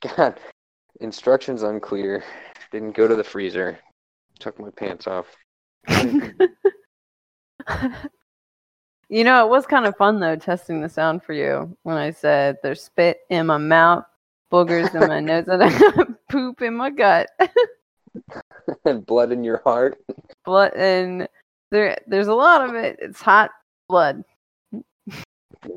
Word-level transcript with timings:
God, 0.00 0.40
instructions 1.00 1.62
unclear. 1.62 2.24
Didn't 2.72 2.96
go 2.96 3.06
to 3.08 3.16
the 3.16 3.24
freezer. 3.24 3.78
Took 4.38 4.58
my 4.58 4.70
pants 4.70 5.06
off. 5.06 5.26
you 9.08 9.24
know, 9.24 9.44
it 9.44 9.50
was 9.50 9.66
kind 9.66 9.86
of 9.86 9.96
fun 9.96 10.20
though 10.20 10.36
testing 10.36 10.80
the 10.80 10.88
sound 10.88 11.22
for 11.22 11.32
you 11.32 11.76
when 11.82 11.96
I 11.96 12.10
said 12.10 12.56
there's 12.62 12.82
spit 12.82 13.18
in 13.28 13.46
my 13.46 13.58
mouth, 13.58 14.04
boogers 14.50 14.94
in 14.94 15.08
my 15.08 15.20
nose, 15.20 15.44
and 15.48 16.16
poop 16.30 16.62
in 16.62 16.74
my 16.74 16.90
gut. 16.90 17.28
and 18.84 19.04
blood 19.04 19.32
in 19.32 19.44
your 19.44 19.60
heart. 19.64 19.98
Blood 20.44 20.72
and 20.74 21.28
there 21.70 21.98
there's 22.06 22.28
a 22.28 22.34
lot 22.34 22.66
of 22.68 22.74
it. 22.74 22.98
It's 23.00 23.20
hot 23.20 23.50
blood. 23.88 24.22
No, 24.72 24.82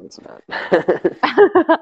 it's 0.06 0.20
not. 0.22 1.80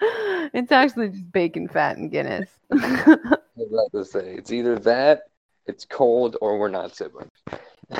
it's 0.54 0.72
actually 0.72 1.10
just 1.10 1.30
bacon 1.30 1.68
fat 1.68 1.96
and 1.98 2.10
Guinness. 2.10 2.48
I 2.72 3.16
was 3.56 3.68
about 3.70 3.92
to 3.92 4.04
say 4.04 4.34
it's 4.34 4.50
either 4.50 4.78
that, 4.80 5.24
it's 5.66 5.84
cold, 5.84 6.36
or 6.40 6.58
we're 6.58 6.68
not 6.68 6.96
siblings. 6.96 7.30
All 7.90 7.98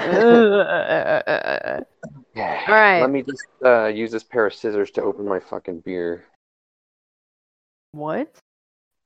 right. 2.36 3.00
Let 3.00 3.10
me 3.10 3.22
just 3.22 3.44
uh, 3.64 3.86
use 3.86 4.10
this 4.10 4.24
pair 4.24 4.46
of 4.46 4.54
scissors 4.54 4.90
to 4.92 5.02
open 5.02 5.26
my 5.26 5.40
fucking 5.40 5.80
beer. 5.80 6.24
What? 7.92 8.34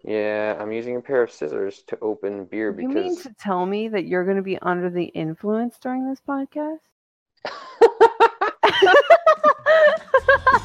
Yeah, 0.05 0.57
I'm 0.61 0.71
using 0.71 0.97
a 0.97 1.01
pair 1.01 1.23
of 1.23 1.33
scissors 1.33 1.83
to 1.89 1.99
open 2.01 2.45
beer 2.45 2.73
because. 2.73 2.95
You 2.95 3.01
mean 3.03 3.17
to 3.23 3.35
tell 3.41 3.65
me 3.67 3.89
that 3.89 4.05
you're 4.05 4.25
going 4.25 4.37
to 4.37 4.43
be 4.43 4.59
under 4.61 4.91
the 4.91 5.05
influence 5.05 5.79
during 5.81 6.09
this 6.09 6.21
podcast? 6.29 6.79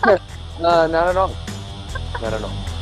uh, 0.04 0.88
not 0.88 1.08
at 1.08 1.18
all. 1.18 1.36
Not 2.22 2.34
at 2.34 2.44
all. 2.44 2.79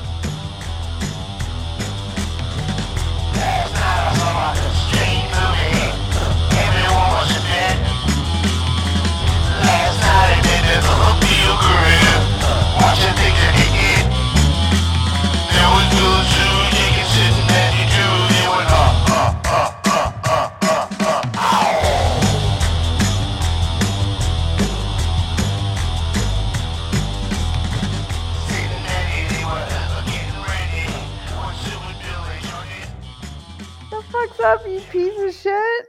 Fuck's 34.37 34.61
up, 34.61 34.67
you 34.67 34.79
piece 34.91 35.19
of 35.19 35.33
shit? 35.33 35.85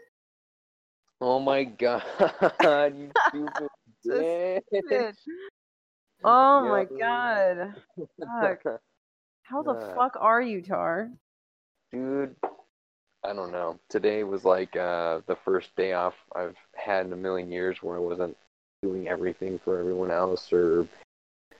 Oh 1.20 1.38
my 1.41 1.64
god, 1.64 2.02
you 2.96 3.10
stupid 3.28 3.68
bitch. 4.06 4.60
bitch. 4.72 5.14
Oh 6.24 6.69
my 6.69 6.84
god. 6.98 7.74
Fuck. 8.20 8.80
How 9.42 9.62
the 9.62 9.72
Uh. 9.72 9.94
fuck 9.94 10.16
are 10.19 10.41
you, 10.42 10.62
Tar? 10.62 11.10
Dude, 11.91 12.36
I 13.24 13.32
don't 13.32 13.50
know. 13.50 13.78
Today 13.88 14.22
was 14.24 14.44
like 14.44 14.76
uh, 14.76 15.20
the 15.26 15.36
first 15.44 15.74
day 15.76 15.92
off 15.94 16.14
I've 16.36 16.56
had 16.74 17.06
in 17.06 17.12
a 17.12 17.16
million 17.16 17.50
years 17.50 17.82
where 17.82 17.96
I 17.96 18.00
wasn't 18.00 18.36
doing 18.82 19.08
everything 19.08 19.58
for 19.64 19.78
everyone 19.80 20.10
else 20.10 20.52
or 20.52 20.86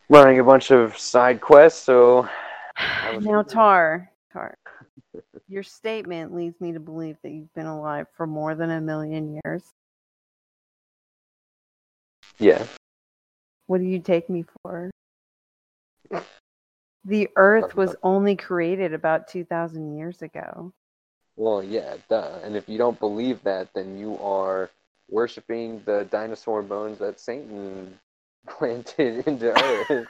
running 0.09 0.39
a 0.39 0.45
bunch 0.45 0.71
of 0.71 0.97
side 0.99 1.41
quests. 1.41 1.83
So 1.83 2.29
Now, 3.21 3.43
Tar, 3.43 4.11
Tar, 4.33 4.57
your 5.49 5.63
statement 5.63 6.35
leads 6.35 6.61
me 6.61 6.73
to 6.73 6.81
believe 6.81 7.17
that 7.23 7.31
you've 7.31 7.53
been 7.55 7.67
alive 7.67 8.07
for 8.17 8.27
more 8.27 8.55
than 8.55 8.71
a 8.71 8.81
million 8.81 9.39
years. 9.45 9.63
yeah, 12.39 12.65
What 13.67 13.79
do 13.79 13.85
you 13.85 13.99
take 13.99 14.29
me 14.31 14.45
for? 14.63 14.91
The 17.05 17.29
Earth 17.37 17.75
was 17.75 17.97
only 18.03 18.37
created 18.37 18.93
about 18.93 19.29
2,000 19.29 19.97
years 19.97 20.21
ago. 20.21 20.73
well, 21.37 21.63
yeah, 21.63 21.97
duh. 22.11 22.39
And 22.43 22.55
if 22.57 22.69
you 22.69 22.77
don't 22.77 22.99
believe 23.01 23.43
that, 23.45 23.69
then 23.75 23.97
you 23.99 24.19
are 24.19 24.69
worshiping 25.09 25.81
the 25.87 26.07
dinosaur 26.11 26.63
bones 26.63 26.99
that 26.99 27.19
Satan 27.19 27.99
planted 28.49 29.27
into 29.27 29.53
Earth. 29.63 30.07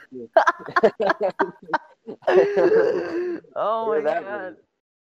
oh 3.55 3.87
my 3.87 4.01
god. 4.01 4.57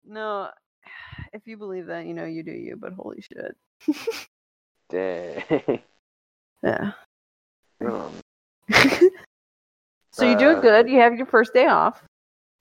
No, 0.06 0.48
if 1.32 1.46
you 1.46 1.56
believe 1.56 1.86
that, 1.86 2.06
you 2.06 2.14
know 2.14 2.24
you 2.24 2.42
do 2.42 2.52
you, 2.52 2.76
but 2.76 2.92
holy 2.92 3.22
shit. 3.22 3.56
Dang. 4.90 5.82
Yeah. 6.64 6.92
Um, 7.84 8.12
so 10.12 10.24
you're 10.24 10.38
doing 10.38 10.58
Uh, 10.58 10.60
good. 10.60 10.88
You 10.88 11.00
have 11.00 11.16
your 11.16 11.26
first 11.26 11.52
day 11.52 11.66
off. 11.66 12.00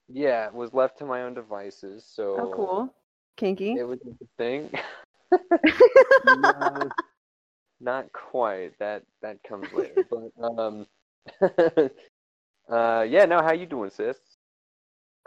yeah, 0.07 0.49
was 0.49 0.73
left 0.73 0.97
to 0.97 1.05
my 1.05 1.21
own 1.21 1.35
devices. 1.35 2.03
So 2.03 2.35
Oh, 2.39 2.51
cool. 2.55 2.95
Kinky. 3.37 3.73
It 3.73 3.83
was 3.83 3.99
interesting. 4.03 4.71
no, 6.25 6.89
not 7.79 8.11
quite. 8.11 8.71
That 8.79 9.03
that 9.21 9.37
comes 9.43 9.71
later. 9.71 10.03
But 10.09 10.31
um, 10.59 10.87
uh, 12.69 13.01
yeah. 13.07 13.25
No, 13.25 13.39
how 13.43 13.51
you 13.53 13.67
doing, 13.67 13.91
sis? 13.91 14.17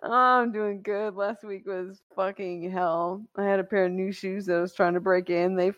Oh, 0.02 0.12
I'm 0.12 0.52
doing 0.52 0.82
good. 0.82 1.14
Last 1.14 1.44
week 1.44 1.66
was 1.66 2.02
fucking 2.14 2.70
hell. 2.70 3.24
I 3.36 3.44
had 3.44 3.60
a 3.60 3.64
pair 3.64 3.86
of 3.86 3.92
new 3.92 4.12
shoes 4.12 4.46
that 4.46 4.56
I 4.56 4.60
was 4.60 4.74
trying 4.74 4.94
to 4.94 5.00
break 5.00 5.30
in. 5.30 5.56
They 5.56 5.72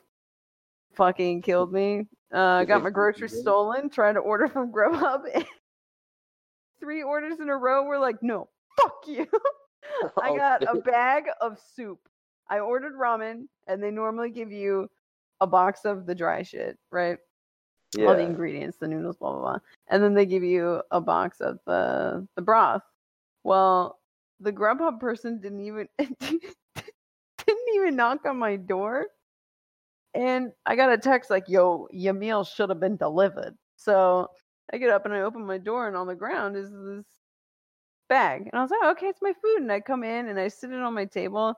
fucking 0.94 1.42
killed 1.42 1.72
me. 1.72 2.06
Uh, 2.32 2.64
got 2.64 2.82
my 2.82 2.90
groceries 2.90 3.38
stolen. 3.38 3.88
Trying 3.90 4.14
to 4.14 4.20
order 4.20 4.48
from 4.48 4.72
Grubhub. 4.72 5.22
Three 6.80 7.02
orders 7.02 7.38
in 7.40 7.48
a 7.48 7.56
row. 7.56 7.84
We're 7.84 7.98
like, 7.98 8.22
no, 8.22 8.48
fuck 8.80 8.96
you. 9.06 9.26
I 10.20 10.30
Oh, 10.30 10.36
got 10.36 10.62
a 10.62 10.80
bag 10.80 11.24
of 11.40 11.58
soup. 11.74 12.00
I 12.50 12.58
ordered 12.58 12.94
ramen, 12.94 13.46
and 13.66 13.82
they 13.82 13.90
normally 13.90 14.30
give 14.30 14.50
you 14.52 14.88
a 15.40 15.46
box 15.46 15.84
of 15.84 16.06
the 16.06 16.14
dry 16.14 16.42
shit, 16.42 16.78
right? 16.90 17.18
Yeah. 17.96 18.06
all 18.06 18.14
the 18.14 18.20
ingredients, 18.22 18.76
the 18.78 18.88
noodles, 18.88 19.16
blah 19.16 19.32
blah 19.32 19.40
blah, 19.40 19.58
and 19.88 20.02
then 20.02 20.12
they 20.14 20.26
give 20.26 20.42
you 20.42 20.82
a 20.90 21.00
box 21.00 21.40
of 21.40 21.58
the 21.66 22.26
the 22.34 22.42
broth. 22.42 22.82
Well, 23.44 23.98
the 24.40 24.52
Grubhub 24.52 25.00
person 25.00 25.40
didn't 25.40 25.60
even 25.60 25.88
didn't 25.98 26.42
even 27.74 27.96
knock 27.96 28.24
on 28.26 28.38
my 28.38 28.56
door, 28.56 29.06
and 30.14 30.52
I 30.64 30.76
got 30.76 30.92
a 30.92 30.98
text 30.98 31.30
like, 31.30 31.48
"Yo, 31.48 31.88
your 31.92 32.14
meal 32.14 32.44
should 32.44 32.70
have 32.70 32.80
been 32.80 32.96
delivered." 32.96 33.56
So 33.76 34.28
I 34.72 34.78
get 34.78 34.90
up 34.90 35.04
and 35.04 35.14
I 35.14 35.20
open 35.20 35.46
my 35.46 35.58
door, 35.58 35.86
and 35.88 35.96
on 35.96 36.06
the 36.06 36.14
ground 36.14 36.56
is 36.56 36.70
this 36.70 37.06
bag, 38.08 38.42
and 38.42 38.54
I 38.54 38.62
was 38.62 38.70
like, 38.70 38.80
oh, 38.82 38.90
"Okay, 38.92 39.06
it's 39.08 39.22
my 39.22 39.32
food." 39.42 39.62
And 39.62 39.72
I 39.72 39.80
come 39.80 40.04
in 40.04 40.28
and 40.28 40.38
I 40.38 40.48
sit 40.48 40.70
it 40.72 40.80
on 40.80 40.94
my 40.94 41.04
table, 41.06 41.54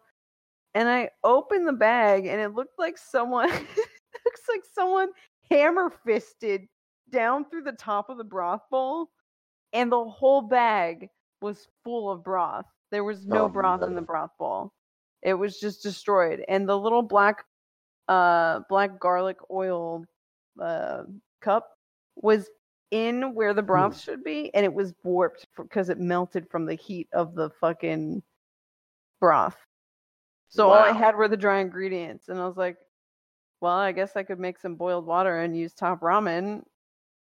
and 0.75 0.89
I 0.89 1.11
open 1.25 1.67
the 1.67 1.73
bag, 1.73 2.27
and 2.27 2.41
it 2.41 2.55
looked 2.55 2.79
like 2.79 2.99
someone 2.99 3.49
looks 4.27 4.43
like 4.49 4.63
someone 4.75 5.11
hammer 5.51 5.91
fisted 6.07 6.63
down 7.11 7.47
through 7.51 7.63
the 7.65 7.73
top 7.73 8.11
of 8.11 8.19
the 8.19 8.25
broth 8.25 8.63
bowl, 8.71 9.11
and 9.73 9.93
the 9.93 10.05
whole 10.05 10.43
bag 10.43 11.09
was 11.41 11.69
full 11.85 12.11
of 12.11 12.25
broth. 12.25 12.67
There 12.91 13.05
was 13.05 13.27
no 13.27 13.45
Oh, 13.45 13.49
broth 13.49 13.83
in 13.83 13.95
the 13.95 14.03
broth 14.03 14.31
bowl. 14.39 14.73
It 15.23 15.35
was 15.35 15.59
just 15.61 15.83
destroyed. 15.83 16.45
And 16.49 16.69
the 16.69 16.79
little 16.79 17.03
black 17.03 17.45
uh 18.09 18.61
black 18.71 18.99
garlic 18.99 19.37
oil 19.51 20.05
uh 20.61 21.03
cup 21.43 21.69
was 22.17 22.49
in 22.91 23.35
where 23.35 23.53
the 23.53 23.63
broth 23.63 24.01
should 24.01 24.25
be 24.25 24.53
and 24.55 24.65
it 24.65 24.73
was 24.73 24.95
warped 25.05 25.47
because 25.57 25.91
it 25.91 25.99
melted 25.99 26.49
from 26.51 26.65
the 26.65 26.75
heat 26.75 27.07
of 27.13 27.35
the 27.35 27.51
fucking 27.61 28.23
broth. 29.21 29.57
So 30.49 30.71
all 30.71 30.75
I 30.83 30.93
had 30.93 31.17
were 31.17 31.29
the 31.29 31.37
dry 31.37 31.61
ingredients 31.61 32.29
and 32.29 32.39
I 32.39 32.47
was 32.47 32.57
like, 32.57 32.79
well, 33.61 33.75
I 33.77 33.93
guess 33.93 34.17
I 34.17 34.23
could 34.23 34.39
make 34.41 34.59
some 34.59 34.77
boiled 34.77 35.05
water 35.05 35.39
and 35.41 35.55
use 35.57 35.75
top 35.75 36.01
ramen 36.01 36.63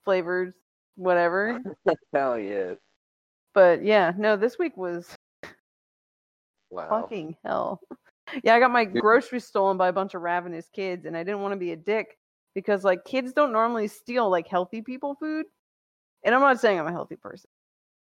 flavors, 0.04 0.54
whatever. 0.96 1.60
Hell 2.14 2.40
yeah! 2.40 2.74
But 3.54 3.84
yeah, 3.84 4.14
no, 4.18 4.36
this 4.38 4.58
week 4.58 4.78
was 4.78 5.16
Wow. 6.70 6.90
fucking 6.90 7.36
hell. 7.44 7.82
Yeah, 8.46 8.56
I 8.56 8.60
got 8.62 8.72
my 8.72 8.86
groceries 8.86 9.44
stolen 9.44 9.76
by 9.76 9.90
a 9.90 9.94
bunch 9.94 10.14
of 10.14 10.22
ravenous 10.22 10.70
kids, 10.74 11.06
and 11.06 11.18
I 11.18 11.24
didn't 11.24 11.42
want 11.42 11.52
to 11.52 11.58
be 11.58 11.74
a 11.74 11.76
dick 11.76 12.18
because 12.56 12.86
like 12.86 13.04
kids 13.04 13.34
don't 13.34 13.52
normally 13.52 13.90
steal 13.90 14.30
like 14.30 14.48
healthy 14.48 14.82
people 14.82 15.16
food. 15.16 15.48
And 16.24 16.34
I'm 16.34 16.40
not 16.40 16.62
saying 16.62 16.80
I'm 16.80 16.88
a 16.88 16.92
healthy 16.94 17.18
person, 17.18 17.50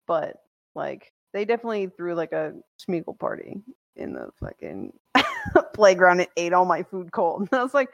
but 0.06 0.38
like 0.76 1.14
they 1.34 1.46
definitely 1.46 1.88
threw 1.96 2.14
like 2.14 2.34
a 2.34 2.54
Smeagol 2.78 3.18
party 3.18 3.62
in 3.96 4.14
the 4.14 4.30
fucking 4.40 4.92
playground 5.74 6.20
and 6.20 6.30
ate 6.36 6.52
all 6.52 6.66
my 6.66 6.84
food 6.84 7.12
cold. 7.14 7.48
And 7.52 7.60
I 7.60 7.64
was 7.64 7.74
like, 7.76 7.90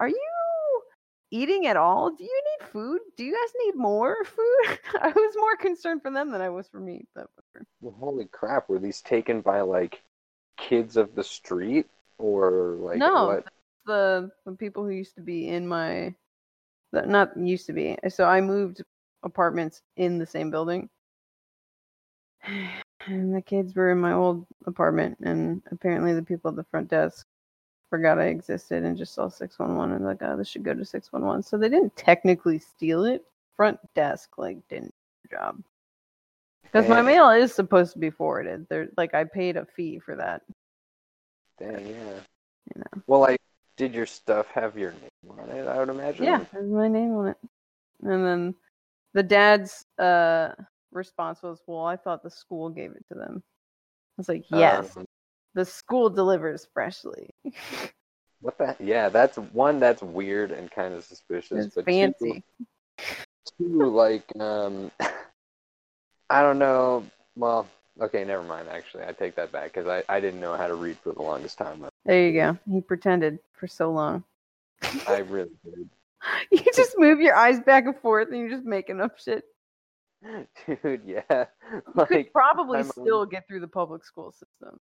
"Are 0.00 0.08
you 0.08 0.20
eating 1.30 1.66
at 1.66 1.76
all? 1.76 2.10
Do 2.10 2.24
you 2.24 2.42
need 2.44 2.68
food? 2.68 3.00
Do 3.16 3.24
you 3.24 3.32
guys 3.32 3.52
need 3.64 3.76
more 3.76 4.24
food? 4.24 4.78
I 5.00 5.08
was 5.08 5.34
more 5.38 5.56
concerned 5.56 6.02
for 6.02 6.10
them 6.10 6.30
than 6.30 6.40
I 6.40 6.48
was 6.48 6.68
for 6.68 6.80
me. 6.80 7.06
But. 7.14 7.28
Well, 7.80 7.94
holy 7.98 8.26
crap! 8.26 8.68
Were 8.68 8.78
these 8.78 9.00
taken 9.02 9.40
by 9.40 9.60
like 9.62 10.02
kids 10.56 10.96
of 10.96 11.14
the 11.14 11.24
street 11.24 11.86
or 12.18 12.76
like 12.80 12.98
No, 12.98 13.26
what? 13.26 13.44
the 13.86 14.30
the 14.44 14.52
people 14.52 14.84
who 14.84 14.90
used 14.90 15.14
to 15.16 15.22
be 15.22 15.48
in 15.48 15.66
my 15.66 16.14
that 16.92 17.08
not 17.08 17.36
used 17.36 17.66
to 17.66 17.72
be. 17.72 17.96
So 18.08 18.24
I 18.24 18.40
moved 18.40 18.82
apartments 19.22 19.82
in 19.96 20.18
the 20.18 20.26
same 20.26 20.50
building. 20.50 20.88
And 23.08 23.32
the 23.32 23.42
kids 23.42 23.72
were 23.76 23.92
in 23.92 24.00
my 24.00 24.12
old 24.14 24.46
apartment 24.66 25.18
and 25.22 25.62
apparently 25.70 26.12
the 26.12 26.24
people 26.24 26.50
at 26.50 26.56
the 26.56 26.64
front 26.64 26.88
desk 26.88 27.24
forgot 27.96 28.18
I 28.18 28.26
existed 28.26 28.84
and 28.84 28.96
just 28.96 29.14
saw 29.14 29.28
611 29.28 29.96
and 29.96 30.04
like, 30.04 30.18
oh, 30.20 30.36
this 30.36 30.48
should 30.48 30.62
go 30.62 30.74
to 30.74 30.84
611. 30.84 31.42
So 31.42 31.56
they 31.56 31.70
didn't 31.70 31.96
technically 31.96 32.58
steal 32.58 33.04
it. 33.04 33.24
Front 33.56 33.78
desk 33.94 34.36
like 34.36 34.58
didn't 34.68 34.92
do 34.92 35.28
the 35.30 35.36
job. 35.36 35.62
Because 36.62 36.90
my 36.90 37.00
mail 37.00 37.30
is 37.30 37.54
supposed 37.54 37.94
to 37.94 37.98
be 37.98 38.10
forwarded. 38.10 38.66
They're 38.68 38.88
like 38.98 39.14
I 39.14 39.24
paid 39.24 39.56
a 39.56 39.64
fee 39.64 39.98
for 39.98 40.14
that. 40.16 40.42
Dang, 41.58 41.86
yeah. 41.86 42.20
You 42.74 42.76
know. 42.76 43.02
Well, 43.06 43.20
like, 43.20 43.40
did 43.78 43.94
your 43.94 44.04
stuff 44.04 44.46
have 44.48 44.76
your 44.76 44.90
name 44.90 45.38
on 45.38 45.48
it? 45.48 45.66
I 45.66 45.78
would 45.78 45.88
imagine. 45.88 46.26
Yeah, 46.26 46.44
there's 46.52 46.68
my 46.68 46.88
name 46.88 47.14
on 47.14 47.28
it. 47.28 47.38
And 48.02 48.26
then 48.26 48.54
the 49.14 49.22
dad's 49.22 49.86
uh 49.98 50.50
response 50.92 51.42
was, 51.42 51.62
"Well, 51.66 51.86
I 51.86 51.96
thought 51.96 52.22
the 52.22 52.30
school 52.30 52.68
gave 52.68 52.90
it 52.90 53.06
to 53.10 53.14
them." 53.14 53.42
I 53.46 54.14
was 54.18 54.28
like, 54.28 54.44
"Yes, 54.50 54.94
Um, 54.98 55.06
the 55.56 55.64
school 55.64 56.08
delivers 56.10 56.68
freshly. 56.72 57.30
what 58.40 58.56
the? 58.58 58.76
Yeah, 58.78 59.08
that's 59.08 59.38
one 59.38 59.80
that's 59.80 60.02
weird 60.02 60.52
and 60.52 60.70
kind 60.70 60.94
of 60.94 61.02
suspicious. 61.02 61.66
it's 61.66 61.74
but 61.74 61.86
fancy." 61.86 62.44
Two, 63.58 63.90
like, 63.90 64.24
um, 64.38 64.92
I 66.30 66.42
don't 66.42 66.58
know. 66.58 67.04
Well, 67.36 67.66
okay, 68.00 68.24
never 68.24 68.42
mind. 68.42 68.68
Actually, 68.68 69.04
I 69.04 69.12
take 69.12 69.34
that 69.36 69.50
back 69.50 69.72
because 69.72 69.88
I, 69.88 70.02
I 70.14 70.20
didn't 70.20 70.40
know 70.40 70.56
how 70.56 70.66
to 70.66 70.74
read 70.74 70.98
for 70.98 71.12
the 71.12 71.22
longest 71.22 71.58
time. 71.58 71.84
There 72.04 72.28
you 72.28 72.32
go. 72.32 72.58
He 72.70 72.80
pretended 72.80 73.38
for 73.54 73.66
so 73.66 73.90
long. 73.90 74.24
I 75.08 75.18
really 75.18 75.50
did. 75.64 75.88
you 76.50 76.72
just 76.74 76.98
move 76.98 77.20
your 77.20 77.34
eyes 77.34 77.60
back 77.60 77.86
and 77.86 77.96
forth, 77.96 78.28
and 78.28 78.38
you're 78.38 78.50
just 78.50 78.64
making 78.64 79.00
up 79.00 79.18
shit. 79.18 79.44
Dude, 80.66 81.02
yeah. 81.06 81.46
You 81.96 82.06
could 82.06 82.32
probably 82.32 82.78
I'm- 82.78 82.90
still 82.90 83.24
get 83.24 83.48
through 83.48 83.60
the 83.60 83.68
public 83.68 84.04
school 84.04 84.32
system. 84.32 84.78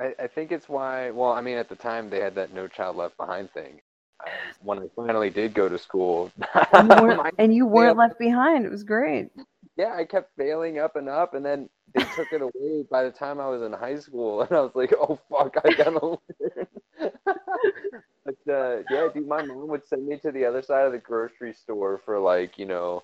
I, 0.00 0.14
I 0.24 0.26
think 0.28 0.52
it's 0.52 0.68
why. 0.68 1.10
Well, 1.10 1.32
I 1.32 1.40
mean, 1.40 1.56
at 1.56 1.68
the 1.68 1.76
time 1.76 2.10
they 2.10 2.20
had 2.20 2.34
that 2.36 2.52
No 2.52 2.68
Child 2.68 2.96
Left 2.96 3.16
Behind 3.16 3.50
thing. 3.52 3.80
Uh, 4.24 4.30
when 4.62 4.78
I 4.78 4.86
finally 4.96 5.30
did 5.30 5.54
go 5.54 5.68
to 5.68 5.78
school, 5.78 6.32
And 6.72 6.88
you 6.90 6.96
weren't, 7.02 7.22
and 7.38 7.54
you 7.54 7.66
weren't 7.66 7.98
left 7.98 8.18
behind. 8.18 8.64
It 8.64 8.70
was 8.70 8.84
great. 8.84 9.28
yeah, 9.76 9.94
I 9.94 10.04
kept 10.04 10.32
failing 10.38 10.78
up 10.78 10.96
and 10.96 11.08
up, 11.08 11.34
and 11.34 11.44
then 11.44 11.68
they 11.94 12.04
took 12.16 12.32
it 12.32 12.42
away 12.42 12.84
by 12.90 13.04
the 13.04 13.10
time 13.10 13.40
I 13.40 13.48
was 13.48 13.62
in 13.62 13.72
high 13.72 13.98
school, 13.98 14.42
and 14.42 14.52
I 14.52 14.60
was 14.60 14.72
like, 14.74 14.92
oh 14.98 15.18
fuck, 15.30 15.54
I 15.64 15.72
gotta 15.74 16.06
learn. 16.06 17.10
but 18.24 18.52
uh, 18.52 18.78
yeah, 18.90 19.08
dude, 19.14 19.26
my 19.28 19.42
mom 19.42 19.68
would 19.68 19.86
send 19.86 20.06
me 20.06 20.18
to 20.20 20.32
the 20.32 20.44
other 20.44 20.62
side 20.62 20.86
of 20.86 20.92
the 20.92 20.98
grocery 20.98 21.52
store 21.54 22.00
for 22.04 22.18
like, 22.18 22.58
you 22.58 22.66
know, 22.66 23.02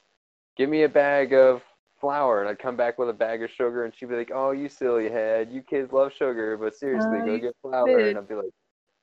give 0.57 0.69
me 0.71 0.83
a 0.85 0.89
bag 0.89 1.33
of 1.35 1.63
flour, 2.03 2.41
and 2.41 2.51
I'd 2.51 2.59
come 2.59 2.77
back 2.77 2.99
with 2.99 3.09
a 3.09 3.13
bag 3.15 3.43
of 3.43 3.51
sugar, 3.51 3.85
and 3.85 3.95
she'd 3.97 4.11
be 4.11 4.17
like, 4.17 4.33
oh, 4.35 4.51
you 4.51 4.69
silly 4.69 5.09
head, 5.09 5.49
you 5.51 5.63
kids 5.63 5.93
love 5.93 6.13
sugar, 6.13 6.59
but 6.59 6.75
seriously, 6.75 7.21
Oh, 7.23 7.25
go 7.25 7.39
get 7.39 7.57
flour, 7.63 7.87
did. 7.87 8.09
and 8.09 8.19
I'd 8.19 8.29
be 8.29 8.35
like, 8.35 8.53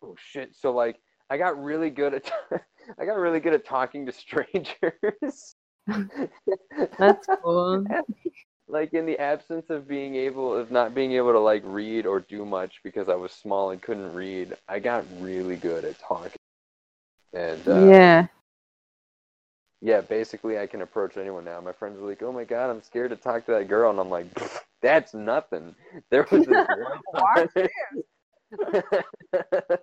oh 0.04 0.16
shit. 0.20 0.54
So 0.56 0.72
like, 0.72 0.98
I 1.32 1.38
got 1.38 1.62
really 1.64 1.90
good 1.90 2.14
at, 2.14 2.32
I 3.00 3.06
got 3.06 3.16
really 3.18 3.40
good 3.40 3.54
at 3.54 3.66
talking 3.66 4.06
to 4.06 4.12
strangers. 4.26 5.56
That's 7.00 7.28
cool. 7.42 7.86
like 8.68 8.94
in 8.94 9.06
the 9.08 9.18
absence 9.18 9.70
of 9.72 9.88
being 9.88 10.14
able 10.16 10.54
of 10.56 10.70
not 10.70 10.94
being 10.94 11.14
able 11.14 11.32
to 11.32 11.40
like 11.40 11.64
read 11.66 12.06
or 12.06 12.20
do 12.20 12.46
much 12.46 12.82
because 12.84 13.10
I 13.10 13.16
was 13.16 13.32
small 13.32 13.72
and 13.72 13.82
couldn't 13.82 14.14
read, 14.14 14.56
I 14.68 14.78
got 14.80 15.06
really 15.20 15.56
good 15.56 15.86
at 15.86 15.98
talking. 16.00 16.32
And 17.34 17.68
uh, 17.68 17.86
yeah. 17.88 18.28
Yeah, 19.82 20.02
basically 20.02 20.60
I 20.60 20.68
can 20.68 20.82
approach 20.82 21.18
anyone 21.18 21.46
now. 21.46 21.62
My 21.62 21.72
friends 21.72 22.00
are 22.00 22.06
like, 22.06 22.22
"Oh 22.22 22.32
my 22.32 22.44
god, 22.44 22.70
I'm 22.70 22.82
scared 22.82 23.12
to 23.12 23.16
talk 23.16 23.46
to 23.46 23.54
that 23.54 23.68
girl," 23.68 23.90
and 23.92 24.00
I'm 24.00 24.10
like, 24.10 24.28
"That's 24.82 25.14
nothing." 25.14 25.76
There 26.10 26.26
was 26.32 26.46
this 26.46 26.68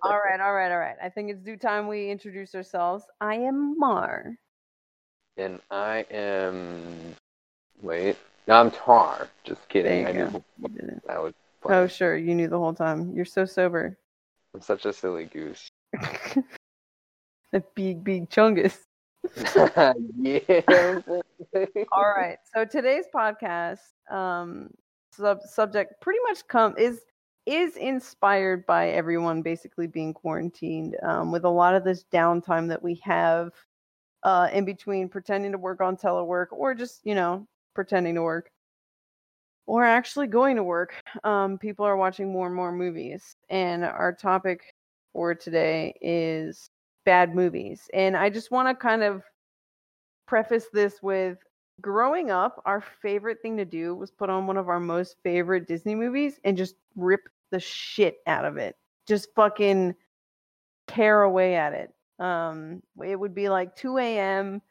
All 0.03 0.19
right, 0.19 0.41
all 0.41 0.53
right, 0.53 0.71
all 0.71 0.77
right. 0.77 0.97
I 1.01 1.07
think 1.07 1.31
it's 1.31 1.41
due 1.41 1.55
time 1.55 1.87
we 1.87 2.09
introduce 2.09 2.53
ourselves. 2.53 3.05
I 3.21 3.35
am 3.35 3.79
Mar. 3.79 4.35
and 5.37 5.61
I 5.71 6.05
am 6.11 7.15
wait, 7.81 8.17
no, 8.47 8.55
I'm 8.55 8.71
Tar. 8.71 9.29
Just 9.45 9.67
kidding. 9.69 10.05
I 10.05 10.11
knew. 10.11 10.43
That 11.07 11.23
was 11.23 11.33
Oh, 11.65 11.87
sure. 11.87 12.15
You 12.15 12.35
knew 12.35 12.47
the 12.47 12.57
whole 12.57 12.73
time. 12.73 13.13
You're 13.13 13.25
so 13.25 13.45
sober. 13.45 13.97
I'm 14.53 14.61
such 14.61 14.85
a 14.85 14.93
silly 14.93 15.25
goose. 15.25 15.69
the 17.51 17.63
big, 17.75 18.03
big 18.03 18.29
chungus. 18.29 18.77
Yeah. 20.17 20.39
All 21.91 22.13
right. 22.15 22.37
So 22.53 22.65
today's 22.65 23.05
podcast 23.13 23.79
um, 24.09 24.69
sub- 25.11 25.41
subject 25.41 25.99
pretty 26.01 26.19
much 26.27 26.47
come 26.47 26.75
is 26.77 27.01
is 27.45 27.77
inspired 27.77 28.65
by 28.65 28.89
everyone 28.89 29.41
basically 29.41 29.87
being 29.87 30.13
quarantined 30.13 30.97
um, 31.03 31.31
with 31.31 31.45
a 31.45 31.49
lot 31.49 31.73
of 31.75 31.83
this 31.83 32.03
downtime 32.11 32.67
that 32.67 32.83
we 32.83 32.95
have 33.03 33.51
uh, 34.23 34.49
in 34.51 34.65
between 34.65 35.07
pretending 35.07 35.53
to 35.53 35.57
work 35.57 35.79
on 35.79 35.95
telework 35.95 36.47
or 36.51 36.73
just 36.73 37.01
you 37.05 37.15
know 37.15 37.47
pretending 37.73 38.15
to 38.15 38.21
work 38.21 38.49
or 39.65 39.83
actually 39.83 40.27
going 40.27 40.55
to 40.55 40.63
work. 40.63 40.93
Um, 41.23 41.57
people 41.57 41.85
are 41.85 41.97
watching 41.97 42.31
more 42.31 42.47
and 42.47 42.55
more 42.55 42.71
movies, 42.71 43.35
and 43.49 43.83
our 43.83 44.13
topic 44.13 44.73
for 45.13 45.35
today 45.35 45.93
is 46.01 46.69
bad 47.07 47.33
movies. 47.33 47.89
And 47.93 48.17
I 48.17 48.29
just 48.29 48.51
want 48.51 48.67
to 48.67 48.75
kind 48.75 49.01
of 49.01 49.23
preface 50.27 50.65
this 50.73 51.01
with 51.01 51.37
growing 51.79 52.31
up, 52.31 52.61
our 52.65 52.81
favorite 52.81 53.41
thing 53.41 53.55
to 53.55 53.63
do 53.63 53.95
was 53.95 54.11
put 54.11 54.29
on 54.29 54.45
one 54.45 54.57
of 54.57 54.67
our 54.67 54.81
most 54.81 55.15
favorite 55.23 55.69
Disney 55.69 55.95
movies 55.95 56.37
and 56.43 56.57
just 56.57 56.75
rip 56.97 57.21
the 57.49 57.61
shit 57.61 58.17
out 58.27 58.43
of 58.43 58.57
it. 58.57 58.75
Just 59.07 59.29
fucking 59.37 59.95
tear 60.89 61.21
away 61.21 61.55
at 61.55 61.71
it. 61.71 61.93
Um, 62.19 62.83
it 63.01 63.17
would 63.17 63.33
be 63.33 63.47
like 63.47 63.73
2 63.77 63.99
a.m. 63.99 64.61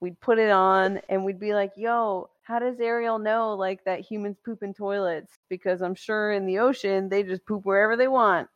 We'd 0.00 0.20
put 0.20 0.38
it 0.38 0.52
on 0.52 1.00
and 1.08 1.24
we'd 1.24 1.40
be 1.40 1.52
like, 1.52 1.72
yo, 1.74 2.30
how 2.42 2.60
does 2.60 2.78
Ariel 2.78 3.18
know 3.18 3.54
like 3.54 3.82
that 3.86 4.02
humans 4.02 4.36
poop 4.44 4.62
in 4.62 4.72
toilets? 4.72 5.32
Because 5.48 5.82
I'm 5.82 5.96
sure 5.96 6.30
in 6.30 6.46
the 6.46 6.60
ocean 6.60 7.08
they 7.08 7.24
just 7.24 7.44
poop 7.44 7.64
wherever 7.64 7.96
they 7.96 8.06
want. 8.06 8.48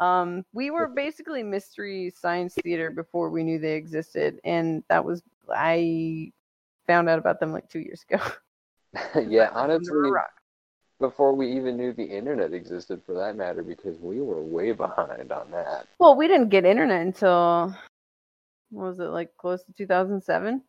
Um, 0.00 0.44
we 0.54 0.70
were 0.70 0.88
basically 0.88 1.42
mystery 1.42 2.12
science 2.16 2.54
theater 2.54 2.90
before 2.90 3.28
we 3.30 3.44
knew 3.44 3.58
they 3.58 3.74
existed, 3.74 4.40
and 4.44 4.82
that 4.88 5.04
was 5.04 5.22
I 5.54 6.32
found 6.86 7.08
out 7.08 7.18
about 7.18 7.38
them 7.38 7.52
like 7.52 7.68
two 7.68 7.80
years 7.80 8.04
ago. 8.10 8.22
yeah, 9.28 9.50
honestly, 9.54 10.10
before 10.98 11.34
we 11.34 11.52
even 11.52 11.76
knew 11.76 11.92
the 11.92 12.04
internet 12.04 12.52
existed, 12.52 13.02
for 13.04 13.14
that 13.14 13.36
matter, 13.36 13.62
because 13.62 13.98
we 13.98 14.20
were 14.20 14.42
way 14.42 14.72
behind 14.86 15.30
on 15.32 15.50
that. 15.50 15.86
Well, 15.98 16.16
we 16.16 16.28
didn't 16.28 16.48
get 16.48 16.64
internet 16.64 17.02
until 17.02 17.76
what 18.70 18.86
was 18.86 19.00
it 19.00 19.04
like 19.04 19.36
close 19.36 19.62
to 19.64 19.72
2007, 19.72 20.62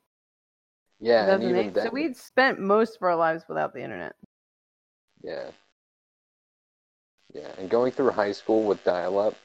Yeah, 0.99 1.33
and 1.33 1.43
even 1.43 1.55
2008. 1.55 1.73
then, 1.73 1.83
So 1.85 1.89
we'd 1.93 2.17
spent 2.17 2.59
most 2.59 2.97
of 2.97 3.03
our 3.03 3.15
lives 3.15 3.45
without 3.47 3.73
the 3.73 3.81
internet. 3.81 4.13
yeah, 5.23 5.51
yeah, 7.33 7.51
and 7.57 7.69
going 7.69 7.91
through 7.91 8.11
high 8.11 8.31
school 8.31 8.63
with 8.63 8.83
dial-up, 8.83 9.35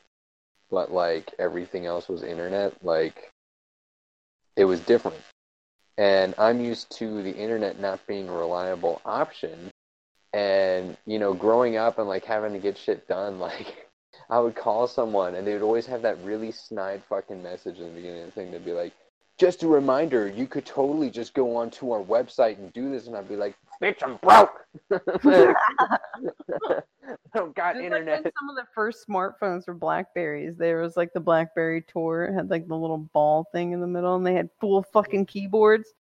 but 0.71 0.93
like 0.93 1.33
everything 1.39 1.87
else 1.87 2.09
was 2.09 2.23
internet, 2.23 2.85
like 2.85 3.31
it 4.57 4.65
was 4.65 4.81
different. 4.81 5.21
And 5.99 6.35
I'm 6.39 6.61
used 6.61 6.91
to 6.99 7.23
the 7.23 7.35
internet 7.35 7.79
not 7.79 8.07
being 8.07 8.29
a 8.29 8.33
reliable 8.33 9.01
option. 9.05 9.71
And, 10.33 10.97
you 11.07 11.19
know, 11.19 11.33
growing 11.33 11.77
up 11.77 11.99
and 11.99 12.09
like 12.09 12.25
having 12.25 12.53
to 12.53 12.59
get 12.59 12.77
shit 12.77 13.07
done, 13.09 13.39
like 13.41 13.89
I 14.29 14.41
would 14.41 14.57
call 14.57 14.87
someone 14.87 15.35
and 15.35 15.47
they 15.47 15.53
would 15.53 15.63
always 15.63 15.87
have 15.87 16.03
that 16.03 16.23
really 16.25 16.53
snide 16.53 17.03
fucking 17.09 17.43
message 17.43 17.79
in 17.79 17.85
the 17.85 17.91
beginning 17.91 18.23
of 18.23 18.27
the 18.27 18.33
thing 18.33 18.53
to 18.53 18.59
be 18.59 18.73
like, 18.73 18.93
just 19.39 19.63
a 19.63 19.69
reminder, 19.69 20.27
you 20.27 20.47
could 20.47 20.65
totally 20.65 21.11
just 21.11 21.35
go 21.35 21.57
onto 21.57 21.91
our 21.91 22.03
website 22.03 22.59
and 22.59 22.73
do 22.73 22.91
this. 22.91 23.07
And 23.07 23.15
I'd 23.15 23.29
be 23.29 23.37
like, 23.37 23.55
bitch, 23.83 24.03
I'm 24.03 24.17
broke. 24.17 24.51
I 24.93 25.55
don't 27.35 27.55
got 27.55 27.77
like 27.77 27.85
internet. 27.85 28.25
when 28.25 28.33
some 28.39 28.51
of 28.51 28.57
the 28.57 28.67
first 28.75 29.07
smartphones 29.09 29.67
were 29.67 29.75
Blackberries. 29.75 30.57
There 30.57 30.81
was 30.81 30.97
like 30.97 31.13
the 31.13 31.21
Blackberry 31.21 31.83
Tour, 31.83 32.25
it 32.25 32.35
had 32.35 32.51
like 32.51 32.67
the 32.69 32.77
little 32.77 32.99
ball 32.99 33.47
thing 33.53 33.73
in 33.73 33.81
the 33.81 33.87
middle, 33.87 34.17
and 34.17 34.27
they 34.27 34.35
had 34.35 34.49
full 34.61 34.83
fucking 34.93 35.27
keyboards. 35.27 35.93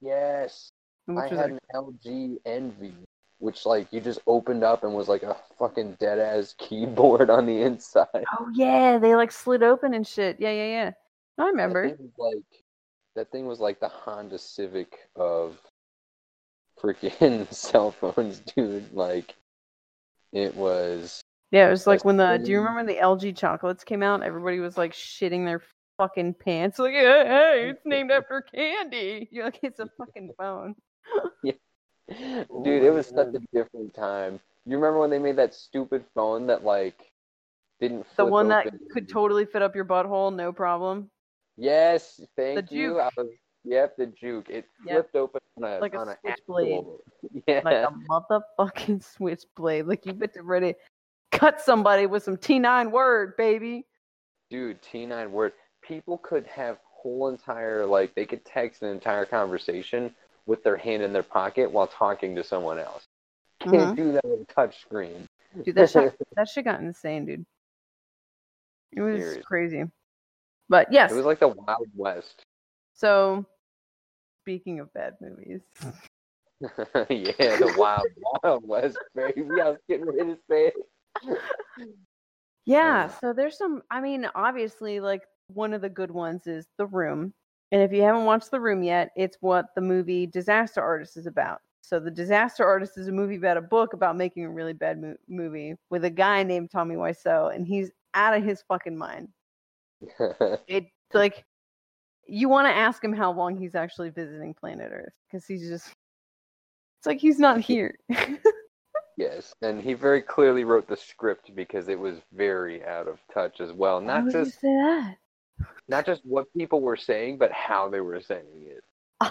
Yes. 0.00 0.70
Which 1.06 1.18
I 1.18 1.22
was 1.28 1.30
had 1.38 1.52
like, 1.52 1.60
an 1.72 1.82
LG 2.04 2.38
enV, 2.46 2.92
which 3.38 3.66
like 3.66 3.92
you 3.92 4.00
just 4.00 4.20
opened 4.26 4.62
up 4.62 4.84
and 4.84 4.94
was 4.94 5.08
like 5.08 5.24
a 5.24 5.36
fucking 5.58 5.96
dead 5.98 6.18
ass 6.18 6.54
keyboard 6.58 7.28
on 7.30 7.44
the 7.46 7.62
inside. 7.62 8.06
oh 8.38 8.48
yeah, 8.54 8.98
they 8.98 9.14
like 9.16 9.32
slid 9.32 9.62
open 9.62 9.94
and 9.94 10.06
shit. 10.06 10.36
Yeah, 10.38 10.52
yeah, 10.52 10.66
yeah. 10.66 10.90
I 11.38 11.42
That 11.44 11.48
remember. 11.50 11.88
was 11.98 11.98
like 12.18 12.44
that 13.16 13.30
thing 13.32 13.46
was 13.46 13.58
like 13.60 13.80
the 13.80 13.88
Honda 13.88 14.38
Civic 14.38 14.96
of 15.16 15.58
freaking 16.82 17.52
cell 17.52 17.90
phones, 17.92 18.40
dude. 18.40 18.92
Like 18.92 19.34
it 20.32 20.54
was 20.54 21.20
Yeah, 21.50 21.68
it 21.68 21.70
was 21.70 21.86
like 21.86 22.04
when 22.04 22.16
the. 22.16 22.38
Do 22.42 22.50
you 22.50 22.58
remember 22.58 22.78
when 22.78 22.86
the 22.86 23.00
LG 23.00 23.36
chocolates 23.36 23.84
came 23.84 24.02
out? 24.02 24.22
Everybody 24.22 24.60
was 24.60 24.76
like 24.76 24.92
shitting 24.92 25.44
their 25.44 25.62
fucking 25.98 26.34
pants. 26.34 26.78
Like, 26.78 26.92
hey, 26.92 27.24
hey, 27.26 27.68
it's 27.70 27.82
named 27.84 28.10
after 28.10 28.42
candy. 28.54 29.28
You're 29.30 29.46
like, 29.46 29.60
it's 29.62 29.80
a 29.80 29.88
fucking 29.98 30.30
phone. 30.38 30.74
yeah. 31.42 31.52
Dude, 32.08 32.82
it 32.82 32.92
was 32.92 33.06
such 33.06 33.28
a 33.34 33.40
different 33.54 33.94
time. 33.94 34.40
You 34.66 34.76
remember 34.76 35.00
when 35.00 35.10
they 35.10 35.18
made 35.18 35.36
that 35.36 35.54
stupid 35.54 36.04
phone 36.14 36.46
that 36.48 36.64
like 36.64 36.98
didn't 37.80 38.00
The 38.00 38.14
flip 38.16 38.28
one 38.28 38.48
that 38.48 38.66
could 38.92 39.08
totally 39.08 39.44
fit 39.44 39.62
up 39.62 39.74
your 39.74 39.84
butthole, 39.84 40.34
no 40.34 40.52
problem. 40.52 41.10
Yes, 41.56 42.20
thank 42.36 42.68
The 42.68 42.74
you. 42.74 42.88
Juke. 42.94 43.00
I 43.00 43.08
was 43.16 43.28
yep, 43.64 43.96
the 43.96 44.06
juke. 44.06 44.48
It 44.50 44.66
Yep. 44.84 44.94
flipped 45.12 45.16
open 45.16 45.40
on 45.58 45.64
a 45.64 45.78
Like 45.78 45.94
on 45.94 46.08
a 46.08 46.16
switchblade. 46.20 46.84
Yeah. 47.46 47.60
Like 47.64 47.76
a 47.76 47.92
motherfucking 48.10 49.02
switchblade. 49.14 49.86
Like 49.86 50.04
you 50.06 50.12
get 50.12 50.34
to 50.34 50.42
ready 50.42 50.74
cut 51.30 51.60
somebody 51.60 52.06
with 52.06 52.22
some 52.22 52.36
T9 52.36 52.90
word, 52.90 53.36
baby. 53.36 53.86
Dude, 54.50 54.82
T9 54.82 55.30
word. 55.30 55.52
People 55.82 56.18
could 56.18 56.46
have 56.46 56.78
whole 56.84 57.28
entire 57.28 57.86
like 57.86 58.14
they 58.14 58.24
could 58.26 58.44
text 58.44 58.82
an 58.82 58.88
entire 58.90 59.24
conversation 59.24 60.14
with 60.46 60.62
their 60.64 60.76
hand 60.76 61.02
in 61.02 61.12
their 61.12 61.22
pocket 61.22 61.70
while 61.70 61.86
talking 61.86 62.34
to 62.36 62.44
someone 62.44 62.78
else. 62.78 63.04
Can't 63.60 63.92
Mhm. 63.92 63.96
do 63.96 64.12
that 64.12 64.24
with 64.24 64.40
a 64.48 64.52
touch 64.52 64.80
screen. 64.80 65.26
Dude, 65.64 65.74
that 65.76 65.90
shit, 65.90 66.14
that 66.36 66.48
shit 66.48 66.64
got 66.64 66.80
insane, 66.80 67.24
dude. 67.26 67.46
It 68.92 69.00
was 69.00 69.20
Seriously. 69.20 69.42
crazy. 69.42 69.84
But 70.68 70.92
yes, 70.92 71.12
It 71.12 71.14
was 71.14 71.24
like 71.26 71.38
the 71.40 71.48
Wild 71.48 71.88
West. 71.96 72.44
so 72.92 73.44
speaking 74.42 74.80
of 74.80 74.92
bad 74.92 75.14
movies, 75.20 75.60
yeah, 77.10 77.56
the 77.56 77.74
Wild 77.76 78.06
Wild 78.42 78.66
West, 78.66 78.98
baby. 79.14 79.42
I 79.60 79.70
was 79.70 79.78
getting 79.88 80.06
ready 80.06 80.34
to 80.34 80.38
say 80.50 80.72
it. 80.72 80.74
Yeah, 82.64 83.08
so 83.20 83.32
there's 83.32 83.58
some 83.58 83.82
I 83.90 84.00
mean, 84.00 84.28
obviously 84.36 85.00
like 85.00 85.22
one 85.48 85.72
of 85.72 85.82
the 85.82 85.88
good 85.88 86.12
ones 86.12 86.46
is 86.46 86.68
The 86.78 86.86
Room. 86.86 87.34
And 87.72 87.82
if 87.82 87.92
you 87.92 88.02
haven't 88.02 88.24
watched 88.24 88.52
The 88.52 88.60
Room 88.60 88.84
yet, 88.84 89.10
it's 89.16 89.36
what 89.40 89.66
the 89.74 89.80
movie 89.80 90.26
Disaster 90.28 90.80
Artist 90.80 91.16
is 91.16 91.26
about. 91.26 91.58
So 91.80 91.98
The 91.98 92.10
Disaster 92.10 92.64
Artist 92.64 92.98
is 92.98 93.08
a 93.08 93.12
movie 93.12 93.34
about 93.34 93.56
a 93.56 93.62
book 93.62 93.94
about 93.94 94.16
making 94.16 94.44
a 94.44 94.50
really 94.50 94.74
bad 94.74 95.00
mo- 95.00 95.16
movie 95.28 95.74
with 95.90 96.04
a 96.04 96.10
guy 96.10 96.44
named 96.44 96.70
Tommy 96.70 96.94
Wiseau 96.94 97.52
and 97.52 97.66
he's 97.66 97.90
out 98.14 98.36
of 98.36 98.44
his 98.44 98.62
fucking 98.68 98.96
mind. 98.96 99.28
It's 100.68 100.86
like 101.12 101.44
you 102.26 102.48
want 102.48 102.66
to 102.66 102.74
ask 102.74 103.02
him 103.02 103.12
how 103.12 103.32
long 103.32 103.56
he's 103.56 103.74
actually 103.74 104.10
visiting 104.10 104.54
planet 104.54 104.90
Earth 104.92 105.12
cuz 105.30 105.46
he's 105.46 105.68
just 105.68 105.92
it's 106.98 107.06
like 107.06 107.18
he's 107.18 107.40
not 107.40 107.60
here. 107.60 107.98
yes, 109.16 109.52
and 109.60 109.82
he 109.82 109.92
very 109.94 110.22
clearly 110.22 110.62
wrote 110.62 110.86
the 110.86 110.96
script 110.96 111.50
because 111.56 111.88
it 111.88 111.98
was 111.98 112.18
very 112.32 112.84
out 112.84 113.08
of 113.08 113.18
touch 113.34 113.60
as 113.60 113.72
well. 113.72 114.00
Not 114.00 114.30
just 114.30 114.62
not 115.88 116.06
just 116.06 116.24
what 116.24 116.46
people 116.56 116.80
were 116.80 116.96
saying, 116.96 117.38
but 117.38 117.50
how 117.50 117.88
they 117.88 118.00
were 118.00 118.20
saying 118.20 118.66
it. 118.66 118.84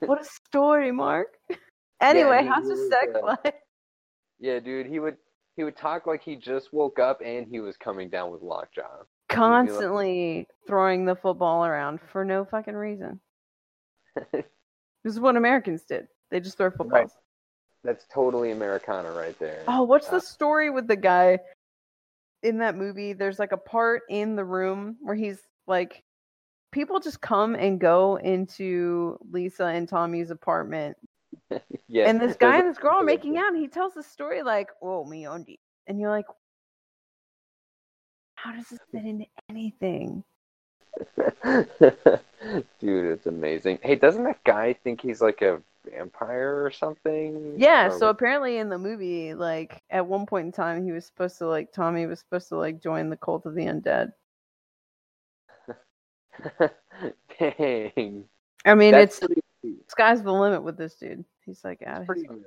what 0.00 0.20
a 0.20 0.24
story, 0.24 0.92
Mark. 0.92 1.28
Anyway, 2.02 2.40
he 2.40 2.48
how's 2.48 2.64
your 2.64 2.78
was, 2.78 2.88
sex 2.88 3.12
uh, 3.14 3.26
life? 3.26 3.54
Yeah, 4.38 4.58
dude, 4.58 4.86
he 4.86 4.98
would 4.98 5.18
he 5.56 5.64
would 5.64 5.76
talk 5.76 6.06
like 6.06 6.22
he 6.22 6.34
just 6.34 6.72
woke 6.72 6.98
up 6.98 7.20
and 7.22 7.46
he 7.46 7.60
was 7.60 7.76
coming 7.76 8.08
down 8.08 8.30
with 8.32 8.40
lockjaw. 8.40 9.02
Constantly 9.30 10.46
throwing 10.66 11.04
the 11.04 11.14
football 11.14 11.64
around 11.64 12.00
for 12.12 12.24
no 12.24 12.44
fucking 12.44 12.74
reason. 12.74 13.20
This 15.02 15.14
is 15.14 15.20
what 15.20 15.36
Americans 15.36 15.84
did. 15.84 16.08
They 16.30 16.40
just 16.40 16.58
throw 16.58 16.70
footballs. 16.70 17.12
That's 17.84 18.04
totally 18.12 18.50
Americana 18.50 19.10
right 19.12 19.38
there. 19.38 19.64
Oh, 19.66 19.84
what's 19.84 20.08
Uh, 20.08 20.16
the 20.16 20.20
story 20.20 20.68
with 20.68 20.88
the 20.88 20.96
guy 20.96 21.38
in 22.42 22.58
that 22.58 22.76
movie? 22.76 23.14
There's 23.14 23.38
like 23.38 23.52
a 23.52 23.56
part 23.56 24.02
in 24.10 24.36
the 24.36 24.44
room 24.44 24.98
where 25.00 25.14
he's 25.14 25.40
like, 25.66 26.04
people 26.70 27.00
just 27.00 27.22
come 27.22 27.54
and 27.54 27.80
go 27.80 28.16
into 28.16 29.16
Lisa 29.30 29.64
and 29.64 29.88
Tommy's 29.88 30.30
apartment 30.30 30.98
yeah, 31.88 32.08
and 32.08 32.20
this 32.20 32.36
guy 32.36 32.58
and 32.58 32.68
this 32.68 32.78
girl 32.78 33.00
are 33.00 33.04
making 33.04 33.38
out, 33.38 33.52
and 33.52 33.56
he 33.56 33.68
tells 33.68 33.94
the 33.94 34.02
story 34.02 34.42
like, 34.42 34.68
"Oh, 34.82 35.04
me 35.04 35.26
undi," 35.26 35.58
and 35.86 35.98
you're 35.98 36.10
like, 36.10 36.26
"How 38.42 38.52
does 38.52 38.68
this 38.68 38.80
fit 38.92 39.04
into 39.04 39.26
anything?" 39.48 40.24
Dude, 42.80 43.12
it's 43.12 43.26
amazing. 43.26 43.78
Hey, 43.82 43.96
doesn't 43.96 44.24
that 44.24 44.42
guy 44.44 44.72
think 44.72 45.00
he's 45.00 45.20
like 45.20 45.42
a 45.42 45.60
vampire 45.90 46.64
or 46.64 46.70
something? 46.70 47.54
Yeah. 47.56 47.88
Or- 47.88 47.98
So 47.98 48.08
apparently, 48.08 48.58
in 48.58 48.68
the 48.68 48.78
movie, 48.78 49.34
like 49.34 49.82
at 49.90 50.06
one 50.06 50.26
point 50.26 50.46
in 50.46 50.52
time, 50.52 50.84
he 50.84 50.92
was 50.92 51.04
supposed 51.06 51.38
to 51.38 51.46
like 51.46 51.72
Tommy 51.72 52.06
was 52.06 52.20
supposed 52.20 52.48
to 52.48 52.56
like 52.56 52.82
join 52.82 53.10
the 53.10 53.16
cult 53.16 53.46
of 53.46 53.54
the 53.54 53.64
undead. 53.66 54.12
Dang. 57.38 58.24
I 58.64 58.74
mean, 58.74 58.92
That's 58.92 59.18
it's 59.18 59.26
pretty, 59.26 59.42
sky's 59.88 60.22
the 60.22 60.32
limit 60.32 60.62
with 60.62 60.76
this 60.76 60.94
dude. 60.94 61.24
He's 61.46 61.64
like 61.64 61.82
out 61.82 62.02
of 62.02 62.08
his 62.08 62.24
pretty 62.24 62.44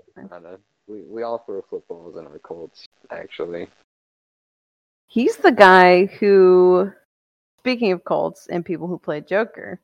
We, 0.87 1.01
we 1.03 1.23
all 1.23 1.39
throw 1.39 1.61
footballs 1.61 2.17
in 2.17 2.25
our 2.27 2.39
cults, 2.39 2.87
actually. 3.09 3.67
He's 5.13 5.37
the 5.37 5.51
guy 5.51 6.05
who, 6.05 6.91
speaking 7.59 7.91
of 7.91 8.03
cults 8.03 8.47
and 8.47 8.65
people 8.65 8.87
who 8.87 8.97
play 8.97 9.21
Joker, 9.21 9.79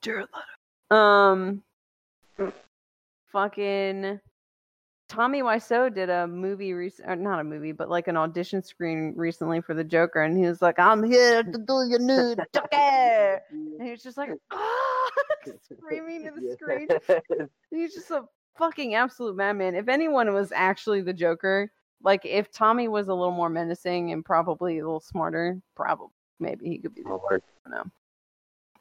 Jared 0.00 0.28
Leto. 0.92 0.96
Um, 0.96 1.64
fucking 3.32 4.20
Tommy 5.08 5.42
Wiseau 5.42 5.92
did 5.92 6.08
a 6.08 6.28
movie, 6.28 6.72
rec- 6.72 7.04
or 7.04 7.16
not 7.16 7.40
a 7.40 7.44
movie, 7.44 7.72
but 7.72 7.90
like 7.90 8.06
an 8.06 8.16
audition 8.16 8.62
screen 8.62 9.12
recently 9.16 9.60
for 9.60 9.74
the 9.74 9.82
Joker, 9.82 10.22
and 10.22 10.38
he 10.38 10.44
was 10.44 10.62
like, 10.62 10.78
"I'm 10.78 11.02
here 11.02 11.42
to 11.42 11.58
do 11.58 11.86
your 11.88 11.98
new 11.98 12.36
Joker," 12.54 13.40
and 13.50 13.82
he 13.82 13.90
was 13.90 14.04
just 14.04 14.16
like, 14.16 14.30
"Ah!" 14.52 15.10
screaming 15.80 16.22
to 16.22 16.30
the 16.40 16.52
screen. 16.52 16.86
He's 17.72 17.92
just 17.92 18.12
a 18.12 18.22
fucking 18.56 18.94
absolute 18.94 19.34
madman. 19.34 19.74
If 19.74 19.88
anyone 19.88 20.32
was 20.32 20.52
actually 20.52 21.00
the 21.00 21.12
Joker, 21.12 21.72
like 22.02 22.24
if 22.24 22.50
Tommy 22.50 22.88
was 22.88 23.08
a 23.08 23.14
little 23.14 23.32
more 23.32 23.48
menacing 23.48 24.12
and 24.12 24.24
probably 24.24 24.78
a 24.78 24.84
little 24.84 25.00
smarter, 25.00 25.60
probably 25.74 26.08
maybe 26.38 26.68
he 26.68 26.78
could 26.78 26.94
be. 26.94 27.02
The 27.02 27.08
Lord, 27.08 27.42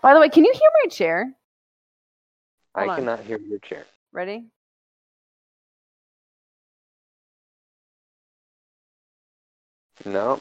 By 0.01 0.13
the 0.13 0.19
way, 0.19 0.29
can 0.29 0.43
you 0.43 0.53
hear 0.53 0.69
my 0.83 0.89
chair? 0.89 1.33
I 2.75 2.87
on. 2.87 2.95
cannot 2.97 3.19
hear 3.21 3.39
your 3.39 3.59
chair. 3.59 3.85
Ready? 4.11 4.45
No. 10.05 10.39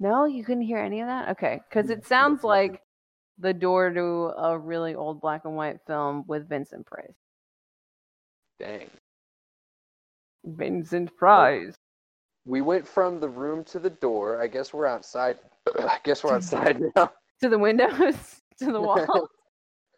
No, 0.00 0.24
you 0.24 0.44
couldn't 0.44 0.62
hear 0.62 0.78
any 0.78 1.00
of 1.00 1.06
that. 1.06 1.28
Okay, 1.30 1.60
because 1.68 1.90
it 1.90 2.06
sounds 2.06 2.42
like 2.42 2.80
the 3.38 3.52
door 3.52 3.90
to 3.90 4.00
a 4.02 4.58
really 4.58 4.94
old 4.94 5.20
black 5.20 5.44
and 5.44 5.56
white 5.56 5.78
film 5.86 6.24
with 6.26 6.48
Vincent 6.48 6.86
Price. 6.86 7.14
Dang. 8.58 8.88
Vincent 10.44 11.14
Price. 11.16 11.74
We 12.46 12.60
went 12.60 12.86
from 12.86 13.20
the 13.20 13.28
room 13.28 13.64
to 13.64 13.78
the 13.78 13.90
door. 13.90 14.40
I 14.40 14.46
guess 14.48 14.72
we're 14.74 14.86
outside. 14.86 15.38
I 15.78 15.98
guess 16.04 16.22
we're 16.24 16.34
outside 16.34 16.80
now. 16.96 17.10
To 17.40 17.48
the 17.48 17.58
windows, 17.58 18.40
to 18.60 18.66
the 18.72 18.80
wall. 18.86 19.28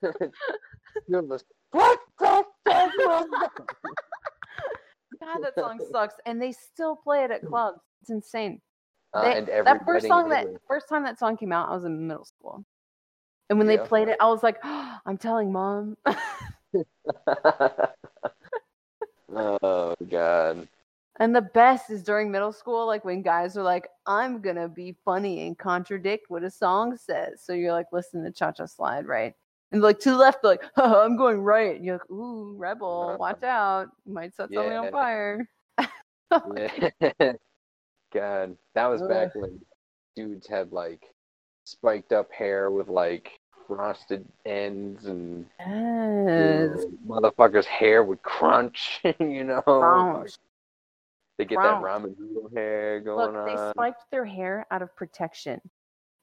You're 0.03 1.23
the- 1.23 1.41
What 1.71 2.01
the 2.19 2.45
fuck? 2.65 3.71
God, 5.21 5.39
that 5.43 5.55
song 5.55 5.79
sucks, 5.93 6.15
and 6.25 6.41
they 6.43 6.51
still 6.53 6.97
play 6.97 7.25
it 7.25 7.31
at 7.31 7.47
clubs. 7.47 7.79
It's 8.01 8.11
insane. 8.11 8.61
Uh, 9.13 9.23
They- 9.23 9.37
and 9.37 9.49
every 9.51 9.65
that 9.65 9.85
first 9.85 10.07
song 10.09 10.31
that 10.31 10.47
first 10.67 10.89
time 10.89 11.05
that 11.05 11.19
song 11.19 11.37
came 11.37 11.53
out, 11.53 11.69
I 11.69 11.75
was 11.75 11.85
in 11.85 12.09
middle 12.09 12.25
school, 12.25 12.65
and 13.51 13.59
when 13.59 13.69
Yeah. 13.69 13.77
they 13.77 13.87
played 13.87 14.09
it, 14.09 14.17
I 14.19 14.27
was 14.29 14.43
like, 14.43 14.57
"I'm 14.65 15.19
telling 15.19 15.53
mom." 15.53 15.97
oh 19.35 19.95
god. 20.09 20.67
And 21.21 21.35
the 21.35 21.43
best 21.43 21.91
is 21.91 22.03
during 22.03 22.31
middle 22.31 22.53
school, 22.53 22.87
like 22.87 23.05
when 23.05 23.23
guys 23.23 23.57
are 23.57 23.63
like, 23.63 23.89
"I'm 24.07 24.41
gonna 24.41 24.69
be 24.69 24.97
funny 25.05 25.47
and 25.47 25.59
contradict 25.59 26.27
what 26.29 26.43
a 26.45 26.51
song 26.51 26.97
says," 26.97 27.43
so 27.43 27.53
you're 27.53 27.73
like 27.73 27.87
listen 27.93 28.23
to 28.25 28.31
Cha 28.33 28.53
Cha 28.53 28.67
Slide, 28.67 29.07
right? 29.07 29.35
And 29.73 29.83
like 29.83 29.99
to 30.01 30.11
the 30.11 30.17
left, 30.17 30.43
they're 30.43 30.53
like, 30.53 30.65
oh, 30.77 31.03
"I'm 31.03 31.17
going 31.17 31.41
right," 31.43 31.77
and 31.77 31.85
you're 31.85 31.97
like, 31.97 32.11
"Ooh, 32.11 32.55
rebel, 32.57 33.09
Uh-huh. 33.09 33.19
watch 33.19 33.43
out, 33.43 33.89
you 34.05 34.13
might 34.15 34.35
set 34.35 34.51
something 34.53 34.77
on 34.77 34.91
fire." 34.93 35.49
Yeah. 36.57 37.33
God, 38.13 38.57
that 38.75 38.87
was 38.87 39.03
back 39.03 39.35
when 39.35 39.61
dudes 40.15 40.47
had 40.47 40.73
like 40.73 41.03
spiked 41.65 42.13
up 42.13 42.31
hair 42.33 42.71
with 42.71 42.89
like 42.89 43.39
frosted 43.67 44.25
ends 44.45 45.07
and 45.07 45.47
you 46.29 46.35
know, 46.37 46.95
motherfuckers' 47.09 47.65
hair 47.65 48.05
would 48.05 48.23
crunch, 48.23 49.01
you 49.21 49.45
know. 49.45 49.63
Crunch. 49.63 50.33
They 51.39 51.45
get 51.45 51.59
that 51.59 51.83
ramen 51.83 52.15
noodle 52.19 52.51
hair 52.55 53.03
Look, 53.05 53.33
going 53.33 53.47
they 53.47 53.71
spiked 53.71 54.11
their 54.11 54.25
hair 54.25 54.67
out 54.71 54.83
of 54.83 54.95
protection. 54.97 55.61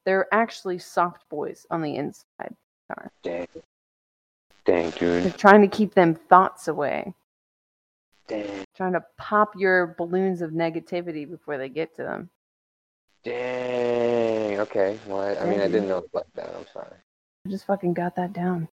they're 0.04 0.26
actually 0.32 0.78
soft 0.78 1.28
boys 1.28 1.66
on 1.70 1.82
the 1.82 1.96
inside. 1.96 2.54
Dang. 3.22 3.46
Dang, 4.64 4.90
They're 4.98 5.30
trying 5.30 5.60
to 5.60 5.68
keep 5.68 5.94
them 5.94 6.14
thoughts 6.14 6.68
away, 6.68 7.12
Dang. 8.28 8.64
trying 8.74 8.94
to 8.94 9.04
pop 9.18 9.52
your 9.58 9.94
balloons 9.98 10.40
of 10.40 10.52
negativity 10.52 11.28
before 11.28 11.58
they 11.58 11.68
get 11.68 11.94
to 11.96 12.02
them. 12.02 12.30
Dang. 13.24 14.58
Okay. 14.60 14.98
Well, 15.06 15.20
I, 15.20 15.36
I 15.36 15.48
mean, 15.48 15.60
I 15.60 15.68
didn't 15.68 15.88
know 15.88 15.98
it 15.98 16.04
was 16.04 16.14
like 16.14 16.32
that. 16.34 16.54
I'm 16.56 16.66
sorry. 16.72 16.96
I 17.46 17.50
just 17.50 17.66
fucking 17.66 17.92
got 17.94 18.16
that 18.16 18.32
down. 18.32 18.68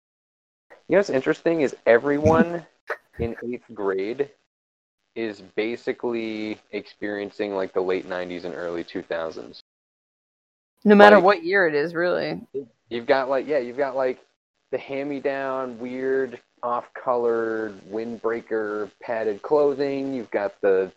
You 0.89 0.95
know 0.95 0.99
what's 0.99 1.11
interesting 1.11 1.61
is 1.61 1.77
everyone 1.87 2.65
in 3.19 3.37
eighth 3.45 3.65
grade 3.75 4.31
is 5.17 5.41
basically 5.41 6.59
experiencing 6.73 7.55
like 7.55 7.73
the 7.73 7.81
late 7.81 8.09
90s 8.09 8.45
and 8.45 8.55
early 8.55 8.85
2000s. 8.85 9.61
No 10.85 10.95
matter 10.95 11.17
Like- 11.17 11.25
what 11.25 11.43
year 11.43 11.67
it 11.67 11.75
is, 11.75 11.95
really. 11.95 12.41
You've 12.91 13.07
got 13.07 13.29
like, 13.29 13.49
yeah, 13.49 13.59
you've 13.59 13.79
got 13.79 13.97
like 13.97 14.21
the 14.71 14.79
hand 14.79 15.09
me 15.09 15.19
down, 15.19 15.79
weird, 15.79 16.41
off 16.63 16.93
colored, 16.95 17.81
windbreaker 17.91 18.91
padded 19.01 19.43
clothing. 19.43 20.13
You've 20.15 20.31
got 20.31 20.61
the, 20.61 20.93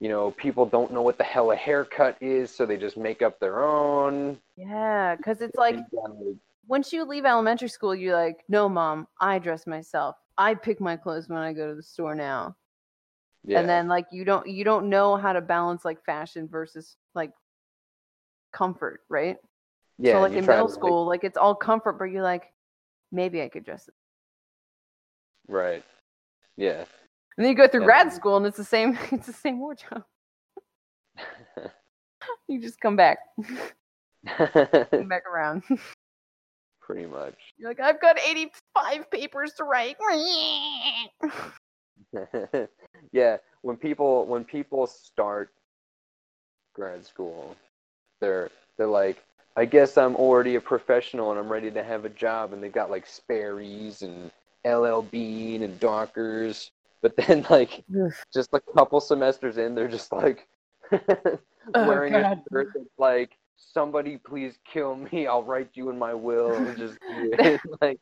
you 0.00 0.08
know, 0.08 0.30
people 0.32 0.64
don't 0.64 0.92
know 0.92 1.02
what 1.02 1.18
the 1.18 1.24
hell 1.24 1.52
a 1.52 1.56
haircut 1.56 2.16
is, 2.20 2.50
so 2.50 2.64
they 2.64 2.76
just 2.78 2.96
make 2.96 3.20
up 3.20 3.38
their 3.40 3.62
own. 3.62 4.40
Yeah, 4.56 5.16
because 5.16 5.42
it's 5.42 5.56
like 5.56 5.76
like, 5.92 6.36
once 6.66 6.92
you 6.92 7.04
leave 7.04 7.24
elementary 7.26 7.68
school, 7.68 7.94
you're 7.94 8.16
like, 8.16 8.42
no, 8.48 8.68
mom, 8.68 9.06
I 9.20 9.38
dress 9.38 9.66
myself. 9.66 10.16
I 10.38 10.54
pick 10.54 10.80
my 10.80 10.96
clothes 10.96 11.28
when 11.28 11.38
I 11.38 11.52
go 11.52 11.68
to 11.68 11.74
the 11.74 11.82
store 11.82 12.14
now. 12.14 12.56
Yeah. 13.44 13.60
And 13.60 13.68
then 13.68 13.88
like 13.88 14.06
you 14.12 14.24
don't 14.24 14.46
you 14.48 14.64
don't 14.64 14.88
know 14.88 15.16
how 15.16 15.32
to 15.32 15.40
balance 15.40 15.84
like 15.84 16.04
fashion 16.04 16.48
versus 16.48 16.96
like 17.14 17.32
comfort, 18.52 19.00
right? 19.08 19.36
yeah, 19.98 20.14
so 20.14 20.20
like 20.20 20.32
in 20.32 20.46
middle 20.46 20.68
school, 20.68 21.06
like 21.06 21.24
it's 21.24 21.36
all 21.36 21.54
comfort, 21.54 21.94
but 21.98 22.04
you're 22.04 22.22
like, 22.22 22.52
maybe 23.12 23.42
I 23.42 23.48
could 23.48 23.64
dress 23.64 23.86
it. 23.88 23.94
right. 25.48 25.84
Yeah. 26.56 26.84
And 27.36 27.44
then 27.46 27.48
you 27.48 27.54
go 27.54 27.68
through 27.68 27.80
Yeah. 27.82 27.86
grad 27.86 28.12
school 28.12 28.36
and 28.36 28.44
it's 28.46 28.56
the 28.58 28.64
same 28.64 28.98
it's 29.12 29.26
the 29.26 29.32
same 29.32 29.58
wardrobe. 29.60 30.04
You 32.48 32.60
just 32.60 32.80
come 32.80 32.96
back. 32.96 33.18
come 34.26 35.08
back 35.08 35.24
around. 35.26 35.62
Pretty 36.82 37.06
much. 37.06 37.34
You're 37.56 37.70
like, 37.70 37.80
I've 37.80 38.00
got 38.00 38.18
85 38.20 39.10
papers 39.10 39.52
to 39.54 39.64
write. 39.64 39.96
yeah, 43.12 43.36
when 43.62 43.76
people 43.76 44.26
when 44.26 44.44
people 44.44 44.86
start 44.86 45.50
grad 46.74 47.04
school, 47.04 47.56
they're 48.20 48.50
they're 48.76 48.86
like, 48.86 49.22
I 49.56 49.64
guess 49.64 49.96
I'm 49.98 50.16
already 50.16 50.54
a 50.56 50.60
professional 50.60 51.30
and 51.30 51.38
I'm 51.38 51.50
ready 51.50 51.70
to 51.70 51.82
have 51.82 52.04
a 52.04 52.10
job, 52.10 52.52
and 52.52 52.62
they've 52.62 52.72
got 52.72 52.90
like 52.90 53.06
Sperry's 53.06 54.02
and 54.02 54.30
LL 54.66 55.02
Bean 55.02 55.62
and 55.62 55.78
Dockers, 55.80 56.70
but 57.02 57.16
then 57.16 57.46
like 57.50 57.84
just 58.32 58.50
a 58.52 58.60
couple 58.60 59.00
semesters 59.00 59.58
in, 59.58 59.74
they're 59.74 59.88
just 59.88 60.12
like 60.12 60.48
Oh, 61.74 61.86
wearing 61.86 62.14
a 62.14 62.42
shirt 62.50 62.68
that's 62.74 62.88
like, 62.98 63.36
somebody 63.72 64.16
please 64.16 64.58
kill 64.70 64.96
me, 64.96 65.26
I'll 65.28 65.42
write 65.42 65.70
you 65.74 65.90
in 65.90 65.98
my 65.98 66.14
will, 66.14 66.52
and 66.54 66.76
just 66.78 66.98
like. 67.80 67.98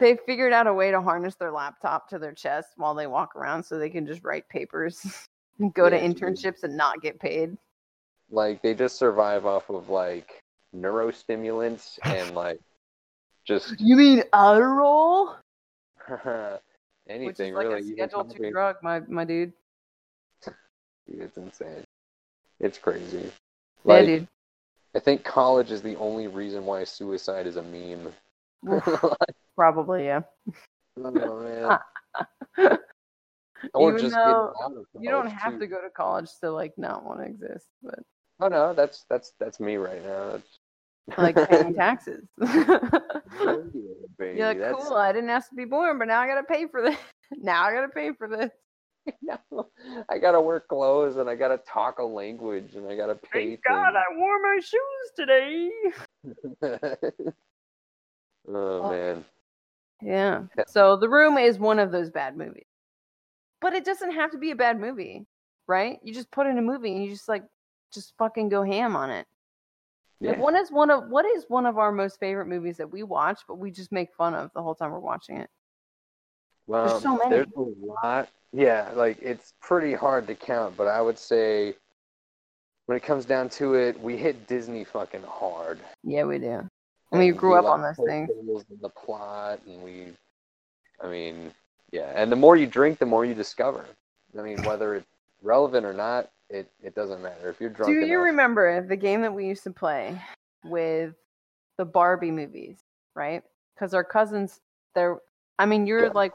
they 0.00 0.16
figured 0.26 0.52
out 0.52 0.66
a 0.66 0.74
way 0.74 0.90
to 0.90 1.00
harness 1.00 1.34
their 1.36 1.52
laptop 1.52 2.08
to 2.08 2.18
their 2.18 2.32
chest 2.32 2.70
while 2.76 2.94
they 2.94 3.06
walk 3.06 3.36
around 3.36 3.62
so 3.62 3.78
they 3.78 3.90
can 3.90 4.06
just 4.06 4.24
write 4.24 4.48
papers 4.48 5.26
and 5.58 5.72
go 5.74 5.88
to 5.88 5.96
Yeah, 5.96 6.08
dude. 6.08 6.16
internships 6.16 6.62
and 6.64 6.76
not 6.76 7.00
get 7.02 7.20
paid. 7.20 7.56
like 8.30 8.62
they 8.62 8.74
just 8.74 8.96
survive 8.96 9.46
off 9.46 9.68
of 9.70 9.88
like 9.88 10.40
neurostimulants 10.74 11.98
and 12.04 12.34
like 12.34 12.58
just 13.44 13.74
You 13.80 13.96
mean 13.96 14.22
Adderall? 14.32 15.36
anything 17.08 17.26
Which 17.26 17.40
is 17.40 17.52
like 17.52 17.66
really. 17.66 17.80
a 17.80 17.94
Schedule 17.94 18.24
two 18.24 18.50
drug, 18.50 18.76
my 18.82 19.00
my 19.00 19.24
dude. 19.24 19.52
Dude, 20.44 21.20
It's 21.22 21.36
insane. 21.36 21.84
It's 22.60 22.78
crazy. 22.78 23.30
yeah, 23.84 24.02
dude. 24.02 24.28
I 24.94 24.98
think 24.98 25.24
college 25.24 25.70
is 25.70 25.82
the 25.82 25.96
only 25.96 26.26
reason 26.26 26.66
why 26.66 26.84
suicide 26.84 27.46
is 27.46 27.56
a 27.56 27.62
meme. 27.62 28.12
Probably, 29.56 30.04
yeah. 30.04 30.22
oh 30.98 31.40
man. 31.42 31.78
or 33.74 33.90
Even 33.90 34.00
just 34.00 34.14
though 34.14 34.52
out 34.62 34.72
of 34.76 34.84
You 34.98 35.10
don't 35.10 35.30
have 35.30 35.54
too. 35.54 35.60
to 35.60 35.66
go 35.66 35.80
to 35.80 35.90
college 35.90 36.28
to 36.40 36.50
like 36.50 36.72
not 36.76 37.04
want 37.04 37.20
to 37.20 37.26
exist, 37.26 37.66
but 37.82 38.00
Oh 38.40 38.48
no, 38.48 38.72
that's 38.72 39.04
that's 39.08 39.32
that's 39.38 39.60
me 39.60 39.76
right 39.76 40.04
now. 40.04 40.30
That's 41.08 41.18
like 41.18 41.48
paying 41.48 41.74
taxes. 41.76 42.24
baby. 42.38 42.54
You're 44.38 44.46
like, 44.46 44.58
that's, 44.58 44.88
cool. 44.88 44.96
I 44.96 45.12
didn't 45.12 45.30
ask 45.30 45.50
to 45.50 45.56
be 45.56 45.66
born, 45.66 45.98
but 45.98 46.08
now 46.08 46.20
I 46.20 46.26
gotta 46.26 46.42
pay 46.44 46.66
for 46.66 46.82
this. 46.82 46.96
Now 47.32 47.64
I 47.64 47.72
gotta 47.72 47.88
pay 47.88 48.12
for 48.16 48.28
this. 48.28 48.50
I 50.08 50.18
gotta 50.18 50.40
wear 50.40 50.60
clothes 50.60 51.16
and 51.16 51.28
I 51.28 51.34
gotta 51.34 51.58
talk 51.58 51.98
a 51.98 52.04
language 52.04 52.74
and 52.74 52.86
I 52.86 52.96
gotta 52.96 53.14
pay 53.14 53.56
Thank 53.56 53.64
God 53.64 53.94
I 53.96 54.04
wore 54.16 54.40
my 54.42 54.58
shoes 54.62 55.10
today. 55.16 55.70
things. 56.62 57.34
Oh, 58.48 58.54
oh 58.54 58.90
man. 58.90 59.24
Yeah. 60.02 60.44
So 60.66 60.96
The 60.96 61.08
Room 61.08 61.36
is 61.36 61.58
one 61.58 61.78
of 61.78 61.92
those 61.92 62.10
bad 62.10 62.36
movies. 62.36 62.64
But 63.60 63.74
it 63.74 63.84
doesn't 63.84 64.12
have 64.12 64.30
to 64.30 64.38
be 64.38 64.50
a 64.50 64.56
bad 64.56 64.80
movie, 64.80 65.26
right? 65.68 65.98
You 66.02 66.14
just 66.14 66.30
put 66.30 66.46
in 66.46 66.56
a 66.58 66.62
movie 66.62 66.92
and 66.92 67.04
you 67.04 67.10
just 67.10 67.28
like 67.28 67.44
just 67.92 68.14
fucking 68.18 68.48
go 68.48 68.62
ham 68.62 68.96
on 68.96 69.10
it. 69.10 69.26
Like, 70.22 70.36
Yeah. 70.36 70.42
what 70.42 70.54
is 70.54 70.72
one 70.72 70.90
of 70.90 71.08
what 71.08 71.26
is 71.26 71.44
one 71.48 71.66
of 71.66 71.76
our 71.78 71.92
most 71.92 72.18
favorite 72.18 72.46
movies 72.46 72.78
that 72.78 72.90
we 72.90 73.02
watch, 73.02 73.40
but 73.46 73.58
we 73.58 73.70
just 73.70 73.92
make 73.92 74.12
fun 74.14 74.34
of 74.34 74.50
the 74.54 74.62
whole 74.62 74.74
time 74.74 74.90
we're 74.90 74.98
watching 75.00 75.36
it? 75.36 75.50
Well, 76.70 76.94
um, 76.94 77.02
so 77.02 77.16
many. 77.16 77.30
there's 77.30 77.48
a 77.56 77.60
lot. 77.60 78.28
Yeah, 78.52 78.90
like 78.94 79.18
it's 79.20 79.54
pretty 79.60 79.92
hard 79.92 80.28
to 80.28 80.36
count, 80.36 80.76
but 80.76 80.86
I 80.86 81.00
would 81.00 81.18
say 81.18 81.74
when 82.86 82.96
it 82.96 83.02
comes 83.02 83.24
down 83.24 83.48
to 83.50 83.74
it, 83.74 84.00
we 84.00 84.16
hit 84.16 84.46
Disney 84.46 84.84
fucking 84.84 85.24
hard. 85.24 85.80
Yeah, 86.04 86.24
we 86.24 86.38
do. 86.38 86.64
And 87.10 87.18
we 87.18 87.32
grew 87.32 87.56
up 87.56 87.64
on 87.64 87.82
those 87.82 87.96
things. 88.06 88.30
the 88.80 88.88
plot, 88.88 89.58
and 89.66 89.82
we, 89.82 90.12
I 91.02 91.08
mean, 91.08 91.52
yeah. 91.90 92.12
And 92.14 92.30
the 92.30 92.36
more 92.36 92.56
you 92.56 92.68
drink, 92.68 93.00
the 93.00 93.06
more 93.06 93.24
you 93.24 93.34
discover. 93.34 93.84
I 94.38 94.42
mean, 94.42 94.62
whether 94.62 94.94
it's 94.94 95.08
relevant 95.42 95.84
or 95.84 95.92
not, 95.92 96.30
it, 96.48 96.70
it 96.84 96.94
doesn't 96.94 97.20
matter. 97.20 97.50
If 97.50 97.60
you're 97.60 97.70
drunk 97.70 97.92
Do 97.92 97.98
you 97.98 98.14
enough, 98.14 98.26
remember 98.26 98.86
the 98.86 98.96
game 98.96 99.22
that 99.22 99.34
we 99.34 99.44
used 99.46 99.64
to 99.64 99.72
play 99.72 100.16
with 100.64 101.14
the 101.78 101.84
Barbie 101.84 102.30
movies, 102.30 102.78
right? 103.16 103.42
Because 103.74 103.92
our 103.92 104.04
cousins, 104.04 104.60
they're, 104.94 105.18
I 105.58 105.66
mean, 105.66 105.88
you're 105.88 106.04
Yeah. 106.04 106.12
like, 106.14 106.32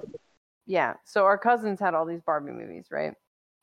yeah. 0.66 0.96
So 1.06 1.26
our 1.26 1.38
cousins 1.38 1.80
had 1.80 1.94
all 1.94 2.06
these 2.06 2.22
Barbie 2.22 2.52
movies, 2.52 2.88
right? 2.92 3.14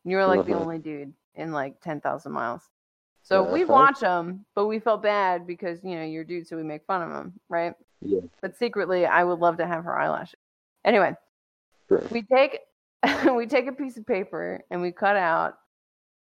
And 0.05 0.11
you 0.11 0.17
were 0.17 0.27
like 0.27 0.45
the 0.47 0.53
Mhm. 0.53 0.63
only 0.63 0.79
dude 0.79 1.15
in 1.35 1.53
like 1.53 1.81
10,000 1.81 2.33
miles. 2.33 2.71
So 3.23 3.43
we'd 3.45 3.63
Uh-huh. 3.65 3.73
watch 3.73 4.01
them, 4.01 4.47
but 4.55 4.67
we 4.67 4.79
felt 4.81 5.03
bad 5.03 5.47
because, 5.47 5.85
you 5.85 5.95
know, 5.97 6.05
you're 6.05 6.25
dude, 6.25 6.47
so 6.47 6.57
we 6.57 6.63
make 6.65 6.85
fun 6.87 7.03
of 7.03 7.11
them, 7.11 7.41
right? 7.49 7.75
Yeah. 8.01 8.21
But 8.41 8.57
secretly, 8.57 9.07
I 9.07 9.25
would 9.25 9.39
love 9.39 9.59
to 9.59 9.67
have 9.67 9.85
her 9.85 9.97
eyelashes. 9.99 10.41
Anyway, 10.85 11.17
Sure. 11.89 12.07
we 12.11 12.23
take 12.23 12.61
we 13.37 13.47
take 13.47 13.67
a 13.67 13.73
piece 13.73 13.97
of 13.97 14.07
paper 14.07 14.63
and 14.71 14.81
we 14.83 14.93
cut 14.93 15.17
out 15.17 15.59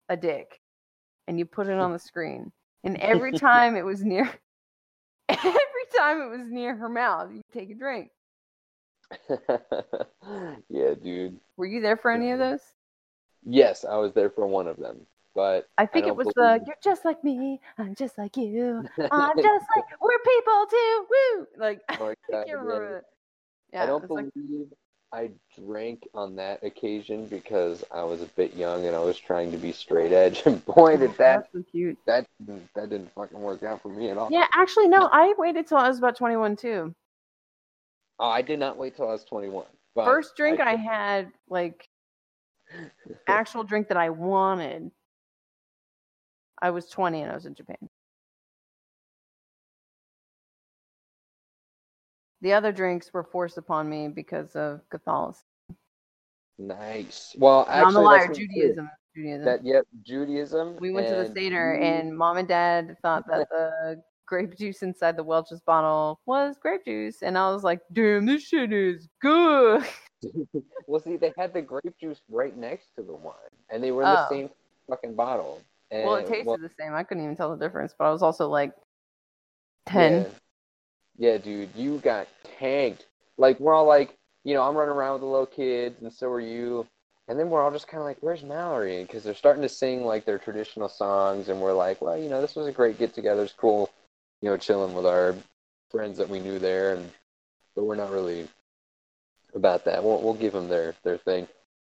a 0.09 0.17
dick 0.17 0.61
and 1.27 1.37
you 1.37 1.45
put 1.45 1.67
it 1.67 1.77
on 1.79 1.91
the 1.93 1.99
screen 1.99 2.51
and 2.83 2.97
every 2.97 3.33
time 3.33 3.75
it 3.75 3.83
was 3.85 4.03
near 4.03 4.29
every 5.29 5.85
time 5.97 6.21
it 6.21 6.29
was 6.29 6.49
near 6.49 6.75
her 6.75 6.89
mouth 6.89 7.31
you 7.33 7.41
take 7.51 7.69
a 7.69 7.75
drink 7.75 8.09
yeah, 10.69 10.93
dude. 11.01 11.39
were 11.57 11.65
you 11.65 11.81
there 11.81 11.97
for 11.97 12.11
any 12.11 12.31
of 12.31 12.39
those 12.39 12.61
Yes, 13.45 13.85
I 13.85 13.95
was 13.95 14.13
there 14.13 14.29
for 14.29 14.45
one 14.47 14.67
of 14.67 14.75
them, 14.77 14.97
but 15.33 15.69
i 15.77 15.85
think 15.85 16.05
it 16.05 16.09
don't 16.09 16.17
was 16.17 16.27
the 16.35 16.61
you're 16.65 16.75
just 16.83 17.05
like 17.05 17.23
me 17.23 17.61
i'm 17.77 17.93
just 17.95 18.17
like 18.17 18.35
you 18.35 18.83
i'm 19.11 19.37
just 19.37 19.65
like 19.75 19.85
we're 20.01 20.19
people 20.25 20.65
too 20.69 21.05
woo 21.09 21.47
like 21.57 21.81
i 21.89 21.95
Oh 22.01 22.05
God, 22.07 22.15
can't 22.31 22.47
yeah. 22.47 22.53
remember 22.53 22.97
it. 22.97 23.03
yeah 23.73 23.83
I 23.83 23.85
don't 23.85 24.03
it's 24.03 24.11
like, 24.11 24.25
believe 24.33 24.67
I 25.11 25.31
drank 25.59 26.07
on 26.13 26.35
that 26.35 26.63
occasion 26.63 27.25
because 27.27 27.83
I 27.91 28.03
was 28.03 28.21
a 28.21 28.27
bit 28.27 28.53
young 28.55 28.85
and 28.85 28.95
I 28.95 28.99
was 28.99 29.17
trying 29.17 29.51
to 29.51 29.57
be 29.57 29.71
straight 29.71 30.11
edge. 30.11 30.43
And 30.45 30.63
boy, 30.65 30.97
did 30.97 31.17
that 31.17 31.47
so 31.51 31.63
cute 31.71 31.97
that 32.05 32.27
didn't- 32.45 32.69
that 32.75 32.89
didn't 32.91 33.11
fucking 33.13 33.39
work 33.41 33.63
out 33.63 33.81
for 33.81 33.89
me 33.89 34.09
at 34.11 34.17
all. 34.19 34.29
yeah 34.31 34.45
actually 34.53 34.87
no 34.87 35.09
i 35.11 35.33
waited 35.37 35.65
till 35.67 35.77
i 35.77 35.87
was 35.87 35.97
about 35.99 36.15
21 36.15 36.55
too 36.57 36.93
Oh, 38.19 38.29
I 38.29 38.41
did 38.41 38.59
not 38.59 38.77
wait 38.77 38.95
till 38.95 39.07
I 39.07 39.13
was 39.13 39.23
21. 39.23 39.65
But 39.95 40.05
First 40.05 40.35
drink 40.35 40.59
I, 40.59 40.73
I 40.73 40.75
had, 40.75 41.31
like 41.49 41.87
actual 43.27 43.63
drink 43.63 43.87
that 43.87 43.97
I 43.97 44.09
wanted. 44.09 44.91
I 46.61 46.71
was 46.71 46.89
20 46.89 47.21
and 47.21 47.31
I 47.31 47.35
was 47.35 47.45
in 47.45 47.55
Japan. 47.55 47.77
The 52.41 52.53
other 52.53 52.71
drinks 52.71 53.11
were 53.13 53.23
forced 53.23 53.57
upon 53.57 53.89
me 53.89 54.07
because 54.07 54.55
of 54.55 54.81
Catholicism. 54.89 55.45
nice. 56.57 57.35
Well, 57.37 57.65
And 57.69 57.81
I'm 57.81 57.87
actually, 57.87 58.03
a 58.03 58.05
liar. 58.05 58.33
Judaism. 58.33 58.89
Judaism. 59.15 59.45
That 59.45 59.65
yep, 59.65 59.85
Judaism. 60.03 60.77
we 60.79 60.91
went 60.91 61.07
to 61.07 61.15
the 61.15 61.31
Seder, 61.33 61.75
and 61.75 62.15
mom 62.17 62.37
and 62.37 62.47
dad 62.47 62.97
thought 63.01 63.25
that 63.27 63.47
the 63.51 64.01
grape 64.29 64.55
juice 64.55 64.83
inside 64.83 65.17
the 65.17 65.23
Welch's 65.23 65.59
bottle 65.59 66.19
was 66.27 66.55
grape 66.61 66.85
juice, 66.85 67.23
and 67.23 67.35
I 67.35 67.51
was 67.51 67.63
like, 67.63 67.81
"Damn, 67.91 68.27
this 68.27 68.43
shit 68.43 68.71
is 68.71 69.09
good." 69.19 69.83
well, 70.87 71.01
see, 71.01 71.17
they 71.17 71.33
had 71.35 71.51
the 71.51 71.63
grape 71.63 71.97
juice 71.99 72.21
right 72.29 72.55
next 72.55 72.95
to 72.95 73.01
the 73.01 73.13
wine, 73.13 73.33
and 73.71 73.83
they 73.83 73.91
were 73.91 74.03
in 74.03 74.09
the 74.09 74.25
Oh. 74.25 74.29
same 74.29 74.49
fucking 74.87 75.15
bottle. 75.15 75.61
And, 75.89 76.03
well, 76.03 76.15
it 76.17 76.27
tasted 76.27 76.61
the 76.61 76.69
same. 76.79 76.93
I 76.93 77.01
couldn't 77.03 77.23
even 77.23 77.35
tell 77.35 77.49
the 77.55 77.65
difference, 77.65 77.95
but 77.97 78.05
I 78.05 78.11
was 78.11 78.21
also 78.21 78.47
like 78.47 78.71
ten. 79.87 80.27
Yeah. 81.17 81.31
yeah, 81.31 81.37
dude, 81.39 81.69
you 81.75 81.97
got 81.97 82.27
tanked. 82.59 83.07
Like 83.39 83.59
we're 83.59 83.73
all 83.73 83.87
like, 83.87 84.15
you 84.43 84.53
know, 84.53 84.61
I'm 84.61 84.75
running 84.77 84.93
around 84.93 85.13
with 85.13 85.21
the 85.21 85.27
little 85.27 85.47
kids, 85.47 86.01
and 86.03 86.13
so 86.13 86.29
are 86.29 86.39
you. 86.39 86.85
And 87.27 87.39
then 87.39 87.49
we're 87.51 87.63
all 87.63 87.69
just 87.71 87.87
kind 87.87 88.01
of 88.01 88.05
like, 88.05 88.17
"Where's 88.21 88.43
Mallory?" 88.43 89.03
Because 89.03 89.23
they're 89.23 89.35
starting 89.35 89.61
to 89.63 89.69
sing 89.69 90.03
like 90.03 90.25
their 90.25 90.37
traditional 90.39 90.89
songs, 90.89 91.49
and 91.49 91.59
we're 91.61 91.73
like, 91.73 92.01
"Well, 92.01 92.17
you 92.17 92.27
know, 92.29 92.41
this 92.41 92.55
was 92.55 92.65
a 92.67 92.71
great 92.71 92.97
get 92.99 93.13
together. 93.13 93.43
It's 93.43 93.53
cool, 93.53 93.89
you 94.41 94.49
know, 94.49 94.57
chilling 94.57 94.93
with 94.93 95.05
our 95.05 95.35
friends 95.89 96.17
that 96.17 96.29
we 96.29 96.39
knew 96.39 96.59
there." 96.59 96.95
And 96.95 97.09
but 97.75 97.85
we're 97.85 97.95
not 97.95 98.11
really 98.11 98.47
about 99.53 99.85
that. 99.85 100.03
We'll 100.03 100.21
we'll 100.21 100.33
give 100.33 100.53
them 100.53 100.67
their 100.67 100.95
their 101.03 101.17
thing, 101.17 101.47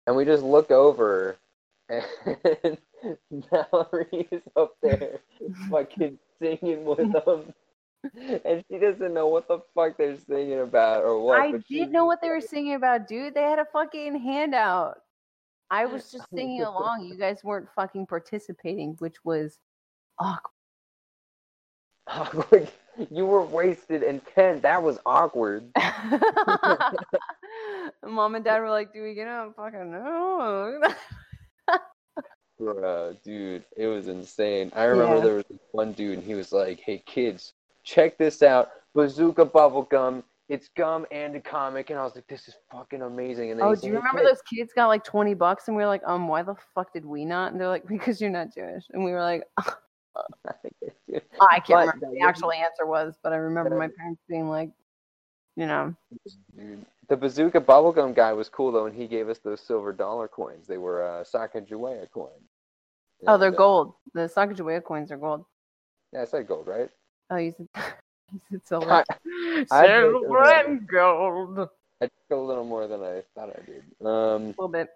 and 0.07 0.17
we 0.17 0.25
just 0.25 0.43
look 0.43 0.71
over, 0.71 1.37
and 1.89 2.79
Mallory 3.53 4.29
is 4.31 4.43
up 4.57 4.75
there, 4.83 5.21
fucking 5.71 6.19
singing 6.41 6.85
with 6.85 7.13
them. 7.25 7.53
And 8.45 8.65
she 8.71 8.79
doesn't 8.79 9.15
know 9.15 9.27
what 9.27 9.49
the 9.49 9.61
fuck 9.75 9.97
they're 9.97 10.17
singing 10.17 10.61
about 10.61 11.03
or 11.03 11.21
what. 11.21 11.41
I 11.41 11.53
did 11.69 11.91
know 11.91 12.05
what 12.05 12.21
they 12.21 12.29
were 12.29 12.41
singing 12.41 12.75
about, 12.75 13.09
dude. 13.09 13.35
They 13.35 13.43
had 13.43 13.59
a 13.59 13.67
fucking 13.73 14.21
handout. 14.21 14.99
I 15.71 15.87
was 15.87 16.11
just 16.13 16.27
singing 16.33 16.63
along. 16.63 17.07
You 17.07 17.17
guys 17.17 17.43
weren't 17.43 17.69
fucking 17.75 18.07
participating, 18.07 18.95
which 18.99 19.17
was 19.25 19.59
awkward. 20.19 20.53
Awkward. 22.09 22.69
You 23.11 23.27
were 23.27 23.43
wasted 23.45 24.03
and 24.03 24.21
ten. 24.35 24.61
That 24.61 24.83
was 24.83 24.99
awkward. 25.05 25.65
Mom 28.07 28.35
and 28.35 28.45
dad 28.45 28.61
were 28.61 28.71
like, 28.71 28.93
"Do 28.93 29.03
we 29.03 29.15
get 29.15 29.29
out?" 29.29 29.55
Fucking 29.57 29.91
no. 29.91 30.81
Bruh, 32.61 33.23
dude, 33.23 33.65
it 33.77 33.87
was 33.87 34.09
insane. 34.09 34.73
I 34.75 34.85
remember 34.85 35.17
Yeah. 35.17 35.23
there 35.23 35.35
was 35.35 35.45
one 35.73 35.93
dude, 35.93 36.19
and 36.19 36.27
he 36.27 36.35
was 36.35 36.53
like, 36.53 36.81
"Hey 36.81 37.03
kids, 37.05 37.53
check 37.85 38.17
this 38.17 38.43
out, 38.43 38.71
Bazooka 38.95 39.45
Bubblegum. 39.45 40.23
It's 40.49 40.69
gum 40.75 41.05
and 41.11 41.37
a 41.37 41.41
comic." 41.41 41.91
And 41.91 41.99
I 41.99 42.05
was 42.05 42.15
like, 42.15 42.27
"This 42.29 42.49
is 42.49 42.55
fucking 42.73 43.03
amazing." 43.03 43.51
And 43.51 43.61
oh, 43.61 43.75
do 43.75 43.87
you 43.89 43.93
"Hey, 43.93 43.99
remember 43.99 44.21
kids." 44.21 44.31
those 44.31 44.43
kids 44.43 44.73
got 44.73 44.87
like 44.87 45.05
twenty 45.05 45.35
bucks, 45.35 45.69
and 45.69 45.77
we 45.77 45.83
were 45.83 45.89
like, 45.89 46.03
"Um, 46.07 46.29
why 46.29 46.43
the 46.43 46.55
fuck 46.75 46.95
did 46.95 47.05
we 47.05 47.27
not?" 47.27 47.53
And 47.53 47.61
they're 47.61 47.69
like, 47.69 47.87
"Because 47.87 48.21
you're 48.23 48.31
not 48.31 48.55
Jewish." 48.55 48.85
And 48.91 49.05
we 49.05 49.13
were 49.13 49.23
like, 49.23 49.43
Dude, 49.59 49.75
"I 50.47 50.53
can't 51.11 51.69
But 51.69 51.81
remember 51.81 52.07
what 52.07 52.15
the 52.15 52.21
actual 52.21 52.53
answer 52.53 52.87
was, 52.87 53.15
but 53.23 53.33
I 53.33 53.37
remember 53.37 53.77
my 53.77 53.89
parents 53.89 54.21
being 54.29 54.49
like, 54.49 54.71
you 55.57 55.67
know, 55.67 55.95
the 57.09 57.17
Bazooka 57.17 57.61
Bubblegum 57.61 58.15
guy 58.15 58.33
was 58.33 58.49
cool 58.49 58.73
though, 58.73 58.87
and 58.87 58.95
he 58.95 59.07
gave 59.07 59.29
us 59.29 59.39
those 59.39 59.61
silver 59.61 59.93
dollar 59.93 60.29
coins. 60.29 60.67
They 60.67 60.79
were 60.79 61.03
uh, 61.03 61.25
Sacagawea 61.25 62.11
coins. 62.11 62.49
oh, 63.27 63.39
they're 63.39 63.49
uh, 63.49 63.57
gold. 63.57 63.95
The 64.15 64.29
Sacagawea 64.29 64.83
coins 64.85 65.11
are 65.13 65.17
gold. 65.17 65.45
Yeah, 66.13 66.23
I 66.23 66.25
said 66.25 66.47
gold, 66.47 66.67
right? 66.67 66.91
Oh, 67.31 67.37
you 67.37 67.53
said, 67.57 67.69
you 68.33 68.41
said 68.51 68.67
silver. 68.67 68.91
I- 68.93 69.05
I 69.71 69.87
silver 69.87 70.29
was- 70.29 70.65
and 70.67 70.87
gold. 70.87 71.69
I 72.03 72.05
took 72.05 72.31
a 72.31 72.37
little 72.37 72.65
more 72.65 72.87
than 72.87 73.03
I 73.03 73.23
thought 73.35 73.51
I 73.57 73.63
did. 73.65 73.83
Um, 74.03 74.09
A 74.09 74.47
little 74.49 74.69
bit. 74.69 74.91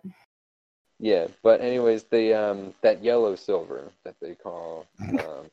Yeah, 1.01 1.27
but 1.43 1.61
anyways, 1.61 2.05
the 2.05 2.35
um 2.35 2.75
that 2.83 3.03
yellow 3.03 3.35
silver 3.35 3.91
that 4.05 4.15
they 4.21 4.35
call 4.35 4.87
um, 5.01 5.51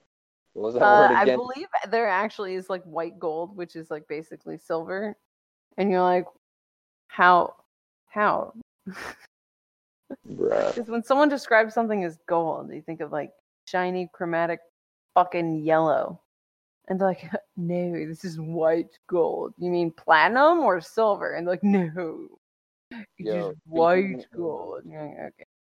what 0.54 0.64
was 0.64 0.74
that 0.76 0.84
Uh, 0.84 1.08
word 1.10 1.12
I 1.12 1.26
believe 1.26 1.68
there 1.90 2.08
actually 2.08 2.56
is 2.56 2.70
like 2.70 2.84
white 2.84 3.20
gold, 3.20 3.56
which 3.56 3.76
is 3.76 3.90
like 3.90 4.08
basically 4.08 4.58
silver, 4.58 5.16
and 5.78 5.92
you're 5.92 6.02
like, 6.02 6.26
how, 7.08 7.56
how? 8.08 8.54
Because 8.86 9.16
when 10.88 11.04
someone 11.04 11.30
describes 11.30 11.74
something 11.74 12.04
as 12.04 12.18
gold, 12.28 12.72
you 12.74 12.82
think 12.82 13.02
of 13.02 13.12
like 13.12 13.32
shiny, 13.66 14.10
chromatic, 14.14 14.60
fucking 15.16 15.64
yellow, 15.64 16.20
and 16.88 17.00
they're 17.00 17.08
like, 17.10 17.30
no, 17.58 18.06
this 18.08 18.26
is 18.26 18.40
white 18.40 18.98
gold. 19.08 19.54
You 19.58 19.72
mean 19.72 19.92
platinum 19.92 20.60
or 20.60 20.82
silver? 20.82 21.34
And 21.34 21.48
they're 21.48 21.54
like, 21.54 21.64
no, 21.64 22.28
it's 22.34 22.47
Yo, 23.20 23.50
just 23.52 23.58
white 23.66 24.26
gold. 24.36 24.84
And 24.84 24.92
you're 24.94 25.04
like, 25.06 25.34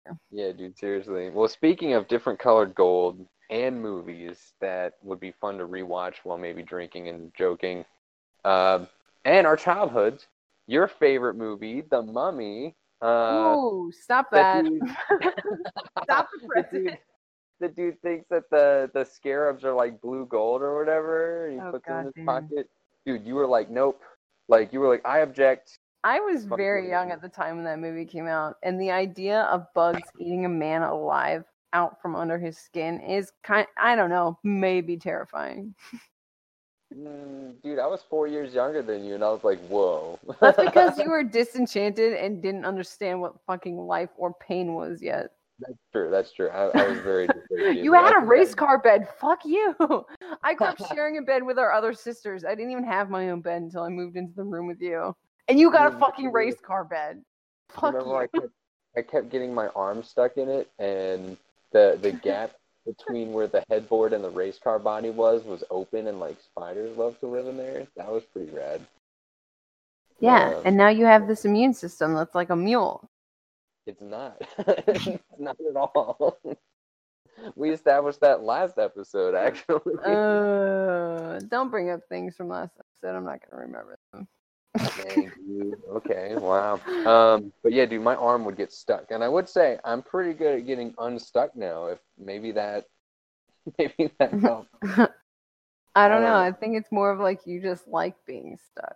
okay. 0.07 0.15
Yeah, 0.31 0.51
dude, 0.51 0.77
seriously. 0.77 1.29
Well, 1.29 1.47
speaking 1.47 1.93
of 1.93 2.07
different 2.07 2.39
colored 2.39 2.75
gold 2.75 3.25
and 3.49 3.81
movies 3.81 4.53
that 4.61 4.93
would 5.03 5.19
be 5.19 5.31
fun 5.31 5.57
to 5.57 5.67
rewatch 5.67 6.15
while 6.23 6.37
maybe 6.37 6.61
drinking 6.63 7.07
and 7.09 7.31
joking, 7.35 7.85
um, 8.45 8.87
and 9.25 9.45
our 9.47 9.57
childhoods, 9.57 10.27
your 10.67 10.87
favorite 10.87 11.35
movie, 11.35 11.81
The 11.89 12.01
Mummy. 12.01 12.75
Uh, 13.01 13.55
Ooh, 13.55 13.91
stop 13.91 14.27
that 14.31 14.63
dude- 14.63 14.83
stop 16.03 16.27
the 16.31 16.47
the 16.55 16.63
dude, 16.71 16.97
the 17.59 17.67
dude 17.69 18.01
thinks 18.01 18.27
that 18.29 18.49
the 18.51 18.89
the 18.93 19.03
scarabs 19.03 19.63
are 19.63 19.73
like 19.73 19.99
blue 20.01 20.25
gold 20.25 20.61
or 20.61 20.77
whatever. 20.77 21.47
And 21.47 21.55
he 21.55 21.59
Oh, 21.61 21.71
puts 21.71 21.85
them 21.87 21.99
in 21.99 22.05
his 22.05 22.13
pocket. 22.25 22.69
Dude, 23.05 23.25
you 23.25 23.35
were 23.35 23.47
like, 23.47 23.69
nope. 23.69 24.01
Like 24.47 24.73
you 24.73 24.79
were 24.79 24.87
like, 24.89 25.05
I 25.05 25.19
object. 25.19 25.79
I 26.03 26.19
was 26.19 26.45
very 26.45 26.89
young 26.89 27.11
at 27.11 27.21
the 27.21 27.29
time 27.29 27.57
when 27.57 27.65
that 27.65 27.79
movie 27.79 28.05
came 28.05 28.27
out, 28.27 28.55
and 28.63 28.79
the 28.79 28.91
idea 28.91 29.41
of 29.43 29.65
bugs 29.73 30.07
eating 30.19 30.45
a 30.45 30.49
man 30.49 30.81
alive 30.81 31.43
out 31.73 32.01
from 32.01 32.15
under 32.15 32.39
his 32.39 32.57
skin 32.57 32.99
is 33.01 33.31
kind 33.43 33.67
I 33.77 33.95
don't 33.95 34.09
know, 34.09 34.39
maybe 34.43 34.97
terrifying. 34.97 35.75
Mm, 36.95 37.61
dude, 37.61 37.77
I 37.77 37.85
was 37.85 38.01
four 38.09 38.27
years 38.27 38.53
younger 38.53 38.81
than 38.81 39.03
you, 39.03 39.13
and 39.13 39.23
I 39.23 39.29
was 39.29 39.43
like, 39.43 39.59
whoa. 39.67 40.17
That's 40.41 40.57
because 40.57 40.97
you 40.99 41.09
were 41.09 41.23
disenchanted 41.23 42.13
and 42.13 42.41
didn't 42.41 42.65
understand 42.65 43.21
what 43.21 43.35
fucking 43.45 43.77
life 43.77 44.09
or 44.17 44.33
pain 44.33 44.73
was 44.73 45.01
yet. 45.01 45.31
That's 45.59 45.77
true. 45.91 46.09
That's 46.09 46.31
true. 46.31 46.49
I, 46.49 46.69
I 46.69 46.87
was 46.87 46.99
very. 46.99 47.27
you 47.75 47.93
had 47.93 48.15
a 48.15 48.25
race 48.25 48.55
car 48.55 48.79
bed. 48.79 49.07
Fuck 49.19 49.43
you. 49.45 49.75
I 50.43 50.53
grew 50.53 50.67
up 50.67 50.79
sharing 50.87 51.17
a 51.17 51.21
bed 51.21 51.43
with 51.43 51.59
our 51.59 51.73
other 51.73 51.93
sisters. 51.93 52.45
I 52.45 52.55
didn't 52.55 52.71
even 52.71 52.85
have 52.85 53.09
my 53.09 53.29
own 53.29 53.41
bed 53.41 53.61
until 53.61 53.83
I 53.83 53.89
moved 53.89 54.15
into 54.15 54.33
the 54.33 54.43
room 54.43 54.65
with 54.65 54.81
you. 54.81 55.13
And 55.49 55.59
you 55.59 55.71
got 55.71 55.93
a 55.93 55.97
fucking 55.97 56.31
race 56.31 56.59
car 56.61 56.83
bed. 56.83 57.23
Fuck 57.69 57.93
Remember, 57.93 58.09
you. 58.09 58.15
I 58.17 58.27
kept, 58.27 58.53
I 58.97 59.01
kept 59.01 59.29
getting 59.31 59.53
my 59.53 59.67
arm 59.69 60.03
stuck 60.03 60.37
in 60.37 60.47
it, 60.47 60.69
and 60.77 61.37
the 61.71 61.97
the 62.01 62.11
gap 62.11 62.51
between 62.85 63.33
where 63.33 63.47
the 63.47 63.63
headboard 63.69 64.13
and 64.13 64.23
the 64.23 64.29
race 64.29 64.59
car 64.63 64.79
body 64.79 65.09
was 65.09 65.43
was 65.43 65.63
open, 65.71 66.07
and 66.07 66.19
like 66.19 66.37
spiders 66.39 66.95
love 66.97 67.19
to 67.19 67.27
live 67.27 67.47
in 67.47 67.57
there. 67.57 67.87
That 67.97 68.11
was 68.11 68.23
pretty 68.31 68.51
rad. 68.51 68.85
Yeah, 70.19 70.55
Um, 70.55 70.61
and 70.65 70.77
now 70.77 70.89
you 70.89 71.05
have 71.05 71.27
this 71.27 71.45
immune 71.45 71.73
system 71.73 72.13
that's 72.13 72.35
like 72.35 72.49
a 72.49 72.55
mule. 72.55 73.09
It's 73.85 74.01
not. 74.01 74.41
it's 74.57 75.19
not 75.39 75.57
at 75.67 75.75
all. 75.75 76.37
we 77.55 77.71
established 77.71 78.19
that 78.21 78.43
last 78.43 78.77
episode, 78.77 79.33
actually. 79.33 79.95
Uh, 80.05 81.39
don't 81.47 81.71
bring 81.71 81.89
up 81.89 82.01
things 82.09 82.35
from 82.35 82.49
last 82.49 82.73
episode. 82.77 83.15
I'm 83.15 83.25
not 83.25 83.39
gonna 83.49 83.63
remember 83.63 83.97
them. 84.13 84.27
Dang, 84.79 85.31
dude. 85.45 85.81
Okay, 85.89 86.35
wow. 86.35 86.79
Um, 87.05 87.51
but 87.63 87.73
yeah, 87.73 87.85
dude, 87.85 88.01
my 88.01 88.15
arm 88.15 88.45
would 88.45 88.57
get 88.57 88.71
stuck, 88.71 89.11
and 89.11 89.23
I 89.23 89.27
would 89.27 89.49
say 89.49 89.77
I'm 89.83 90.01
pretty 90.01 90.33
good 90.33 90.59
at 90.59 90.67
getting 90.67 90.93
unstuck 90.97 91.55
now. 91.55 91.87
If 91.87 91.99
maybe 92.17 92.51
that, 92.53 92.85
maybe 93.77 94.11
that 94.19 94.33
helped. 94.41 94.69
I 95.95 96.07
don't 96.07 96.21
know. 96.21 96.35
Uh, 96.35 96.41
I 96.41 96.51
think 96.51 96.77
it's 96.77 96.91
more 96.91 97.11
of 97.11 97.19
like 97.19 97.41
you 97.45 97.61
just 97.61 97.87
like 97.87 98.15
being 98.25 98.57
stuck. 98.71 98.95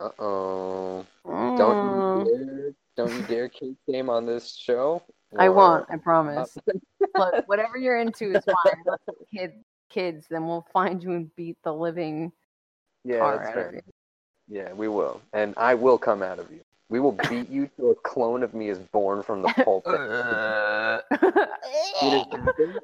Uh 0.00 0.10
oh. 0.18 1.06
Mm. 1.26 1.58
Don't 1.58 2.26
you 2.26 2.36
dare! 2.36 2.74
Don't 2.96 3.12
you 3.12 3.22
dare 3.22 3.48
keep 3.48 3.76
game 3.88 4.10
on 4.10 4.26
this 4.26 4.54
show. 4.54 5.02
I 5.36 5.48
won't. 5.48 5.86
I 5.90 5.96
promise. 5.96 6.56
Look, 7.16 7.48
whatever 7.48 7.76
you're 7.76 7.98
into 7.98 8.30
is 8.30 8.44
fine. 8.44 8.82
Let's 8.86 9.04
Kid, 9.34 9.52
kids, 9.90 10.26
then 10.30 10.46
we'll 10.46 10.66
find 10.72 11.02
you 11.02 11.12
and 11.12 11.34
beat 11.34 11.56
the 11.64 11.72
living 11.72 12.32
yeah, 13.04 13.38
Yeah, 14.48 14.72
we 14.72 14.88
will, 14.88 15.20
and 15.32 15.54
I 15.56 15.74
will 15.74 15.98
come 15.98 16.22
out 16.22 16.38
of 16.38 16.50
you. 16.50 16.60
We 16.90 17.00
will 17.00 17.12
beat 17.30 17.48
you 17.48 17.68
till 17.76 17.92
a 17.92 17.94
clone 17.94 18.42
of 18.42 18.52
me 18.54 18.68
is 18.68 18.78
born 18.78 19.22
from 19.22 19.42
the 19.42 19.48
pulp. 19.64 19.84
It 22.02 22.10
has 22.12 22.26
happened. 22.32 22.80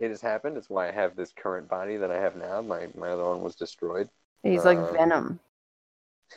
It 0.00 0.08
has 0.10 0.20
happened. 0.20 0.56
It's 0.56 0.70
why 0.70 0.88
I 0.88 0.92
have 0.92 1.14
this 1.16 1.32
current 1.36 1.68
body 1.68 1.96
that 1.96 2.10
I 2.10 2.16
have 2.18 2.36
now. 2.36 2.62
My 2.62 2.88
my 2.96 3.10
other 3.10 3.24
one 3.24 3.42
was 3.42 3.54
destroyed. 3.56 4.08
He's 4.42 4.64
like 4.64 4.78
Uh, 4.78 4.92
Venom. 4.92 5.40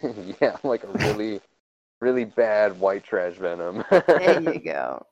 yeah, 0.41 0.57
like 0.63 0.83
a 0.83 0.87
really, 0.87 1.41
really 1.99 2.25
bad 2.25 2.79
white 2.79 3.03
trash 3.03 3.35
venom. 3.35 3.83
There 3.89 4.41
you 4.41 4.59
go. 4.65 5.05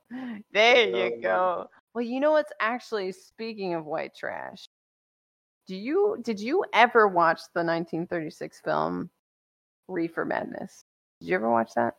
There 0.52 0.88
you 0.90 1.16
Um, 1.16 1.22
go. 1.22 1.70
Well, 1.94 2.04
you 2.04 2.20
know 2.20 2.32
what's 2.32 2.52
actually 2.60 3.12
speaking 3.12 3.74
of 3.74 3.86
white 3.86 4.16
trash. 4.16 4.68
Do 5.68 5.76
you 5.76 6.18
did 6.24 6.40
you 6.40 6.66
ever 6.74 7.08
watch 7.08 7.40
the 7.54 7.64
1936 7.64 8.62
film 8.62 9.10
Reefer 9.90 10.26
Madness? 10.26 10.84
Did 11.20 11.28
you 11.30 11.36
ever 11.36 11.50
watch 11.50 11.72
that? 11.76 11.96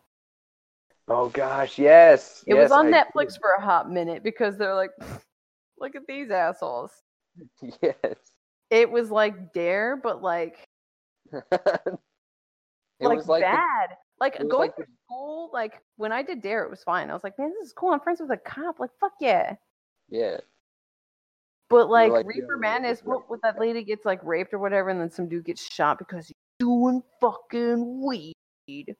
oh 1.08 1.28
gosh, 1.28 1.76
yes. 1.78 2.44
It 2.46 2.54
yes, 2.54 2.64
was 2.64 2.72
on 2.72 2.92
I 2.94 3.02
Netflix 3.02 3.38
for 3.40 3.50
a 3.58 3.60
hot 3.60 3.90
minute 3.90 4.22
because 4.22 4.56
they're 4.56 4.74
like, 4.76 4.90
look 5.78 5.96
at 5.96 6.06
these 6.06 6.30
assholes. 6.30 6.92
Yes. 7.82 8.16
it 8.70 8.90
was 8.90 9.10
like 9.10 9.52
Dare, 9.52 9.96
but 9.96 10.22
like 10.22 10.68
it 11.32 11.98
like, 13.00 13.16
was 13.16 13.28
like 13.28 13.42
the- 13.42 13.46
bad. 13.46 13.96
like 14.20 14.38
going 14.38 14.70
like 14.70 14.76
to 14.76 14.84
school, 15.06 15.50
like 15.52 15.80
when 15.96 16.12
I 16.12 16.22
did 16.22 16.42
Dare, 16.42 16.64
it 16.64 16.70
was 16.70 16.82
fine. 16.82 17.10
I 17.10 17.14
was 17.14 17.24
like, 17.24 17.38
man, 17.38 17.52
this 17.58 17.68
is 17.68 17.72
cool. 17.72 17.90
I'm 17.92 18.00
friends 18.00 18.20
with 18.20 18.30
a 18.30 18.36
cop. 18.36 18.78
Like, 18.80 18.90
fuck 19.00 19.12
yeah. 19.20 19.54
yeah, 20.10 20.38
But 21.70 21.88
like, 21.88 22.12
like, 22.12 22.26
Reefer 22.26 22.56
yeah, 22.56 22.60
Madness, 22.60 23.00
what 23.04 23.30
with 23.30 23.40
that 23.42 23.58
lady 23.60 23.82
gets 23.84 24.04
like 24.04 24.22
raped 24.24 24.52
or 24.52 24.58
whatever, 24.58 24.90
and 24.90 25.00
then 25.00 25.10
some 25.10 25.28
dude 25.28 25.44
gets 25.44 25.62
shot 25.72 25.98
because 25.98 26.26
he's 26.28 26.36
doing 26.60 27.02
fucking 27.20 28.06
weed. 28.06 28.94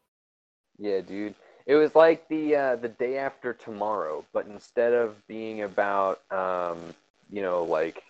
yeah, 0.78 1.00
dude. 1.00 1.34
It 1.66 1.76
was 1.76 1.94
like 1.94 2.26
the 2.28 2.56
uh, 2.56 2.76
the 2.76 2.88
day 2.88 3.18
after 3.18 3.52
tomorrow, 3.52 4.24
but 4.32 4.46
instead 4.46 4.92
of 4.92 5.14
being 5.28 5.62
about 5.62 6.20
um, 6.32 6.78
you 7.30 7.42
know 7.42 7.62
like 7.62 8.02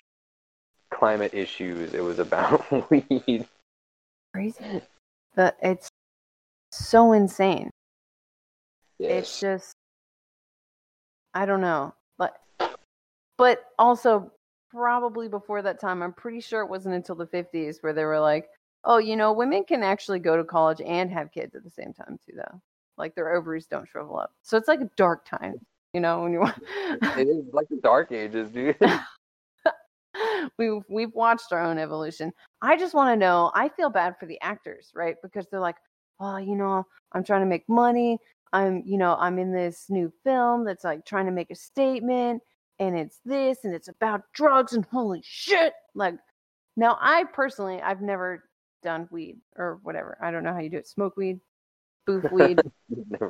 climate 0.91 1.35
issues, 1.35 1.93
it 1.93 2.03
was 2.03 2.19
about 2.19 2.65
weed. 2.91 3.47
Crazy. 4.33 4.81
The 5.35 5.55
it's 5.61 5.91
so 6.71 7.13
insane. 7.13 7.71
Yes. 8.99 9.11
It's 9.11 9.41
just 9.41 9.77
I 11.35 11.45
don't 11.45 11.61
know. 11.61 11.93
But 12.19 12.41
but 13.37 13.65
also 13.79 14.31
probably 14.71 15.29
before 15.29 15.63
that 15.63 15.81
time, 15.81 16.03
I'm 16.03 16.13
pretty 16.13 16.41
sure 16.41 16.63
it 16.63 16.71
wasn't 16.71 16.95
until 16.95 17.17
the 17.17 17.27
50s 17.27 17.83
where 17.83 17.93
they 17.93 18.05
were 18.05 18.21
like, 18.21 18.49
"Oh, 18.85 18.99
you 18.99 19.17
know, 19.17 19.33
women 19.33 19.65
can 19.65 19.83
actually 19.83 20.19
go 20.19 20.37
to 20.37 20.45
college 20.45 20.81
and 20.81 21.11
have 21.11 21.33
kids 21.33 21.55
at 21.55 21.65
the 21.65 21.71
same 21.71 21.93
time 21.93 22.19
too 22.25 22.37
though. 22.37 22.61
Like 22.97 23.15
their 23.15 23.33
ovaries 23.35 23.67
don't 23.67 23.89
shrivel 23.89 24.19
up." 24.19 24.33
So 24.43 24.57
it's 24.57 24.69
like 24.69 24.81
a 24.81 24.91
dark 24.97 25.25
time, 25.25 25.55
you 25.93 26.01
know, 26.01 26.23
when 26.23 26.33
you 26.33 26.41
want 26.41 26.63
it 27.19 27.29
is 27.29 27.45
like 27.53 27.69
the 27.69 27.81
dark 27.83 28.13
ages, 28.13 28.51
dude. 28.51 28.77
we've 30.59 30.83
we've 30.89 31.15
watched 31.15 31.53
our 31.53 31.63
own 31.63 31.79
evolution. 31.79 32.33
I 32.63 32.77
just 32.77 32.95
want 32.95 33.13
to 33.13 33.17
know. 33.17 33.51
I 33.55 33.69
feel 33.69 33.91
bad 33.91 34.17
for 34.19 34.27
the 34.27 34.41
actors, 34.41 34.91
right? 34.95 35.17
Because 35.23 35.47
they're 35.49 35.61
like, 35.61 35.77
oh, 36.21 36.37
you 36.37 36.57
know, 36.57 36.87
I'm 37.13 37.25
trying 37.25 37.43
to 37.43 37.47
make 37.47 37.69
money. 37.69 38.19
I'm, 38.53 38.83
you 38.85 38.99
know, 38.99 39.17
I'm 39.19 39.39
in 39.39 39.53
this 39.53 39.87
new 39.89 40.13
film 40.25 40.65
that's 40.65 40.85
like 40.85 41.05
trying 41.05 41.27
to 41.27 41.33
make 41.33 41.51
a 41.51 41.55
statement, 41.55 42.43
and 42.79 42.99
it's 42.99 43.21
this, 43.25 43.59
and 43.65 43.75
it's 43.75 43.89
about 43.89 44.23
drugs, 44.35 44.73
and 44.73 44.85
holy 44.87 45.23
shit! 45.25 45.73
Like, 45.95 46.15
now 46.77 46.99
I 47.01 47.25
personally, 47.33 47.81
I've 47.81 48.03
never 48.03 48.45
done 48.83 49.09
weed 49.11 49.39
or 49.57 49.79
whatever. 49.83 50.17
I 50.21 50.31
don't 50.31 50.45
know 50.45 50.53
how 50.53 50.61
you 50.61 50.71
do 50.71 50.79
it. 50.79 50.87
Smoke 50.89 51.17
weed, 51.17 51.41
boof 52.07 52.25
weed, 52.33 52.61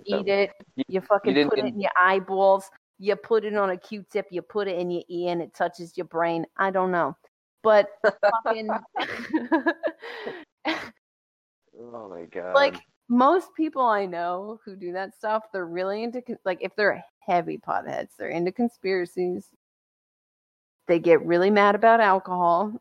eat 0.05 0.29
it. 0.29 0.53
You- 0.77 0.85
You 0.89 1.01
fucking 1.01 1.35
didn't 1.35 1.51
put 1.51 1.59
it 1.61 1.67
in 1.67 1.81
your 1.81 1.91
eyeballs. 2.01 2.71
You 2.99 3.17
put 3.17 3.45
it 3.45 3.55
on 3.57 3.71
a 3.71 3.77
Q-tip. 3.77 4.27
You 4.31 4.43
put 4.43 4.69
it 4.69 4.79
in 4.79 4.91
your 4.91 5.03
ear, 5.09 5.33
and 5.33 5.41
it 5.43 5.55
touches 5.55 5.97
your 5.97 6.07
brain. 6.07 6.45
I 6.57 6.71
don't 6.71 6.91
know, 6.91 7.17
but 7.63 7.89
fucking 8.45 8.71
Oh 11.83 12.09
my 12.11 12.25
god. 12.27 12.55
like 12.55 12.77
most 13.09 13.55
people 13.57 13.83
I 13.83 14.05
know 14.07 14.61
who 14.65 14.77
do 14.77 14.93
that 14.93 15.15
stuff, 15.15 15.45
they're 15.53 15.67
really 15.67 16.03
into 16.03 16.23
like 16.45 16.59
if 16.61 16.75
they're 16.77 17.03
heavy 17.21 17.59
potheads, 17.59 18.11
they're 18.19 18.29
into 18.29 18.53
conspiracies. 18.53 19.49
They 20.87 20.99
get 20.99 21.25
really 21.25 21.51
mad 21.51 21.75
about 21.75 22.01
alcohol, 22.01 22.73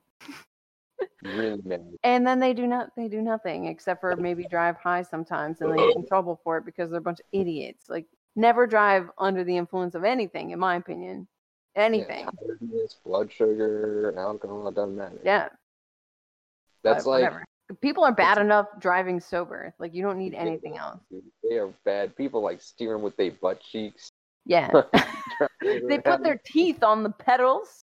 really 1.23 1.61
mad. 1.63 1.85
and 2.03 2.25
then 2.25 2.39
they 2.39 2.53
do 2.53 2.67
not 2.67 2.89
they 2.95 3.07
do 3.07 3.21
nothing 3.21 3.65
except 3.65 4.01
for 4.01 4.15
maybe 4.15 4.45
drive 4.49 4.75
high 4.77 5.01
sometimes, 5.01 5.61
and 5.61 5.71
they 5.71 5.77
get 5.77 5.95
in 5.95 6.07
trouble 6.07 6.39
for 6.43 6.57
it 6.57 6.65
because 6.65 6.89
they're 6.89 6.99
a 6.99 7.03
bunch 7.03 7.19
of 7.19 7.25
idiots. 7.31 7.85
Like 7.89 8.05
never 8.35 8.65
drive 8.67 9.09
under 9.17 9.43
the 9.43 9.57
influence 9.57 9.95
of 9.95 10.03
anything, 10.03 10.51
in 10.51 10.59
my 10.59 10.75
opinion. 10.75 11.27
Anything, 11.75 12.27
Yeah, 12.61 12.85
blood 13.05 13.31
sugar, 13.31 14.13
alcohol, 14.17 14.67
it 14.67 14.75
doesn't 14.75 14.97
matter. 14.97 15.19
yeah. 15.23 15.49
That's 16.83 17.03
but 17.03 17.09
like 17.09 17.23
whatever. 17.23 17.45
People 17.81 18.03
are 18.03 18.11
bad 18.13 18.39
enough 18.39 18.65
driving 18.79 19.19
sober. 19.19 19.73
Like 19.77 19.93
you 19.93 20.01
don't 20.01 20.17
need 20.17 20.33
anything 20.33 20.77
else. 20.77 20.99
They 21.47 21.57
are 21.57 21.71
bad. 21.85 22.15
People 22.15 22.41
like 22.41 22.61
steering 22.61 23.03
with 23.03 23.15
their 23.15 23.31
butt 23.31 23.61
cheeks. 23.61 24.09
Yeah. 24.45 24.71
they 25.61 25.99
put 25.99 26.23
their 26.23 26.41
teeth 26.45 26.83
on 26.83 27.03
the 27.03 27.11
pedals 27.11 27.83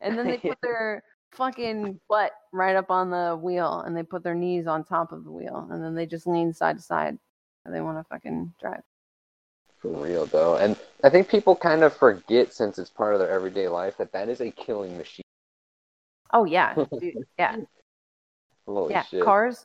and 0.00 0.16
then 0.18 0.26
they 0.26 0.38
put 0.48 0.58
their 0.62 1.02
fucking 1.36 2.00
butt 2.08 2.32
right 2.52 2.76
up 2.76 2.90
on 2.90 3.10
the 3.10 3.36
wheel 3.40 3.80
and 3.86 3.96
they 3.96 4.02
put 4.02 4.22
their 4.22 4.34
knees 4.34 4.66
on 4.66 4.84
top 4.84 5.12
of 5.12 5.24
the 5.24 5.30
wheel 5.30 5.68
and 5.70 5.82
then 5.82 5.94
they 5.94 6.06
just 6.06 6.26
lean 6.26 6.52
side 6.52 6.76
to 6.78 6.82
side 6.82 7.18
and 7.64 7.74
they 7.74 7.80
want 7.80 7.98
to 7.98 8.04
fucking 8.04 8.52
drive 8.60 8.82
For 9.80 9.90
real 9.90 10.26
though, 10.26 10.56
and 10.56 10.76
I 11.04 11.10
think 11.10 11.28
people 11.28 11.54
kind 11.54 11.82
of 11.82 11.94
forget 11.96 12.52
since 12.52 12.78
it's 12.78 12.90
part 12.90 13.12
of 13.14 13.20
their 13.20 13.30
everyday 13.30 13.68
life 13.68 13.96
that 13.98 14.12
that 14.12 14.28
is 14.28 14.40
a 14.40 14.50
killing 14.50 14.96
machine. 14.96 15.22
oh 16.32 16.44
yeah 16.44 16.74
dude, 17.00 17.14
yeah 17.38 17.56
Holy 18.66 18.92
yeah 18.94 19.02
shit! 19.04 19.22
cars 19.24 19.64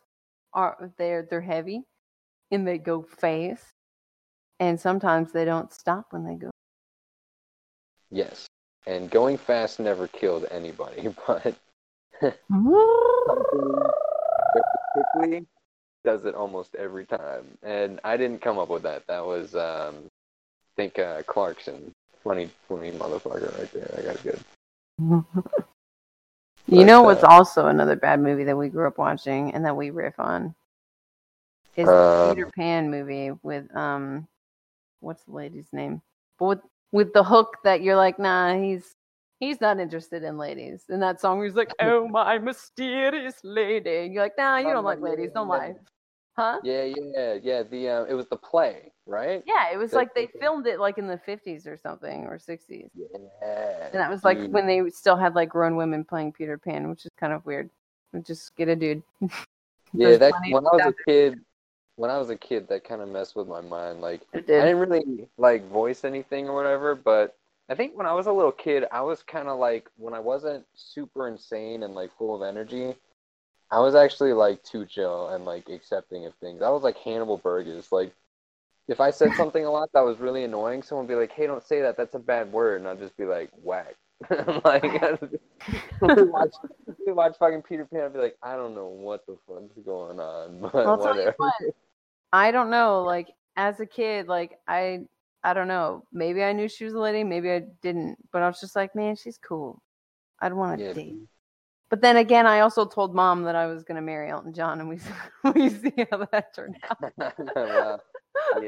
are 0.53 0.91
they're 0.97 1.25
they're 1.29 1.41
heavy 1.41 1.81
and 2.51 2.67
they 2.67 2.77
go 2.77 3.01
fast 3.01 3.63
and 4.59 4.79
sometimes 4.79 5.31
they 5.31 5.45
don't 5.45 5.73
stop 5.73 6.07
when 6.11 6.23
they 6.25 6.35
go 6.35 6.49
Yes, 8.11 8.45
and 8.87 9.09
going 9.09 9.37
fast 9.37 9.79
never 9.79 10.07
killed 10.07 10.45
anybody, 10.51 11.13
but 11.27 11.55
quickly 14.93 15.45
does 16.03 16.25
it 16.25 16.35
almost 16.35 16.75
every 16.75 17.05
time. 17.05 17.45
And 17.63 17.99
I 18.03 18.17
didn't 18.17 18.41
come 18.41 18.57
up 18.57 18.69
with 18.69 18.83
that. 18.83 19.05
That 19.07 19.25
was, 19.25 19.55
um, 19.55 19.95
I 20.05 20.75
think, 20.75 20.99
uh, 20.99 21.21
Clarkson. 21.23 21.93
Funny, 22.23 22.49
funny 22.67 22.91
motherfucker 22.91 23.57
right 23.57 23.71
there. 23.73 23.95
I 23.97 24.01
got 24.01 24.15
it 24.15 24.23
good. 24.23 24.39
You 26.67 26.85
know 26.85 27.01
what's 27.03 27.23
uh, 27.23 27.27
also 27.27 27.67
another 27.67 27.95
bad 27.95 28.21
movie 28.21 28.45
that 28.45 28.55
we 28.55 28.69
grew 28.69 28.87
up 28.87 28.97
watching 28.97 29.53
and 29.53 29.65
that 29.65 29.75
we 29.75 29.89
riff 29.89 30.19
on 30.19 30.55
is 31.75 31.87
the 31.87 31.93
Um, 31.93 32.35
Peter 32.35 32.49
Pan 32.55 32.89
movie 32.91 33.31
with 33.43 33.75
um 33.75 34.27
what's 34.99 35.23
the 35.23 35.31
lady's 35.31 35.67
name? 35.73 36.01
But 36.37 36.47
with 36.47 36.61
with 36.91 37.13
the 37.13 37.23
hook 37.23 37.57
that 37.63 37.81
you're 37.81 37.95
like, 37.95 38.19
nah, 38.19 38.57
he's 38.57 38.95
he's 39.39 39.59
not 39.59 39.79
interested 39.79 40.23
in 40.23 40.37
ladies. 40.37 40.85
And 40.89 41.01
that 41.01 41.19
song 41.19 41.39
was 41.39 41.55
like, 41.55 41.73
Oh 41.79 42.07
my 42.09 42.37
mysterious 42.37 43.35
lady. 43.43 43.97
And 43.97 44.13
you're 44.13 44.23
like, 44.23 44.37
nah, 44.37 44.57
you 44.57 44.69
don't 44.69 44.85
like 44.85 45.01
ladies, 45.01 45.31
don't 45.33 45.47
yeah. 45.47 45.53
lie. 45.53 45.75
Huh? 46.37 46.59
Yeah, 46.63 46.83
yeah, 46.83 47.37
yeah. 47.43 47.63
The 47.63 47.89
uh, 47.89 48.03
it 48.05 48.13
was 48.13 48.27
the 48.27 48.37
play, 48.37 48.93
right? 49.05 49.43
Yeah, 49.45 49.73
it 49.73 49.77
was 49.77 49.91
like 49.91 50.15
they 50.15 50.29
filmed 50.39 50.65
it 50.65 50.79
like 50.79 50.97
in 50.97 51.05
the 51.05 51.17
fifties 51.17 51.67
or 51.67 51.75
something 51.75 52.25
or 52.25 52.39
sixties. 52.39 52.89
Yeah. 52.95 53.89
And 53.91 53.95
that 53.95 54.09
was 54.09 54.23
like 54.23 54.37
dude. 54.37 54.53
when 54.53 54.65
they 54.65 54.89
still 54.91 55.17
had 55.17 55.35
like 55.35 55.49
grown 55.49 55.75
women 55.75 56.05
playing 56.05 56.31
Peter 56.31 56.57
Pan, 56.57 56.89
which 56.89 57.05
is 57.05 57.11
kind 57.19 57.33
of 57.33 57.45
weird. 57.45 57.69
Just 58.23 58.55
get 58.55 58.69
a 58.69 58.75
dude. 58.75 59.03
Yeah, 59.93 60.15
that 60.15 60.33
when 60.49 60.65
I 60.65 60.69
was 60.71 60.85
a 60.85 60.93
kid, 61.05 61.41
when 62.01 62.09
I 62.09 62.17
was 62.17 62.31
a 62.31 62.35
kid, 62.35 62.67
that 62.69 62.83
kind 62.83 62.99
of 62.99 63.09
messed 63.09 63.35
with 63.35 63.47
my 63.47 63.61
mind. 63.61 64.01
Like 64.01 64.21
I 64.33 64.37
did. 64.37 64.47
didn't 64.47 64.79
really 64.79 65.27
like 65.37 65.69
voice 65.69 66.03
anything 66.03 66.49
or 66.49 66.55
whatever, 66.55 66.95
but 66.95 67.37
I 67.69 67.75
think 67.75 67.95
when 67.95 68.07
I 68.07 68.13
was 68.13 68.25
a 68.25 68.31
little 68.31 68.51
kid, 68.51 68.85
I 68.91 69.01
was 69.01 69.21
kind 69.21 69.47
of 69.47 69.59
like 69.59 69.87
when 69.97 70.15
I 70.15 70.19
wasn't 70.19 70.65
super 70.73 71.27
insane 71.27 71.83
and 71.83 71.93
like 71.93 72.09
full 72.17 72.35
of 72.35 72.41
energy, 72.41 72.95
I 73.69 73.77
was 73.81 73.93
actually 73.93 74.33
like 74.33 74.63
too 74.63 74.87
chill 74.87 75.29
and 75.29 75.45
like 75.45 75.69
accepting 75.69 76.25
of 76.25 76.33
things. 76.41 76.63
I 76.63 76.69
was 76.69 76.81
like 76.81 76.97
Hannibal 76.97 77.37
Buress. 77.37 77.91
Like 77.91 78.15
if 78.87 78.99
I 78.99 79.11
said 79.11 79.33
something 79.37 79.63
a 79.63 79.69
lot 79.71 79.91
that 79.93 80.03
was 80.03 80.19
really 80.19 80.43
annoying, 80.43 80.81
someone 80.81 81.05
would 81.05 81.13
be 81.13 81.19
like, 81.19 81.31
"Hey, 81.31 81.45
don't 81.45 81.63
say 81.63 81.81
that. 81.81 81.97
That's 81.97 82.15
a 82.15 82.19
bad 82.19 82.51
word," 82.51 82.79
and 82.79 82.89
I'd 82.89 82.97
just 82.97 83.15
be 83.15 83.25
like, 83.25 83.51
"Whack." 83.61 83.95
like 84.65 84.83
we 86.01 86.23
watch, 86.23 86.53
we 87.05 87.13
watch 87.13 87.35
fucking 87.37 87.61
Peter 87.61 87.85
Pan. 87.85 88.05
I'd 88.05 88.13
be 88.13 88.19
like, 88.19 88.37
I 88.41 88.55
don't 88.55 88.73
know 88.73 88.87
what 88.87 89.25
the 89.27 89.37
fuck's 89.47 89.77
going 89.85 90.19
on, 90.19 90.61
but 90.61 90.75
I'll 90.75 90.97
whatever. 90.97 91.35
I 92.33 92.51
don't 92.51 92.69
know. 92.69 93.03
Like 93.03 93.29
as 93.55 93.79
a 93.79 93.85
kid, 93.85 94.27
like 94.27 94.59
I 94.67 95.01
I 95.43 95.53
don't 95.53 95.67
know. 95.67 96.05
Maybe 96.11 96.43
I 96.43 96.53
knew 96.53 96.67
she 96.67 96.85
was 96.85 96.93
a 96.93 96.99
lady, 96.99 97.23
maybe 97.23 97.51
I 97.51 97.61
didn't. 97.81 98.17
But 98.31 98.43
I 98.43 98.47
was 98.47 98.59
just 98.59 98.75
like, 98.75 98.95
man, 98.95 99.15
she's 99.15 99.37
cool. 99.37 99.81
I'd 100.41 100.53
want 100.53 100.81
to 100.81 100.87
Yeah, 100.87 100.93
date. 101.01 101.17
But 101.89 102.01
then 102.01 102.17
again, 102.17 102.47
I 102.47 102.61
also 102.61 102.85
told 102.85 103.15
mom 103.15 103.43
that 103.43 103.55
I 103.55 103.67
was 103.67 103.83
gonna 103.83 104.01
marry 104.01 104.29
Elton 104.31 104.53
John, 104.53 104.79
and 104.81 104.89
we 104.89 104.99
we 105.55 105.69
see 105.69 105.93
how 106.11 106.25
that 106.31 106.55
turned 106.55 106.77
out. 106.89 107.13
well, 107.55 108.01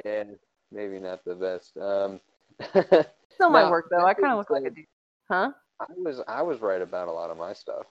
yeah, 0.05 0.23
maybe 0.71 0.99
not 0.99 1.23
the 1.25 1.35
best. 1.35 1.77
Um, 1.77 2.19
Still 3.35 3.49
my 3.49 3.63
No, 3.63 3.65
work 3.65 3.87
though. 3.89 4.05
I 4.05 4.13
kind 4.13 4.31
of 4.31 4.37
look 4.39 4.49
like 4.49 4.65
a 4.65 4.69
dude, 4.69 4.85
huh? 5.29 5.51
I 5.79 5.85
was 5.97 6.21
I 6.27 6.41
was 6.41 6.59
right 6.61 6.81
about 6.81 7.07
a 7.07 7.11
lot 7.11 7.29
of 7.29 7.37
my 7.37 7.53
stuff. 7.53 7.85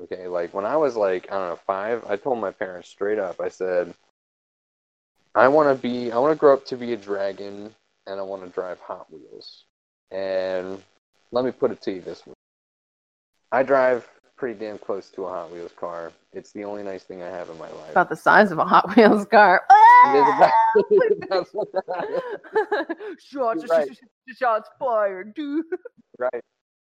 Okay, 0.00 0.28
like 0.28 0.54
when 0.54 0.64
I 0.64 0.76
was 0.76 0.96
like 0.96 1.30
I 1.30 1.38
don't 1.38 1.48
know 1.48 1.60
five, 1.66 2.04
I 2.08 2.16
told 2.16 2.38
my 2.38 2.50
parents 2.52 2.88
straight 2.88 3.18
up. 3.18 3.40
I 3.40 3.48
said, 3.48 3.94
I 5.38 5.46
want 5.48 5.74
to 5.74 5.80
be, 5.80 6.10
I 6.10 6.18
want 6.18 6.32
to 6.32 6.38
grow 6.38 6.52
up 6.52 6.66
to 6.66 6.76
be 6.76 6.92
a 6.92 6.96
dragon, 6.96 7.72
and 8.06 8.18
I 8.18 8.22
want 8.22 8.42
to 8.42 8.48
drive 8.48 8.80
Hot 8.80 9.06
Wheels. 9.12 9.64
And 10.10 10.82
let 11.30 11.44
me 11.44 11.52
put 11.52 11.70
it 11.70 11.80
to 11.82 11.92
you 11.92 12.00
this 12.00 12.26
way: 12.26 12.34
I 13.52 13.62
drive 13.62 14.08
pretty 14.36 14.58
damn 14.58 14.78
close 14.78 15.10
to 15.10 15.26
a 15.26 15.28
Hot 15.28 15.52
Wheels 15.52 15.72
car. 15.78 16.10
It's 16.32 16.50
the 16.52 16.64
only 16.64 16.82
nice 16.82 17.04
thing 17.04 17.22
I 17.22 17.28
have 17.28 17.48
in 17.50 17.58
my 17.58 17.70
life. 17.70 17.90
About 17.92 18.08
the 18.08 18.16
size 18.16 18.50
of 18.50 18.58
a 18.58 18.64
Hot 18.64 18.96
Wheels 18.96 19.26
car. 19.26 19.62
It 20.06 20.16
is 20.16 20.34
about- 20.36 21.28
That's 21.28 21.54
what 21.54 21.72
that 21.72 22.96
is. 23.16 23.24
shots, 23.24 23.64
right. 23.68 23.88
shots 24.36 24.68
fired, 24.78 25.34
dude. 25.34 25.64
right. 26.18 26.44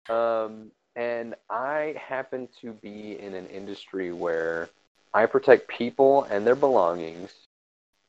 Um, 0.08 0.70
and 0.96 1.34
I 1.50 1.96
happen 1.98 2.48
to 2.60 2.72
be 2.72 3.18
in 3.18 3.34
an 3.34 3.46
industry 3.48 4.12
where 4.12 4.68
I 5.14 5.26
protect 5.26 5.68
people 5.68 6.24
and 6.24 6.46
their 6.46 6.54
belongings 6.54 7.32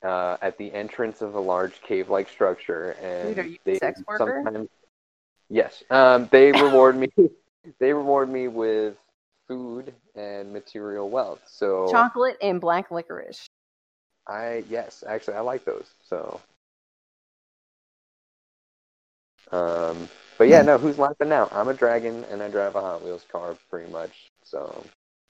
uh, 0.04 0.38
at 0.42 0.58
the 0.58 0.74
entrance 0.74 1.22
of 1.22 1.36
a 1.36 1.40
large 1.40 1.82
cave-like 1.82 2.30
structure, 2.30 2.92
and 3.02 3.36
Dude, 3.36 3.40
are 3.40 3.48
you 3.48 3.58
a 3.68 3.74
they 3.74 3.78
sex 3.78 4.02
worker? 4.08 4.44
sometimes 4.44 4.70
yes, 5.50 5.84
um, 5.90 6.28
they 6.32 6.52
reward 6.54 6.96
me. 6.98 7.10
they 7.80 7.94
reward 7.94 8.30
me 8.30 8.48
with 8.48 8.96
food 9.48 9.94
and 10.16 10.52
material 10.54 11.10
wealth. 11.10 11.42
So 11.48 11.88
Chocolate 11.92 12.38
and 12.42 12.60
black 12.62 12.92
licorice. 12.92 13.48
I 14.28 14.64
yes, 14.70 15.04
actually 15.08 15.36
I 15.36 15.42
like 15.42 15.66
those. 15.66 15.88
So 16.08 16.40
um 19.52 20.10
but 20.38 20.48
yeah, 20.48 20.62
no, 20.62 20.78
who's 20.78 20.98
laughing 20.98 21.30
now? 21.30 21.50
I'm 21.52 21.68
a 21.68 21.74
dragon 21.74 22.24
and 22.32 22.42
I 22.42 22.50
drive 22.50 22.76
a 22.76 22.82
Hot 22.82 23.04
Wheels 23.04 23.26
car 23.32 23.56
pretty 23.70 23.92
much. 23.92 24.30
So 24.44 24.84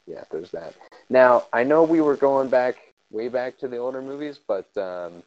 yeah, 0.06 0.24
there's 0.32 0.52
that. 0.52 0.76
Now, 1.10 1.46
I 1.52 1.64
know 1.64 1.84
we 1.84 2.02
were 2.02 2.16
going 2.16 2.50
back 2.50 2.89
way 3.12 3.28
back 3.30 3.58
to 3.60 3.68
the 3.68 3.78
older 3.78 4.02
movies, 4.02 4.40
but 4.48 4.76
um 4.78 5.24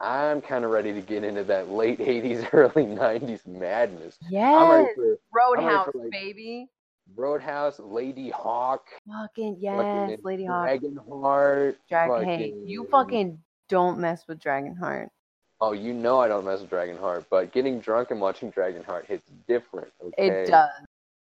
I'm 0.00 0.40
kind 0.42 0.64
of 0.64 0.70
ready 0.72 0.92
to 0.92 1.00
get 1.00 1.22
into 1.24 1.44
that 1.44 1.70
late 1.70 1.98
80s, 2.00 2.48
early 2.52 2.84
90s 2.84 3.46
madness. 3.46 4.18
Yes. 4.28 4.88
for 4.96 5.18
Roadhouse, 5.32 5.90
like- 5.94 6.10
baby. 6.10 6.68
Roadhouse, 7.16 7.76
Ladyhawke, 7.78 8.78
Fucking 9.06 9.58
yes, 9.60 9.76
fucking 9.76 10.24
Ladyhawke. 10.24 10.80
Dragonheart. 10.80 11.76
Drag- 11.88 12.24
hey, 12.24 12.54
you 12.64 12.88
fucking 12.90 13.38
don't 13.68 13.98
mess 13.98 14.26
with 14.26 14.40
Dragonheart. 14.40 15.08
Oh, 15.60 15.72
you 15.72 15.92
know 15.92 16.18
I 16.18 16.28
don't 16.28 16.46
mess 16.46 16.62
with 16.62 16.70
Dragonheart, 16.70 17.26
but 17.30 17.52
getting 17.52 17.78
drunk 17.78 18.10
and 18.10 18.20
watching 18.22 18.50
Dragonheart 18.50 19.04
hits 19.04 19.30
different. 19.46 19.92
Okay? 20.02 20.28
It 20.44 20.46
does. 20.48 20.70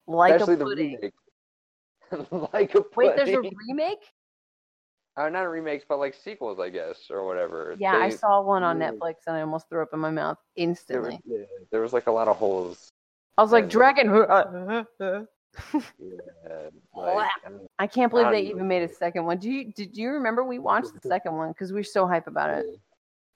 Like 0.08 0.36
Especially 0.36 0.54
a 0.54 0.58
the 0.58 0.66
pudding. 0.66 0.98
remake. 1.02 2.32
like 2.54 2.76
a 2.76 2.84
Wait, 2.96 3.16
there's 3.18 3.30
a 3.30 3.42
remake? 3.68 4.06
Uh, 5.18 5.30
not 5.30 5.42
remakes, 5.42 5.84
but 5.88 5.98
like 6.00 6.14
sequels, 6.14 6.60
I 6.60 6.70
guess, 6.70 7.10
or 7.10 7.26
whatever. 7.26 7.76
Yeah, 7.80 7.96
I 7.98 8.10
saw 8.10 8.42
one 8.42 8.64
on. 8.64 8.80
Netflix 8.80 9.16
and 9.26 9.36
I 9.36 9.42
almost 9.42 9.68
threw 9.70 9.82
up 9.82 9.90
in 9.94 10.00
my 10.00 10.12
mouth 10.12 10.38
There 10.56 10.68
was, 10.68 10.78
instantly. 10.80 11.20
yeah, 11.26 11.44
there 11.72 11.82
was 11.82 11.92
like 11.94 12.08
a 12.08 12.12
lot 12.12 12.28
of 12.28 12.38
holes. 12.38 12.90
I 13.38 13.42
was 13.42 13.52
like, 13.52 13.64
and- 13.64 13.72
Dragonheart. 13.72 14.88
Yeah, 15.98 16.70
like, 16.96 17.30
um, 17.48 17.62
I 17.80 17.88
can't 17.88 18.12
believe 18.12 18.30
they 18.30 18.42
even 18.42 18.68
made 18.68 18.84
a 18.84 18.94
second 18.94 19.26
one. 19.26 19.40
Do 19.40 19.50
you 19.50 19.72
did 19.74 19.98
you 19.98 20.10
remember 20.12 20.44
we 20.44 20.60
watched 20.60 20.94
the 20.94 21.08
second 21.08 21.36
one 21.36 21.50
because 21.50 21.74
we 21.74 21.80
are 21.80 21.84
so 21.84 22.06
hype 22.06 22.28
about 22.28 22.52
it? 22.52 22.66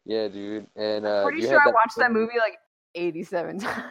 yeah, 0.05 0.27
dude. 0.27 0.67
And 0.75 1.05
uh, 1.05 1.23
Pretty 1.23 1.41
you 1.41 1.47
sure 1.47 1.59
had 1.59 1.69
I 1.69 1.71
watched 1.71 1.97
that 1.97 2.11
movie 2.11 2.37
like 2.37 2.59
87 2.93 3.59
times. 3.61 3.83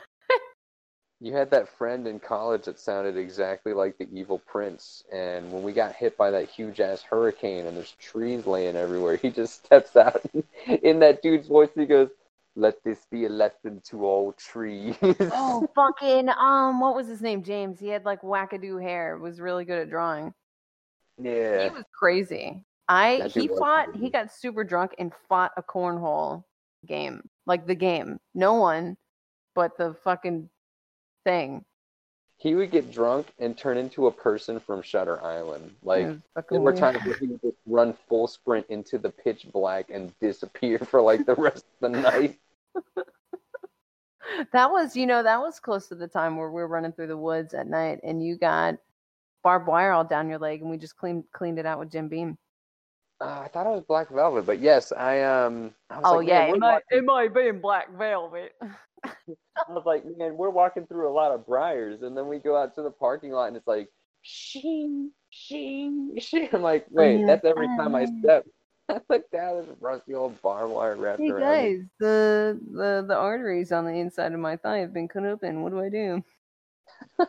You 1.22 1.34
had 1.34 1.50
that 1.50 1.68
friend 1.68 2.06
in 2.06 2.18
college 2.18 2.64
that 2.64 2.78
sounded 2.78 3.18
exactly 3.18 3.74
like 3.74 3.98
the 3.98 4.08
evil 4.10 4.38
prince, 4.38 5.04
and 5.12 5.52
when 5.52 5.62
we 5.62 5.72
got 5.72 5.94
hit 5.94 6.16
by 6.16 6.30
that 6.30 6.48
huge 6.48 6.80
ass 6.80 7.02
hurricane 7.02 7.66
and 7.66 7.76
there's 7.76 7.92
trees 7.92 8.46
laying 8.46 8.74
everywhere, 8.74 9.16
he 9.16 9.30
just 9.30 9.64
steps 9.64 9.96
out 9.96 10.22
in 10.82 10.98
that 11.00 11.20
dude's 11.20 11.46
voice. 11.46 11.68
He 11.74 11.84
goes, 11.84 12.08
"Let 12.56 12.82
this 12.84 13.06
be 13.10 13.26
a 13.26 13.28
lesson 13.28 13.82
to 13.90 14.06
all 14.06 14.32
trees." 14.32 14.96
oh, 15.02 15.68
fucking 15.74 16.30
um, 16.30 16.80
what 16.80 16.94
was 16.94 17.06
his 17.06 17.20
name? 17.20 17.42
James. 17.42 17.78
He 17.78 17.88
had 17.88 18.06
like 18.06 18.22
wackadoo 18.22 18.80
hair. 18.80 19.18
Was 19.18 19.40
really 19.40 19.66
good 19.66 19.78
at 19.82 19.90
drawing. 19.90 20.32
yeah, 21.18 21.64
He 21.64 21.70
was 21.70 21.84
crazy. 21.98 22.64
I 22.88 23.28
he 23.34 23.46
fought. 23.46 23.88
crazy. 23.90 24.04
He 24.06 24.10
got 24.10 24.32
super 24.32 24.64
drunk 24.64 24.94
and 24.98 25.12
fought 25.28 25.52
a 25.58 25.62
cornhole 25.62 26.44
game, 26.86 27.28
like 27.46 27.66
the 27.66 27.74
game. 27.74 28.20
No 28.34 28.54
one, 28.54 28.96
but 29.54 29.76
the 29.76 29.94
fucking 30.02 30.48
thing. 31.24 31.64
he 32.38 32.54
would 32.54 32.70
get 32.70 32.90
drunk 32.90 33.26
and 33.38 33.56
turn 33.58 33.76
into 33.76 34.06
a 34.06 34.10
person 34.12 34.58
from 34.60 34.80
Shutter 34.82 35.22
Island. 35.22 35.74
Like 35.82 36.06
fucking 36.34 36.56
there 36.56 36.60
were 36.60 36.72
times 36.74 37.04
where 37.04 37.16
he 37.18 37.26
would 37.26 37.40
just 37.42 37.56
run 37.66 37.94
full 38.08 38.26
sprint 38.26 38.66
into 38.70 38.96
the 38.98 39.10
pitch 39.10 39.46
black 39.52 39.90
and 39.90 40.12
disappear 40.20 40.78
for 40.90 41.00
like 41.02 41.26
the 41.26 41.34
rest 41.34 41.64
of 41.82 41.92
the 41.92 42.00
night. 42.00 42.38
That 44.52 44.70
was, 44.70 44.94
you 44.96 45.06
know, 45.06 45.22
that 45.24 45.40
was 45.40 45.58
close 45.58 45.88
to 45.88 45.94
the 45.96 46.06
time 46.06 46.36
where 46.36 46.48
we 46.50 46.60
were 46.60 46.68
running 46.68 46.92
through 46.92 47.08
the 47.08 47.16
woods 47.16 47.52
at 47.52 47.66
night, 47.66 47.98
and 48.04 48.24
you 48.24 48.36
got 48.36 48.76
barbed 49.42 49.66
wire 49.66 49.90
all 49.90 50.04
down 50.04 50.28
your 50.28 50.38
leg, 50.38 50.60
and 50.60 50.70
we 50.70 50.76
just 50.76 50.96
cleaned 50.96 51.24
cleaned 51.32 51.58
it 51.58 51.66
out 51.66 51.80
with 51.80 51.90
Jim 51.90 52.06
Beam. 52.08 52.38
Uh, 53.20 53.40
I 53.44 53.48
thought 53.48 53.66
it 53.66 53.70
was 53.70 53.82
Black 53.88 54.08
Velvet, 54.08 54.46
but 54.46 54.60
yes, 54.60 54.92
I 54.92 55.22
um. 55.22 55.74
I 55.90 55.96
was 55.96 56.04
Oh 56.06 56.16
like, 56.18 56.28
yeah, 56.28 56.44
it 56.44 56.58
might, 56.58 56.72
walking- 56.74 56.98
it 56.98 57.04
might 57.04 57.34
be 57.34 57.48
in 57.48 57.60
black 57.60 57.90
velvet. 57.98 58.52
I 59.04 59.72
was 59.72 59.84
like, 59.86 60.04
man, 60.16 60.36
we're 60.36 60.50
walking 60.50 60.86
through 60.86 61.08
a 61.08 61.12
lot 61.14 61.32
of 61.32 61.46
briars, 61.46 62.02
and 62.02 62.16
then 62.16 62.28
we 62.28 62.38
go 62.38 62.56
out 62.56 62.74
to 62.74 62.82
the 62.82 62.90
parking 62.90 63.32
lot, 63.32 63.46
and 63.48 63.56
it's 63.56 63.66
like, 63.66 63.88
shing, 64.22 65.10
shing, 65.30 66.16
shing. 66.18 66.48
I'm 66.52 66.62
like, 66.62 66.86
wait, 66.90 67.20
yeah, 67.20 67.26
that's 67.26 67.44
every 67.44 67.66
time 67.68 67.94
I 67.94 68.06
step. 68.20 68.46
I 68.88 69.00
look 69.08 69.30
down, 69.30 69.54
there's 69.54 69.68
a 69.68 69.76
rusty 69.80 70.14
old 70.14 70.40
barbed 70.42 70.72
wire 70.72 70.96
wrapped 70.96 71.20
hey 71.20 71.30
around. 71.30 71.40
me. 71.40 71.76
guys, 71.78 71.86
the 72.00 72.60
the 72.72 73.04
the 73.06 73.14
arteries 73.14 73.70
on 73.72 73.84
the 73.84 73.92
inside 73.92 74.32
of 74.32 74.40
my 74.40 74.56
thigh 74.56 74.78
have 74.78 74.92
been 74.92 75.06
cut 75.08 75.24
open. 75.24 75.62
What 75.62 75.70
do 75.72 75.80
I 75.80 75.88
do? 75.88 76.24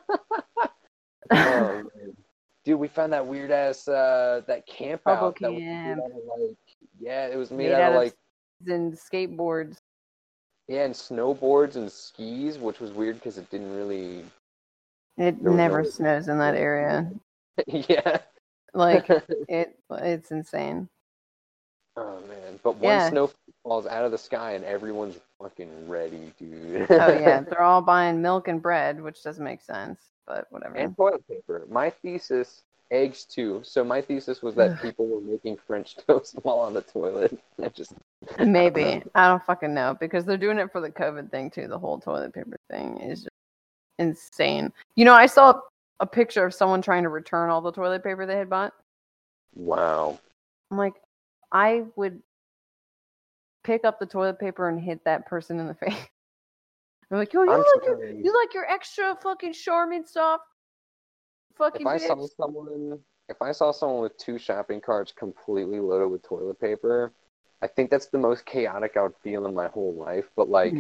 Oh. 1.34 1.84
Dude, 2.66 2.80
we 2.80 2.88
found 2.88 3.14
that 3.14 3.26
weird 3.26 3.52
ass 3.52 3.88
uh 3.88 4.42
that 4.48 4.68
camp 4.68 5.04
Bubble 5.06 5.28
out 5.28 5.38
that 5.40 5.54
was 5.54 5.64
made 5.64 5.66
camp. 5.66 6.02
out 6.04 6.12
of 6.12 6.40
like 6.40 6.58
yeah, 7.00 7.28
it 7.28 7.38
was 7.38 7.52
made, 7.52 7.70
Made 7.70 7.74
out, 7.74 7.82
out 7.82 7.92
of 7.94 7.98
like 7.98 8.16
And 8.68 8.94
skateboards. 8.94 9.78
Yeah, 10.72 10.86
and 10.86 10.94
snowboards 10.94 11.76
and 11.76 11.92
skis, 11.92 12.58
which 12.58 12.80
was 12.80 12.92
weird 12.92 13.16
because 13.16 13.38
it 13.38 13.50
didn't 13.50 13.76
really 13.76 14.24
It 15.18 15.42
never 15.42 15.84
no- 15.84 15.90
snows 15.90 16.28
in 16.30 16.38
that 16.40 16.56
area. 16.56 17.12
yeah. 17.68 18.20
Like 18.74 19.10
it, 19.50 19.78
it's 19.92 20.32
insane. 20.32 20.88
Oh 21.98 22.22
man, 22.30 22.58
but 22.64 22.78
one 22.78 22.84
Yeah. 22.94 23.10
snow 23.10 23.32
falls 23.64 23.86
out 23.86 24.06
of 24.06 24.12
the 24.12 24.18
sky 24.18 24.54
and 24.54 24.64
everyone's 24.64 25.20
fucking 25.42 25.90
ready, 25.90 26.32
dude. 26.40 26.88
Oh 26.90 27.12
yeah, 27.20 27.42
they're 27.50 27.62
all 27.62 27.82
buying 27.82 28.22
milk 28.22 28.48
and 28.48 28.62
bread, 28.62 29.02
which 29.02 29.22
doesn't 29.24 29.44
make 29.44 29.62
sense, 29.62 30.00
but 30.26 30.48
whatever. 30.52 30.76
and 30.76 30.96
toilet 30.96 31.28
paper. 31.28 31.66
My 31.70 31.90
thesis, 31.90 32.64
eggs 32.92 33.26
too. 33.26 33.62
So 33.64 33.84
my 33.84 34.02
thesis 34.02 34.42
was 34.42 34.56
that 34.56 34.82
people 34.82 35.08
were 35.08 35.22
making 35.22 35.58
French 35.66 35.96
toast 36.08 36.36
while 36.44 36.60
on 36.60 36.74
the 36.74 36.82
toilet. 36.82 37.40
I 37.64 37.70
just 37.70 37.94
Maybe 38.40 39.02
I 39.16 39.28
don't 39.28 39.44
fucking 39.44 39.74
know 39.74 39.98
because 40.00 40.26
they're 40.26 40.38
doing 40.38 40.60
it 40.60 40.72
for 40.72 40.82
the 40.82 40.92
COVID 40.92 41.32
thing 41.32 41.50
too. 41.50 41.68
The 41.68 41.80
whole 41.80 42.00
toilet 42.00 42.34
paper 42.34 42.58
thing 42.70 42.98
is 43.00 43.24
just 43.24 43.30
insane. 43.98 44.72
You 44.96 45.06
know, 45.06 45.14
I 45.14 45.26
saw 45.26 45.60
a 46.00 46.06
picture 46.06 46.46
of 46.46 46.54
someone 46.54 46.82
trying 46.82 47.04
to 47.04 47.10
return 47.10 47.50
all 47.50 47.62
the 47.62 47.72
toilet 47.72 48.04
paper 48.04 48.26
they 48.26 48.38
had 48.38 48.50
bought. 48.50 48.74
wow. 49.56 50.20
I'm 50.70 50.78
like, 50.78 50.94
I 51.52 51.84
would 51.96 52.22
pick 53.64 53.84
up 53.84 54.00
the 54.00 54.06
toilet 54.06 54.40
paper 54.40 54.70
and 54.70 54.80
hit 54.80 55.04
that 55.06 55.28
person 55.28 55.60
in 55.60 55.68
the 55.68 55.74
face. 55.86 55.94
I'm 57.12 57.18
like, 57.18 57.34
yo, 57.34 57.44
you 57.44 57.52
I'm 57.52 57.60
like 57.60 57.86
your, 57.86 58.10
you 58.10 58.34
like 58.34 58.54
your 58.54 58.66
extra 58.72 59.18
fucking 59.22 59.52
Charmin 59.52 60.08
soft 60.08 60.46
fucking 61.64 61.82
If 61.82 61.88
I 61.88 61.98
saw 61.98 62.28
someone, 62.28 63.00
if 63.30 63.42
I 63.42 63.52
saw 63.52 63.72
someone 63.72 64.02
with 64.02 64.18
two 64.18 64.38
shopping 64.38 64.82
carts 64.82 65.12
completely 65.12 65.80
loaded 65.80 66.10
with 66.10 66.24
toilet 66.24 66.60
paper, 66.60 67.12
I 67.62 67.68
think 67.68 67.90
that's 67.90 68.08
the 68.08 68.18
most 68.18 68.46
chaotic 68.46 68.98
I 68.98 69.04
would 69.04 69.16
feel 69.24 69.46
in 69.46 69.54
my 69.54 69.68
whole 69.68 69.94
life. 69.94 70.26
But 70.36 70.50
like. 70.50 70.74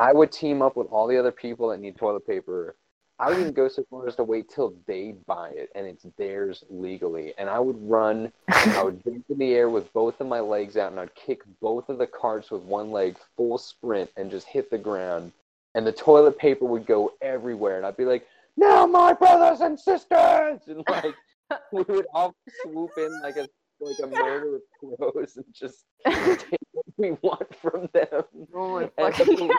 I 0.00 0.14
would 0.14 0.32
team 0.32 0.62
up 0.62 0.76
with 0.76 0.86
all 0.86 1.06
the 1.06 1.18
other 1.18 1.30
people 1.30 1.68
that 1.68 1.78
need 1.78 1.94
toilet 1.94 2.26
paper. 2.26 2.74
I 3.18 3.28
would 3.28 3.38
even 3.38 3.52
go 3.52 3.68
so 3.68 3.84
far 3.90 4.08
as 4.08 4.16
to 4.16 4.24
wait 4.24 4.48
till 4.48 4.72
they 4.86 5.14
buy 5.26 5.50
it 5.50 5.68
and 5.74 5.86
it's 5.86 6.06
theirs 6.16 6.64
legally. 6.70 7.34
And 7.36 7.50
I 7.50 7.58
would 7.58 7.76
run, 7.86 8.32
I 8.48 8.82
would 8.82 9.04
jump 9.04 9.26
in 9.28 9.36
the 9.36 9.52
air 9.52 9.68
with 9.68 9.92
both 9.92 10.18
of 10.22 10.26
my 10.26 10.40
legs 10.40 10.78
out 10.78 10.90
and 10.90 10.98
I'd 10.98 11.14
kick 11.14 11.42
both 11.60 11.90
of 11.90 11.98
the 11.98 12.06
carts 12.06 12.50
with 12.50 12.62
one 12.62 12.90
leg 12.90 13.18
full 13.36 13.58
sprint 13.58 14.10
and 14.16 14.30
just 14.30 14.46
hit 14.46 14.70
the 14.70 14.78
ground. 14.78 15.32
And 15.74 15.86
the 15.86 15.92
toilet 15.92 16.38
paper 16.38 16.64
would 16.64 16.86
go 16.86 17.12
everywhere. 17.20 17.76
And 17.76 17.84
I'd 17.84 17.98
be 17.98 18.06
like, 18.06 18.26
now 18.56 18.86
my 18.86 19.12
brothers 19.12 19.60
and 19.60 19.78
sisters! 19.78 20.60
And 20.66 20.84
like, 20.88 21.14
we 21.72 21.82
would 21.88 22.06
all 22.14 22.34
swoop 22.62 22.90
in 22.96 23.20
like 23.22 23.36
a 23.36 23.46
like 23.80 23.96
a 24.02 24.06
murder 24.06 24.56
of 24.56 24.62
crows 24.98 25.36
and 25.36 25.44
just 25.54 25.84
oh 26.06 26.36
take 26.36 26.60
what 26.72 26.84
we 26.98 27.12
want 27.22 27.54
from 27.56 27.88
them. 27.94 28.22
Holy 28.52 28.84
And 28.98 29.14
the, 29.14 29.18
fucking- 29.18 29.36
police, 29.36 29.56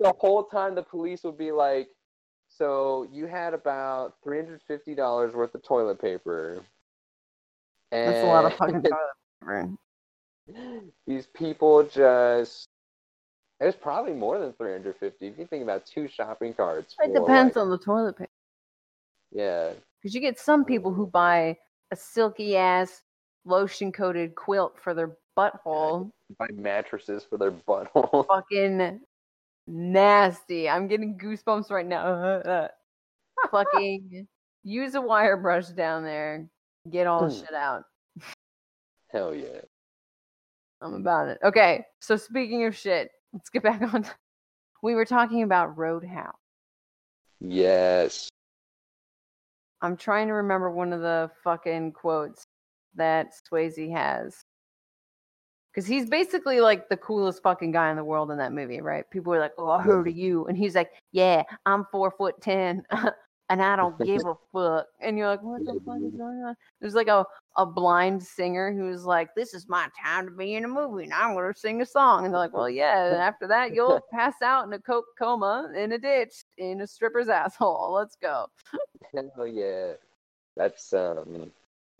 the 0.00 0.12
whole 0.18 0.44
time 0.44 0.74
the 0.74 0.82
police 0.82 1.24
would 1.24 1.36
be 1.38 1.50
like, 1.50 1.88
"So 2.48 3.08
you 3.12 3.26
had 3.26 3.52
about 3.54 4.14
three 4.22 4.38
hundred 4.38 4.62
fifty 4.68 4.94
dollars 4.94 5.34
worth 5.34 5.54
of 5.54 5.62
toilet 5.62 6.00
paper." 6.00 6.62
And 7.90 8.12
That's 8.14 8.24
a 8.24 8.26
lot 8.28 8.44
of 8.44 8.54
fucking 8.54 8.82
toilet 9.42 9.76
paper. 10.48 10.86
these 11.06 11.26
people 11.26 11.82
just. 11.84 12.68
It 13.60 13.64
was 13.66 13.74
probably 13.74 14.12
more 14.12 14.38
than 14.38 14.52
three 14.52 14.72
hundred 14.72 14.96
fifty. 14.98 15.26
If 15.26 15.38
you 15.38 15.46
think 15.46 15.62
about 15.62 15.84
two 15.84 16.06
shopping 16.08 16.54
carts. 16.54 16.94
It 17.00 17.08
for, 17.08 17.20
depends 17.20 17.56
like- 17.56 17.62
on 17.62 17.70
the 17.70 17.78
toilet 17.78 18.16
paper. 18.16 18.30
Yeah, 19.30 19.72
Because 20.00 20.14
you 20.14 20.20
get 20.22 20.38
some 20.38 20.64
people 20.64 20.92
who 20.94 21.06
buy 21.06 21.58
a 21.90 21.96
silky 21.96 22.56
ass 22.56 23.02
lotion 23.44 23.92
coated 23.92 24.34
quilt 24.34 24.76
for 24.82 24.94
their 24.94 25.16
butthole. 25.36 26.10
buy 26.38 26.46
mattresses 26.54 27.24
for 27.28 27.36
their 27.36 27.50
butthole. 27.52 28.26
Fucking 28.28 29.00
nasty. 29.66 30.68
I'm 30.70 30.88
getting 30.88 31.18
goosebumps 31.18 31.70
right 31.70 31.84
now. 31.86 32.68
fucking 33.50 34.26
use 34.64 34.94
a 34.94 35.00
wire 35.00 35.36
brush 35.36 35.68
down 35.68 36.04
there, 36.04 36.48
get 36.90 37.06
all 37.06 37.28
the 37.28 37.34
Hmm. 37.34 37.40
shit 37.40 37.54
out. 37.54 37.84
Hell 39.08 39.34
yeah. 39.34 39.60
I'm 40.80 40.94
about 40.94 41.28
it. 41.28 41.38
Okay, 41.44 41.84
so 42.00 42.16
speaking 42.16 42.64
of 42.64 42.74
shit, 42.76 43.10
let's 43.32 43.50
get 43.50 43.62
back 43.62 43.82
on. 43.94 44.06
We 44.82 44.94
were 44.94 45.04
talking 45.04 45.42
about 45.42 45.76
Roadhouse. 45.76 46.34
Yes. 47.40 48.28
I'm 49.80 49.96
trying 49.96 50.28
to 50.28 50.34
remember 50.34 50.70
one 50.70 50.92
of 50.92 51.00
the 51.00 51.30
fucking 51.44 51.92
quotes 51.92 52.44
that 52.96 53.32
Swayze 53.50 53.92
has. 53.92 54.42
Because 55.72 55.86
he's 55.86 56.08
basically 56.08 56.60
like 56.60 56.88
the 56.88 56.96
coolest 56.96 57.42
fucking 57.42 57.70
guy 57.70 57.90
in 57.90 57.96
the 57.96 58.04
world 58.04 58.30
in 58.30 58.38
that 58.38 58.52
movie, 58.52 58.80
right? 58.80 59.08
People 59.10 59.34
are 59.34 59.38
like, 59.38 59.52
oh, 59.58 59.70
I 59.70 59.82
heard 59.82 60.08
of 60.08 60.16
you. 60.16 60.46
And 60.46 60.56
he's 60.56 60.74
like, 60.74 60.90
yeah, 61.12 61.44
I'm 61.66 61.84
four 61.92 62.10
foot 62.10 62.40
ten 62.40 62.82
and 63.48 63.62
I 63.62 63.76
don't 63.76 63.98
give 63.98 64.22
a 64.26 64.34
fuck. 64.52 64.86
And 65.00 65.16
you're 65.16 65.28
like, 65.28 65.42
what 65.42 65.64
the 65.64 65.80
fuck 65.84 65.98
is 66.04 66.14
going 66.14 66.42
on? 66.44 66.54
There's 66.80 66.94
like 66.94 67.08
a, 67.08 67.24
a 67.56 67.66
blind 67.66 68.22
singer 68.22 68.72
who's 68.72 69.04
like, 69.04 69.34
this 69.34 69.54
is 69.54 69.68
my 69.68 69.88
time 70.02 70.26
to 70.26 70.32
be 70.32 70.54
in 70.54 70.64
a 70.64 70.68
movie 70.68 71.04
and 71.04 71.12
I'm 71.12 71.34
going 71.34 71.52
to 71.52 71.58
sing 71.58 71.80
a 71.80 71.86
song. 71.86 72.24
And 72.24 72.32
they're 72.32 72.40
like, 72.40 72.52
well, 72.52 72.68
yeah. 72.68 73.06
And 73.06 73.16
after 73.16 73.46
that, 73.48 73.74
you'll 73.74 74.00
pass 74.12 74.34
out 74.42 74.66
in 74.66 74.72
a 74.72 74.78
coke 74.78 75.06
coma 75.18 75.70
in 75.76 75.92
a 75.92 75.98
ditch 75.98 76.44
in 76.58 76.80
a 76.80 76.86
stripper's 76.86 77.28
asshole. 77.28 77.92
Let's 77.92 78.16
go. 78.20 78.46
Hell 79.14 79.46
yeah. 79.46 79.92
That's 80.56 80.92
um 80.92 81.50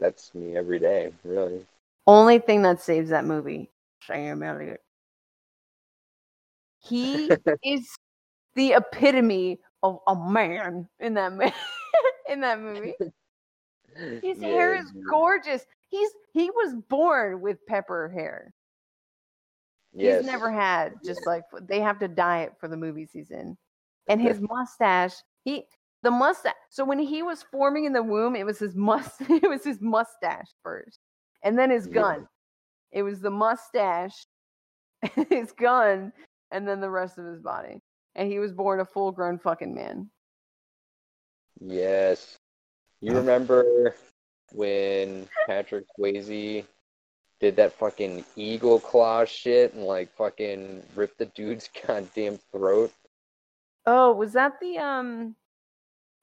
that's 0.01 0.35
me 0.35 0.57
every 0.57 0.79
day, 0.79 1.13
really. 1.25 1.65
Only 2.07 2.39
thing 2.39 2.63
that 2.63 2.81
saves 2.81 3.11
that 3.11 3.25
movie, 3.25 3.71
Sam 4.05 4.43
Elliott. 4.43 4.83
He 6.81 7.31
is 7.65 7.89
the 8.55 8.73
epitome 8.73 9.61
of 9.83 10.01
a 10.07 10.15
man 10.15 10.89
in 11.01 11.15
that 11.15 11.33
in 12.29 12.41
that 12.41 12.61
movie. 12.61 12.95
His 14.23 14.41
hair 14.41 14.75
is 14.77 14.93
gorgeous. 15.09 15.65
He's 15.89 16.11
he 16.33 16.51
was 16.51 16.75
born 16.89 17.41
with 17.41 17.65
pepper 17.67 18.09
hair. 18.09 18.53
Yes. 19.93 20.19
He's 20.19 20.27
never 20.27 20.51
had 20.51 20.95
just 21.05 21.27
like 21.27 21.43
they 21.63 21.81
have 21.81 21.99
to 22.01 22.09
dye 22.09 22.43
it 22.43 22.53
for 22.61 22.69
the 22.69 22.77
movies 22.77 23.11
he's 23.13 23.31
in. 23.31 23.57
And 24.09 24.21
his 24.21 24.41
mustache, 24.51 25.15
he 25.45 25.65
the 26.03 26.11
mustache. 26.11 26.55
So 26.71 26.85
when 26.85 26.99
he 26.99 27.23
was 27.23 27.43
forming 27.51 27.85
in 27.85 27.93
the 27.93 28.03
womb, 28.03 28.37
it 28.37 28.47
was 28.47 28.59
his 28.59 28.75
must 28.77 29.21
it 29.23 29.49
was 29.49 29.65
his 29.65 29.81
mustache 29.81 30.49
first. 30.63 31.01
And 31.43 31.59
then 31.59 31.71
his 31.71 31.87
Yeah. 31.87 31.93
gun. 31.95 32.29
It 32.93 33.03
was 33.03 33.21
the 33.21 33.31
mustache, 33.31 34.27
his 35.31 35.53
gun, 35.53 36.13
and 36.51 36.67
then 36.67 36.81
the 36.81 36.91
rest 36.91 37.19
of 37.19 37.27
his 37.27 37.41
body. 37.41 37.83
And 38.19 38.31
he 38.31 38.41
was 38.41 38.53
born 38.53 38.81
a 38.81 38.85
full 38.85 39.13
grown 39.13 39.39
fucking 39.39 39.73
man. 39.73 40.11
Yes. 41.61 42.37
You 43.01 43.13
remember 43.13 43.95
when 44.53 45.29
Patrick 45.47 45.85
Swayze 45.97 46.65
did 47.39 47.55
that 47.57 47.73
fucking 47.75 48.25
eagle 48.35 48.81
claw 48.81 49.25
shit 49.25 49.73
and 49.75 49.85
like 49.85 50.13
fucking 50.17 50.83
ripped 50.97 51.19
the 51.19 51.27
dude's 51.27 51.71
goddamn 51.87 52.41
throat? 52.51 52.93
Oh, 53.87 54.13
was 54.13 54.33
that 54.33 54.59
the 54.61 54.79
um 54.79 55.37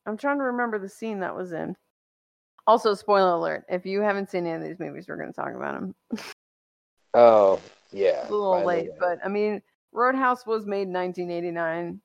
I'm 0.05 0.17
trying 0.17 0.39
to 0.39 0.43
remember 0.43 0.77
the 0.77 0.89
scene 0.89 1.21
that 1.21 1.35
was 1.35 1.53
in. 1.53 1.77
Also, 2.67 2.93
spoiler 2.93 3.35
alert, 3.35 3.63
if 3.69 3.85
you 3.85 4.01
haven't 4.01 4.29
seen 4.29 4.45
any 4.45 4.55
of 4.55 4.67
these 4.67 4.79
movies, 4.79 5.07
we're 5.07 5.15
gonna 5.15 5.31
talk 5.31 5.55
about 5.55 5.79
them. 5.79 5.95
Oh, 7.17 7.61
yeah. 7.93 8.23
It's 8.23 8.29
a 8.29 8.33
little 8.33 8.65
late, 8.65 8.89
but 8.99 9.19
I 9.23 9.29
mean, 9.29 9.61
Roadhouse 9.95 10.45
was 10.45 10.65
made 10.65 10.87
in 10.87 10.93
1989. 10.93 12.01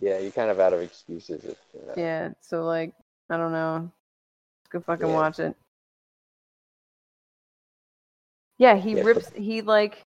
Yeah, 0.00 0.18
you're 0.18 0.32
kind 0.32 0.50
of 0.50 0.60
out 0.60 0.72
of 0.72 0.80
excuses. 0.80 1.44
If, 1.44 1.56
you 1.74 1.86
know. 1.86 1.94
Yeah, 1.96 2.30
so 2.40 2.64
like, 2.64 2.94
I 3.28 3.36
don't 3.36 3.52
know. 3.52 3.90
Let's 4.62 4.68
go 4.70 4.80
fucking 4.80 5.08
Yeah. 5.08 5.14
watch 5.14 5.38
it. 5.38 5.56
Yeah, 8.58 8.76
he 8.76 8.94
Yeah, 8.94 9.02
rips. 9.04 9.30
He 9.34 9.62
like 9.62 10.02